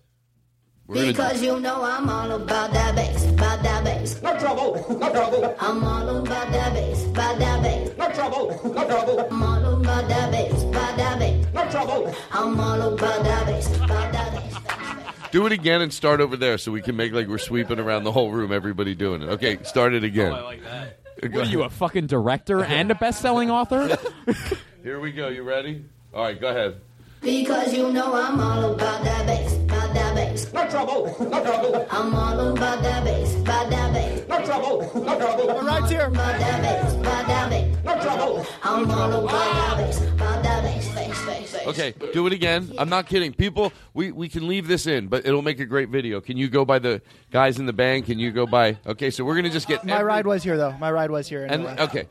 [0.86, 4.22] We're gonna Because you know I'm all about that bass, about that bass.
[4.22, 5.56] No trouble, no trouble.
[5.58, 7.96] I'm all about that bass, about that bass.
[7.96, 9.20] No trouble, no trouble.
[9.30, 11.46] I'm all about that bass, about that bass.
[11.54, 12.14] No trouble.
[12.30, 15.30] I'm all about that bass, about that bass.
[15.32, 18.04] Do it again and start over there so we can make like we're sweeping around
[18.04, 19.28] the whole room, everybody doing it.
[19.30, 20.32] Okay, start it again.
[20.32, 20.98] Oh, I like that.
[21.32, 23.96] What are you, a fucking director and a best-selling author?
[24.82, 25.28] Here we go.
[25.28, 25.84] You ready?
[26.14, 26.80] All right, go ahead.
[27.26, 30.52] Because you know I'm all about that bass, about that bass.
[30.52, 31.84] No trouble, no trouble.
[31.90, 34.28] I'm all about that bass, about that bass.
[34.28, 35.46] No trouble, no trouble.
[35.48, 36.02] We're right here.
[36.06, 37.76] About that bass, about that bass.
[37.84, 38.46] No trouble.
[38.62, 41.66] I'm all about that bass, about that bass, bass, bass, bass.
[41.66, 42.72] Okay, do it again.
[42.78, 43.32] I'm not kidding.
[43.32, 46.20] People, we, we can leave this in, but it'll make a great video.
[46.20, 48.06] Can you go by the guys in the band?
[48.06, 48.78] Can you go by?
[48.86, 50.76] Okay, so we're gonna just get My every- ride was here though.
[50.78, 51.44] My ride was here.
[51.44, 52.06] And okay,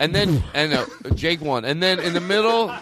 [0.00, 2.74] and then and uh, Jake won, and then in the middle,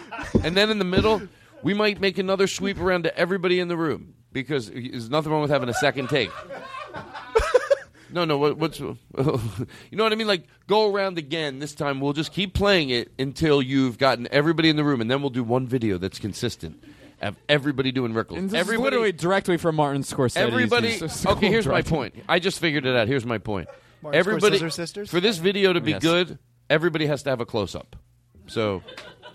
[0.43, 1.21] and then in the middle,
[1.63, 5.41] we might make another sweep around to everybody in the room because there's nothing wrong
[5.41, 6.31] with having a second take.
[8.11, 8.37] No, no.
[8.37, 8.97] What, what's you
[9.91, 10.27] know what I mean?
[10.27, 11.59] Like go around again.
[11.59, 15.11] This time we'll just keep playing it until you've gotten everybody in the room, and
[15.11, 16.81] then we'll do one video that's consistent
[17.21, 18.37] of everybody doing Rickles.
[18.37, 20.37] And this is everybody, literally directly from Martin Scorsese.
[20.37, 20.99] Everybody.
[21.25, 22.15] Okay, here's my point.
[22.29, 23.07] I just figured it out.
[23.07, 23.67] Here's my point.
[24.01, 25.09] Martin everybody Scorsese sisters?
[25.09, 26.01] for this video to be Yes.
[26.01, 27.95] good, everybody has to have a close up.
[28.47, 28.83] So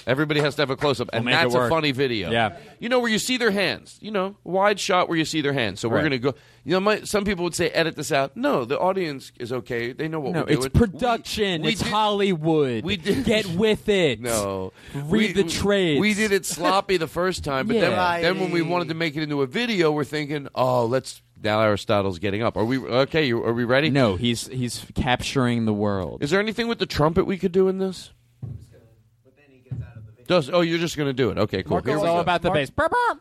[0.06, 2.30] everybody has to have a close up, and it that's a funny video.
[2.30, 2.56] Yeah.
[2.78, 3.98] you know where you see their hands.
[4.00, 5.80] You know, wide shot where you see their hands.
[5.80, 6.02] So we're Right.
[6.04, 6.34] gonna go.
[6.64, 8.36] You know, my, some people would say edit this out.
[8.36, 9.92] No, the audience is okay.
[9.92, 10.66] They know what No, we're it's doing.
[10.66, 11.62] It's production.
[11.62, 12.84] we it's did- Hollywood.
[12.84, 14.20] we did- Get with it.
[14.30, 16.00] No, Read the trades.
[16.00, 18.20] We did it sloppy the first time, but then, Yeah.
[18.20, 21.22] then when we wanted to make it into a video, we're thinking, oh, let's.
[21.42, 22.58] Now Aristotle's getting up.
[22.58, 23.32] Are we okay?
[23.32, 23.88] Are we ready?
[23.88, 26.22] No, he's he's capturing the world.
[26.22, 28.10] Is there anything with the trumpet we could do in this?
[30.30, 31.38] Does oh you're just gonna do it?
[31.38, 31.72] Okay, cool.
[31.72, 32.20] Marco Here It's we all go.
[32.20, 32.70] about the Mark- bass.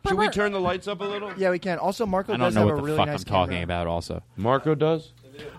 [0.07, 1.33] Should we turn the lights up a little?
[1.37, 1.79] Yeah, we can.
[1.79, 3.51] Also, Marco I don't does know have what a the really fuck nice I'm talking
[3.53, 3.63] camera.
[3.63, 3.87] about.
[3.87, 5.11] Also, Marco does.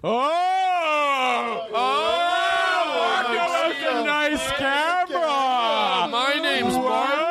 [0.05, 1.67] Oh!
[1.75, 2.87] Oh!
[2.95, 6.09] Marco has a nice camera!
[6.09, 7.27] My name's Marco.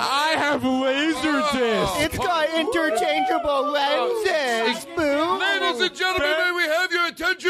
[0.00, 1.92] I have laser discs!
[2.00, 4.86] It's got interchangeable lenses.
[4.96, 5.40] Boom.
[5.40, 6.36] Ladies and gentlemen,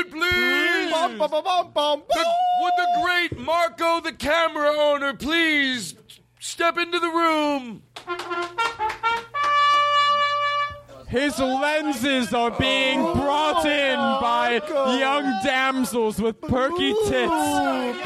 [0.01, 0.93] attention, please?
[0.93, 5.95] Bum, bum, bum, bum, bum, The- would the great Marco, the camera owner, please
[6.41, 7.83] step into the room?
[11.09, 14.61] His lenses are being oh brought in by
[14.99, 17.31] young damsels with perky tits.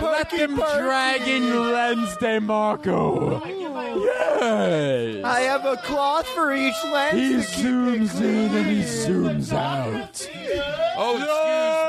[0.00, 3.42] Let them drag in your lens, DeMarco.
[4.04, 5.24] Yes.
[5.24, 7.18] I have a cloth for each lens.
[7.18, 10.28] He to keep it zooms in and he zooms out.
[10.96, 11.16] Oh,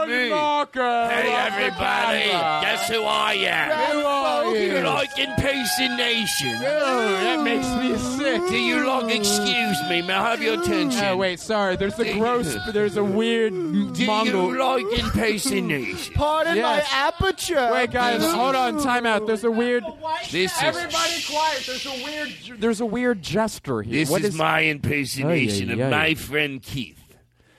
[0.07, 0.29] excuse me.
[0.29, 1.07] Marco.
[1.09, 2.29] Hey, everybody.
[2.65, 3.91] Guess who I am?
[3.91, 4.81] Who are Do you you?
[4.81, 6.55] like impersonation?
[6.65, 8.41] Oh, that makes me sick.
[8.49, 11.02] Do you like, excuse me, may I have your attention?
[11.09, 11.75] Oh, wait, sorry.
[11.75, 14.53] There's a gross, there's a weird Do Mongol.
[14.53, 16.13] you like impersonation?
[16.15, 17.69] Pardon my aperture.
[17.73, 18.81] Wait, guys, hold on.
[18.81, 19.27] Time out.
[19.27, 19.83] There's a weird.
[20.31, 21.63] This is, Everybody quiet.
[21.65, 22.29] There's a weird.
[22.59, 23.93] There's a weird gesture here.
[23.93, 25.89] this What is, my impersonation Ay, ay, of ay.
[25.97, 26.99] my friend Keith.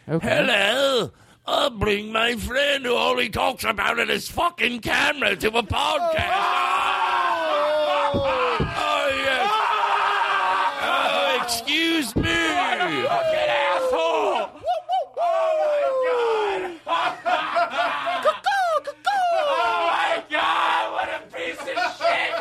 [0.08, 0.28] Okay.
[0.28, 1.10] Hello.
[1.46, 6.14] I'll bring my friend who only talks about it as fucking camera to a podcast.
[8.16, 9.50] Oh, oh yes.
[10.82, 12.22] Oh, excuse me.
[15.16, 18.32] Oh, Fucking asshole!
[19.06, 21.66] Oh my god, what a piece of
[21.98, 22.32] shit!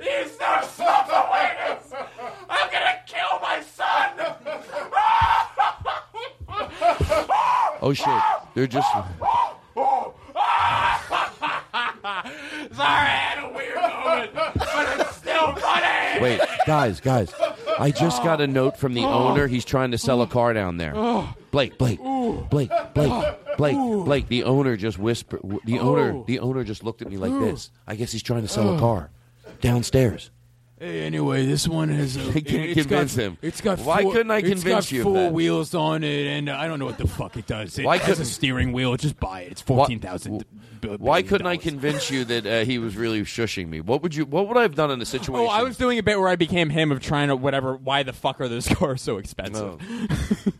[0.00, 1.92] He's no self-awareness!
[2.48, 4.10] I'm gonna kill my son!
[7.80, 8.08] Oh, shit.
[8.54, 8.90] They're just.
[8.92, 9.06] Sorry,
[12.74, 16.20] I had a weird moment, but it's still funny!
[16.20, 17.32] Wait, guys, guys.
[17.78, 19.46] I just got a note from the owner.
[19.46, 20.92] He's trying to sell a car down there.
[21.50, 21.98] Blake, Blake,
[22.50, 23.10] Blake, Blake,
[23.56, 24.28] Blake, Blake.
[24.28, 25.40] The owner just whispered.
[25.64, 27.70] The owner, the owner just looked at me like this.
[27.86, 29.10] I guess he's trying to sell a car
[29.60, 30.30] downstairs.
[30.80, 32.16] Hey, anyway, this one has.
[32.16, 33.38] A, I can't it's convince got, him.
[33.42, 33.80] It's got.
[33.80, 35.32] Why four, couldn't I it's convince got you of Four that?
[35.32, 37.78] wheels on it, and uh, I don't know what the fuck it does.
[37.78, 38.96] It Why has a couldn't- steering wheel.
[38.96, 39.52] Just buy it.
[39.52, 40.44] It's fourteen thousand.
[40.98, 43.80] Why couldn't I convince you that uh, he was really shushing me?
[43.80, 44.24] What would you?
[44.24, 45.34] What would I have done in a situation?
[45.34, 47.74] Oh, I was doing a bit where I became him of trying to whatever.
[47.76, 49.80] Why the fuck are those cars so expensive?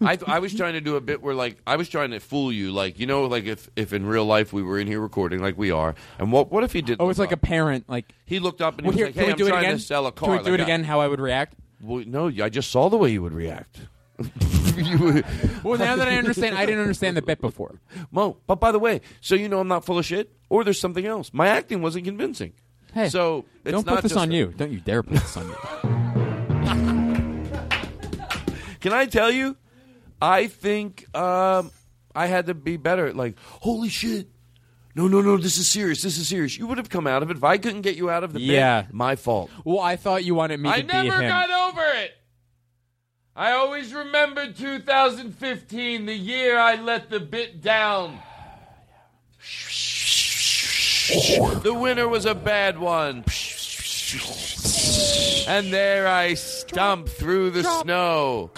[0.00, 2.50] I, I was trying to do a bit where like I was trying to fool
[2.50, 5.40] you, like you know, like if if in real life we were in here recording
[5.40, 6.97] like we are, and what what if he did?
[7.00, 7.88] Oh, it's like a parent.
[7.88, 9.50] Like he looked up and Well, he here, like, can "Hey, we I'm do it
[9.50, 9.76] trying again?
[9.78, 10.84] to sell a car." Can we do Like, it again?
[10.84, 11.55] How I would react?
[11.81, 13.81] Well, no, I just saw the way you would react.
[15.65, 17.81] Well, now that I understand, I didn't understand the bit before.
[18.10, 20.81] Mo, but by the way, so you know I'm not full of shit, or there's
[20.81, 21.31] something else.
[21.32, 22.52] My acting wasn't convincing.
[22.92, 24.47] Hey, so it's don't not put this on a- you.
[24.57, 25.55] Don't you dare put this on you.
[28.81, 29.57] Can I tell you?
[30.23, 31.70] I think um,
[32.15, 33.12] I had to be better.
[33.12, 34.28] Like, holy shit.
[34.99, 36.02] No, no, no, this is serious.
[36.02, 36.59] This is serious.
[36.59, 37.36] You would have come out of it.
[37.36, 38.83] If I couldn't get you out of the Yeah.
[38.83, 39.49] bit, my fault.
[39.65, 42.17] Well, I thought you wanted me to I never got over it.
[43.36, 48.18] I always remember 2015, the year I let the bit down.
[51.62, 53.18] The winner was a bad one.
[55.47, 58.51] And there I stomped through the snow.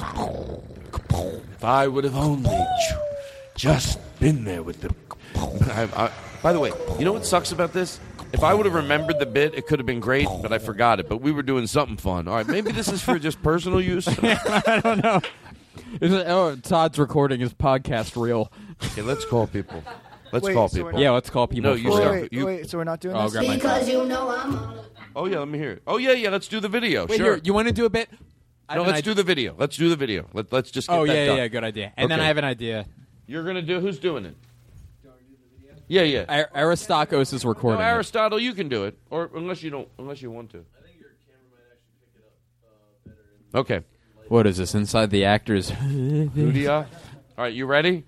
[1.55, 2.59] If I would have only
[3.57, 4.95] just been there with the.
[5.37, 6.11] I, I,
[6.43, 8.01] by the way, you know what sucks about this?
[8.33, 11.01] If I would have remembered the bit, it could have been great, but I forgot
[11.01, 11.09] it.
[11.09, 12.29] But we were doing something fun.
[12.29, 14.07] All right, maybe this is for just personal use.
[14.23, 15.21] I don't know.
[16.01, 18.53] Is it, oh, Todd's recording his podcast reel.
[18.85, 19.83] Okay, let's call people.
[20.33, 20.93] Let's Wait, call so we're people.
[20.93, 22.21] not- Yeah, let's call people No, you Wait, start.
[22.23, 23.33] wait, you, wait, so we're not doing Oh, this?
[23.33, 24.85] grab my Because you know I'm all
[25.17, 25.83] Oh yeah, let me hear it.
[25.89, 26.31] Oh yeah, yeah.
[26.31, 27.07] Let's do the video.
[27.07, 27.35] Wait, sure.
[27.35, 28.09] here, you want to do a bit?
[28.69, 29.11] I no, have an let's idea.
[29.11, 29.55] do the video.
[29.59, 30.29] Let's do the video.
[30.33, 30.87] Let, let's just.
[30.89, 31.37] Get Oh that yeah, done.
[31.39, 31.93] yeah, good idea.
[31.97, 32.25] And then Okay.
[32.25, 32.87] I have an idea.
[33.27, 33.81] You're gonna do.
[33.81, 34.37] Who's doing it?
[35.91, 36.25] Yeah, yeah.
[36.55, 37.81] Ar- Aristakos is No, recording.
[37.81, 37.85] it.
[37.85, 40.59] Aristotle, you can do it, or unless you don't, unless you want to.
[40.59, 43.11] I think your camera might actually pick it up uh,
[43.53, 43.61] better.
[43.81, 43.87] Okay.
[44.29, 44.77] What is this?
[44.77, 45.71] Inside the actors.
[45.83, 46.87] Ludia.
[47.37, 48.05] All right, you ready?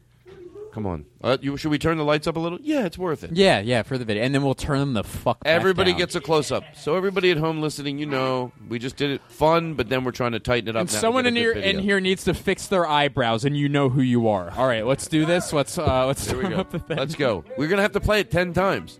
[0.72, 1.04] Come on.
[1.22, 2.58] Uh, you, should we turn the lights up a little?
[2.62, 3.32] Yeah, it's worth it.
[3.32, 5.38] Yeah, yeah, for the video, and then we'll turn them the fuck.
[5.44, 6.64] Everybody gets a close up.
[6.74, 10.12] So everybody at home listening, you know, we just did it fun, but then we're
[10.12, 10.80] trying to tighten it up.
[10.80, 11.82] And now to someone get in a here good in video.
[11.82, 14.50] here needs to fix their eyebrows, and you know who you are.
[14.52, 15.52] All right, let's do this.
[15.52, 16.58] Let's uh, let's Here we turn go.
[16.58, 16.96] up the thing.
[16.96, 17.44] Let's go.
[17.58, 18.98] We're gonna have to play it ten times.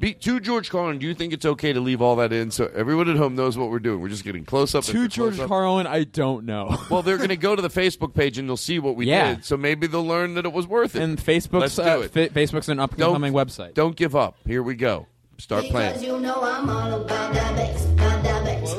[0.00, 2.70] Be, to George Carlin, do you think it's okay to leave all that in so
[2.74, 4.00] everyone at home knows what we're doing?
[4.00, 4.84] We're just getting close up.
[4.84, 5.48] To after George close-up.
[5.48, 6.76] Carlin, I don't know.
[6.90, 9.36] Well, they're going to go to the Facebook page and they'll see what we Yeah.
[9.36, 9.44] did.
[9.44, 11.02] So maybe they'll learn that it was worth it.
[11.02, 12.12] And Facebook's do uh, it.
[12.12, 13.74] fa- Facebook's an upcoming website.
[13.74, 14.36] Don't give up.
[14.46, 15.06] Here we go.
[15.38, 16.04] Start Because playing.
[16.04, 18.72] you know I'm all about that bass, about that bass.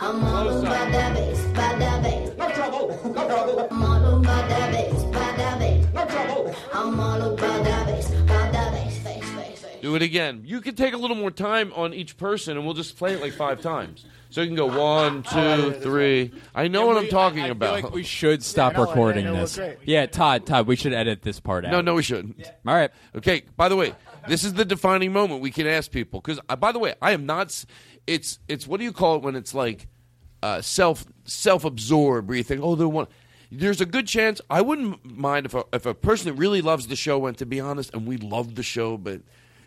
[0.00, 2.30] I'm all about that bass, about that bass.
[3.70, 6.56] I'm all about that bass, about that bass.
[6.72, 7.83] I'm all about that
[9.84, 10.42] Do it again.
[10.46, 13.20] You can take a little more time on each person, and we'll just play it
[13.20, 14.06] like five times.
[14.30, 16.32] So you can go one, two, three.
[16.54, 17.72] I know what I'm talking I feel about.
[17.74, 19.58] like we should stop Yeah, no, recording yeah, no, this.
[19.58, 19.78] we're great.
[19.84, 21.70] Yeah, Todd, Todd, we should edit this part out.
[21.72, 22.40] No, no, we shouldn't.
[22.66, 22.90] All right.
[23.14, 23.42] Okay.
[23.56, 23.94] By the way,
[24.26, 26.40] this is the defining moment we can ask people because.
[26.58, 27.48] By the way, I am not.
[27.48, 27.66] s-
[28.06, 29.86] It's it's what do you call it when it's like.
[30.42, 33.10] uh, self self absorbed, where you think, oh, they want.
[33.52, 36.86] There's a good chance I wouldn't mind if a, if a person that really loves
[36.88, 39.20] the show went to be honest, and we love the show, but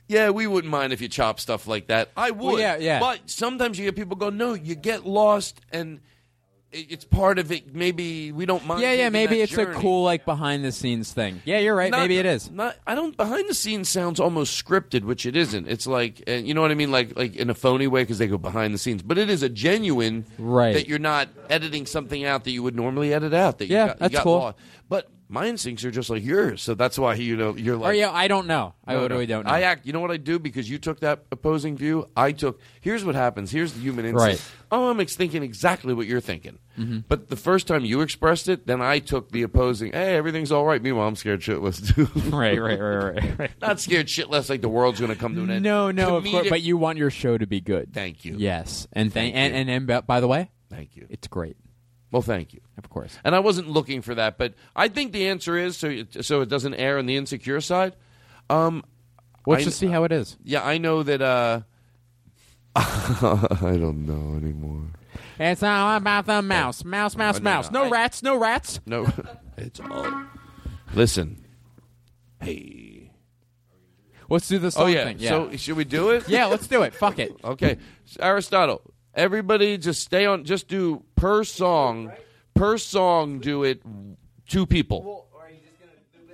[0.07, 2.09] yeah, we wouldn't mind if you chop stuff like that.
[2.15, 2.43] I would.
[2.43, 2.99] Well, yeah, yeah.
[2.99, 5.99] But sometimes you get people go, no, you get lost, and
[6.71, 7.73] it's part of it.
[7.73, 8.81] Maybe we don't mind.
[8.81, 9.09] Yeah, yeah.
[9.09, 9.71] Maybe it's journey.
[9.75, 11.41] a cool like behind the scenes thing.
[11.45, 11.89] Yeah, you're right.
[11.91, 12.51] Not- maybe it is.
[12.51, 13.15] Not, I don't.
[13.15, 15.67] Behind the scenes sounds almost scripted, which it isn't.
[15.67, 18.17] It's like, uh, you know what I mean, like like in a phony way because
[18.17, 19.01] they go behind the scenes.
[19.01, 20.73] But it is a genuine Right.
[20.73, 23.59] that you're not editing something out that you would normally edit out.
[23.59, 24.37] That you Yeah, got, you got cool.
[24.39, 24.57] lost.
[24.89, 27.91] But my instincts are just like yours, so that's why you know you're like.
[27.91, 28.73] or yeah, I don't know.
[28.85, 29.35] I No, literally no.
[29.37, 29.51] don't know.
[29.51, 29.85] I act.
[29.85, 32.07] You know what I do because you took that opposing view.
[32.15, 32.59] I took.
[32.81, 33.51] Here's what happens.
[33.51, 34.41] Here's the human instinct.
[34.41, 34.51] Right.
[34.71, 36.59] Oh, I'm ex- thinking exactly what you're thinking.
[36.79, 37.03] Mhm.
[37.07, 39.91] But the first time you expressed it, then I took the opposing.
[39.93, 40.81] Hey, everything's all right.
[40.81, 42.07] Meanwhile, I'm scared shitless too.
[42.35, 43.51] right, right, right, right, right.
[43.61, 45.63] Not scared shitless like the world's going to come to an end.
[45.63, 47.93] No, no, of course, but you want your show to be good.
[47.93, 48.35] Thank you.
[48.37, 49.73] Yes, and thank, Thank and, you.
[49.73, 51.07] and and by the way, Thank you.
[51.09, 51.55] It's great.
[52.11, 52.61] Well, thank you.
[52.77, 53.17] Of course.
[53.23, 55.87] And I wasn't looking for that, but I think the answer is so.
[55.89, 57.95] It, so it doesn't air on the insecure side.
[58.49, 58.83] Um,
[59.45, 60.37] Let's I- just see how it is.
[60.43, 61.21] Yeah, I know that.
[61.21, 61.61] uh
[62.75, 64.83] I don't know anymore.
[65.39, 67.71] It's all about the mouse, mouse, mouse, No, no, mouse.
[67.71, 67.83] no.
[67.85, 68.79] No rats, no rats.
[68.85, 69.07] No,
[69.57, 70.23] it's all.
[70.93, 71.45] Listen,
[72.41, 73.11] hey.
[74.29, 75.05] Let's do the Oh song yeah.
[75.05, 75.17] thing.
[75.19, 75.29] Yeah.
[75.29, 76.27] So should we do it?
[76.27, 76.93] yeah, let's do it.
[76.93, 77.31] Fuck it.
[77.43, 77.77] Okay,
[78.19, 78.81] Aristotle.
[79.17, 80.43] Everybody, just stay on.
[80.45, 82.11] Just do per song.
[82.53, 83.81] Per song, do it.
[84.47, 85.27] Two people.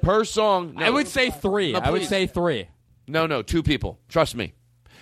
[0.02, 0.76] Per song.
[0.78, 1.72] I would say three.
[1.72, 2.68] No, I would say three.
[3.08, 4.00] No, no, two people.
[4.10, 4.54] Trust me.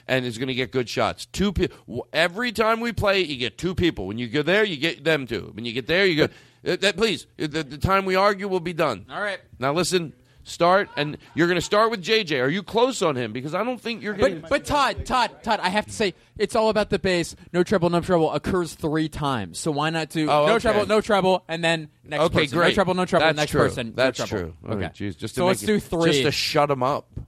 [0.07, 1.25] And it's going to get good shots.
[1.25, 2.07] Two people.
[2.13, 4.05] Every time we play, you get two people.
[4.05, 5.51] When you go there, you get them two.
[5.53, 6.33] When you get there, you go.
[6.63, 9.07] Uh, that, please, the, the time we argue will be done.
[9.09, 9.39] All right.
[9.57, 10.13] Now listen.
[10.43, 12.41] Start, and you're going to start with JJ.
[12.43, 13.31] Are you close on him?
[13.31, 14.41] Because I don't think you're going.
[14.41, 17.35] But but Todd, Todd, Todd, I have to say it's all about the bass.
[17.53, 19.59] No trouble, no trouble occurs three times.
[19.59, 20.59] So why not do Oh, no okay.
[20.61, 22.57] trouble, no trouble, and then next okay, person.
[22.57, 22.67] great.
[22.69, 23.61] No trouble, no trouble, That's next true.
[23.61, 23.93] person.
[23.95, 24.29] That's trouble.
[24.29, 24.53] true.
[24.65, 24.81] Oh, okay.
[24.85, 26.11] right, jeez, just to so let's it- do three.
[26.11, 27.07] Just to shut him up.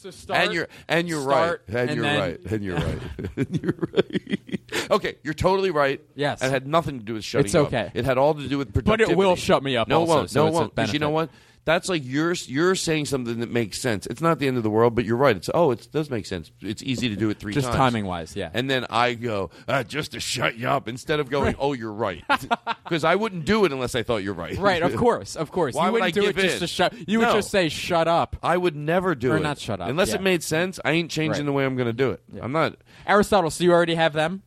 [0.00, 1.76] So start, and you're and you're start, right.
[1.76, 2.52] And, and you're then- right.
[2.52, 2.98] And you're right.
[3.36, 4.60] and you're right.
[4.92, 6.00] okay, you're totally right.
[6.14, 6.40] Yes.
[6.40, 7.66] It had nothing to do with shutting It's you up.
[7.66, 7.90] okay.
[7.94, 9.04] It had all to do with productivity.
[9.06, 10.30] But it will shut me up No, also, it won't.
[10.30, 10.74] so no, it it's a won't.
[10.76, 11.30] 'Cause you know what?
[11.68, 14.06] That's like you're you're saying something that makes sense.
[14.06, 15.36] It's not the end of the world, but you're right.
[15.36, 16.50] It's oh, it does make sense.
[16.62, 17.76] It's easy to do it three Just times.
[17.76, 18.48] timing-wise, yeah.
[18.54, 21.92] And then I go uh, just to shut you up instead of going, oh, you're
[21.92, 22.24] right,
[22.84, 24.56] because I wouldn't do it unless I thought you're right.
[24.56, 25.74] Right, of course, of course.
[25.74, 26.94] Why you would wouldn't I do give it just to shut.
[27.06, 27.34] You would No.
[27.34, 29.40] just say "shut up." I would never do Or it.
[29.42, 30.14] not shut up, unless yeah.
[30.14, 30.80] it made sense.
[30.86, 31.44] I ain't changing Right.
[31.44, 32.22] the way I'm going to do it.
[32.40, 32.76] I'm not.
[33.06, 34.42] Aristotle, so you already have them?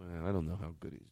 [0.00, 1.05] I don't know how good doing.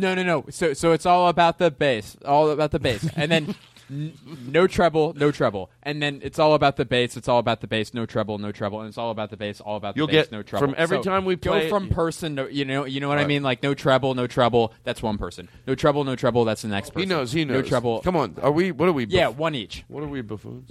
[0.00, 0.44] No, no, no.
[0.50, 3.54] So, so it's all about the bass, all about the bass, and then
[3.90, 4.12] n-
[4.46, 7.14] no treble, no treble, and then it's all about the bass.
[7.16, 9.60] It's all about the bass, no treble, no treble, and it's all about the bass,
[9.60, 10.66] all about the You'll bass, get- no treble.
[10.68, 13.18] from every So time we play it- from person, to, you know, you know what
[13.18, 13.28] I Right.
[13.28, 14.72] mean, like no treble, no treble.
[14.84, 15.48] That's one person.
[15.66, 16.46] No treble, no treble.
[16.46, 17.00] That's the next person.
[17.02, 17.32] He knows.
[17.32, 17.62] He knows.
[17.62, 18.00] No treble.
[18.00, 18.36] Come on.
[18.40, 18.72] Are we?
[18.72, 19.04] What are we?
[19.06, 19.84] Yeah, buff- one each.
[19.88, 20.70] What are we buffoons?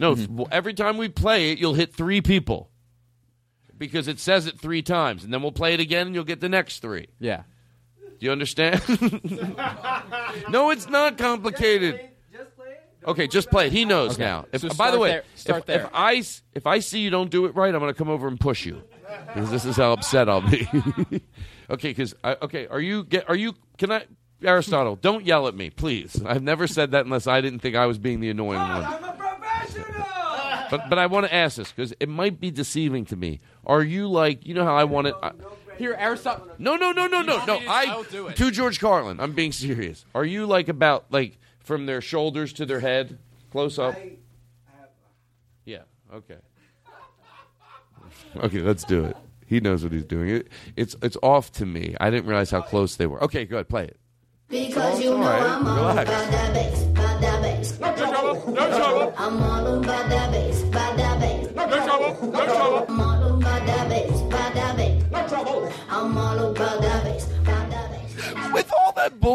[0.00, 0.14] No.
[0.16, 0.28] Mhm.
[0.30, 2.70] well, every time we play it, you'll hit three people
[3.76, 6.40] because it says it three times, and then we'll play it again, and you'll get
[6.40, 7.06] the next three.
[7.20, 7.42] Yeah.
[8.18, 8.80] Do you understand?
[10.50, 12.00] no, it's not complicated.
[13.06, 13.70] Okay, just play.
[13.70, 14.24] He knows Okay.
[14.24, 14.46] now.
[14.52, 15.24] If, So by the way, there.
[15.36, 15.80] Start if, there.
[15.84, 18.08] if I s- if I see you don't do it right, I'm going to come
[18.10, 18.82] over and push you
[19.32, 20.68] because this is how upset I'll be.
[21.70, 23.54] okay, because okay, are you get are you?
[23.78, 24.04] Can I?
[24.42, 26.22] Aristotle, don't yell at me, please.
[26.24, 28.84] I've never said that unless I didn't think I was being the annoying one.
[28.84, 30.06] I'm a professional.
[30.70, 33.40] but but I want to ask this because it might be deceiving to me.
[33.64, 35.14] Are you like you know how I want it?
[35.22, 35.32] I,
[35.78, 36.48] Here, Aristotle.
[36.58, 37.56] no, no, no, no, no, no.
[37.68, 38.36] I I'll do it.
[38.36, 39.20] to George Carlin.
[39.20, 40.04] I'm being serious.
[40.14, 43.18] Are you like about like from their shoulders to their head,
[43.50, 43.96] close up?
[45.64, 45.82] Yeah.
[46.12, 46.36] Okay.
[48.36, 49.16] Okay, let's do it.
[49.46, 50.28] He knows what he's doing.
[50.28, 51.96] It, it's it's off to me.
[52.00, 53.22] I didn't realize how close they were.
[53.24, 53.68] Okay, good.
[53.68, 53.96] Play it.
[54.48, 55.42] Because you all know right.
[55.42, 56.08] I'm all Relax.
[56.10, 57.78] about that bass, about that bass.
[57.80, 59.14] No trouble, no trouble.
[59.16, 61.54] I'm all about that bass, about that bass.
[61.54, 62.86] No trouble, no trouble.
[62.88, 64.97] I'm all about that bass, about that bass.
[65.38, 65.72] Trouble.
[65.88, 67.47] I'm all about that bass.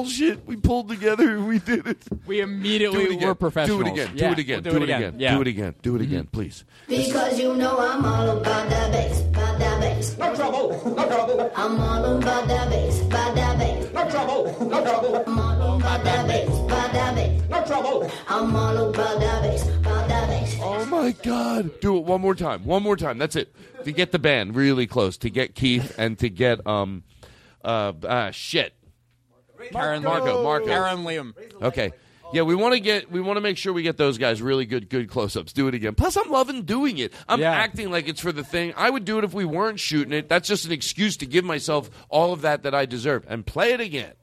[0.03, 2.03] With all that bullshit we pulled together, we did it.
[2.25, 3.83] We immediately it were professionals.
[3.83, 4.11] Do it again.
[4.15, 4.63] Yeah, do it again.
[4.63, 5.15] we'll do it again.
[5.17, 5.35] Yeah.
[5.35, 5.75] Do it again.
[5.81, 6.65] Do it again, please.
[6.87, 10.17] Because you know I'm all about that bass, about that bass.
[10.17, 11.51] No trouble, no trouble.
[11.55, 13.93] I'm all about that bass, about that bass.
[13.93, 15.23] No trouble, no trouble.
[15.25, 17.49] I'm all about that bass, about that bass.
[17.49, 18.11] No trouble.
[18.27, 20.57] I'm all about that bass, about that bass.
[20.61, 21.79] Oh my God!
[21.79, 22.65] Do it one more time.
[22.65, 23.17] One more time.
[23.17, 23.55] That's it.
[23.85, 27.03] To get the band really close, to get Keith, and to get um,
[27.63, 28.73] uh, uh shit.
[29.71, 30.65] Karen Marco, Marco.
[30.65, 31.33] Karen Liam.
[31.61, 31.91] Okay,
[32.33, 34.65] Yeah, we want to get we want to make sure we get those guys really
[34.65, 35.53] good good close-ups.
[35.53, 35.93] Do it again.
[35.95, 37.13] Plus I'm loving doing it.
[37.29, 37.51] I'm Yeah.
[37.51, 38.73] acting like it's for the thing.
[38.75, 40.29] I would do it if we weren't shooting it.
[40.29, 43.23] That's just an excuse to give myself all of that that I deserve.
[43.29, 44.13] And play it again.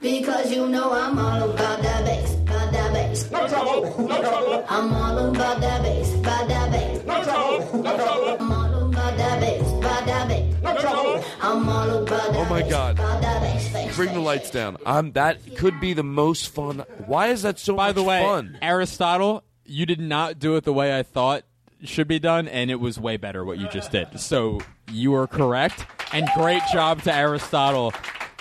[0.00, 3.30] Because you know I'm all about that bass, about that bass.
[3.30, 4.64] No trouble, no trouble.
[4.68, 7.04] I'm all about that bass, about that bass.
[7.06, 8.36] No trouble, no trouble.
[8.40, 10.51] I'm all about that bass, about that bass.
[10.62, 11.24] No trouble.
[11.40, 12.98] I'm all about Oh my god.
[12.98, 13.96] about that bass, bass.
[13.96, 14.76] Bring the lights down.
[14.86, 16.84] Um that could be the most fun.
[17.06, 18.58] Why is that so By much the way, fun?
[18.62, 21.44] Aristotle, you did not do it the way I thought
[21.84, 24.20] should be done, and it was way better what you just did.
[24.20, 24.60] So
[24.92, 27.92] you are correct, and great job to Aristotle.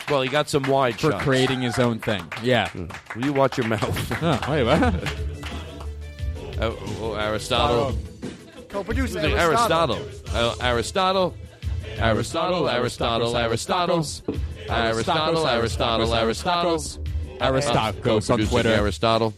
[0.10, 1.24] Well, he got some wide for shots.
[1.24, 2.24] creating his own thing.
[2.44, 2.70] Yeah.
[3.16, 4.12] Will you watch your mouth?
[4.22, 4.94] Oh, wait, what?
[6.62, 7.98] Oh, oh, Aristotle.
[8.70, 10.00] Co-producer Aristotle.
[10.32, 11.36] Uh, Aristotle.
[12.00, 12.70] Aristotle.
[12.70, 13.36] Aristotle.
[13.38, 14.06] Aristotle.
[14.70, 15.48] Aristotle.
[15.48, 16.14] Aristotle.
[16.14, 16.78] Aristotle.
[17.40, 18.70] Aristocos on Twitter.
[18.70, 19.34] Aristotle.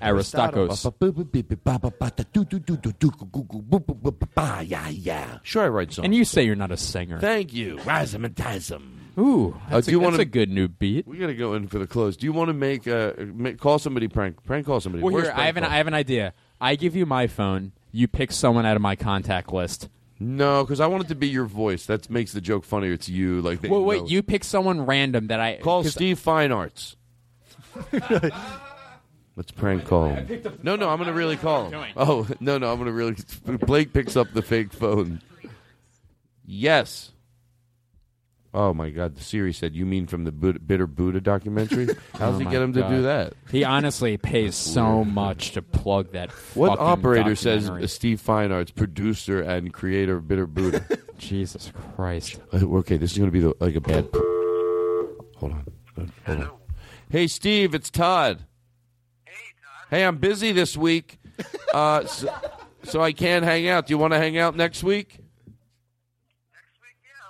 [0.00, 0.84] Aristocos.
[4.66, 5.38] Yeah, yeah.
[5.42, 6.04] Sure, I write songs.
[6.04, 7.18] And you say you're not a singer.
[7.20, 7.76] Thank you.
[7.78, 8.80] Razzmatazz.
[9.16, 11.06] Ooh, Uh, that's, do you a, wanna- that's a good new beat.
[11.06, 12.16] We got to go in for the close.
[12.16, 15.04] Do you want to make, uh, make call somebody prank prank call somebody?
[15.04, 15.72] Well, Worst here I prank have an call.
[15.72, 16.32] I have an idea.
[16.60, 17.72] I give you my phone.
[17.92, 19.88] You pick someone out of my contact list.
[20.20, 21.86] No, because I want it to be your voice.
[21.86, 22.92] That makes the joke funnier.
[22.92, 23.40] It's you.
[23.42, 24.08] Like they Well, wait, know.
[24.08, 26.94] you pick someone random that I call 'cause- Steve Feinartz.
[29.36, 30.42] Let's prank call him.
[30.62, 31.84] No, no, I'm going to really call him.
[31.96, 33.16] Oh, no, no, I'm going to really.
[33.66, 35.20] Blake picks up the fake phone.
[36.46, 37.10] Yes.
[38.54, 39.16] Oh my God!
[39.16, 42.62] The Siri said, "You mean from the Buddha, Bitter Buddha documentary?" How's Oh he get
[42.62, 43.32] him to do that?
[43.50, 46.30] He honestly pays so much to plug that.
[46.54, 50.86] What fucking operator says uh, Steve Feinartz, producer and creator of Bitter Buddha?
[51.18, 52.40] Jesus Christ!
[52.52, 54.08] Uh, okay, this is going to be the, like a bad.
[55.38, 55.66] Hold on.
[56.26, 56.50] Hold on.
[57.10, 58.44] Hey, Steve, it's Todd.
[59.90, 61.18] Hey, I'm busy this week,
[61.72, 62.32] uh, so,
[62.84, 63.88] so I can't hang out.
[63.88, 65.23] Do you want to hang out next week?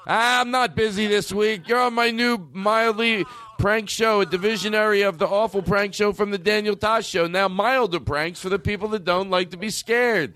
[0.07, 1.66] Ah, I'm not busy this week.
[1.66, 3.24] You're on my new mildly
[3.58, 7.26] prank show, a divisionary of the awful prank show from the Daniel Tosh show.
[7.26, 10.34] Now, milder pranks for the people that don't like to be scared.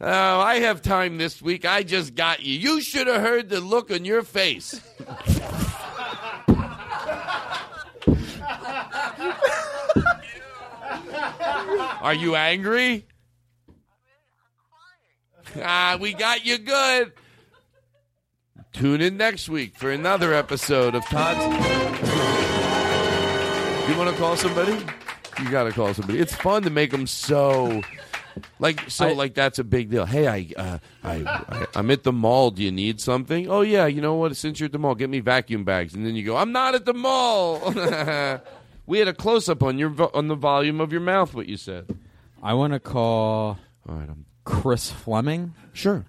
[0.00, 1.66] Oh, I have time this week.
[1.66, 2.58] I just got you.
[2.58, 4.80] You should have heard the look on your face.
[12.00, 13.04] Are you angry?
[15.62, 17.12] Ah, we got you good.
[18.72, 21.40] Tune in next week for another episode of Todd's.
[23.90, 24.72] You want to call somebody?
[25.42, 26.18] You got to call somebody.
[26.20, 27.82] It's fun to make them so.
[28.60, 30.06] Like so, I- like that's a big deal.
[30.06, 32.52] Hey, I, uh, I, I, I'm at the mall.
[32.52, 33.50] Do you need something?
[33.50, 34.36] Oh yeah, you know what?
[34.36, 35.94] Since you're at the mall, get me vacuum bags.
[35.94, 37.58] And then you go, I'm not at the mall.
[38.86, 41.34] we had a close up on your vo- on the volume of your mouth.
[41.34, 41.98] What you said.
[42.42, 43.58] I want to call
[43.88, 45.54] All right, I'm Chris Fleming.
[45.72, 46.06] Sure.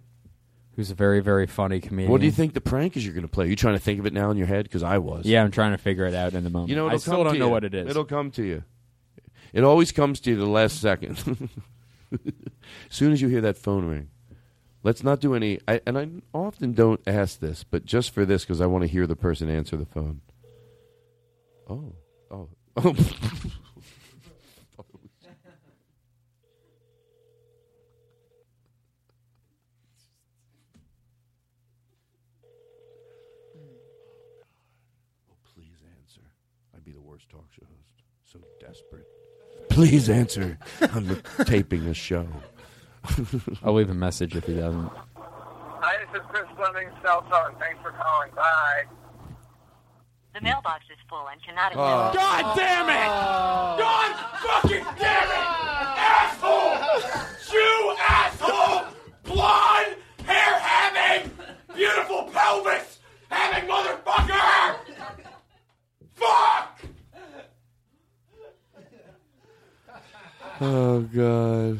[0.75, 2.11] Who's a very very funny comedian.
[2.11, 3.45] What do you think the prank is you're going to play?
[3.45, 4.63] Are you trying to think of it now in your head?
[4.63, 5.25] Because I was.
[5.25, 6.69] Yeah, I'm trying to figure it out in the moment.
[6.69, 7.51] You know, I still don't know you.
[7.51, 7.89] what it is.
[7.89, 8.63] It'll come to you.
[9.53, 11.17] It always comes to you the last second.
[12.13, 12.19] as
[12.89, 14.09] soon as you hear that phone ring,
[14.83, 15.59] let's not do any.
[15.67, 18.87] I, and I often don't ask this, but just for this, because I want to
[18.87, 20.21] hear the person answer the phone.
[21.69, 21.93] Oh,
[22.29, 22.95] oh, oh.
[35.53, 36.21] Please answer.
[36.73, 38.03] I'd be the worst talk show host.
[38.23, 39.07] So desperate.
[39.71, 40.57] Please answer.
[40.81, 42.27] I'm taping a show.
[43.63, 44.91] I'll leave a message if he doesn't.
[45.15, 47.55] Hi, this is Chris Fleming, South Zone.
[47.59, 48.31] Thanks for calling.
[48.35, 48.83] Bye.
[50.33, 52.09] The mailbox is full and cannot Oh.
[52.09, 52.15] accept.
[52.15, 53.09] God damn it!
[53.09, 53.75] Oh.
[53.79, 55.47] God fucking damn it!
[55.97, 56.77] Asshole!
[57.51, 58.85] You asshole!
[59.23, 61.31] Blonde, hair having,
[61.75, 64.75] beautiful pelvis having motherfucker!
[66.15, 66.80] Fuck!
[70.61, 71.79] Oh God.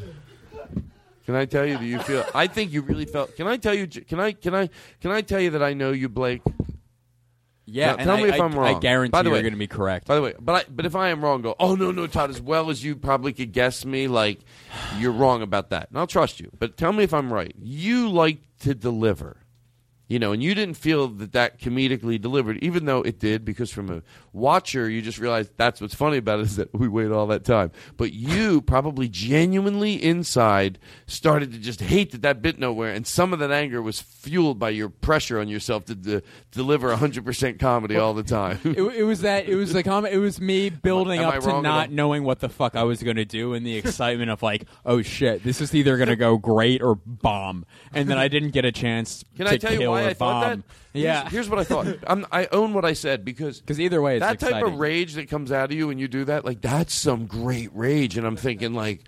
[1.24, 2.24] Can I tell you that you feel?
[2.34, 3.36] I think you really felt.
[3.36, 3.86] Can I tell you?
[3.86, 4.32] Can I?
[4.32, 4.68] Can I?
[5.00, 6.42] Can I tell you that I know you, Blake?
[7.64, 8.76] Yeah, Now, and tell I- me if I- am wrong.
[8.76, 10.08] I guarantee By the way, you're gonna be correct.
[10.08, 11.54] By the way, but I, but if I am wrong, go.
[11.60, 12.28] Oh no, no, Todd.
[12.30, 14.40] As well as you probably could guess me, like
[14.98, 16.50] you're wrong about that, and I'll trust you.
[16.58, 17.54] But tell me if I'm right.
[17.62, 19.36] You like to deliver.
[20.12, 23.70] You know, and you didn't feel that that comedically delivered, even though it did, because
[23.70, 24.02] from a
[24.34, 27.46] watcher, you just realized that's what's funny about it is that we wait all that
[27.46, 27.72] time.
[27.96, 33.32] But you probably genuinely inside started to just hate that that bit nowhere, and some
[33.32, 37.96] of that anger was fueled by your pressure on yourself to de- deliver 100% comedy
[37.96, 38.60] all the time.
[38.64, 40.12] it, it was that it was the comment.
[40.12, 43.02] It was me building am up I to not knowing what the fuck I was
[43.02, 46.16] going to do, and the excitement of like, oh shit, this is either going to
[46.16, 49.24] go great or bomb, and then I didn't get a chance.
[49.36, 50.58] Can to I tell you kill why I thought bomb.
[50.58, 50.64] that?
[50.92, 51.86] Yeah, Here's, here's what I thought.
[52.06, 55.14] I'm, I own what I said because because either way, it's that type of rage
[55.14, 58.16] that comes out of you when you do that, like that's some great rage.
[58.16, 59.04] And I'm thinking, like,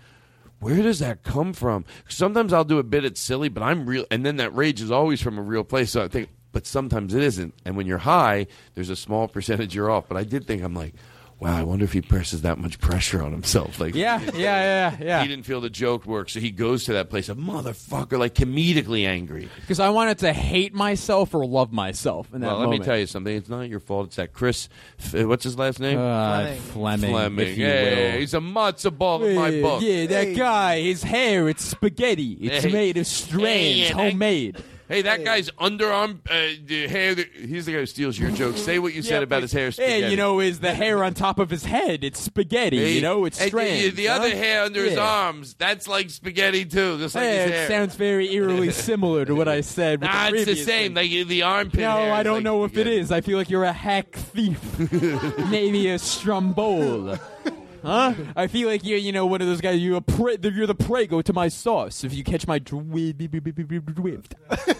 [0.59, 1.85] where does that come from?
[2.07, 4.91] Sometimes I'll do a bit it's silly, but I'm real, and then that rage is
[4.91, 5.91] always from a real place.
[5.91, 7.53] So I think, but sometimes it isn't.
[7.65, 10.07] And when you're high, there's a small percentage you're off.
[10.07, 10.95] But I did think I'm like.
[11.37, 13.77] Wow, I wonder if he presses that much pressure on himself.
[13.79, 15.21] Like, Yeah, yeah, yeah, yeah.
[15.21, 18.35] He didn't feel the joke work, so he goes to that place of motherfucker, like
[18.35, 19.49] comedically angry.
[19.59, 22.79] because I wanted to hate myself or love myself in that Well, let moment.
[22.81, 23.35] me tell you something.
[23.35, 24.07] It's not your fault.
[24.07, 24.69] It's that Chris.
[25.11, 25.99] What's his last name?
[25.99, 27.11] Uh, Fleming.
[27.11, 27.47] Fleming.
[27.47, 28.19] if you Hey, will.
[28.21, 29.81] he's a matzo ball in my Yeah, book.
[29.83, 32.37] Yeah, that guy, his hair, it's spaghetti.
[32.41, 32.71] It's Hey.
[32.71, 34.63] made of strands, Hey, and I- homemade.
[34.87, 37.15] Hey, that guy's underarm uh, hair.
[37.15, 38.61] he's the guy who steals your jokes.
[38.61, 39.65] Say what you said about his hair.
[39.65, 40.11] Yeah, Spaghetti.
[40.11, 42.03] you know, is the hair on top of his head?
[42.03, 42.77] It's spaghetti.
[42.77, 43.95] Hey, you know, it's and the- strands.
[43.95, 44.13] The, huh?
[44.15, 47.67] other hair under his arms, that's like spaghetti too, just like his it hair.
[47.67, 50.01] sounds very eerily similar to what I said.
[50.01, 50.93] With Nah, the it's the same.
[50.93, 51.79] Like the armpit.
[51.79, 53.11] No, I don't like know if it is.
[53.11, 54.59] I feel like you're a hack thief.
[55.49, 57.17] Maybe a stromboli.
[57.85, 58.13] Huh?
[58.35, 59.79] I feel like you're, you know, one of those guys.
[59.79, 60.37] You're a prey.
[60.41, 61.05] You're the prey.
[61.05, 62.03] Go to my sauce.
[62.03, 64.35] If you catch my drift.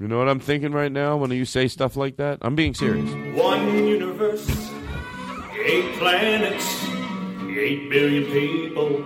[0.00, 2.38] You know what I'm thinking right now when you say stuff like that?
[2.42, 3.08] I'm being serious.
[3.38, 4.46] One universe,
[5.64, 6.84] eight planets,
[7.56, 9.04] eight billion people,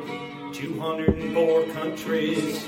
[0.55, 2.66] 204 countries,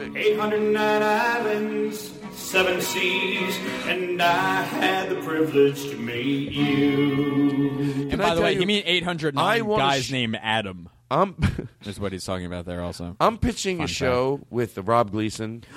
[0.00, 2.12] 809 islands,
[2.46, 8.08] seven seas, and I had the privilege to meet you.
[8.10, 10.88] And by the way, you mean 809 guys sh- named Adam.
[11.10, 11.36] I'm
[11.84, 12.82] is what he's talking about there.
[12.82, 13.96] Also, I'm pitching Fun a fact.
[13.96, 15.64] show with Rob Gleason.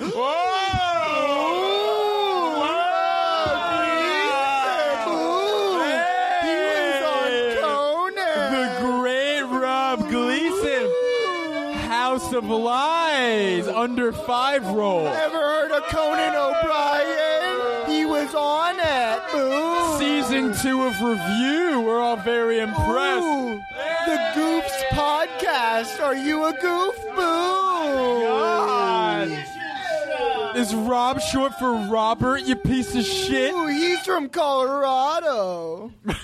[0.99, 0.99] The
[12.32, 15.08] Of Lies, under five roll.
[15.08, 17.90] Ever heard of Conan O'Brien?
[17.90, 19.20] He was on it.
[19.32, 19.98] Boo.
[19.98, 21.80] Season two of Review.
[21.80, 23.26] We're all very impressed.
[23.26, 23.60] Ooh,
[24.06, 26.00] the Goofs podcast.
[26.00, 26.94] Are you a goof?
[27.16, 27.24] Boo.
[30.60, 33.52] Is Rob short for Robert, you piece of shit?
[33.52, 35.90] Ooh, he's from Colorado.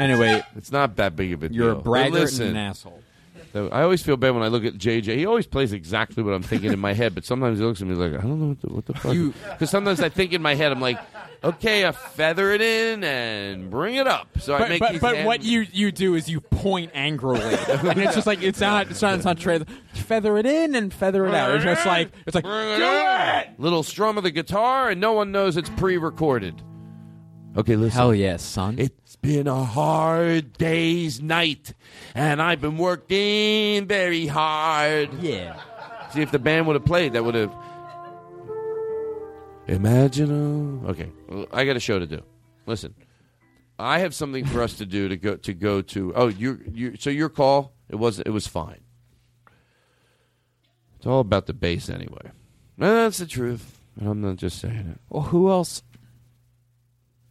[0.00, 1.56] Anyway, it's not that big of a deal.
[1.56, 1.82] You're a deal.
[1.82, 3.00] braggart But listen, and an asshole.
[3.52, 5.16] though, I always feel bad when I look at JJ.
[5.16, 7.86] He always plays exactly what I'm thinking in my head, but sometimes he looks at
[7.88, 9.50] me like, I don't know what the, what the fuck.
[9.52, 10.98] Because sometimes I think in my head, I'm like,
[11.44, 14.28] okay, I feather it in and bring it up.
[14.38, 16.92] So I But, make but, these but hand- what you, you do is you point
[16.94, 19.64] angrily, and it's just like it's not it's not it's not trans.
[19.94, 21.54] Feather it in and feather it out.
[21.56, 23.48] It's just like it's like Do it!
[23.58, 26.62] Little strum of the guitar, and no one knows it's pre-recorded.
[27.56, 27.96] Okay, listen.
[27.98, 28.78] Hell yes, son.
[28.78, 31.74] It's been a hard day's night,
[32.14, 35.12] and I've been working very hard.
[35.22, 35.60] Yeah.
[36.12, 37.52] See if the band would have played, that would have.
[39.68, 40.82] Imagine.
[40.84, 41.10] a- Okay,
[41.52, 42.22] I got a show to do.
[42.66, 42.94] Listen,
[43.78, 46.12] I have something for us to do to go to go to.
[46.16, 46.96] Oh, you you.
[46.98, 47.72] So your call.
[47.88, 48.80] It was it was fine.
[50.96, 52.22] It's all about the bass anyway.
[52.24, 52.32] And
[52.96, 53.80] that's the truth.
[53.98, 55.00] And I'm not just saying it.
[55.08, 55.82] Well, who else?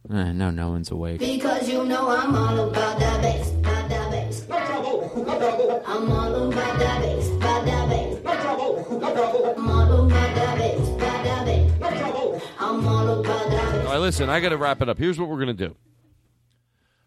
[0.08, 1.20] Uh, no, no one's awake.
[1.20, 4.48] Because you know I'm all about that bass, about that bass.
[4.48, 5.82] No trouble, no trouble.
[5.84, 8.22] I'm all about that bass, about that bass.
[8.22, 9.54] No trouble, no trouble.
[9.58, 11.80] I'm all about that bass, about that bass.
[11.80, 12.42] No trouble.
[12.60, 13.86] I'm all about that bass.
[13.86, 14.98] All right, listen, I got to wrap it up.
[14.98, 15.74] Here's what we're going to do.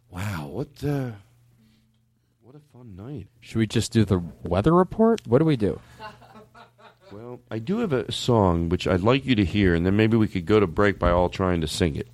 [0.09, 1.11] Wow, what uh
[2.41, 3.27] what a fun night.
[3.39, 5.21] Should we just do the weather report?
[5.25, 5.79] What do we do?
[7.09, 10.17] Well, I do have a song which I'd like you to hear, and then maybe
[10.17, 12.07] we could go to break by all trying to sing it.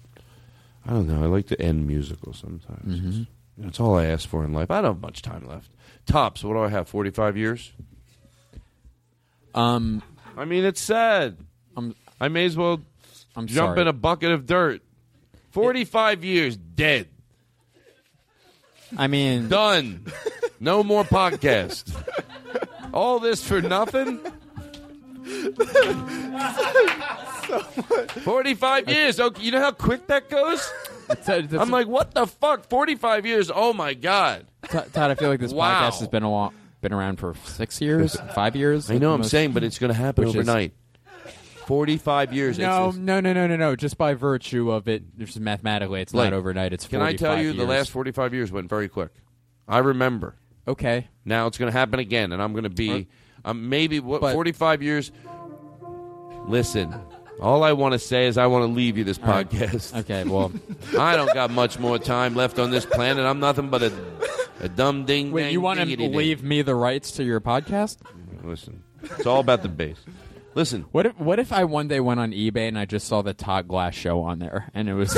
[0.89, 1.23] I don't know.
[1.23, 2.99] I like to end musicals sometimes.
[2.99, 3.27] Mhm.
[3.59, 4.71] That's all I ask for in life.
[4.71, 5.69] I don't have much time left.
[6.07, 6.87] Tops, what do I have?
[6.87, 7.71] 45 years?
[9.53, 10.01] Um,
[10.35, 11.37] I mean, it's sad.
[11.77, 12.81] I'm, I may as well
[13.35, 13.81] I'm jump sorry.
[13.81, 14.81] in a bucket of dirt.
[15.51, 17.07] 45 years dead.
[18.97, 20.05] I mean, Done.
[20.59, 21.93] No more podcast.
[22.93, 24.19] All this for nothing?
[28.23, 29.19] 45 years.
[29.19, 30.71] Okay, you know how quick that goes?
[31.27, 32.67] I'm like, what the fuck?
[32.69, 33.51] 45 years?
[33.53, 34.45] Oh my god.
[34.69, 35.89] Todd, I feel like this Wow.
[35.89, 38.89] podcast has been a long, been around for six years, five years.
[38.91, 39.11] I know.
[39.11, 39.31] at I'm most.
[39.31, 40.73] saying, but it's going to happen Which is- overnight.
[41.65, 42.57] 45 years.
[42.57, 43.75] No, It's- it's- no, no, no, no, no.
[43.75, 46.73] Just by virtue of it, just mathematically, it's Like, not overnight.
[46.73, 47.69] It's Can I tell 45 you, the years.
[47.69, 49.11] last 45 years went very quick.
[49.67, 50.35] I remember.
[50.67, 51.09] Okay.
[51.25, 53.07] Now it's going to happen again, and I'm going to be
[53.45, 55.11] um, maybe what 45 years.
[56.47, 56.93] Listen,
[57.41, 59.49] all I want to say is I want to leave you this All right.
[59.49, 59.97] podcast.
[59.99, 60.51] Okay, well,
[60.99, 63.25] I don't got much more time left on this planet.
[63.25, 63.93] I'm nothing but a,
[64.61, 65.31] a dumb ding.
[65.31, 67.97] Wait, dang you want to leave me the rights to your podcast?
[68.43, 69.97] Listen, it's all about the bass.
[70.55, 73.21] Listen, What if what if I one day went on eBay and I just saw
[73.21, 75.15] the Todd Glass show on there and it was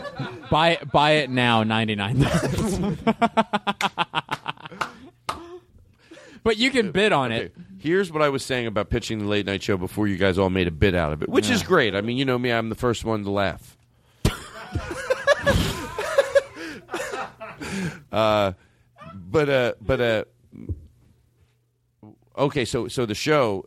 [0.50, 2.80] buy buy it now ninety nine dollars.
[6.42, 7.54] but you can bid on it.
[7.78, 10.50] Here's what I was saying about pitching the late night show before you guys all
[10.50, 11.94] made a bit out of it, which is great.
[11.94, 13.76] I mean, you know me, I'm the first one to laugh.
[18.12, 18.52] uh,
[19.14, 20.24] but uh, but uh,
[22.36, 23.64] okay, so so the show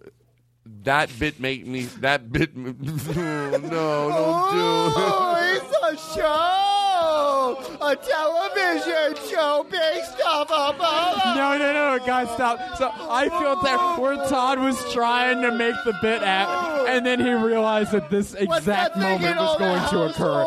[0.83, 2.55] that bit make me that bit.
[2.57, 2.71] no,
[3.51, 3.71] don't
[4.97, 6.75] Oh, it's a show!
[7.81, 11.35] A television show based off of a.
[11.35, 12.77] No, no, no, guys, stop.
[12.77, 14.01] So I feel that oh.
[14.01, 16.47] where Todd was trying to make the bit at,
[16.87, 20.43] and then he realized that this exact moment was going to occur.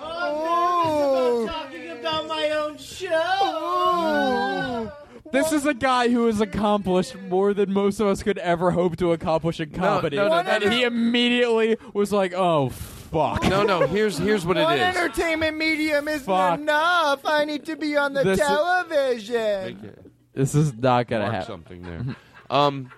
[0.00, 3.08] Oh, talking about my own show.
[3.10, 4.61] Oh.
[5.32, 8.96] This is a guy who has accomplished more than most of us could ever hope
[8.98, 10.16] to accomplish in comedy.
[10.16, 10.70] no, no, and no.
[10.70, 13.86] he immediately was like, "Oh fuck." No, no.
[13.86, 14.82] Here's here's what it One is.
[14.96, 16.60] entertainment medium isn't Fuck.
[16.60, 17.20] enough.
[17.24, 19.96] I need to be on the This is- television.
[20.34, 21.46] This is not gonna Mark happen.
[21.46, 22.04] something there.
[22.50, 22.90] Um,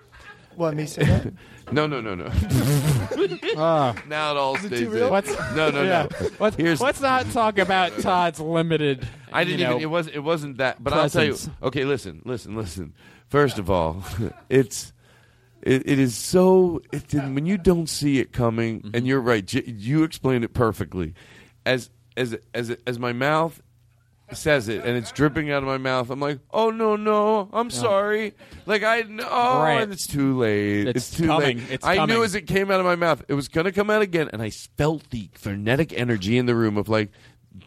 [0.55, 1.33] What me say that?
[1.71, 2.29] no, no, no, no.
[3.57, 3.95] Ah.
[4.07, 5.09] now it all stays in.
[5.09, 6.07] What's- no, no, yeah.
[6.21, 6.27] no.
[6.39, 9.07] Let's, Here's let's not talk about Todd's limited.
[9.31, 9.81] I didn't you know, even.
[9.83, 10.07] It was.
[10.07, 10.83] It wasn't that.
[10.83, 11.37] But I'll tell you.
[11.63, 12.93] Okay, listen, listen, listen.
[13.27, 14.03] First of all,
[14.49, 14.91] it's.
[15.61, 16.81] It, it is so.
[16.91, 18.95] It, when you don't see it coming, Mm-hmm.
[18.95, 19.45] and you're right.
[19.45, 21.13] J- You explained it perfectly.
[21.65, 23.61] As as as as my mouth
[24.33, 26.09] says it, and it's dripping out of my mouth.
[26.09, 28.33] I'm like, oh no, no, I'm sorry.
[28.65, 29.81] Like I know, Right.
[29.81, 30.87] and it's too late.
[30.87, 31.57] It's too coming.
[31.59, 31.71] late.
[31.71, 32.15] It's I coming.
[32.15, 34.41] knew as it came out of my mouth, it was gonna come out again, and
[34.41, 37.11] I felt the frenetic energy in the room of like,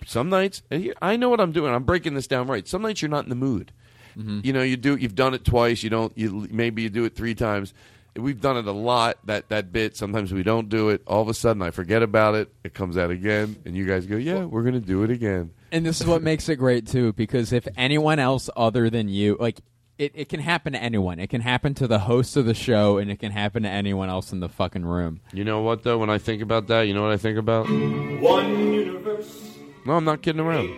[0.06, 1.72] some nights, and here, I know what I'm doing.
[1.72, 2.66] I'm breaking this down right.
[2.66, 3.72] Some nights you're not in the mood.
[4.16, 4.40] Mm-hmm.
[4.42, 4.96] You know, you do.
[4.96, 5.82] You've done it twice.
[5.82, 6.12] You don't.
[6.18, 7.72] You maybe you do it three times.
[8.16, 9.18] We've done it a lot.
[9.26, 9.96] That that bit.
[9.96, 11.02] Sometimes we don't do it.
[11.06, 12.52] All of a sudden, I forget about it.
[12.64, 15.84] It comes out again, and you guys go, "Yeah, we're gonna do it again." And
[15.84, 19.60] this is what makes it great too, because if anyone else other than you, like,
[19.98, 21.18] it, it can happen to anyone.
[21.18, 24.08] It can happen to the host of the show, and it can happen to anyone
[24.08, 25.20] else in the fucking room.
[25.32, 25.98] You know what though?
[25.98, 27.64] When I think about that, you know what I think about?
[27.68, 30.70] One universe, No, I'm not kidding around.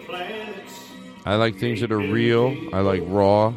[1.27, 2.57] I like things that are real.
[2.73, 3.53] I like raw.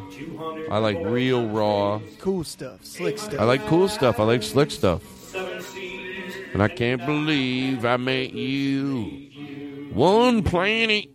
[0.70, 2.00] I like real raw.
[2.18, 3.40] Cool stuff, slick stuff.
[3.40, 4.20] I like cool stuff.
[4.20, 5.02] I like slick stuff.
[5.34, 9.90] And I can't believe I met you.
[9.94, 11.06] One planet.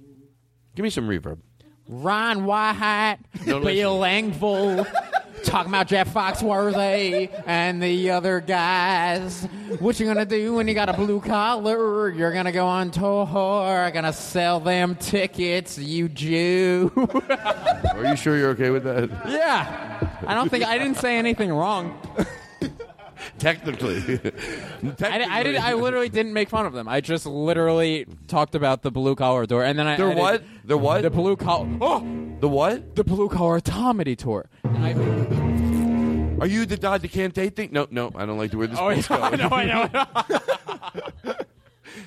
[0.80, 1.40] Give me some reverb.
[1.90, 3.60] Ron White, Bill
[4.00, 4.88] Engvall,
[5.44, 9.44] talking about Jeff Foxworthy and the other guys.
[9.80, 12.08] What you gonna do when you got a blue collar?
[12.12, 16.94] You're gonna go on tour, gonna sell them tickets, you Jew.
[16.96, 19.10] Are you sure you're okay with that?
[19.28, 22.00] yeah, I don't think I didn't say anything wrong.
[23.40, 24.20] Technically.
[25.02, 25.56] I, I did.
[25.56, 26.88] I literally didn't make fun of them.
[26.88, 29.96] I just literally talked about the blue collar tour, and then I.
[29.98, 30.44] They're I what?
[30.66, 31.02] They're what?
[31.02, 31.68] The blue collar.
[31.82, 32.00] Oh,
[32.40, 32.96] The what?
[32.96, 34.50] the blue collar comedy tour.
[34.64, 34.86] And
[36.40, 37.70] I, Are you the Dod that can't date thing?
[37.72, 39.50] No, no, I don't like to where this oh, is yeah, I going.
[39.50, 39.90] know, I know.
[40.16, 40.24] I
[41.26, 41.34] know.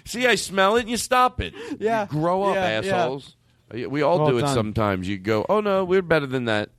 [0.04, 1.54] See, I smell it and you stop it.
[1.78, 2.02] Yeah.
[2.02, 2.96] You grow up, Yeah, yeah.
[2.96, 3.36] assholes.
[3.74, 4.54] Uh, We all Well do it done.
[4.54, 5.08] sometimes.
[5.08, 6.70] You go, oh no, we're better than that.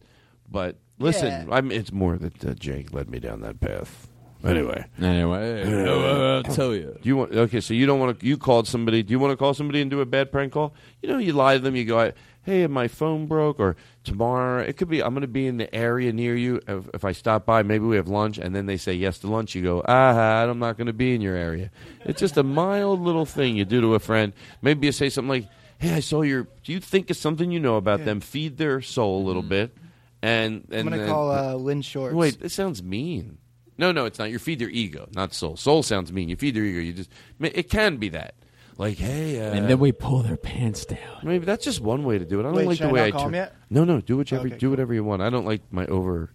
[0.49, 1.55] But listen, Yeah.
[1.55, 4.07] I'm, it's more that uh, Jake led me down that path.
[4.43, 4.85] Anyway.
[5.01, 6.97] Anyway, I'll tell you.
[7.01, 7.31] Do you want?
[7.33, 8.25] Okay, so you don't want to.
[8.25, 9.01] You called somebody.
[9.01, 10.73] Do you want to call somebody and do a bad prank call?
[11.01, 11.75] You know, you lie to them.
[11.77, 12.11] You go,
[12.43, 14.61] "Hey, my phone broke," or tomorrow.
[14.61, 15.01] It could be.
[15.01, 16.59] I'm going to be in the area near you.
[16.67, 19.27] If, if I stop by, maybe we have lunch, and then they say yes to
[19.27, 19.55] lunch.
[19.55, 21.71] You go, "Ah, I'm not going to be in your area."
[22.03, 24.33] It's just a mild little thing you do to a friend.
[24.61, 25.47] Maybe you say something like,
[25.77, 28.19] "Hey, I saw your." Do you think of something you know about them?
[28.19, 29.73] Feed their soul a little bit,
[30.21, 32.13] and and I'm gonna call uh, Lynn Shorts.
[32.13, 33.37] Wait, that sounds mean.
[33.77, 34.29] No, no, it's not.
[34.29, 35.57] You feed their ego, not soul.
[35.57, 36.29] Soul sounds mean.
[36.29, 36.79] You feed their ego.
[36.79, 38.35] You just it can be that.
[38.77, 40.97] Like, hey, uh, And then we pull their pants down.
[41.23, 42.41] maybe that's just one way to do it.
[42.41, 43.11] I don't Wait, like the I way not I.
[43.11, 43.55] call tur- him yet?
[43.69, 44.69] No, no, do whichever, Okay, do cool.
[44.71, 45.21] whatever you want.
[45.21, 46.31] I don't like my over.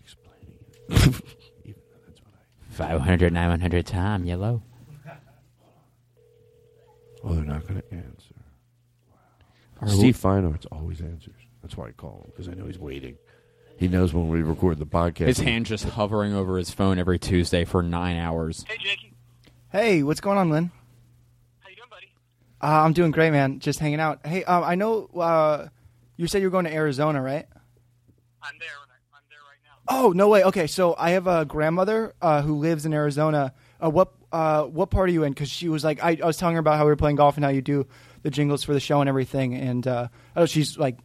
[0.00, 0.58] explaining.
[1.64, 2.32] Even though that's what
[2.70, 4.62] 500, 900 Tom, yellow.
[7.24, 8.34] Oh, they're not going to answer.
[9.86, 11.34] Steve Feinartz always answers.
[11.62, 13.16] That's why I call him because I know he's waiting.
[13.82, 15.26] He knows when we record the podcast.
[15.26, 18.64] His hand just hovering over his phone every Tuesday for nine hours.
[18.68, 19.12] Hey, Jakey.
[19.72, 20.70] Hey, what's going on, Lynn?
[21.58, 22.06] How you doing, buddy?
[22.60, 23.58] Uh, I'm doing great, man.
[23.58, 24.24] Just hanging out.
[24.24, 25.66] Hey, um, I know uh,
[26.16, 27.44] you said you were going to Arizona, right?
[28.40, 28.68] I'm there.
[29.12, 30.04] I'm there right now.
[30.04, 30.44] Oh no way.
[30.44, 33.52] Okay, so I have a grandmother uh, who lives in Arizona.
[33.82, 35.32] Uh, what uh, what part are you in?
[35.32, 37.34] Because she was like, I, I was telling her about how we were playing golf
[37.36, 37.88] and how you do
[38.22, 39.56] the jingles for the show and everything.
[39.56, 40.98] And uh, oh, she's like,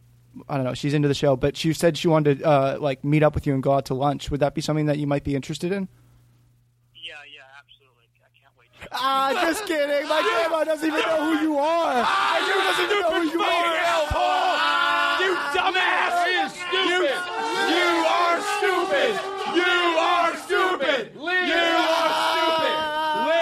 [0.48, 3.02] I don't know, she's into the show, but she said she wanted to uh, like
[3.04, 4.30] meet up with you and go out to lunch.
[4.30, 5.88] Would that be something that you might be interested in?
[6.94, 8.04] Yeah, yeah, absolutely.
[8.22, 8.70] I can't wait.
[8.82, 10.08] To- ah, just kidding.
[10.08, 11.94] My grandma doesn't even know who you are.
[11.94, 13.78] My grandma doesn't even know who you are.
[15.20, 16.14] You dumbass!
[16.70, 17.02] You,
[17.74, 19.14] you are stupid!
[19.56, 21.02] You are stupid!
[21.14, 22.80] You are stupid!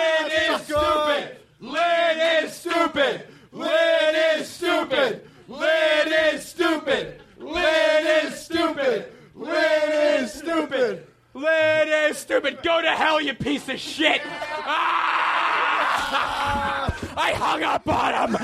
[0.00, 1.36] Lynn is stupid!
[1.60, 3.26] Lynn is stupid!
[3.52, 5.22] Lynn is stupid!
[5.48, 6.44] Lynn is
[6.86, 7.20] stupid!
[7.38, 9.12] Lynn is stupid!
[9.34, 11.06] Lynn is stupid!
[11.34, 12.60] Lynn is stupid!
[12.62, 14.22] Go to hell, you piece of shit!
[14.24, 14.86] Ah!
[17.16, 18.36] I hung up on him!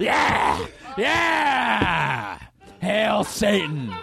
[0.00, 0.66] yeah!
[0.98, 2.38] Yeah!
[2.80, 3.94] Hail Satan!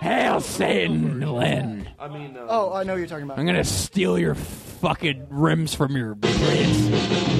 [0.00, 1.88] Hail Satan, Lynn!
[1.98, 3.38] I mean, uh, Oh, I know what you're talking about.
[3.38, 7.33] I'm gonna steal your fucking rims from your pants.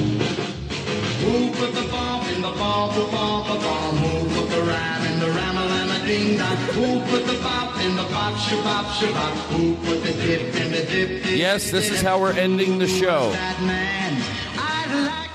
[1.25, 3.97] Who put the bomb in the bomb, the bomb, the bomb?
[3.97, 6.57] Who put the ram in the ram a ding dong?
[6.77, 9.33] Who put the bop in the bop, shabop, shabop?
[9.57, 11.37] Who put the dip in the dip, dip?
[11.37, 13.31] Yes, this is how we're ending the show.
[13.33, 14.23] That man,
[14.57, 15.31] I'd like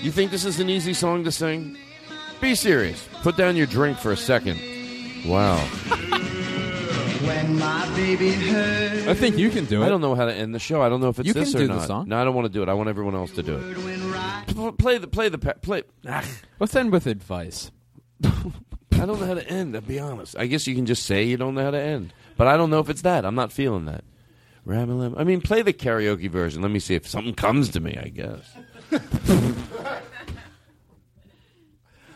[0.00, 1.76] to You think this is an easy song to sing?
[2.40, 3.06] Be serious.
[3.22, 4.58] Put down your drink for a second.
[5.26, 5.56] Wow.
[7.26, 8.30] when my baby.
[9.08, 9.86] I think you can do it.
[9.86, 10.80] I don't know how to end the show.
[10.82, 11.86] I don't know if it's You this can or do the not.
[11.86, 12.08] song.
[12.08, 12.68] No, I don't want to do it.
[12.68, 13.76] I want everyone else to do it.
[14.46, 15.82] P- Play the play the pa- play.
[16.06, 16.24] Ah,
[16.58, 17.70] Let's end with advice.
[18.24, 19.74] I don't know how to end.
[19.74, 20.36] I'll be honest.
[20.38, 22.68] I guess you can just say you don't know how to end, but I don't
[22.70, 23.24] know if it's that.
[23.24, 24.04] I'm not feeling that.
[24.66, 25.14] Ram-a-lam.
[25.16, 26.60] I mean, play the karaoke version.
[26.60, 27.96] Let me see if something comes to me.
[27.96, 28.54] I guess.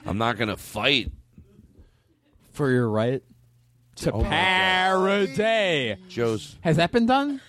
[0.06, 1.10] I'm not gonna fight
[2.52, 3.22] for your right
[3.96, 5.96] to Oh parody.
[6.08, 7.40] Joe's Has that been done?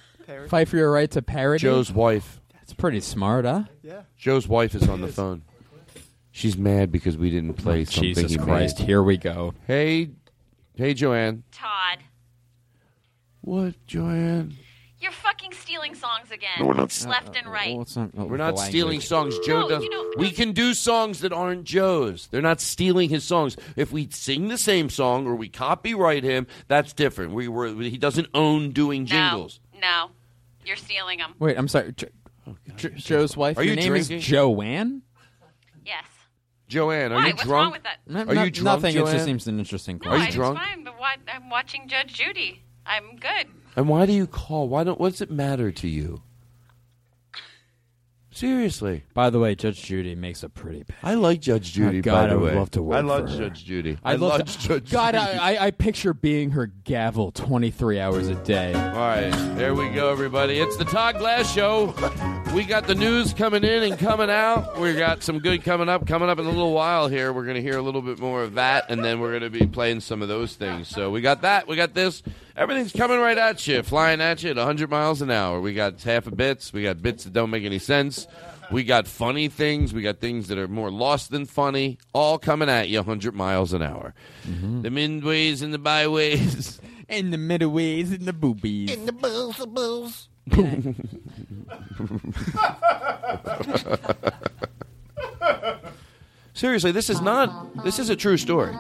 [0.47, 1.61] Fight for your right to parody.
[1.61, 2.39] Joe's wife.
[2.65, 3.65] That's pretty smart, huh?
[3.83, 4.01] Yeah.
[4.17, 5.43] Joe's wife is on the phone.
[6.31, 8.13] She's mad because we didn't play Oh, something.
[8.15, 8.79] Jesus he Christ!
[8.79, 8.85] made.
[8.87, 9.53] Here we go.
[9.67, 10.09] Hey,
[10.75, 11.43] hey, Joanne.
[11.51, 11.99] Todd,
[13.41, 14.55] What, Joanne?
[14.99, 16.49] you're fucking stealing songs again.
[16.59, 17.05] No, we're not.
[17.07, 17.77] Left and uh, right.
[18.17, 19.37] Oh, we're not stealing songs.
[19.45, 19.83] Joe No, does.
[19.83, 22.27] you know- we can do songs that aren't Joe's.
[22.31, 23.55] They're not stealing his songs.
[23.75, 27.33] If we sing the same song or we copyright him, that's different.
[27.33, 27.67] We were.
[27.75, 29.59] He doesn't own doing jingles.
[29.75, 30.09] No, no,
[30.65, 31.35] you're stealing them.
[31.37, 31.93] Wait, I'm sorry.
[32.45, 33.57] Jo- Jo- Joe's wife.
[33.57, 34.17] Are Your you name drinking?
[34.17, 35.01] is Joanne.
[35.85, 36.03] Yes.
[36.67, 37.27] Joanne, are Why?
[37.27, 37.51] you What's drunk?
[37.63, 37.97] wrong with that?
[38.07, 38.95] No, Are no- you drunk, Nothing.
[38.95, 39.13] It Joanne?
[39.13, 40.57] just seems an interesting No, Are you I- drunk?
[40.59, 42.61] It's fine, but what, I'm watching Judge Judy.
[42.85, 43.47] I'm good.
[43.75, 44.67] And why do you call?
[44.69, 44.99] Why don't?
[44.99, 46.21] What does it matter to you?
[48.35, 49.03] Seriously.
[49.13, 50.83] By the way, Judge Judy makes a pretty.
[50.83, 50.97] Bad.
[51.01, 52.01] I like Judge Judy.
[52.01, 52.59] God, by the I would way.
[52.59, 53.37] love to work I love for her.
[53.49, 53.97] Judge Judy.
[54.03, 55.25] I'd I love love to- Judge God, Judy.
[55.25, 58.73] I, I, I picture being her gavel 23 hours a day.
[58.73, 60.59] All right, there we go, everybody.
[60.59, 61.93] It's the Todd Glass Show.
[62.55, 64.79] We got the news coming in and coming out.
[64.79, 66.07] We got some good coming up.
[66.07, 67.33] Coming up in a little while here.
[67.33, 69.59] We're going to hear a little bit more of that, and then we're going to
[69.59, 70.87] be playing some of those things.
[70.87, 71.67] So we got that.
[71.67, 72.23] We got this.
[72.55, 75.59] Everything's coming right at you, flying at you at 100 miles an hour.
[75.59, 76.71] We got half a bits.
[76.71, 78.25] We got bits that don't make any sense.
[78.71, 79.93] We got funny things.
[79.93, 81.97] We got things that are more lost than funny.
[82.13, 84.13] All coming at you 100 miles an hour.
[84.47, 84.81] Mm-hmm.
[84.81, 86.79] The midways and the byways.
[87.07, 88.91] And the middleways and the boobies.
[88.91, 89.67] And the booze, the
[90.47, 90.95] booze.
[96.53, 97.83] Seriously, this is not.
[97.83, 98.73] This is a true story.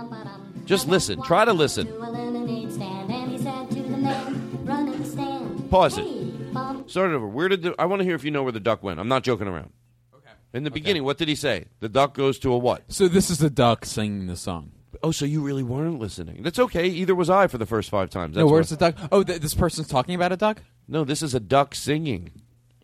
[0.65, 1.21] Just listen.
[1.23, 1.87] Try to listen.
[1.87, 6.89] To a lemonade stand, and he said to the man running the stand, Pause it.
[6.89, 7.27] Start it over.
[7.27, 7.75] Where did the?
[7.77, 8.99] I want to hear if you know where the duck went.
[8.99, 9.71] I'm not joking around.
[10.15, 10.29] Okay.
[10.53, 11.65] In the beginning, what did he say?
[11.81, 12.83] The duck goes to a what?
[12.87, 14.71] So this is the duck singing the song.
[15.03, 16.41] Oh, so you really weren't listening?
[16.43, 16.87] That's okay.
[16.87, 18.37] Either was I for the first five times.
[18.37, 18.95] no, where's the duck?
[19.11, 20.61] Oh, th- this person's talking about a duck.
[20.87, 22.31] No, this is a duck singing.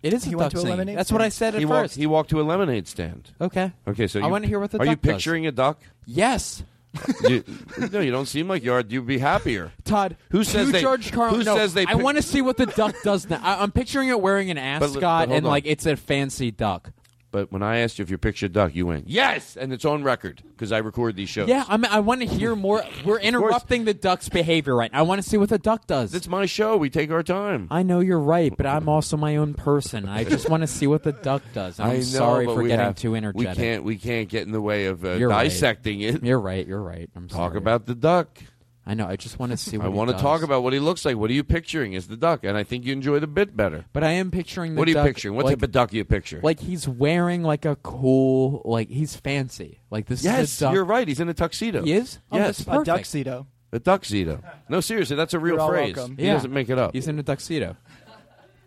[0.03, 0.71] It is a He duck went to a singing.
[0.77, 1.71] lemonade That's what I said at he first.
[1.71, 1.95] walked.
[1.95, 3.31] He walked to a lemonade stand.
[3.39, 3.71] Okay.
[3.87, 5.13] Okay, so I you, wanna hear what the Are you duck does.
[5.15, 5.79] picturing a duck?
[6.05, 6.63] Yes.
[7.29, 7.43] You-
[7.91, 8.83] no, you don't seem like you are.
[8.87, 9.71] You'd be happier.
[9.85, 10.81] Todd, Who says to they?
[10.81, 11.39] George Carlin?
[11.39, 11.83] who no, says they?
[11.83, 13.39] I pick- want to see what the duck does now.
[13.41, 15.49] I, I'm picturing it wearing an but ascot hold and on.
[15.51, 16.91] like it's a fancy duck.
[17.31, 20.03] But when I asked you if you picture duck, you went yes, and it's on
[20.03, 21.47] record because I record these shows.
[21.47, 22.83] Yeah, I mean, I want to hear more.
[23.05, 24.99] We're interrupting the duck's behavior right now.
[24.99, 26.13] I want to see what the duck does.
[26.13, 26.75] It's my show.
[26.75, 27.67] We take our time.
[27.71, 30.09] I know you're right, but I'm also my own person.
[30.09, 31.79] I just want to see what the duck does.
[31.79, 33.57] I'm I know, sorry but for we getting have- too energetic.
[33.57, 33.83] We can't.
[33.85, 35.43] We can't get in the way of uh, You're right.
[35.45, 36.23] dissecting it.
[36.23, 36.67] You're right.
[36.67, 37.09] You're right.
[37.15, 37.39] I'm sorry.
[37.39, 37.57] Talk sorry.
[37.59, 38.39] about the duck.
[38.85, 39.05] I know.
[39.07, 39.77] I just want to see.
[39.81, 41.15] What I he want to talk about what he looks like.
[41.17, 42.43] What are you picturing as the duck?
[42.43, 43.85] And I think you enjoy the bit better.
[43.93, 44.73] But I am picturing.
[44.73, 45.35] The What are you duck, picturing?
[45.35, 46.39] What like, type of duck do you picture?
[46.41, 49.79] Like he's wearing like a cool, like he's fancy.
[49.91, 50.73] Like this yes, is a duck.
[50.73, 51.07] you're right.
[51.07, 51.83] He's in a tuxedo.
[51.83, 52.19] He is?
[52.31, 52.81] Oh, yes, that's.
[52.81, 53.47] A tuxedo.
[53.71, 54.41] A tuxedo.
[54.67, 55.95] No, seriously, that's a real You're all phrase.
[55.95, 56.17] welcome.
[56.17, 56.33] He Yeah.
[56.33, 56.93] doesn't make it up.
[56.93, 57.77] He's in a tuxedo,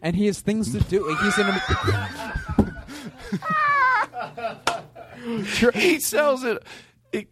[0.00, 1.06] and he has things to do.
[1.10, 1.62] Like, he's in a.
[5.74, 6.62] he sells it.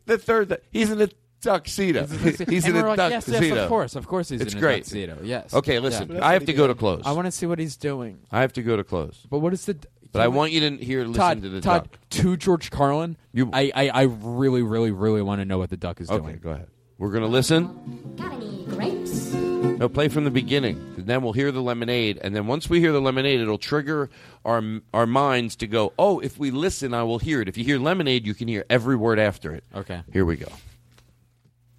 [0.07, 1.09] The third, th- he's in a
[1.43, 2.07] tuxedo.
[2.07, 3.55] He's And in we're a like, yes, tuxedo.
[3.55, 4.85] yes, of course, of course, he's it's in a great.
[4.85, 5.19] tuxedo.
[5.23, 5.53] Yes.
[5.53, 6.13] Okay, listen.
[6.15, 6.27] Yeah.
[6.27, 7.03] I have to go to close.
[7.05, 8.19] I want to see what he's doing.
[8.31, 9.27] I have to go to close.
[9.29, 9.77] But what is the?
[10.13, 11.99] But I want you to hear, listen Todd, to the Todd, duck.
[12.11, 13.17] to George Carlin.
[13.33, 16.23] You- I, I, I really, really, really want to know what the duck is Okay,
[16.23, 16.39] doing.
[16.39, 16.69] go ahead.
[16.99, 18.15] We're gonna listen.
[18.17, 19.33] Got any grapes?
[19.33, 20.77] No, play from the beginning.
[20.99, 24.11] And then we'll hear the lemonade, and then once we hear the lemonade, it'll trigger
[24.45, 24.63] our
[24.93, 25.95] our minds to go.
[25.99, 27.49] Oh, if we listen, I will hear it.
[27.49, 29.65] If you hear lemonade, you can hear every word after it.
[29.75, 30.03] Okay.
[30.13, 30.47] Here we go.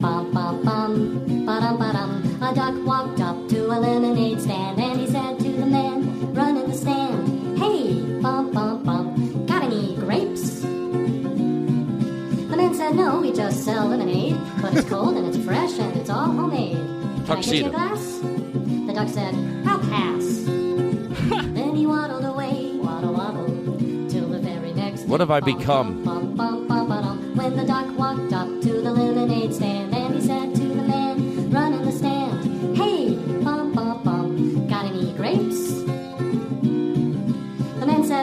[0.04, 2.12] Bum bum bum, ba-dum ba-dum.
[2.44, 6.68] A duck walked up to a lemonade stand and he said to the man running
[6.68, 10.60] the stand, Hey, bum bum bum, got any grapes?
[10.60, 15.96] The man said, No, we just sell lemonade, but it's cold and it's fresh and
[15.96, 16.76] it's all homemade.
[17.26, 18.20] Can I get you a glass?
[18.88, 19.34] The duck said,
[19.66, 20.26] I'll pass.
[21.56, 23.48] then he waddled away, waddle waddle,
[24.10, 26.04] till the very next What have I become?
[26.04, 27.36] bum, bum, bum.
[27.38, 28.33] When the duck walked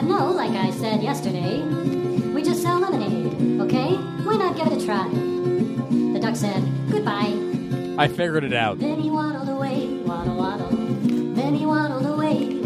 [0.01, 1.61] The said, No, like I said yesterday,
[2.33, 3.95] we just sell lemonade, okay?
[4.23, 5.07] Why not give it a try?
[5.09, 7.37] The duck said, Goodbye.
[7.97, 8.79] I figured it out.
[8.79, 10.69] Then he waddled away, waddle waddle.
[10.69, 12.63] Then he waddled away.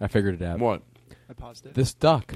[0.00, 0.58] I figured it out.
[0.58, 0.82] What?
[1.28, 1.74] I paused it.
[1.74, 2.34] This duck.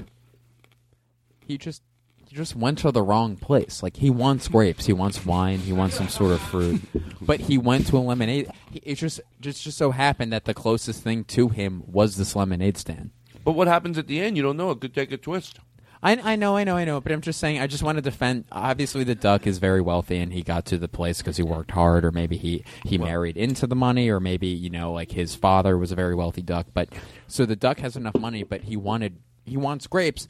[1.45, 1.83] He just
[2.27, 3.83] he just went to the wrong place.
[3.83, 6.81] Like he wants grapes, he wants wine, he wants some sort of fruit,
[7.21, 8.49] but he went to a lemonade.
[8.71, 12.35] He- It just just just so happened that the closest thing to him was this
[12.35, 13.11] lemonade stand.
[13.49, 14.37] But what happens at the end?
[14.37, 14.69] You don't know.
[14.69, 15.57] It could take a twist.
[16.03, 17.59] I, I know, I know, I know, but I'm just saying.
[17.59, 18.45] I just want to defend.
[18.51, 21.71] Obviously, the duck is very wealthy, and he got to the place because he worked
[21.71, 25.33] hard, or maybe he he married into the money, or maybe you know, like his
[25.33, 26.67] father was a very wealthy duck.
[26.75, 26.89] But
[27.25, 30.27] so the duck has enough money, but he wanted he wants grapes.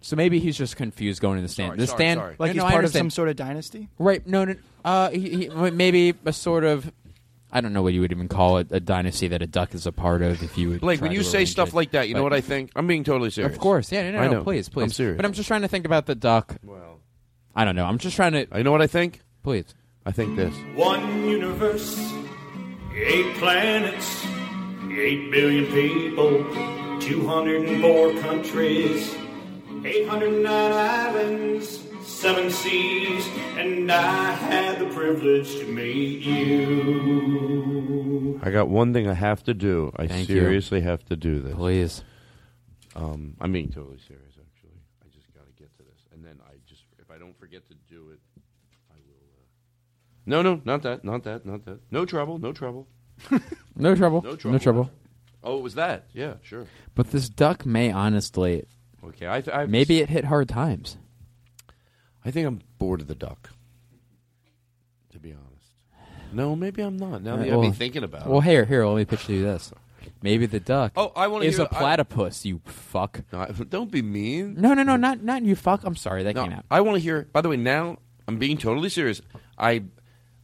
[0.00, 1.70] So maybe he's just confused going to the stand.
[1.70, 2.36] Sorry, the sorry, stand, sorry.
[2.38, 3.88] Like no, he's no, part of some sort of dynasty.
[3.98, 4.24] Right?
[4.24, 4.54] No, no.
[4.84, 6.92] Uh, he, he, maybe a sort of.
[7.52, 9.86] I don't know what you would even call it, a dynasty that a duck is
[9.86, 10.42] a part of.
[10.42, 11.74] If you would Blake, when you say stuff it.
[11.74, 12.70] like that, you know what I think?
[12.74, 13.52] I'm being totally serious.
[13.52, 14.42] Of course, yeah, no, no, I no, know.
[14.44, 14.84] please, please.
[14.84, 15.16] I'm serious.
[15.16, 16.56] But I'm just trying to think about the duck.
[16.64, 17.00] Well,
[17.54, 17.84] I don't know.
[17.84, 18.46] I'm just trying to.
[18.56, 19.20] you know what I think?
[19.42, 19.66] Please.
[20.06, 20.54] I think this.
[20.74, 21.96] One universe,
[22.94, 24.24] eight planets,
[24.90, 26.44] eight billion people,
[27.00, 29.14] 204 countries,
[29.84, 31.81] 809 islands,
[32.22, 33.26] seven seas,
[33.56, 38.38] and I had the privilege to meet you.
[38.40, 39.90] I got one thing I have to do.
[39.96, 40.36] I Thank you.
[40.36, 41.56] seriously have to do this.
[41.56, 42.04] Please.
[42.94, 44.78] Um, I'm being totally serious, actually.
[45.04, 47.66] I just got to get to this, and then I just if I don't forget
[47.66, 48.20] to do it,
[48.88, 49.16] I will.
[49.34, 49.42] Uh...
[50.26, 51.80] No, no, not that, not that, not that.
[51.90, 52.86] No trouble, no trouble.
[53.74, 54.20] No trouble.
[54.22, 54.52] No trouble.
[54.52, 54.90] No trouble.
[55.42, 56.04] Oh, it was that?
[56.12, 56.66] Yeah, sure.
[56.94, 58.66] But this duck may honestly.
[59.02, 60.98] Okay, I, I Maybe it hit hard times.
[62.24, 63.50] I think I'm bored of the duck.
[65.10, 65.48] To be honest.
[66.32, 67.22] No, maybe I'm not.
[67.22, 68.28] Now that Uh, I've been thinking about it.
[68.28, 68.44] Well, it.
[68.44, 68.86] here, here.
[68.86, 69.72] Let me pitch you this.
[70.22, 70.92] Maybe the duck.
[70.96, 72.44] Oh, I wanna is hear- a platypus.
[72.46, 73.20] you fuck.
[73.32, 74.54] No, I- don't be mean.
[74.58, 75.84] No, no, no, not not you fuck.
[75.84, 76.64] I'm sorry, that No, came out.
[76.70, 77.28] I want to hear.
[77.32, 79.20] By the way, now I'm being totally serious.
[79.58, 79.82] I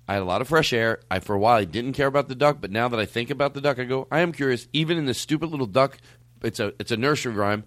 [0.07, 1.01] I had a lot of fresh air.
[1.11, 3.31] I for a while I didn't care about the duck, but now that I think
[3.31, 4.69] about the duck, I go, I am curious.
[4.73, 5.99] Even in this stupid little duck,
[6.43, 7.65] it's a it's a nursery rhyme.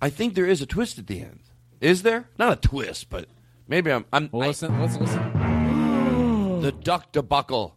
[0.00, 1.40] I think there is a twist at the end.
[1.80, 2.28] Is there?
[2.38, 3.26] Not a twist, but
[3.66, 4.04] maybe I'm.
[4.12, 6.60] I'm Well, listen, listen, listen.
[6.60, 7.76] the Duck Debacle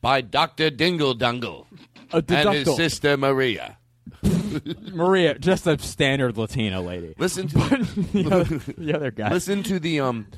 [0.00, 1.66] by Doctor Dingle Dungle
[2.12, 3.78] A and his sister Maria.
[4.92, 7.14] Maria, just a standard Latina lady.
[7.18, 7.58] Listen to
[8.12, 9.30] the, other, the other guy.
[9.30, 10.28] Listen to the um.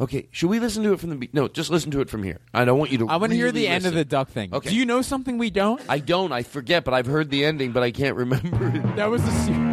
[0.00, 1.28] Okay, should we listen to it from the?
[1.32, 2.38] No, just listen to it from here.
[2.54, 3.08] I don't want you to.
[3.08, 4.54] I want to hear really the end of the duck thing.
[4.54, 4.70] Okay.
[4.70, 5.82] Do you know something we don't?
[5.88, 6.32] I don't.
[6.32, 8.96] I forget, but I've heard the ending, but I can't remember it.
[8.96, 9.66] That was the.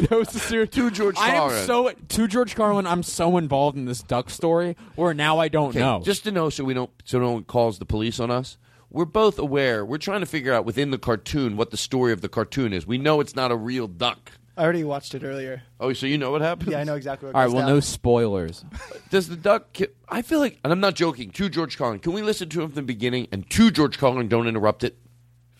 [0.00, 0.70] Se- that was the serious.
[0.70, 1.66] To George I am Carlin.
[1.66, 2.86] so to George Carlin.
[2.86, 6.00] I'm so involved in this duck story, where now I don't Okay, know.
[6.04, 8.58] Just to know, so we don't, so no one calls the police on us.
[8.90, 9.84] We're both aware.
[9.84, 12.86] We're trying to figure out within the cartoon what the story of the cartoon is.
[12.86, 14.30] We know it's not a real duck.
[14.56, 15.64] I already watched it earlier.
[15.80, 16.70] Oh, so you know what happens?
[16.70, 17.74] Yeah, I know exactly what All right, goes well, down.
[17.74, 18.64] no spoilers.
[19.10, 19.72] Does the duck?
[19.72, 21.30] Ki- I feel like, and I'm not joking.
[21.30, 23.26] To George Carlin, can we listen to him from the beginning?
[23.32, 24.96] And to George Carlin, don't interrupt it.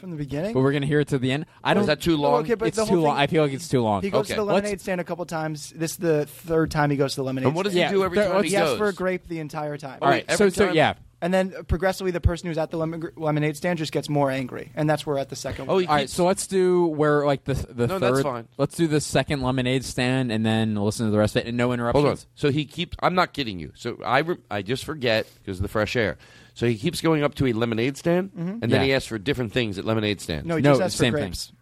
[0.05, 0.53] From the beginning?
[0.53, 1.47] But we're gonna hear it to the end.
[1.65, 1.81] I don't.
[1.81, 2.35] is that too oh, long?
[2.35, 3.15] Oh, okay, but it's the too long.
[3.15, 4.03] thing- I feel like it's too long.
[4.03, 5.73] He goes to the Let's- lemonade stand a couple times.
[5.75, 7.91] This is the third time he goes to the lemonade And what does stand.
[7.91, 8.79] he do every Yeah, time he He asks goes?
[8.81, 10.01] for a grape the entire time.
[10.03, 10.93] All right, so so yeah.
[11.23, 14.71] And then progressively, the person who's at the lemon, lemonade stand just gets more angry,
[14.75, 15.71] and that's where we're at the second.
[15.71, 15.87] Oh, one.
[15.87, 18.17] All right, so let's do where like the the No, third.
[18.17, 18.49] that's fine.
[18.59, 21.57] Let's do the second lemonade stand and then listen to the rest of it and
[21.57, 22.03] no interruptions.
[22.05, 22.25] Hold on.
[22.35, 22.95] So he keeps.
[23.01, 23.73] I'm not kidding you.
[23.75, 26.19] So I re- I just forget because of the fresh air.
[26.55, 28.63] So he keeps going up to a lemonade stand, Mhm.
[28.63, 28.85] and then Yeah.
[28.85, 30.47] he asks for different things at lemonade stands.
[30.47, 31.23] no, he No, just asks for same thing.
[31.25, 31.53] grapes.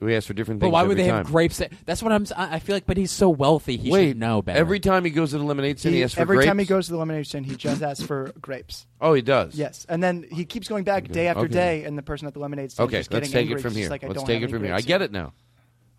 [0.00, 0.72] We ask for different But things.
[0.72, 1.18] why would every they time.
[1.18, 1.58] have grapes?
[1.58, 2.22] That, that's what I'm.
[2.22, 4.58] s- I I feel like, but he's so wealthy, he Wait, should know better.
[4.58, 6.48] every time he goes to the lemonade stand, he, He- asks for every grapes.
[6.48, 8.86] time he goes to the lemonade stand, he just asks for grapes.
[9.00, 9.54] oh, he does.
[9.54, 11.52] Yes, and then he keeps going back day after Okay.
[11.52, 13.62] day, and the person at the lemonade stand Okay, just let's getting take angry, it
[13.62, 13.90] from just here.
[13.90, 14.72] Like, I let's don't take have it from here.
[14.72, 15.34] I grapes get it now.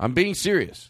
[0.01, 0.89] I'm being serious.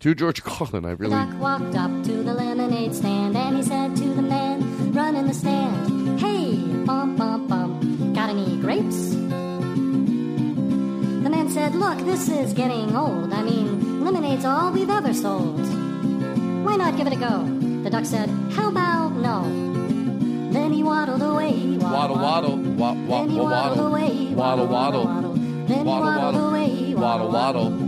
[0.00, 1.16] To George Carlin, I The really.
[1.16, 5.34] duck walked up to the lemonade stand and he said to the man running the
[5.34, 9.10] stand, Hey, bum, bum, bum, got any grapes?
[11.24, 13.32] The man said, Look, this is getting old.
[13.32, 15.60] I mean, lemonade's all we've ever sold.
[16.64, 17.44] Why not give it a go?
[17.82, 19.42] The duck said, How about no?
[20.52, 21.78] Then he waddled away.
[21.78, 24.34] Waddle, waddle, wa- wa- Then he wa- waddled waddle, away.
[24.34, 26.94] waddle, waddle, Then he waddle, waddled waddle, away.
[26.94, 27.85] waddle, waddle, Till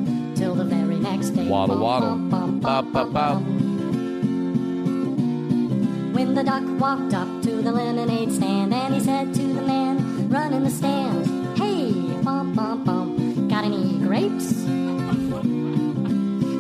[1.49, 3.43] waddle, waddle, bop, bop, bop.
[6.15, 10.29] When the duck walked up to the lemonade stand and he said to the man
[10.29, 14.53] running the stand, Hey, bum, bum, bum, got any grapes?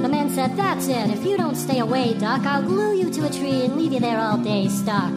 [0.02, 1.10] The man said, That's it.
[1.10, 4.00] If you don't stay away, duck, I'll glue you to a tree and leave you
[4.00, 5.12] there all day stuck.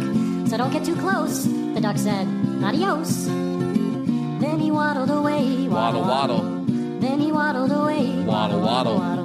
[0.47, 1.45] So don't get too close.
[1.45, 2.27] The duck said,
[2.63, 3.25] Adios.
[3.25, 5.67] Then he waddled away.
[5.67, 6.41] Waddle, waddle,
[6.99, 8.23] Then he waddled away.
[8.25, 9.20] waddle, waddle, Then he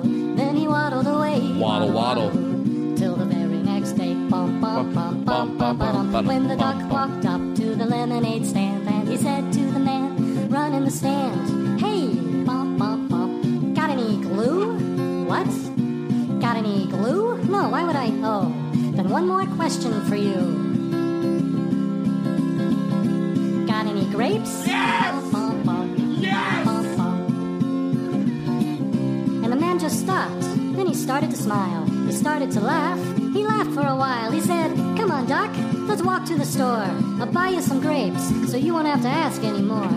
[0.96, 1.52] waddled away.
[1.58, 2.30] waddle, waddle.
[2.96, 6.12] Till the very next day, bum bum bum bum bum bum.
[6.12, 6.26] bum.
[6.26, 10.48] When the duck walked up to the lemonade stand, and he said to the man
[10.48, 15.26] running the stand, Hey, bum bum bum, got any glue?
[15.26, 15.46] What?
[16.40, 17.36] Got any glue?
[17.44, 18.10] No, why would I?
[18.22, 20.64] Oh, then one more question for you.
[23.66, 24.66] Got any grapes?
[24.66, 25.30] Yes.
[25.30, 26.64] Bum, bum, yes.
[26.64, 27.20] Bum, bum.
[29.44, 30.45] And the man just stopped.
[30.96, 31.84] Started to smile.
[32.06, 32.98] He started to laugh.
[33.32, 34.32] He laughed for a while.
[34.32, 35.50] He said, Come on, Doc,
[35.88, 36.84] let's walk to the store.
[37.20, 39.88] I'll buy you some grapes so you won't have to ask anymore.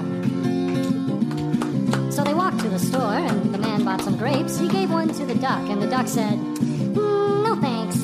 [2.12, 4.60] So they walked to the store, and the man bought some grapes.
[4.60, 7.98] He gave one to the duck, and the duck said, "Mm, No thanks.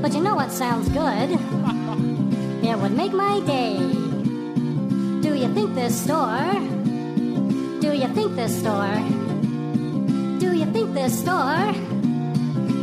[0.02, 1.30] But you know what sounds good?
[2.70, 3.76] It would make my day.
[5.22, 6.50] Do you think this store?
[7.80, 8.94] Do you think this store?
[10.40, 11.72] Do you think this store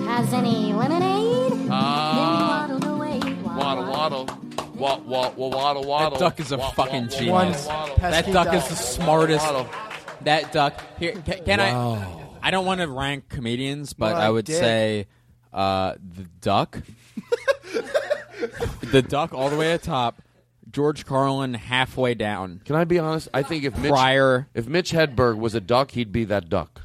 [0.07, 1.67] has any lemonade?
[1.69, 2.67] Ah.
[2.69, 3.33] then he waddled away.
[3.43, 4.25] Waddle, waddle,
[4.75, 6.11] wa- wa- wa- waddle, waddle.
[6.11, 7.65] That duck is a Wa- fucking wa- genius.
[7.67, 7.97] waddle, waddle.
[8.11, 9.45] That duck is the smartest.
[9.45, 9.69] Waddle.
[10.21, 10.81] That duck.
[10.99, 12.29] Here, can, can Wow.
[12.41, 12.47] I?
[12.47, 14.57] I don't want to rank comedians, but Well, I I would did.
[14.59, 15.07] say
[15.51, 16.79] uh, the duck,
[18.91, 20.21] the duck, all the way at top.
[20.69, 22.61] George Carlin halfway down.
[22.65, 23.29] Can I be honest?
[23.33, 24.47] I think if Mitch, Pryor.
[24.53, 26.81] if Mitch Hedberg was a duck, he'd be that duck.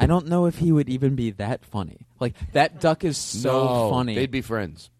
[0.00, 2.06] I don't know if he would even be that funny.
[2.18, 4.14] Like that duck is so No, funny.
[4.14, 4.90] They'd be friends.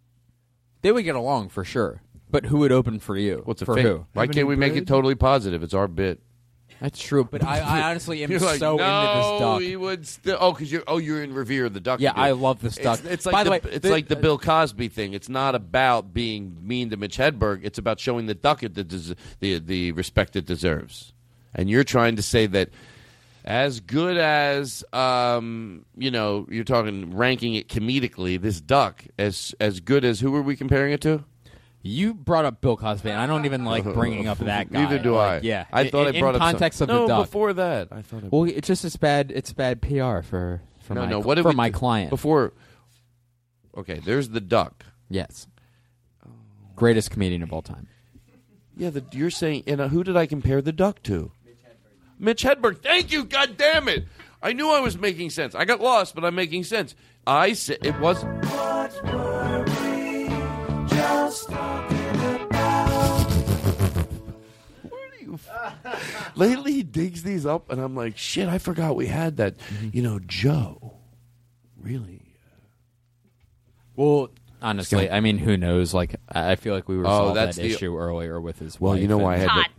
[0.82, 2.02] They would get along for sure.
[2.30, 3.42] But who would open for you?
[3.44, 3.84] What's a for fake?
[3.84, 4.06] who?
[4.12, 5.62] Why can't we make it totally positive?
[5.62, 6.20] It's our bit.
[6.80, 7.24] That's true.
[7.24, 9.60] But I, I honestly am You're like, so no, into this duck.
[9.62, 10.38] he would still.
[10.40, 10.82] Oh, because you're.
[10.86, 12.00] Oh, you're in Revere the Duck.
[12.00, 12.24] Yeah, again.
[12.24, 13.00] I love this duck.
[13.00, 15.12] It's, it's like By the, the way, it's the- like the Bill Cosby thing.
[15.12, 17.60] It's not about being mean to Mitch Hedberg.
[17.64, 21.12] It's about showing the duck it the des- the the respect it deserves.
[21.52, 22.70] And you're trying to say that
[23.44, 28.40] as good as um, you know, you're talking ranking it comedically.
[28.40, 31.24] This duck as as good as who were we comparing it to?
[31.82, 34.82] You brought up Bill Cosby, and I don't even like bringing up that guy.
[34.82, 35.46] Neither do Like, I.
[35.46, 37.26] Yeah, I thought in, I brought in up some- context of No, the duck.
[37.26, 39.32] before that, I thought I- Well, it's just it's bad.
[39.34, 41.20] It's bad PR for for no, my no.
[41.20, 42.10] What did for we my do- client.
[42.10, 42.52] before?
[43.76, 44.84] Okay, there's the duck.
[45.08, 45.46] Yes,
[46.76, 47.88] greatest comedian of all time.
[48.76, 51.32] Yeah, the, you're saying, and uh, who did I compare the duck to?
[52.20, 52.78] Mitch Hedberg.
[52.82, 53.24] Thank you.
[53.24, 54.04] God damn it!
[54.42, 55.54] I knew I was making sense.
[55.54, 56.94] I got lost, but I'm making sense.
[57.26, 58.22] I said it was.
[66.34, 68.48] Lately, he digs these up, and I'm like, shit.
[68.48, 69.58] I forgot we had that.
[69.58, 69.88] Mm-hmm.
[69.92, 70.94] You know, Joe.
[71.80, 72.22] Really?
[73.96, 74.30] Well,
[74.62, 75.16] honestly, Scott.
[75.16, 75.92] I mean, who knows?
[75.94, 78.80] Like, I I feel like we Oh, resolved that's that the- issue earlier with his.
[78.80, 79.70] Well, you wife know why I and- had to.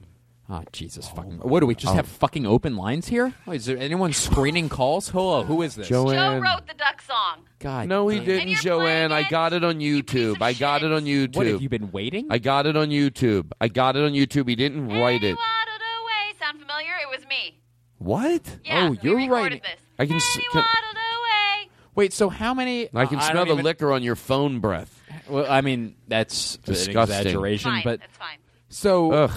[0.53, 1.39] Ah, oh Jesus fucking!
[1.39, 1.95] What do we just Oh.
[1.95, 3.33] have fucking open lines here?
[3.47, 5.07] Oh, is there anyone screening calls?
[5.07, 5.87] Hello, who is this?
[5.87, 6.41] Joe Joanne.
[6.41, 7.45] wrote the duck song.
[7.59, 8.25] God, No, he damn.
[8.25, 9.13] didn't, Joanne.
[9.13, 10.41] I got it on YouTube.
[10.41, 11.37] I got it on YouTube.
[11.37, 12.27] What have you been waiting?
[12.29, 13.51] I got it on YouTube.
[13.61, 14.49] I got it on YouTube.
[14.49, 15.37] He didn't write it.
[15.37, 16.37] Waddled away.
[16.37, 16.91] Sound familiar?
[17.01, 17.57] It was me.
[17.99, 18.41] What?
[18.65, 19.63] Yeah, oh, we you're recorded right.
[19.63, 19.79] this.
[19.99, 20.17] I can.
[20.17, 21.69] s- can Waddled away.
[21.95, 22.89] Wait, so how many?
[22.93, 25.01] I can I smell don't the even- liquor on your phone breath.
[25.29, 27.17] Well, I mean that's an Disgusting.
[27.19, 28.37] exaggeration, Fine, but that's fine.
[28.69, 29.31] so Ugh.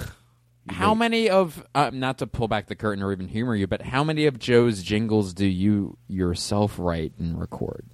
[0.68, 3.82] How many of uh, not to pull back the curtain or even humor you, but
[3.82, 7.84] how many of Joe's jingles do you yourself write and record?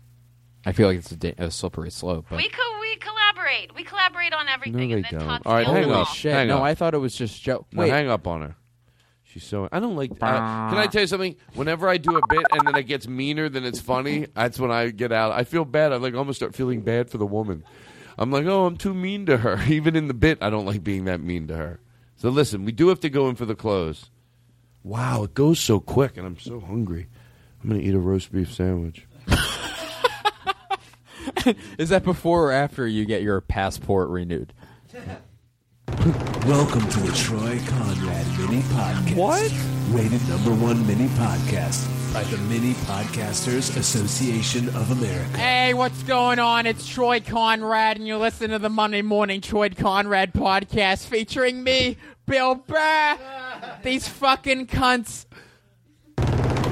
[0.64, 2.26] I feel like it's a, da- a slippery slope.
[2.28, 3.74] But We co- we collaborate.
[3.74, 5.46] We collaborate on everything, No, and they then don't.
[5.46, 5.96] All right, hang them up.
[5.98, 6.04] all.
[6.04, 6.62] shit, Hang no, up.
[6.64, 7.66] I thought it was just Joe.
[7.72, 8.56] No, Wait, hang up on her.
[9.24, 9.68] She's so.
[9.70, 10.10] I don't like.
[10.12, 10.16] Uh,
[10.70, 11.36] can I tell you something?
[11.54, 14.70] Whenever I do a bit and then it gets meaner than it's funny, that's when
[14.72, 15.32] I get out.
[15.32, 15.92] I feel bad.
[15.92, 17.64] I like almost start feeling bad for the woman.
[18.18, 19.60] I'm like, oh, I'm too mean to her.
[19.68, 21.80] Even in the bit, I don't like being that mean to her.
[22.20, 24.10] So listen, we do have to go in for the close.
[24.84, 27.06] Wow, it goes so quick, and I'm so hungry.
[27.62, 29.06] I'm gonna eat a roast beef sandwich.
[31.78, 34.52] is that before or after you get your passport renewed?
[36.00, 39.16] Welcome to the Troy Conrad Mini Podcast.
[39.16, 39.52] What?
[39.90, 45.36] Rated number one mini podcast by the Mini Podcasters Association of America.
[45.36, 46.64] Hey, what's going on?
[46.66, 51.98] It's Troy Conrad, and you're listening to the Monday Morning Troy Conrad podcast featuring me,
[52.24, 53.18] Bill Burr.
[53.82, 55.26] These fucking cunts.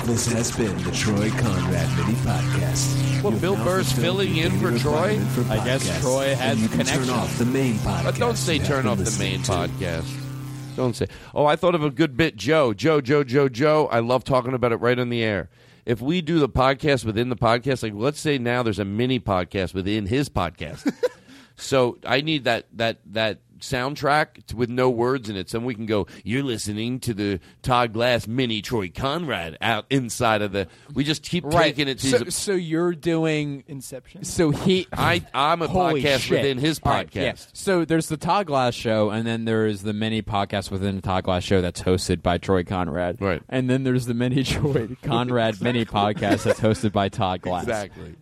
[0.09, 3.23] This has been the Troy Conrad Mini Podcast.
[3.23, 5.19] Well, You've Bill Burr's filling in for Troy?
[5.20, 7.05] for I guess Troy has you can connection.
[7.05, 8.05] turn off the main podcast.
[8.05, 9.53] But don't say turn off the main to.
[9.53, 10.77] podcast.
[10.77, 11.09] Don't say.
[11.35, 12.73] Oh, I thought of a good bit, Joe.
[12.73, 13.87] Joe, Joe, Joe, Joe.
[13.93, 15.51] I love talking about it right on the air.
[15.85, 19.20] If we do the podcast within the podcast, like let's say now there's a mini
[19.20, 20.91] podcast within his podcast.
[21.57, 25.87] so I need that that that soundtrack with no words in it, so we can
[25.87, 26.07] go.
[26.25, 30.69] You're listening to the Todd Glass mini Troy Conrad out inside of the.
[30.95, 31.65] We just keep Right.
[31.75, 32.07] taking it to.
[32.07, 34.25] So, so you're doing Inception.
[34.25, 36.31] So he, I I'm a podcast shit.
[36.39, 37.33] within his All right, yeah.
[37.33, 37.49] podcast.
[37.53, 41.25] So there's the Todd Glass show, and then there's the mini podcast within the Todd
[41.25, 43.20] Glass show that's hosted by Troy Conrad.
[43.20, 43.43] Right.
[43.49, 47.62] And then there's the mini Troy Conrad mini podcast that's hosted by Todd Glass.
[47.65, 48.15] Exactly.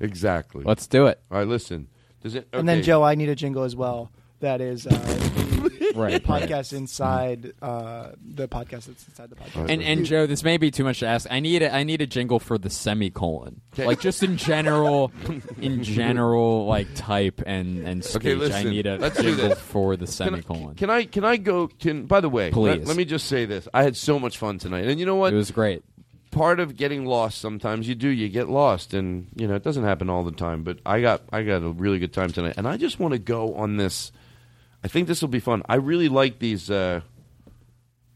[0.00, 0.64] Exactly.
[0.64, 1.20] Let's do it.
[1.30, 1.88] All right, listen.
[2.22, 2.48] Does it?
[2.52, 2.82] And then.
[2.82, 4.10] Joe, I need a jingle as well.
[4.40, 9.68] That is uh, the Right, podcast inside uh, the podcast that's inside the podcast.
[9.68, 11.26] And and Joe, this may be too much to ask.
[11.30, 13.84] I need a, I need a jingle for the semicolon, Okay.
[13.86, 15.12] like just in general,
[15.60, 18.16] in general, like type and and speech.
[18.16, 18.66] Okay, listen.
[18.66, 19.58] I need a Let's do jingle this.
[19.60, 20.74] for the Can I- semicolon.
[20.76, 21.66] Can I can I go?
[21.68, 22.78] Can by the way, Please.
[22.78, 25.16] Let, let me just say this: I had so much fun tonight, and you know
[25.16, 25.32] what?
[25.34, 25.82] It was great.
[26.30, 27.40] Part of getting lost.
[27.40, 28.08] Sometimes you do.
[28.08, 30.62] You get lost, and you know it doesn't happen all the time.
[30.62, 33.18] But I got I got a really good time tonight, and I just want to
[33.18, 34.12] go on this.
[34.82, 35.62] I think this will be fun.
[35.68, 37.00] I really like these uh,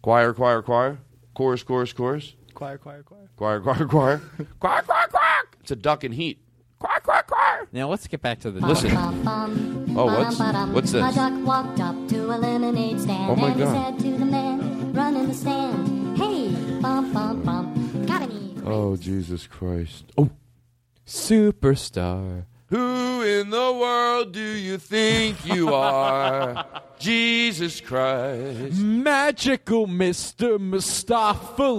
[0.03, 0.99] choir, choir, choir,
[1.35, 3.29] chorus, chorus, chorus, Choir, choir, choir.
[3.37, 4.19] choir, choir, choir,
[4.61, 5.43] choir, choir, choir.
[5.61, 6.39] It's a duck in heat.
[6.79, 7.67] Choir, choir, choir.
[7.73, 8.91] Now let's get back to the Listen.
[9.97, 10.39] Oh, what's
[10.75, 11.15] what's A this?
[11.15, 13.97] duck walked up to a lemonade stand Oh, my and he God.
[13.97, 16.49] said to the man running the stand, Hey,
[16.81, 18.57] bum bum bum, got any?
[18.65, 20.07] Oh Jesus Christ!
[20.19, 20.31] Oh.
[21.07, 22.47] superstar.
[22.69, 26.67] Who in the world do you think you are?
[26.99, 28.79] Jesus Christ.
[28.79, 30.59] Magical Mr.
[30.59, 31.75] Mustapha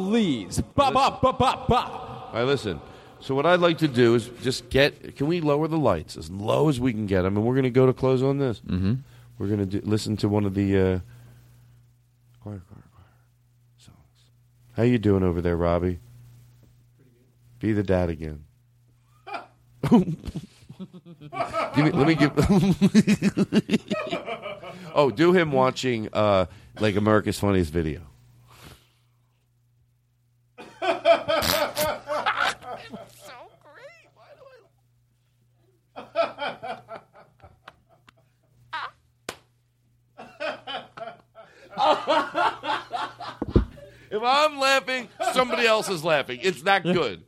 [0.75, 1.75] Ba ba ba ba ba.
[1.75, 2.79] All right, listen.
[3.19, 5.15] So what I'd like to do is just get.
[5.15, 7.35] Can we lower the lights as low as we can get them?
[7.37, 8.59] And we're going to go to close on this.
[8.59, 8.93] Mm-hmm.
[9.39, 10.99] We're going to do, listen to one of the uh,
[12.41, 13.05] choir, choir, choir
[13.79, 13.95] songs.
[14.77, 15.99] How you doing over there, Robbie?
[17.59, 18.43] Be the dad again.
[21.75, 22.31] give me, let me give.
[24.95, 26.47] oh, do him watching uh,
[26.79, 28.01] like America's Funniest Video.
[30.57, 30.71] It's
[33.21, 34.07] so great.
[34.13, 34.43] Why do
[36.07, 36.11] I.
[44.15, 46.39] If I'm laughing, somebody else is laughing.
[46.41, 47.24] It's that good.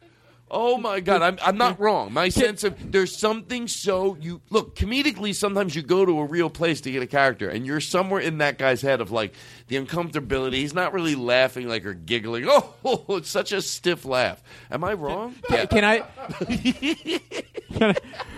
[0.50, 2.14] Oh my God, I'm, I'm not wrong.
[2.14, 5.36] My sense of there's something so you look comedically.
[5.36, 8.38] Sometimes you go to a real place to get a character, and you're somewhere in
[8.38, 9.34] that guy's head of like
[9.68, 10.54] the uncomfortability.
[10.54, 12.48] He's not really laughing like or giggling.
[12.90, 14.42] Oh, it's such a stiff laugh.
[14.72, 15.36] Am I wrong?
[15.50, 15.66] Yeah.
[15.66, 16.00] Can I,
[17.74, 17.96] can I,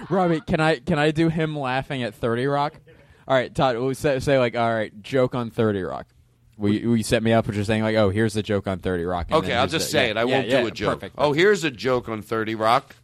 [0.10, 0.42] Robbie?
[0.42, 2.74] Can I can I do him laughing at Thirty Rock?
[3.28, 3.96] All right, Todd.
[3.96, 6.08] Say, say like, all right, joke on Thirty Rock.
[6.60, 8.68] Will you, will you set me up with just saying like, oh, here's the joke
[8.68, 9.28] on Thirty Rock?
[9.30, 10.18] and Okay, I'll just the- say yeah, it.
[10.18, 10.94] I yeah, won't yeah, do a joke.
[11.00, 11.16] Perfect.
[11.18, 12.96] Oh, here's a joke on Thirty Rock.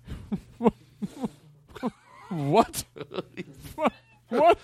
[2.29, 2.83] what?
[4.29, 4.57] What?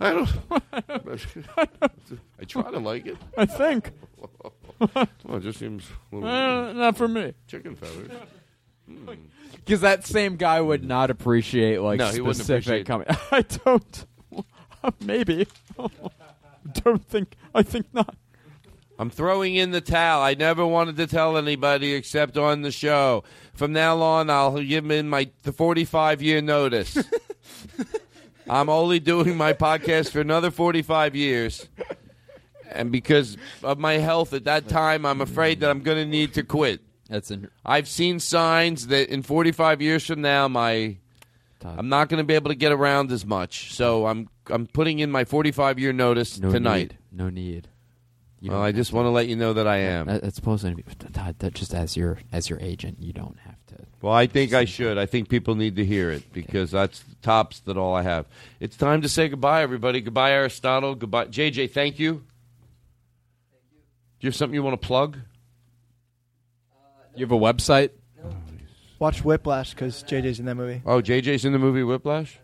[0.00, 0.28] I don't.
[0.80, 3.06] I try to like.
[3.06, 3.16] it?
[3.36, 3.90] I think.
[4.78, 7.32] well, it just seems a little Uh, not for me.
[7.46, 8.10] chicken feathers.
[9.54, 14.06] Because that same guy would not appreciate like No, specific appreciate- com- I don't.
[15.00, 15.46] Maybe.
[16.72, 17.36] don't think.
[17.54, 18.16] I think not.
[18.98, 20.22] I'm throwing in the towel.
[20.22, 23.24] I never wanted to tell anybody except on the show.
[23.54, 26.96] From now on, I'll give in my the 45 year notice.
[28.48, 31.66] I'm only doing my podcast for another 45 years.
[32.70, 36.34] And because of my health at that time, I'm afraid that I'm going to need
[36.34, 36.80] to quit.
[37.08, 40.96] That's in- I've seen signs that in 45 years from now, my
[41.64, 43.72] I'm not going to be able to get around as much.
[43.74, 46.90] So I'm I'm putting in my 45 year notice No tonight.
[46.90, 46.98] need.
[47.12, 47.68] No need.
[48.40, 48.96] You Well, I just to.
[48.96, 50.06] want to let you know that I am.
[50.06, 50.82] That, that's supposed to be
[51.12, 53.76] Todd, that just as your as your agent, you don't have to.
[54.02, 54.98] Well, I think I should.
[54.98, 58.26] I think people need to hear it because that's the tops that all I have.
[58.60, 60.02] It's time to say goodbye, everybody.
[60.02, 60.94] Goodbye, Aristotle.
[60.94, 61.70] Goodbye, JJ.
[61.70, 62.14] Thank you.
[64.20, 65.16] Do you have something you want to plug?
[66.70, 66.78] Uh,
[67.16, 67.90] you have a website?
[68.98, 70.82] Watch Whiplash because JJ's in that movie.
[70.86, 72.38] Oh, JJ's in the movie Whiplash.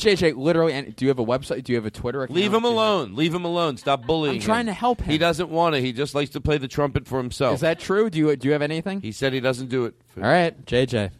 [0.00, 1.64] JJ, literally, and do you have a website?
[1.64, 2.36] Do you have a Twitter account?
[2.36, 3.14] Leave him alone.
[3.14, 3.76] Leave him alone.
[3.76, 4.36] Stop bullying.
[4.36, 4.66] I'm trying him.
[4.66, 5.10] to help him.
[5.10, 5.80] He doesn't want to.
[5.80, 7.54] He just likes to play the trumpet for himself.
[7.54, 8.10] Is that true?
[8.10, 9.00] Do you do you have anything?
[9.00, 9.94] He said he doesn't do it.
[10.08, 11.10] For, All right, JJ.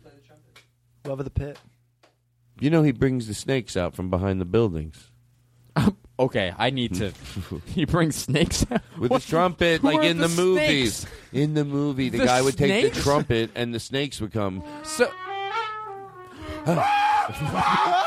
[1.06, 1.58] Love of the pit.
[2.60, 5.10] You know he brings the snakes out from behind the buildings
[6.20, 7.12] Okay, I need to.
[7.64, 10.96] he brings snakes out with What- his trumpet, who like in the, the movies.
[10.96, 11.14] snakes?
[11.32, 14.62] In the movie, the, The guy would take the trumpet, and the snakes would come.
[14.84, 15.10] So.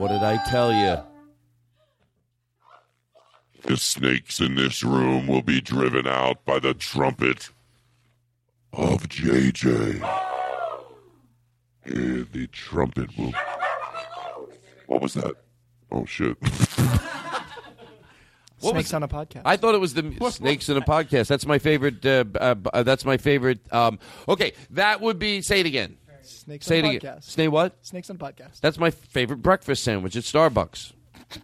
[0.00, 0.96] What did I tell you?
[3.64, 7.50] The snakes in this room will be driven out by the trumpet
[8.72, 10.29] of JJ.
[11.90, 13.32] And the trumpet will.
[14.86, 15.34] What was that?
[15.92, 16.36] Oh shit.
[18.60, 19.42] What Snakes was- on a podcast.
[19.46, 21.28] I thought it was the snakes in a podcast.
[21.28, 22.04] That's my favorite.
[22.04, 23.60] Uh, uh, uh, that's my favorite.
[23.72, 25.40] Um, okay, that would be.
[25.40, 25.96] Say it again.
[26.22, 27.14] Snakes say on it a again.
[27.16, 27.24] podcast.
[27.24, 27.76] Snake what?
[27.82, 28.60] Snakes on a podcast.
[28.60, 30.92] That's my favorite breakfast sandwich at Starbucks.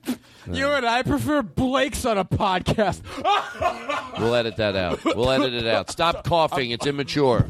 [0.53, 3.01] You and I prefer Blake's on a podcast.
[4.21, 5.05] We'll edit that out.
[5.05, 5.91] We'll edit it out.
[5.91, 6.71] Stop coughing.
[6.71, 7.41] It's immature.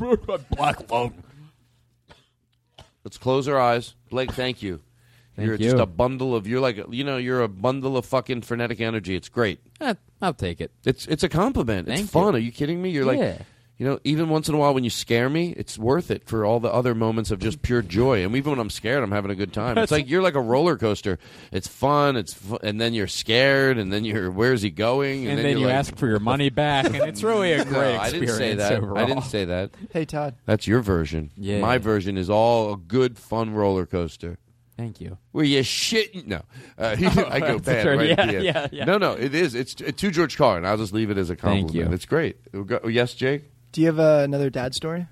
[0.51, 1.23] Black phone.
[3.07, 3.95] Let's close our eyes.
[4.11, 4.81] Blake, thank you.
[5.37, 5.71] Thank you're you.
[5.71, 6.49] just a bundle of.
[6.49, 7.19] You're like you know.
[7.19, 9.15] You're a bundle of fucking frenetic energy.
[9.15, 9.61] It's great.
[9.81, 10.73] Eh, I'll take it.
[10.85, 11.87] It's it's a compliment.
[11.87, 12.33] Thank it's fun.
[12.33, 12.39] you.
[12.39, 12.91] Are you kidding me?
[12.91, 13.39] You're like, Yeah.
[13.79, 16.45] You know, even once in a while when you scare me, it's worth it for
[16.47, 18.25] all the other moments of just pure joy.
[18.25, 19.77] And even when I'm scared, I'm having a good time.
[19.77, 21.19] It's like you're like a roller coaster.
[21.53, 22.17] It's fun.
[22.17, 25.27] It's fu- and then you're scared, and then you're where's he going?
[25.29, 27.71] And, then, then you're like, ask for your money back, and it's really a No,
[27.71, 28.73] great I experience didn't say that.
[28.83, 28.99] overall.
[28.99, 29.71] I didn't say that.
[29.93, 30.37] Hey Todd.
[30.47, 31.31] That's your version.
[31.37, 31.61] Yeah.
[31.61, 34.39] My version is all a good, fun roller coaster.
[34.79, 35.17] Thank you.
[35.33, 36.27] Where you shit?
[36.27, 36.43] No,
[36.79, 37.83] uh, I go That's bad.
[37.83, 37.97] true.
[37.99, 38.45] Right at Yeah, the end.
[38.45, 38.85] yeah, yeah.
[38.85, 39.55] No, no, it is.
[39.55, 40.65] It's t- to George Carlin.
[40.67, 41.91] I'll just leave it as a Thank compliment.
[41.91, 41.95] you.
[41.95, 42.37] It's great.
[42.87, 43.45] Yes, Jake.
[43.77, 45.07] Do you have uh, another dad story?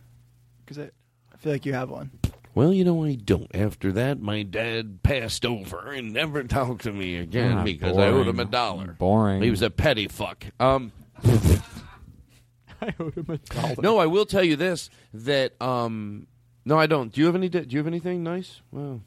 [0.64, 0.90] Because I,
[1.30, 2.10] I feel like you have one.
[2.54, 3.54] Well, you know, I don't.
[3.54, 8.06] After that, my dad passed over and never talked to me again Ah, because I
[8.06, 8.96] owed him a dollar.
[8.98, 9.42] Boring.
[9.42, 10.46] He was a petty fuck.
[10.58, 10.92] Um,
[12.80, 13.74] I owed him a dollar.
[13.82, 16.26] no, I will tell you this: that um,
[16.64, 17.12] no, I don't.
[17.12, 17.50] Do you have any?
[17.50, 18.62] Do you have anything nice?
[18.72, 19.02] Well,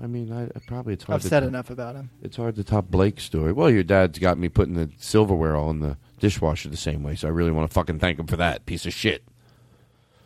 [0.00, 1.16] I mean, I, I probably it's hard.
[1.16, 2.10] I've to said top- enough about him.
[2.22, 3.50] It's hard to top Blake's story.
[3.50, 7.14] Well, your dad's got me putting the silverware all in the dishwasher the same way,
[7.14, 9.22] so I really want to fucking thank him for that piece of shit.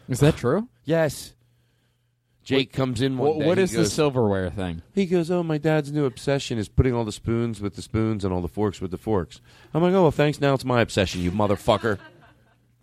[0.09, 0.69] Is that true?
[0.85, 1.35] Yes.
[2.43, 3.47] Jake comes in one What, day.
[3.47, 4.83] what he is the goes- silverware thing?
[4.95, 8.25] He goes, "Oh, my dad's new obsession is putting all the spoons with the spoons
[8.25, 9.41] and all the forks with the forks."
[9.73, 10.41] I'm like, "Oh, well, thanks.
[10.41, 11.99] Now it's my obsession, you motherfucker."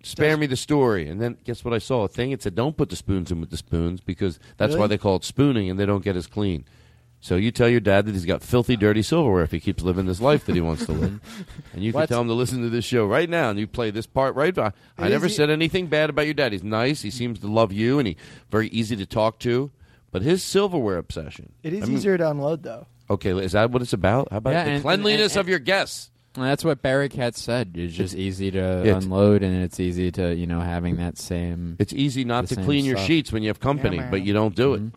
[0.04, 1.10] Spare me the story.
[1.10, 1.74] And then guess what?
[1.74, 2.32] I saw a thing.
[2.32, 5.18] It said, "Don't put the spoons in with the spoons because that's why they call
[5.18, 6.64] it spooning, and they don't get as clean."
[7.20, 10.06] So you tell your dad that he's got filthy, dirty silverware if he keeps living
[10.06, 11.20] this life that he wants to live,
[11.74, 13.66] and you can What's- tell him to listen to this show right now, and you
[13.68, 14.56] play this part right.
[14.58, 16.52] I, I It never is e- said anything bad about your dad.
[16.52, 17.02] He's nice.
[17.02, 18.18] He seems to love you, and he
[18.52, 19.72] very easy to talk to.
[20.12, 21.52] But his silverware obsession.
[21.64, 22.88] It is I mean- easier to unload though.
[23.10, 24.28] Okay, is that what it's about?
[24.32, 26.12] How about Yeah, the and- cleanliness and- of your guests?
[26.36, 27.72] Well, that's what Barry Katz said.
[27.74, 31.76] It's just easy to It's- unload, and it's easy to you know having that same.
[31.80, 33.08] It's easy not the to same clean your stuff.
[33.08, 34.12] sheets when you have company, man.
[34.12, 34.86] but you don't do Mm-hmm.
[34.88, 34.94] it.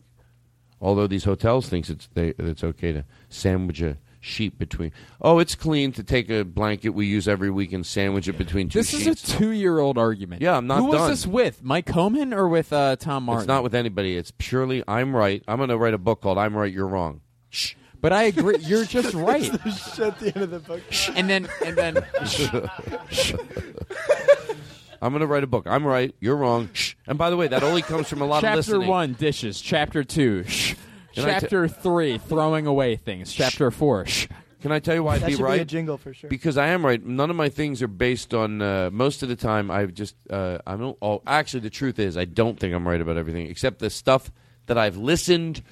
[0.80, 4.92] Although these hotels thinks it's they, it's okay to sandwich a sheet between.
[5.20, 8.68] Oh, it's clean to take a blanket we use every week and sandwich it between
[8.68, 9.06] two This sheets.
[9.06, 10.42] is a two-year-old argument.
[10.42, 11.62] Yeah, I'm not Who was this with?
[11.62, 13.42] Mike Coman or with uh, Tom Martin?
[13.42, 14.16] it's not with anybody.
[14.16, 15.42] It's purely I'm right.
[15.48, 17.74] I'm going to write a book called "I'm Right, You're Wrong." Shh.
[18.00, 18.56] But I agree.
[18.60, 19.44] You're just right.
[19.44, 20.80] Shh at the end of the book.
[21.14, 22.04] and then and then
[25.02, 25.66] I'm going to write a book.
[25.66, 26.14] I'm right.
[26.20, 26.68] You're wrong.
[26.74, 26.94] Shh.
[27.06, 28.80] And by the way, that only comes from a lot chapter of listening.
[28.82, 29.60] Chapter one dishes.
[29.60, 30.44] Chapter two.
[30.44, 30.74] Shh.
[31.14, 33.32] Can I ta- Chapter three throwing away things.
[33.32, 34.06] Chapter four.
[34.06, 34.26] Shh.
[34.62, 35.60] Can I tell you why I'd That be should be right?
[35.62, 36.28] a jingle for sure.
[36.28, 37.02] Because I am right.
[37.04, 38.60] None of my things are based on.
[38.60, 40.14] Uh, most of the time, I just.
[40.28, 40.98] Uh, I don't.
[41.00, 44.30] Oh, actually, the truth is, I don't think I'm right about everything, except the stuff
[44.66, 45.62] that I've listened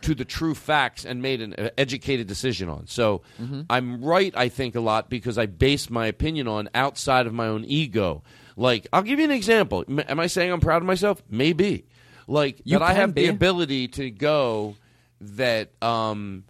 [0.00, 2.86] to the true facts and made an uh, educated decision on.
[2.86, 3.60] So Mm-hmm.
[3.68, 4.32] I'm right.
[4.34, 8.22] I think a lot because I base my opinion on outside of my own ego.
[8.60, 9.84] Like, I'll give you an example.
[9.88, 11.22] M- Am I saying I'm proud of myself?
[11.30, 11.86] Maybe.
[12.26, 14.76] Like You that, I can have the ability to go.
[15.22, 16.44] That um.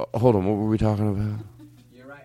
[0.00, 0.44] uh, Hold on.
[0.44, 1.44] What were we talking about?
[1.92, 2.24] You're right.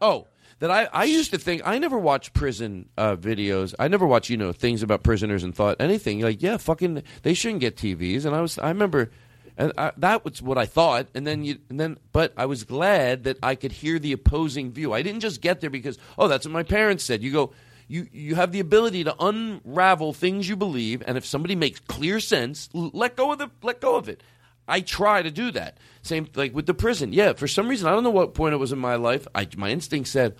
[0.00, 0.26] Oh,
[0.58, 3.74] that I, I used to think I never watched prison uh, videos.
[3.78, 7.34] I never watched you know things about prisoners and thought anything like yeah fucking they
[7.34, 8.24] shouldn't get TVs.
[8.24, 9.10] And I was I remember.
[9.58, 12.64] And I, that was what I thought, and then you, and then, but I was
[12.64, 14.92] glad that I could hear the opposing view.
[14.92, 17.22] I didn't just get there because, oh, that's what my parents said.
[17.22, 17.52] You go,
[17.88, 22.18] you, you have the ability to unravel things you believe, and if somebody makes clear
[22.20, 24.22] sense, let go of the, let go of it.
[24.68, 25.78] I try to do that.
[26.02, 27.12] Same like with the prison.
[27.12, 29.26] Yeah, for some reason I don't know what point it was in my life.
[29.34, 30.34] I, my instinct said,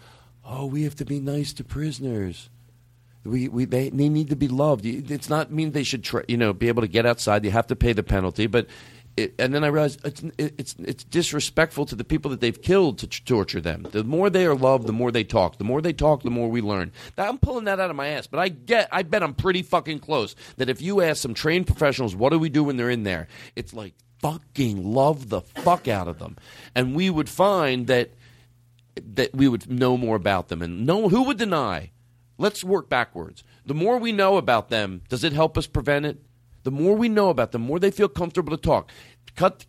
[0.44, 2.50] "Oh, we have to be nice to prisoners.
[3.22, 4.84] We, we they, they need to be loved.
[4.84, 7.44] It's not mean they should try, you know be able to get outside.
[7.44, 8.66] You have to pay the penalty, but."
[9.16, 12.98] It, and then I realized it's, it's it's disrespectful to the people that they've killed
[12.98, 13.86] to t- torture them.
[13.90, 15.56] The more they are loved, the more they talk.
[15.56, 16.92] The more they talk, the more we learn.
[17.16, 19.62] Now, I'm pulling that out of my ass, but I get I bet I'm pretty
[19.62, 20.36] fucking close.
[20.58, 23.28] That if you ask some trained professionals, what do we do when they're in there?
[23.54, 26.36] It's like fucking love the fuck out of them,
[26.74, 28.10] and we would find that
[29.14, 30.60] that we would know more about them.
[30.60, 31.90] And no, who would deny?
[32.38, 33.44] Let's work backwards.
[33.64, 36.18] The more we know about them, does it help us prevent it?
[36.66, 38.90] The more we know about them, the more they feel comfortable to talk.
[39.36, 39.64] Cut.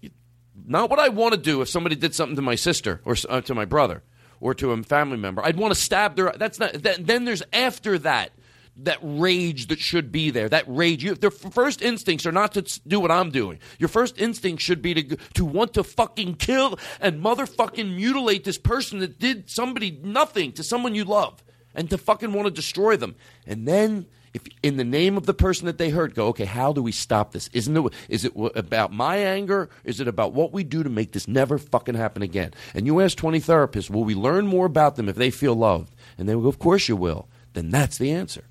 [0.66, 3.42] Not what I want to do if somebody did something to my sister or uh,
[3.42, 4.02] to my brother
[4.40, 5.46] or to a family member.
[5.46, 6.34] I'd want to stab their.
[6.36, 6.74] That's not.
[6.74, 8.32] That, then there's after that
[8.78, 10.50] that rage that should be there.
[10.50, 11.04] That rage.
[11.04, 13.60] You, their first instincts are not to do what I'm doing.
[13.78, 18.58] Your first instinct should be to to want to fucking kill and motherfucking mutilate this
[18.58, 21.44] person that did somebody nothing to someone you love,
[21.76, 23.16] and to fucking want to destroy them.
[23.46, 24.08] And then.
[24.34, 26.46] If in the name of the person that they hurt, go okay.
[26.46, 27.50] How do we stop this?
[27.54, 27.94] Isn't it?
[28.10, 29.70] Is it about my anger?
[29.84, 32.54] Is it about what we do to make this never fucking happen again?
[32.74, 35.96] And you ask twenty therapists, will we learn more about them if they feel loved?
[36.18, 37.30] And they will go, of course you will.
[37.54, 38.44] Then that's the answer.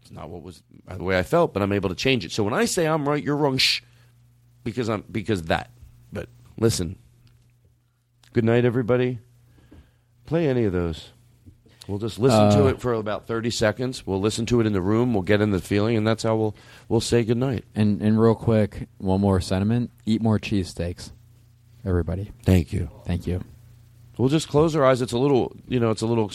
[0.00, 2.32] It's not what was by the way I felt, but I'm able to change it.
[2.32, 3.82] So when I say I'm right, you're wrong, shh,
[4.64, 5.70] because I'm because that.
[6.12, 6.98] But listen.
[8.32, 9.18] Good night, everybody.
[10.24, 11.10] Play any of those.
[11.90, 14.06] We'll just listen to Uh, it for about thirty seconds.
[14.06, 15.12] We'll listen to it in the room.
[15.12, 16.54] We'll get in the feeling, and that's how we'll
[16.88, 17.64] we'll say good night.
[17.74, 21.10] And and real quick, one more sentiment: eat more cheesesteaks,
[21.84, 22.30] everybody.
[22.44, 22.90] Thank you.
[23.04, 23.42] Thank you.
[24.16, 25.02] We'll just close our eyes.
[25.02, 26.30] It's a little, you know, it's a little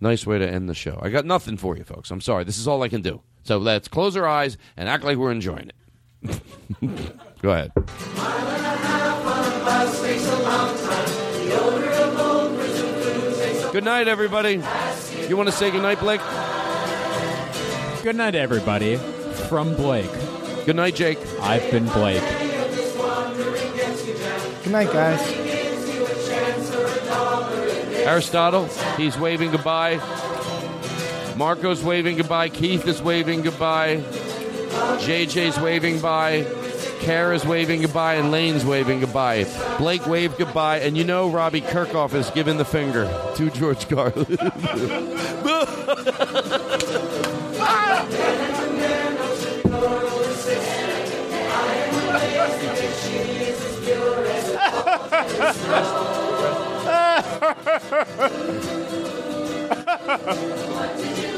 [0.00, 0.98] nice way to end the show.
[1.02, 2.10] I got nothing for you, folks.
[2.10, 2.44] I'm sorry.
[2.44, 3.20] This is all I can do.
[3.42, 5.70] So let's close our eyes and act like we're enjoying
[6.22, 6.40] it.
[7.42, 7.72] Go ahead.
[13.72, 14.62] Good night, everybody.
[15.28, 16.20] You want to say good night, Blake?
[18.02, 18.96] Good night, everybody.
[19.48, 20.10] From Blake.
[20.66, 21.18] Good night, Jake.
[21.40, 22.22] I've been Blake.
[24.62, 25.20] Good night, guys.
[28.06, 28.66] Aristotle,
[28.98, 29.96] he's waving goodbye.
[31.36, 32.50] Marco's waving goodbye.
[32.50, 33.96] Keith is waving goodbye.
[35.00, 36.46] JJ's waving bye.
[37.04, 38.14] Kara's waving goodbye.
[38.14, 39.44] And Lane's waving goodbye.
[39.78, 40.78] Blake waved goodbye.
[40.80, 43.04] And you know Robbie Kirkhoff has given the finger
[43.36, 44.38] to George Carlin.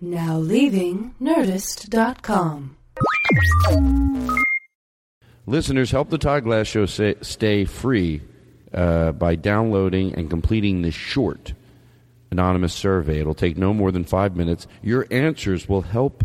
[0.00, 2.76] Now leaving Nerdist.com.
[5.46, 8.20] Listeners, help the Todd Glass Show stay free
[8.74, 11.52] uh, by downloading and completing this short
[12.32, 13.20] anonymous survey.
[13.20, 14.66] It'll take no more than five minutes.
[14.82, 16.24] Your answers will help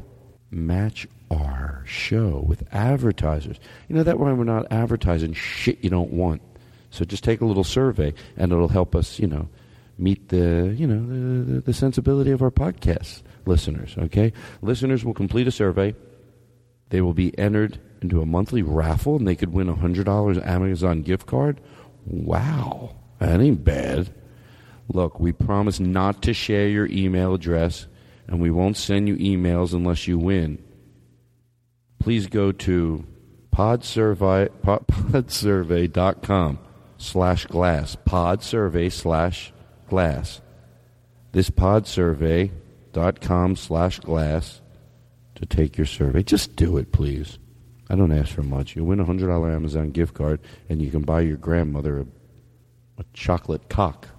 [0.49, 3.59] match our show with advertisers.
[3.89, 6.41] You know, that way we're not advertising shit you don't want.
[6.89, 9.49] So just take a little survey, and it'll help us, you know,
[9.97, 14.31] meet the, you know, the, the, sensibility of our podcast listeners, okay?
[14.61, 15.93] Listeners will complete a survey.
[16.89, 21.01] They will be entered into a monthly raffle and they could win a $100 Amazon
[21.01, 21.59] gift card?
[22.05, 22.95] Wow.
[23.19, 24.09] That ain't bad.
[24.89, 27.87] Look, we promise not to share your email address
[28.27, 30.63] and we won't send you emails unless you win.
[31.99, 33.05] Please go to
[33.53, 36.59] podsurvey, pod, podsurvey.com
[36.97, 37.97] slash glass.
[38.05, 39.51] Podsurvey slash
[39.89, 40.41] glass.
[41.31, 44.61] This podsurvey.com slash glass
[45.35, 46.23] to take your survey.
[46.23, 47.37] Just do it, please.
[47.89, 48.75] I don't ask for much.
[48.75, 52.05] You win a $100 Amazon gift card and you can buy your grandmother a,
[52.99, 54.09] a chocolate cock.